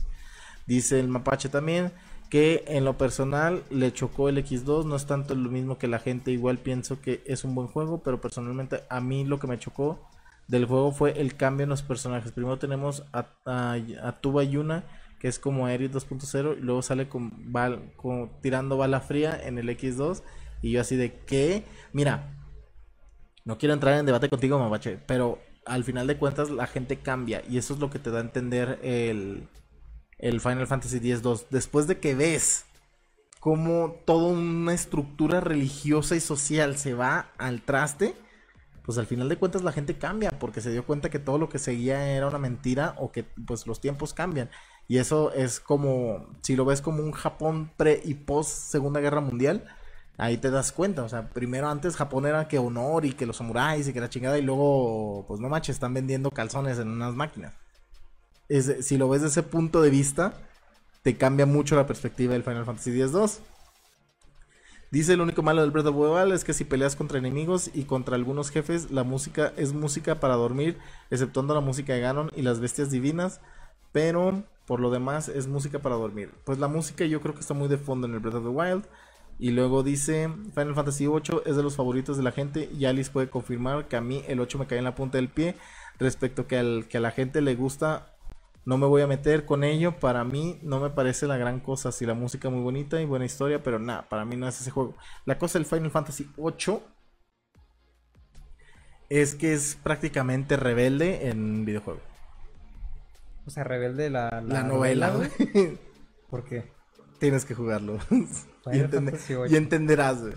Dice 0.66 1.00
el 1.00 1.08
mapache 1.08 1.48
también 1.48 1.92
que 2.30 2.64
en 2.68 2.84
lo 2.84 2.96
personal 2.98 3.62
le 3.70 3.92
chocó 3.92 4.28
el 4.28 4.38
X2. 4.38 4.84
No 4.84 4.96
es 4.96 5.06
tanto 5.06 5.34
lo 5.34 5.50
mismo 5.50 5.78
que 5.78 5.88
la 5.88 5.98
gente. 5.98 6.30
Igual 6.32 6.58
pienso 6.58 7.00
que 7.00 7.22
es 7.26 7.44
un 7.44 7.54
buen 7.54 7.68
juego. 7.68 8.02
Pero 8.02 8.20
personalmente 8.20 8.82
a 8.90 9.00
mí 9.00 9.24
lo 9.24 9.38
que 9.38 9.46
me 9.46 9.58
chocó 9.58 10.00
del 10.48 10.64
juego 10.66 10.92
fue 10.92 11.20
el 11.20 11.36
cambio 11.36 11.64
en 11.64 11.70
los 11.70 11.82
personajes. 11.82 12.32
Primero 12.32 12.58
tenemos 12.58 13.04
a, 13.12 13.26
a, 13.46 13.76
a 14.02 14.20
Tuba 14.20 14.44
Yuna, 14.44 14.84
que 15.20 15.28
es 15.28 15.38
como 15.38 15.66
Aerith 15.66 15.92
2.0. 15.92 16.56
Y 16.58 16.62
luego 16.62 16.82
sale 16.82 17.08
con, 17.08 17.52
bal- 17.52 17.92
con- 17.96 18.30
tirando 18.42 18.76
bala 18.76 19.00
fría 19.00 19.38
en 19.42 19.58
el 19.58 19.68
X2. 19.68 20.22
Y 20.62 20.72
yo 20.72 20.80
así 20.80 20.96
de 20.96 21.14
que, 21.24 21.64
mira, 21.92 22.34
no 23.44 23.58
quiero 23.58 23.74
entrar 23.74 23.98
en 23.98 24.06
debate 24.06 24.28
contigo, 24.28 24.58
Mapache, 24.58 24.98
pero 25.06 25.38
al 25.64 25.84
final 25.84 26.06
de 26.06 26.16
cuentas 26.16 26.50
la 26.50 26.66
gente 26.66 26.98
cambia 26.98 27.42
y 27.48 27.58
eso 27.58 27.74
es 27.74 27.80
lo 27.80 27.90
que 27.90 27.98
te 27.98 28.10
da 28.10 28.18
a 28.18 28.22
entender 28.22 28.78
el, 28.82 29.48
el 30.18 30.40
Final 30.40 30.66
Fantasy 30.66 30.96
X-2. 30.98 31.46
Después 31.50 31.86
de 31.86 31.98
que 31.98 32.14
ves 32.14 32.64
cómo 33.40 33.96
toda 34.04 34.28
una 34.28 34.74
estructura 34.74 35.40
religiosa 35.40 36.16
y 36.16 36.20
social 36.20 36.76
se 36.76 36.94
va 36.94 37.30
al 37.38 37.62
traste, 37.62 38.14
pues 38.84 38.98
al 38.98 39.06
final 39.06 39.28
de 39.28 39.36
cuentas 39.36 39.62
la 39.62 39.72
gente 39.72 39.98
cambia 39.98 40.30
porque 40.30 40.60
se 40.60 40.72
dio 40.72 40.84
cuenta 40.84 41.10
que 41.10 41.18
todo 41.18 41.38
lo 41.38 41.48
que 41.48 41.58
seguía 41.58 42.10
era 42.10 42.26
una 42.26 42.38
mentira 42.38 42.94
o 42.98 43.12
que 43.12 43.22
pues 43.22 43.66
los 43.66 43.80
tiempos 43.80 44.14
cambian. 44.14 44.50
Y 44.88 44.96
eso 44.96 45.32
es 45.34 45.60
como, 45.60 46.26
si 46.40 46.56
lo 46.56 46.64
ves 46.64 46.80
como 46.80 47.02
un 47.02 47.12
Japón 47.12 47.70
pre 47.76 48.00
y 48.02 48.14
post 48.14 48.50
Segunda 48.50 49.00
Guerra 49.00 49.20
Mundial, 49.20 49.66
ahí 50.16 50.38
te 50.38 50.50
das 50.50 50.72
cuenta. 50.72 51.02
O 51.02 51.08
sea, 51.08 51.28
primero 51.28 51.68
antes 51.68 51.96
Japón 51.96 52.26
era 52.26 52.48
que 52.48 52.58
honor 52.58 53.04
y 53.04 53.12
que 53.12 53.26
los 53.26 53.36
samuráis 53.36 53.86
y 53.86 53.92
que 53.92 54.00
la 54.00 54.08
chingada, 54.08 54.38
y 54.38 54.42
luego, 54.42 55.26
pues 55.28 55.40
no 55.40 55.50
manches, 55.50 55.76
están 55.76 55.92
vendiendo 55.92 56.30
calzones 56.30 56.78
en 56.78 56.88
unas 56.88 57.14
máquinas. 57.14 57.52
Es- 58.48 58.86
si 58.86 58.98
lo 58.98 59.08
ves 59.08 59.22
desde 59.22 59.40
ese 59.40 59.48
punto 59.48 59.80
de 59.82 59.90
vista, 59.90 60.34
te 61.02 61.16
cambia 61.16 61.46
mucho 61.46 61.76
la 61.76 61.86
perspectiva 61.86 62.32
del 62.34 62.42
Final 62.44 62.64
Fantasy 62.64 62.90
X-2. 63.00 63.40
Dice 64.90 65.12
el 65.12 65.20
único 65.20 65.42
malo 65.42 65.60
del 65.60 65.70
Breath 65.70 65.86
of 65.86 65.94
the 65.96 66.00
Wild 66.00 66.32
es 66.32 66.44
que 66.44 66.54
si 66.54 66.64
peleas 66.64 66.96
contra 66.96 67.18
enemigos 67.18 67.70
y 67.74 67.84
contra 67.84 68.14
algunos 68.16 68.50
jefes, 68.50 68.90
la 68.90 69.04
música 69.04 69.52
es 69.56 69.74
música 69.74 70.18
para 70.18 70.34
dormir, 70.36 70.78
exceptuando 71.10 71.54
la 71.54 71.60
música 71.60 71.92
de 71.92 72.00
Ganon 72.00 72.30
y 72.34 72.40
las 72.42 72.60
bestias 72.60 72.90
divinas, 72.90 73.40
pero 73.92 74.44
por 74.66 74.80
lo 74.80 74.90
demás 74.90 75.28
es 75.28 75.46
música 75.46 75.80
para 75.80 75.96
dormir. 75.96 76.30
Pues 76.44 76.58
la 76.58 76.68
música 76.68 77.04
yo 77.04 77.20
creo 77.20 77.34
que 77.34 77.40
está 77.40 77.52
muy 77.54 77.68
de 77.68 77.76
fondo 77.76 78.06
en 78.06 78.14
el 78.14 78.20
Breath 78.20 78.36
of 78.36 78.44
the 78.44 78.48
Wild. 78.48 78.84
Y 79.40 79.50
luego 79.50 79.82
dice, 79.84 80.28
Final 80.54 80.74
Fantasy 80.74 81.06
VIII 81.06 81.42
es 81.46 81.54
de 81.56 81.62
los 81.62 81.76
favoritos 81.76 82.16
de 82.16 82.24
la 82.24 82.32
gente 82.32 82.68
y 82.76 82.86
Alice 82.86 83.10
puede 83.12 83.30
confirmar 83.30 83.86
que 83.86 83.96
a 83.96 84.00
mí 84.00 84.24
el 84.26 84.40
8 84.40 84.58
me 84.58 84.66
cae 84.66 84.78
en 84.78 84.84
la 84.84 84.96
punta 84.96 85.18
del 85.18 85.28
pie. 85.28 85.54
Respecto 85.98 86.46
que, 86.48 86.58
al, 86.58 86.86
que 86.88 86.96
a 86.98 87.00
la 87.00 87.12
gente 87.12 87.40
le 87.40 87.54
gusta, 87.54 88.16
no 88.68 88.76
me 88.76 88.86
voy 88.86 89.00
a 89.00 89.06
meter 89.06 89.46
con 89.46 89.64
ello. 89.64 89.98
Para 89.98 90.24
mí 90.24 90.58
no 90.60 90.78
me 90.78 90.90
parece 90.90 91.26
la 91.26 91.38
gran 91.38 91.58
cosa. 91.58 91.90
Si 91.90 92.04
la 92.04 92.12
música 92.12 92.50
muy 92.50 92.60
bonita 92.60 93.00
y 93.00 93.06
buena 93.06 93.24
historia, 93.24 93.62
pero 93.62 93.78
nada, 93.78 94.06
para 94.10 94.26
mí 94.26 94.36
no 94.36 94.46
es 94.46 94.60
ese 94.60 94.70
juego. 94.70 94.94
La 95.24 95.38
cosa 95.38 95.58
del 95.58 95.64
Final 95.64 95.90
Fantasy 95.90 96.28
VIII 96.36 96.80
es 99.08 99.34
que 99.34 99.54
es 99.54 99.78
prácticamente 99.82 100.58
rebelde 100.58 101.30
en 101.30 101.64
videojuego. 101.64 102.02
O 103.46 103.50
sea, 103.50 103.64
rebelde 103.64 104.10
la, 104.10 104.42
La, 104.46 104.62
novela, 104.64 105.12
güey. 105.12 105.30
güey. 105.50 105.78
¿Por 106.28 106.44
qué? 106.44 106.70
Tienes 107.18 107.46
que 107.46 107.54
jugarlo. 107.54 107.96
y, 108.10 108.76
y 108.76 109.56
entenderás, 109.56 110.20
güey. 110.20 110.34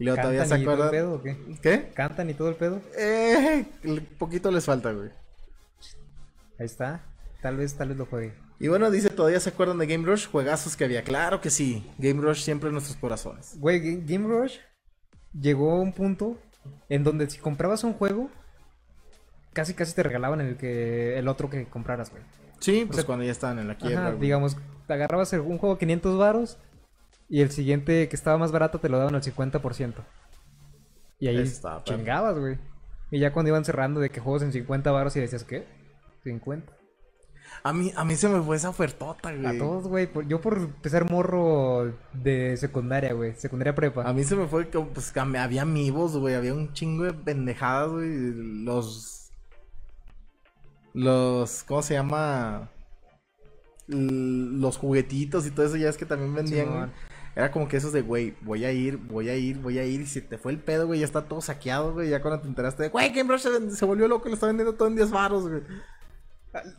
Y 0.00 0.04
luego 0.04 0.20
todavía 0.20 0.46
se 0.46 0.50
¿Cantan 0.50 0.62
y 0.62 0.64
todo 0.64 0.74
el 0.74 0.80
acuerdan. 0.80 0.90
pedo 0.90 1.14
o 1.14 1.22
qué? 1.22 1.60
¿Qué? 1.62 1.92
¿Cantan 1.94 2.28
y 2.28 2.34
todo 2.34 2.48
el 2.48 2.56
pedo? 2.56 2.80
Eh, 2.98 3.64
poquito 4.18 4.50
les 4.50 4.64
falta, 4.64 4.90
güey. 4.90 5.10
Ahí 6.58 6.66
está. 6.66 7.04
Tal 7.42 7.56
vez, 7.56 7.74
tal 7.76 7.88
vez 7.88 7.98
lo 7.98 8.06
juegue. 8.06 8.34
Y 8.58 8.68
bueno, 8.68 8.90
dice, 8.90 9.10
¿todavía 9.10 9.38
se 9.40 9.50
acuerdan 9.50 9.78
de 9.78 9.86
Game 9.86 10.06
Rush? 10.06 10.28
Juegazos 10.28 10.76
que 10.76 10.84
había. 10.84 11.02
Claro 11.02 11.40
que 11.40 11.50
sí. 11.50 11.88
Game 11.98 12.20
Rush 12.22 12.40
siempre 12.42 12.68
en 12.68 12.74
nuestros 12.74 12.96
corazones. 12.96 13.56
Güey, 13.58 13.80
Ga- 13.82 14.04
Game 14.06 14.26
Rush 14.26 14.56
llegó 15.38 15.72
a 15.72 15.80
un 15.80 15.92
punto 15.92 16.38
en 16.88 17.04
donde 17.04 17.28
si 17.28 17.38
comprabas 17.38 17.84
un 17.84 17.92
juego, 17.92 18.30
casi 19.52 19.74
casi 19.74 19.94
te 19.94 20.02
regalaban 20.02 20.40
el 20.40 20.56
que 20.56 21.18
el 21.18 21.28
otro 21.28 21.50
que 21.50 21.66
compraras, 21.66 22.10
güey. 22.10 22.22
Sí, 22.60 22.84
pues 22.86 22.96
sea, 22.96 23.06
cuando 23.06 23.24
ya 23.24 23.32
estaban 23.32 23.58
en 23.58 23.68
la 23.68 23.76
quiebra. 23.76 24.08
Ajá, 24.08 24.16
digamos, 24.16 24.56
te 24.86 24.92
agarrabas 24.94 25.32
un 25.34 25.58
juego 25.58 25.76
500 25.76 26.16
varos 26.18 26.58
y 27.28 27.42
el 27.42 27.50
siguiente 27.50 28.08
que 28.08 28.16
estaba 28.16 28.38
más 28.38 28.52
barato 28.52 28.80
te 28.80 28.88
lo 28.88 28.98
daban 28.98 29.14
al 29.14 29.22
50%. 29.22 29.94
Y 31.18 31.28
ahí 31.28 31.36
perro. 31.84 31.84
chingabas, 31.84 32.38
güey. 32.38 32.58
Y 33.10 33.18
ya 33.20 33.32
cuando 33.32 33.50
iban 33.50 33.64
cerrando 33.64 34.00
de 34.00 34.10
que 34.10 34.20
juegos 34.20 34.42
en 34.42 34.52
50 34.52 34.90
varos 34.90 35.14
y 35.16 35.20
decías, 35.20 35.44
¿qué? 35.44 35.66
50. 36.24 36.72
A 37.62 37.72
mí, 37.72 37.92
a 37.96 38.04
mí 38.04 38.14
se 38.16 38.28
me 38.28 38.40
fue 38.42 38.56
esa 38.56 38.68
ofertota, 38.68 39.32
güey. 39.32 39.46
A 39.46 39.58
todos, 39.58 39.88
güey. 39.88 40.08
Yo 40.28 40.40
por 40.40 40.58
empezar 40.58 41.10
morro 41.10 41.92
de 42.12 42.56
secundaria, 42.56 43.12
güey. 43.12 43.34
Secundaria 43.34 43.74
prepa. 43.74 44.02
A 44.02 44.12
mí 44.12 44.24
se 44.24 44.36
me 44.36 44.46
fue 44.46 44.68
que 44.68 44.78
pues, 44.78 45.12
había 45.16 45.62
amigos, 45.62 46.16
güey. 46.16 46.34
Había 46.34 46.54
un 46.54 46.72
chingo 46.72 47.04
de 47.04 47.12
pendejadas, 47.12 47.90
güey. 47.90 48.08
Los. 48.64 49.30
Los. 50.94 51.64
¿Cómo 51.64 51.82
se 51.82 51.94
llama? 51.94 52.70
Los 53.88 54.78
juguetitos 54.78 55.46
y 55.46 55.50
todo 55.50 55.66
eso 55.66 55.76
ya 55.76 55.88
es 55.88 55.96
que 55.96 56.06
también 56.06 56.34
vendían. 56.34 56.68
Güey. 56.68 56.90
Era 57.36 57.50
como 57.52 57.68
que 57.68 57.76
esos 57.76 57.92
de, 57.92 58.00
güey, 58.00 58.34
voy 58.40 58.64
a 58.64 58.72
ir, 58.72 58.96
voy 58.96 59.28
a 59.28 59.36
ir, 59.36 59.58
voy 59.58 59.78
a 59.78 59.84
ir. 59.84 60.00
Y 60.00 60.06
si 60.06 60.22
te 60.22 60.38
fue 60.38 60.52
el 60.52 60.58
pedo, 60.58 60.86
güey, 60.86 61.00
ya 61.00 61.04
está 61.04 61.28
todo 61.28 61.42
saqueado, 61.42 61.92
güey. 61.92 62.08
Ya 62.08 62.22
cuando 62.22 62.40
te 62.40 62.48
enteraste 62.48 62.84
de, 62.84 62.88
güey, 62.88 63.12
Game 63.12 63.30
Rush 63.30 63.42
se, 63.42 63.70
se 63.72 63.84
volvió 63.84 64.08
loco, 64.08 64.28
lo 64.28 64.34
está 64.34 64.46
vendiendo 64.46 64.74
todo 64.74 64.88
en 64.88 64.96
10 64.96 65.10
baros, 65.10 65.46
güey. 65.46 65.62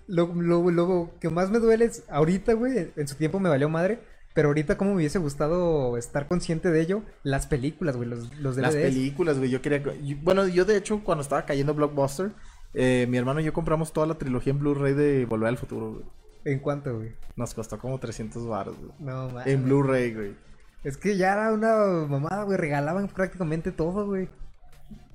Lo, 0.07 0.34
lo, 0.34 0.72
lo 0.72 1.11
que 1.19 1.30
más 1.30 1.52
me 1.52 1.60
duele 1.60 1.85
es 1.85 2.03
ahorita, 2.10 2.53
güey. 2.53 2.91
En 2.95 3.07
su 3.07 3.15
tiempo 3.15 3.39
me 3.39 3.49
valió 3.49 3.69
madre. 3.69 3.99
Pero 4.34 4.49
ahorita, 4.49 4.77
como 4.77 4.91
me 4.91 4.98
hubiese 4.98 5.18
gustado 5.18 5.98
estar 5.98 6.27
consciente 6.27 6.69
de 6.69 6.80
ello, 6.81 7.02
las 7.23 7.48
películas, 7.48 7.95
güey, 7.98 8.07
los, 8.07 8.31
los 8.38 8.56
DVDs. 8.56 8.61
Las 8.61 8.76
películas, 8.76 9.38
güey. 9.39 9.49
Yo 9.49 9.61
quería. 9.64 9.80
yo- 9.80 10.18
bueno, 10.22 10.48
yo 10.48 10.64
de 10.65 10.77
hecho, 10.77 11.03
cuando 11.03 11.23
estaba 11.23 11.45
cayendo 11.45 11.73
Blockbuster, 11.73 12.31
eh, 12.76 13.07
mi 13.10 13.18
hermano 13.18 13.39
y 13.39 13.44
yo 13.45 13.53
compramos 13.53 13.94
toda 13.94 14.06
la 14.06 14.15
trilogía 14.15 14.53
en 14.53 14.60
Blu-ray 14.60 14.94
de 14.94 15.26
Volver 15.26 15.49
al 15.49 15.57
Futuro, 15.57 15.91
güey. 15.94 16.03
¿En 16.45 16.60
cuánto, 16.60 16.95
güey? 16.98 17.14
Nos 17.35 17.53
costó 17.56 17.80
como 17.80 17.99
300 17.99 18.45
baros, 18.48 18.77
güey. 18.77 18.91
No, 18.99 19.27
mames. 19.30 19.48
En 19.48 19.64
Blu-ray, 19.64 20.14
güey. 20.14 20.35
Es 20.84 20.98
que 20.98 21.18
ya 21.18 21.34
era 21.34 21.52
una 21.52 22.06
mamada, 22.07 22.44
güey. 22.44 22.57
Regalaban 22.57 23.07
prácticamente 23.07 23.72
todo, 23.72 24.06
güey. 24.06 24.30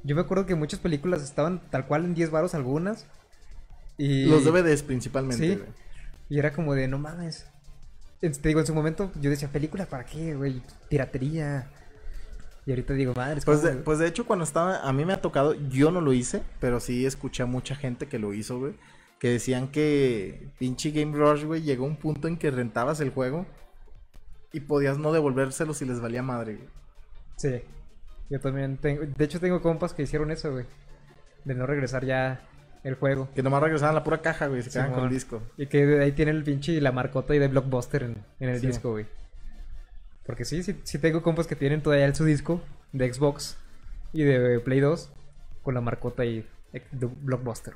Yo 0.02 0.16
me 0.16 0.22
acuerdo 0.22 0.46
que 0.46 0.56
muchas 0.56 0.80
películas 0.80 1.22
estaban 1.22 1.60
tal 1.70 1.86
cual 1.86 2.04
en 2.04 2.14
10 2.14 2.30
varos 2.32 2.54
algunas. 2.56 3.06
Y... 4.02 4.24
Los 4.24 4.44
DVDs 4.44 4.82
principalmente, 4.82 5.46
Sí. 5.46 5.54
güey. 5.54 5.68
Y 6.28 6.38
era 6.40 6.52
como 6.52 6.74
de, 6.74 6.88
no 6.88 6.98
mames. 6.98 7.46
Te 8.20 8.48
digo, 8.48 8.58
en 8.58 8.66
su 8.66 8.74
momento 8.74 9.12
yo 9.20 9.30
decía, 9.30 9.46
¿películas 9.46 9.86
para 9.86 10.04
qué, 10.04 10.34
güey? 10.34 10.60
Piratería. 10.88 11.70
Y 12.66 12.72
ahorita 12.72 12.94
digo, 12.94 13.12
madre, 13.14 13.38
es 13.38 13.44
Pues 13.44 13.62
de, 13.62 13.74
pues 13.74 14.00
de 14.00 14.08
hecho, 14.08 14.26
cuando 14.26 14.44
estaba, 14.44 14.78
a 14.78 14.92
mí 14.92 15.04
me 15.04 15.12
ha 15.12 15.20
tocado, 15.20 15.54
yo 15.68 15.92
no 15.92 16.00
lo 16.00 16.12
hice, 16.12 16.42
pero 16.58 16.80
sí 16.80 17.06
escuché 17.06 17.44
a 17.44 17.46
mucha 17.46 17.76
gente 17.76 18.08
que 18.08 18.18
lo 18.18 18.34
hizo, 18.34 18.58
güey. 18.58 18.74
Que 19.20 19.28
decían 19.28 19.68
que 19.68 20.48
pinche 20.58 20.90
Game 20.90 21.16
Rush, 21.16 21.44
güey, 21.44 21.62
llegó 21.62 21.84
a 21.84 21.88
un 21.88 21.96
punto 21.96 22.26
en 22.26 22.38
que 22.38 22.50
rentabas 22.50 22.98
el 23.00 23.10
juego 23.10 23.46
y 24.52 24.60
podías 24.60 24.98
no 24.98 25.12
devolvérselo 25.12 25.74
si 25.74 25.84
les 25.84 26.00
valía 26.00 26.24
madre, 26.24 26.56
güey. 26.56 26.68
Sí. 27.36 27.62
Yo 28.30 28.40
también 28.40 28.78
tengo... 28.78 29.02
De 29.04 29.24
hecho, 29.24 29.38
tengo 29.38 29.62
compas 29.62 29.92
que 29.94 30.02
hicieron 30.02 30.32
eso, 30.32 30.50
güey. 30.50 30.66
De 31.44 31.54
no 31.54 31.66
regresar 31.66 32.04
ya 32.04 32.48
el 32.84 32.94
juego. 32.96 33.28
Que 33.34 33.42
nomás 33.42 33.62
regresaban 33.62 33.94
la 33.94 34.02
pura 34.04 34.20
caja, 34.22 34.46
güey, 34.48 34.60
y 34.60 34.62
se 34.62 34.70
quedaban 34.70 34.92
con 34.92 35.04
el 35.04 35.10
disco. 35.10 35.42
Y 35.56 35.66
que 35.66 35.86
de 35.86 36.02
ahí 36.04 36.12
tiene 36.12 36.30
el 36.32 36.42
pinche 36.44 36.80
la 36.80 36.92
marcota 36.92 37.34
y 37.34 37.38
de 37.38 37.48
Blockbuster 37.48 38.02
en, 38.02 38.24
en 38.40 38.48
el 38.48 38.60
Sí. 38.60 38.66
disco, 38.66 38.90
güey. 38.92 39.06
Porque 40.26 40.44
sí, 40.44 40.62
sí, 40.62 40.80
sí 40.84 40.98
tengo 40.98 41.22
compas 41.22 41.46
que 41.46 41.56
tienen 41.56 41.82
todavía 41.82 42.12
su 42.14 42.24
disco 42.24 42.60
de 42.92 43.12
Xbox 43.12 43.56
y 44.12 44.22
de 44.22 44.60
Play 44.60 44.80
2 44.80 45.10
con 45.62 45.74
la 45.74 45.80
marcota 45.80 46.24
y 46.24 46.46
de 46.72 47.06
Blockbuster. 47.06 47.74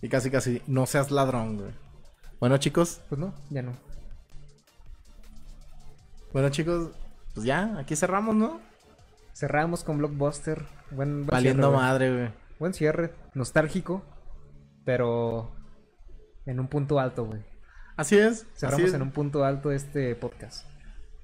Y 0.00 0.08
casi, 0.08 0.30
casi, 0.30 0.62
no 0.66 0.86
seas 0.86 1.10
ladrón, 1.10 1.56
güey. 1.56 1.70
Bueno, 2.40 2.56
chicos, 2.58 3.00
Pues 3.08 3.20
no, 3.20 3.34
ya 3.50 3.62
no. 3.62 3.72
bueno, 6.32 6.50
chicos, 6.50 6.90
pues 7.34 7.44
ya, 7.46 7.76
aquí 7.78 7.96
cerramos, 7.96 8.34
¿no? 8.36 8.60
Cerramos 9.34 9.82
con 9.84 9.98
Blockbuster. 9.98 10.64
Buen, 10.90 11.14
buen 11.14 11.26
Valiendo 11.26 11.68
cierre, 11.68 11.82
madre, 11.82 12.12
güey. 12.12 12.28
Buen 12.58 12.74
cierre. 12.74 13.12
Nostálgico. 13.34 14.02
Pero 14.84 15.54
en 16.46 16.60
un 16.60 16.68
punto 16.68 16.98
alto, 16.98 17.24
güey. 17.26 17.44
Así 17.96 18.16
es. 18.18 18.42
así 18.42 18.46
Cerramos 18.54 18.88
es. 18.88 18.94
en 18.94 19.02
un 19.02 19.10
punto 19.10 19.44
alto 19.44 19.70
este 19.70 20.14
podcast. 20.14 20.66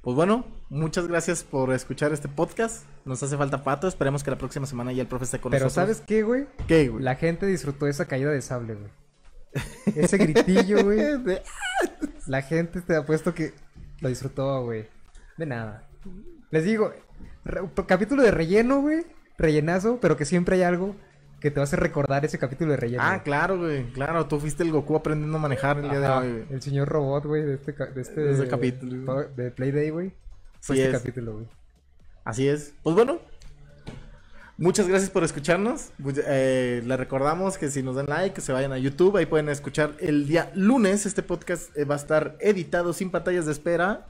Pues 0.03 0.15
bueno, 0.17 0.45
muchas 0.69 1.07
gracias 1.09 1.43
por 1.45 1.73
escuchar 1.73 2.13
este 2.13 2.29
podcast. 2.29 2.85
Nos 3.07 3.23
hace 3.23 3.37
falta 3.39 3.65
pato. 3.65 3.89
Esperemos 3.89 4.23
que 4.23 4.31
la 4.31 4.39
próxima 4.39 4.67
semana 4.67 4.93
ya 4.93 5.03
el 5.03 5.09
profe 5.09 5.25
esté 5.25 5.41
con 5.41 5.51
Pero 5.51 5.65
nosotros. 5.67 5.97
¿sabes 5.97 6.07
qué, 6.07 6.23
güey? 6.23 6.47
qué, 6.69 6.89
güey? 6.89 7.03
La 7.03 7.15
gente 7.15 7.47
disfrutó 7.47 7.87
esa 7.87 8.05
caída 8.07 8.31
de 8.31 8.43
sable, 8.43 8.75
güey. 8.75 8.91
Ese 9.97 10.19
gritillo, 10.19 10.85
güey. 10.85 10.99
La 12.27 12.43
gente 12.43 12.81
te 12.81 12.97
ha 12.97 13.07
puesto 13.07 13.35
que 13.35 13.55
lo 14.01 14.09
disfrutó, 14.09 14.65
güey. 14.65 14.89
De 15.39 15.47
nada. 15.47 15.89
Les 16.51 16.65
digo, 16.65 16.93
capítulo 17.87 18.23
de 18.23 18.31
relleno, 18.31 18.81
güey. 18.81 19.07
Rellenazo, 19.39 19.99
pero 20.01 20.17
que 20.17 20.25
siempre 20.25 20.57
hay 20.57 20.63
algo 20.63 20.97
que 21.45 21.51
te 21.51 21.61
hacer 21.61 21.79
recordar 21.79 22.25
ese 22.25 22.39
capítulo 22.39 22.71
de 22.71 22.79
relleno. 22.79 23.03
Ah, 23.05 23.23
claro, 23.23 23.59
güey. 23.59 23.85
Claro, 23.93 24.27
tú 24.27 24.41
fuiste 24.41 24.63
el 24.63 24.73
Goku 24.73 24.97
aprendiendo 24.97 25.37
a 25.37 25.41
manejar 25.43 25.77
el 25.77 25.91
día 25.91 26.01
de 26.01 26.09
hoy, 26.09 26.33
güey. 26.33 26.45
El 26.49 26.63
señor 26.63 26.89
robot, 26.89 27.27
güey, 27.27 27.43
de 27.43 27.55
este, 27.57 27.73
de 27.73 28.01
este 28.01 28.21
De 28.23 28.33
ese 28.33 28.49
capítulo, 28.49 29.13
güey. 29.13 29.27
De 29.37 29.51
Playday, 29.51 29.91
güey. 29.91 30.15
Fue 30.63 30.77
Sí 30.77 30.81
este 30.81 30.97
es. 30.97 31.03
capítulo, 31.03 31.35
güey. 31.35 31.47
Así 32.25 32.49
es. 32.49 32.73
Pues 32.83 32.97
bueno. 32.97 33.19
Muchas 34.57 34.89
gracias 34.89 35.11
por 35.11 35.23
escucharnos. 35.23 35.91
Pues, 36.03 36.19
eh, 36.27 36.83
les 36.83 36.99
recordamos 36.99 37.59
que 37.59 37.69
si 37.69 37.83
nos 37.83 37.97
dan 37.97 38.07
like, 38.07 38.35
que 38.35 38.41
se 38.41 38.55
vayan 38.55 38.73
a 38.73 38.79
YouTube. 38.79 39.19
Ahí 39.19 39.27
pueden 39.27 39.51
escuchar 39.51 39.93
el 40.01 40.27
día 40.27 40.51
lunes. 40.55 41.05
Este 41.05 41.23
podcast 41.23 41.77
eh, 41.77 41.85
va 41.85 41.97
a 41.97 41.99
estar 41.99 42.39
editado 42.41 42.95
sin 42.95 43.11
pantallas 43.11 43.45
de 43.45 43.53
espera. 43.53 44.07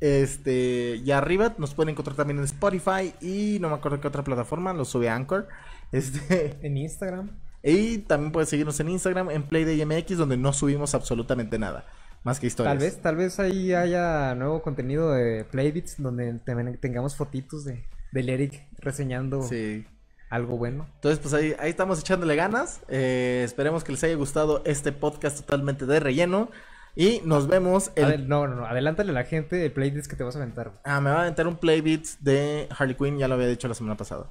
Este, 0.00 1.00
ya 1.02 1.18
arriba 1.18 1.54
nos 1.58 1.74
pueden 1.74 1.90
encontrar 1.90 2.16
también 2.16 2.38
en 2.38 2.44
Spotify 2.44 3.12
y 3.20 3.58
no 3.60 3.68
me 3.68 3.74
acuerdo 3.74 4.00
qué 4.00 4.08
otra 4.08 4.22
plataforma, 4.22 4.72
lo 4.72 4.84
sube 4.84 5.08
a 5.08 5.14
Anchor. 5.14 5.48
Este, 5.90 6.58
En 6.60 6.76
Instagram. 6.76 7.30
y 7.62 7.98
también 7.98 8.30
pueden 8.30 8.46
seguirnos 8.46 8.78
en 8.80 8.90
Instagram 8.90 9.30
en 9.30 9.42
PlayDayMX 9.44 10.18
donde 10.18 10.36
no 10.36 10.52
subimos 10.52 10.94
absolutamente 10.94 11.58
nada, 11.58 11.86
más 12.24 12.38
que 12.38 12.46
historias. 12.46 12.74
Tal 12.74 12.78
vez, 12.84 13.00
tal 13.00 13.16
vez 13.16 13.40
ahí 13.40 13.72
haya 13.72 14.34
nuevo 14.34 14.60
contenido 14.60 15.10
de 15.12 15.44
Playbits 15.44 15.94
donde 16.02 16.34
también 16.44 16.76
tengamos 16.78 17.16
fotitos 17.16 17.64
de, 17.64 17.86
del 18.12 18.28
Eric 18.28 18.66
reseñando 18.80 19.40
Sí. 19.42 19.86
algo 20.28 20.58
bueno. 20.58 20.86
Entonces, 20.96 21.20
pues 21.20 21.32
ahí, 21.32 21.54
ahí 21.58 21.70
estamos 21.70 21.98
echándole 22.00 22.36
ganas. 22.36 22.82
Eh, 22.88 23.40
esperemos 23.46 23.82
que 23.82 23.92
les 23.92 24.04
haya 24.04 24.14
gustado 24.16 24.60
este 24.66 24.92
podcast 24.92 25.38
totalmente 25.40 25.86
de 25.86 26.00
relleno. 26.00 26.50
Y 26.96 27.20
nos 27.24 27.46
vemos 27.46 27.92
el... 27.94 28.04
Adel- 28.06 28.26
no, 28.26 28.46
no, 28.48 28.56
no, 28.56 28.66
adelántale 28.66 29.10
a 29.10 29.14
la 29.14 29.24
gente 29.24 29.64
el 29.64 29.72
playlist 29.72 30.10
que 30.10 30.16
te 30.16 30.24
vas 30.24 30.34
a 30.34 30.38
aventar. 30.38 30.80
Ah, 30.84 31.00
me 31.00 31.10
va 31.10 31.18
a 31.18 31.20
aventar 31.22 31.46
un 31.46 31.56
playbeats 31.56 32.22
de 32.24 32.68
Harley 32.76 32.96
Quinn, 32.96 33.18
ya 33.18 33.28
lo 33.28 33.34
había 33.34 33.46
dicho 33.46 33.68
la 33.68 33.74
semana 33.74 33.96
pasada. 33.96 34.30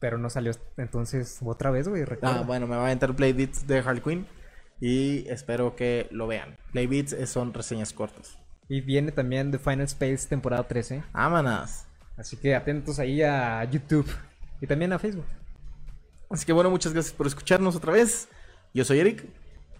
Pero 0.00 0.18
no 0.18 0.28
salió 0.28 0.52
entonces 0.76 1.38
otra 1.42 1.70
vez, 1.70 1.88
güey. 1.88 2.04
Ah, 2.22 2.42
bueno, 2.46 2.66
me 2.66 2.76
va 2.76 2.82
a 2.82 2.86
aventar 2.86 3.10
un 3.10 3.16
playbeats 3.16 3.66
de 3.66 3.78
Harley 3.78 4.02
Quinn. 4.02 4.26
Y 4.80 5.26
espero 5.28 5.76
que 5.76 6.08
lo 6.10 6.26
vean. 6.26 6.58
Playbeats 6.72 7.12
eh, 7.14 7.26
son 7.26 7.54
reseñas 7.54 7.92
cortas. 7.92 8.38
Y 8.68 8.80
viene 8.80 9.12
también 9.12 9.50
The 9.50 9.58
Final 9.58 9.82
Space 9.82 10.26
temporada 10.28 10.66
13. 10.66 11.04
Vámonos. 11.12 11.84
Así 12.16 12.36
que 12.36 12.54
atentos 12.54 12.98
ahí 12.98 13.22
a 13.22 13.64
YouTube 13.64 14.06
y 14.60 14.66
también 14.66 14.92
a 14.92 14.98
Facebook. 14.98 15.26
Así 16.30 16.44
que 16.44 16.52
bueno, 16.52 16.70
muchas 16.70 16.92
gracias 16.92 17.14
por 17.14 17.26
escucharnos 17.26 17.76
otra 17.76 17.92
vez. 17.92 18.28
Yo 18.74 18.84
soy 18.84 18.98
Eric. 18.98 19.24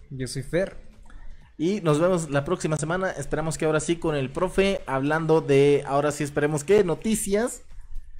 Yo 0.09 0.27
soy 0.27 0.43
Fer. 0.43 0.75
Y 1.57 1.81
nos 1.81 1.99
vemos 1.99 2.29
la 2.29 2.43
próxima 2.43 2.77
semana. 2.77 3.11
Esperamos 3.11 3.57
que 3.57 3.65
ahora 3.65 3.79
sí 3.79 3.95
con 3.97 4.15
el 4.15 4.29
profe 4.29 4.81
hablando 4.85 5.41
de, 5.41 5.83
ahora 5.87 6.11
sí 6.11 6.23
esperemos 6.23 6.63
que 6.63 6.83
noticias. 6.83 7.63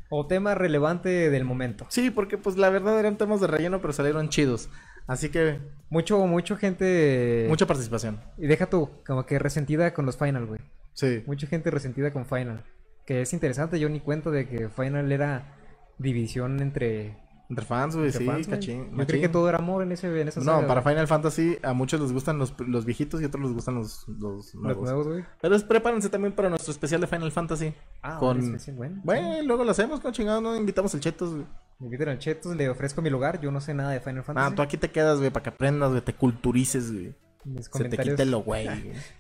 O 0.10 0.28
tema 0.28 0.54
relevante 0.54 1.32
del 1.32 1.46
momento. 1.46 1.88
Sí, 1.90 2.12
porque 2.12 2.38
pues 2.38 2.58
la 2.58 2.70
verdad 2.70 2.98
eran 3.00 3.18
temas 3.18 3.42
de 3.42 3.48
relleno, 3.48 3.82
pero 3.82 3.92
salieron 3.92 4.30
chidos. 4.30 4.70
Así 5.08 5.30
que 5.30 5.60
Mucho, 5.90 6.26
mucho 6.28 6.58
gente. 6.58 7.46
mucha 7.50 7.66
participación. 7.66 8.22
Y 8.38 8.48
deja 8.48 8.68
tú, 8.68 8.90
como 9.06 9.26
que 9.26 9.40
resentida 9.40 9.94
con 9.94 10.06
los 10.06 10.18
Final, 10.18 10.46
güey. 10.46 10.60
Sí. 10.94 11.24
Mucha 11.26 11.48
gente 11.48 11.72
resentida 11.72 12.14
con 12.14 12.26
Final. 12.26 12.64
Que 13.06 13.22
es 13.22 13.34
interesante, 13.34 13.80
yo 13.80 13.90
ni 13.90 14.00
cuento 14.00 14.32
de 14.32 14.48
que 14.48 14.70
Final 14.70 15.12
era 15.12 15.58
división 15.98 16.60
entre, 16.62 17.18
Entre 17.50 17.64
fans, 17.64 17.96
güey, 17.96 18.12
sí, 18.12 18.26
fans, 18.26 18.48
cachín. 18.48 18.90
Yo 18.98 19.06
creí 19.06 19.22
que 19.22 19.30
todo 19.30 19.48
era 19.48 19.60
amor 19.60 19.84
en, 19.84 19.92
ese, 19.92 20.08
en 20.20 20.28
esa 20.28 20.40
No, 20.40 20.46
saga, 20.58 20.68
para. 20.68 20.82
Final 20.82 21.08
Fantasy 21.08 21.58
a 21.62 21.74
muchos 21.74 22.02
les 22.02 22.12
gustan 22.12 22.40
los, 22.40 22.54
los 22.60 22.86
viejitos 22.86 23.22
y 23.22 23.24
a 23.24 23.28
otros 23.28 23.44
les 23.44 23.54
gustan 23.54 23.76
los, 23.76 24.08
los 24.08 24.54
Los 24.56 24.78
nuevos. 24.78 25.08
güey. 25.08 25.24
Pero 25.42 25.56
es- 25.56 25.64
prepárense 25.64 26.10
también 26.10 26.34
para 26.34 26.50
nuestro 26.50 26.72
especial 26.72 27.02
de 27.02 27.08
Final 27.08 27.32
Fantasy. 27.32 27.74
Ah, 28.02 28.18
con... 28.20 28.40
especial, 28.40 28.76
bueno. 28.78 29.02
Bueno, 29.04 29.42
luego 29.44 29.64
lo 29.64 29.72
hacemos 29.72 30.00
con 30.00 30.12
chingados, 30.12 30.42
no 30.42 30.56
invitamos 30.56 30.94
al 30.96 31.02
Chetos, 31.02 31.32
güey. 31.34 31.46
Me 31.80 31.86
invitan 31.88 32.10
al 32.10 32.20
Chetos, 32.20 32.56
le 32.56 32.68
ofrezco 32.70 33.02
mi 33.02 33.10
lugar. 33.12 33.40
Yo 33.42 33.52
no 33.52 33.62
sé 33.62 33.74
nada 33.74 33.92
de 33.92 34.00
Final 34.00 34.24
Fantasy. 34.24 34.52
Ah, 34.52 34.56
tú 34.56 34.62
aquí 34.62 34.78
te 34.78 34.90
quedas, 34.92 35.20
güey, 35.20 35.30
para 35.30 35.44
que 35.44 35.50
aprendas, 35.50 35.92
güey, 35.92 36.02
te 36.02 36.14
culturices, 36.16 36.92
güey. 36.92 37.16
Se 37.60 37.84
te 37.90 37.98
quite 37.98 38.26
lo 38.26 38.40
güey. 38.44 38.68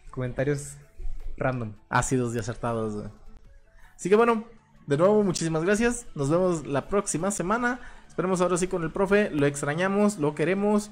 comentarios 0.09 0.77
random. 1.37 1.73
Ácidos 1.89 2.33
y 2.35 2.39
acertados, 2.39 2.95
güey. 2.95 3.07
Así 3.95 4.09
que 4.09 4.15
bueno, 4.15 4.45
de 4.87 4.97
nuevo, 4.97 5.23
muchísimas 5.23 5.63
gracias. 5.63 6.05
Nos 6.15 6.29
vemos 6.29 6.65
la 6.65 6.87
próxima 6.87 7.29
semana. 7.31 7.79
Esperemos 8.15 8.39
ahora 8.39 8.57
sí 8.57 8.69
con 8.69 8.81
el 8.83 8.91
profe. 8.91 9.29
Lo 9.29 9.45
extrañamos, 9.45 10.19
lo 10.19 10.35
queremos. 10.35 10.89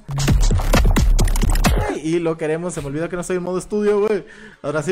Y 2.04 2.20
lo 2.20 2.38
queremos. 2.38 2.74
Se 2.74 2.82
me 2.82 2.88
olvidó 2.88 3.08
que 3.08 3.16
no 3.16 3.22
estoy 3.22 3.38
en 3.38 3.44
modo 3.44 3.58
estudio, 3.58 4.02
güey. 4.02 4.26
Ahora 4.62 4.84
sí. 4.84 4.92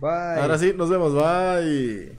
Bye. 0.00 0.10
ahora 0.40 0.56
sí, 0.56 0.72
nos 0.74 0.88
vemos. 0.88 1.12
Bye. 1.12 2.16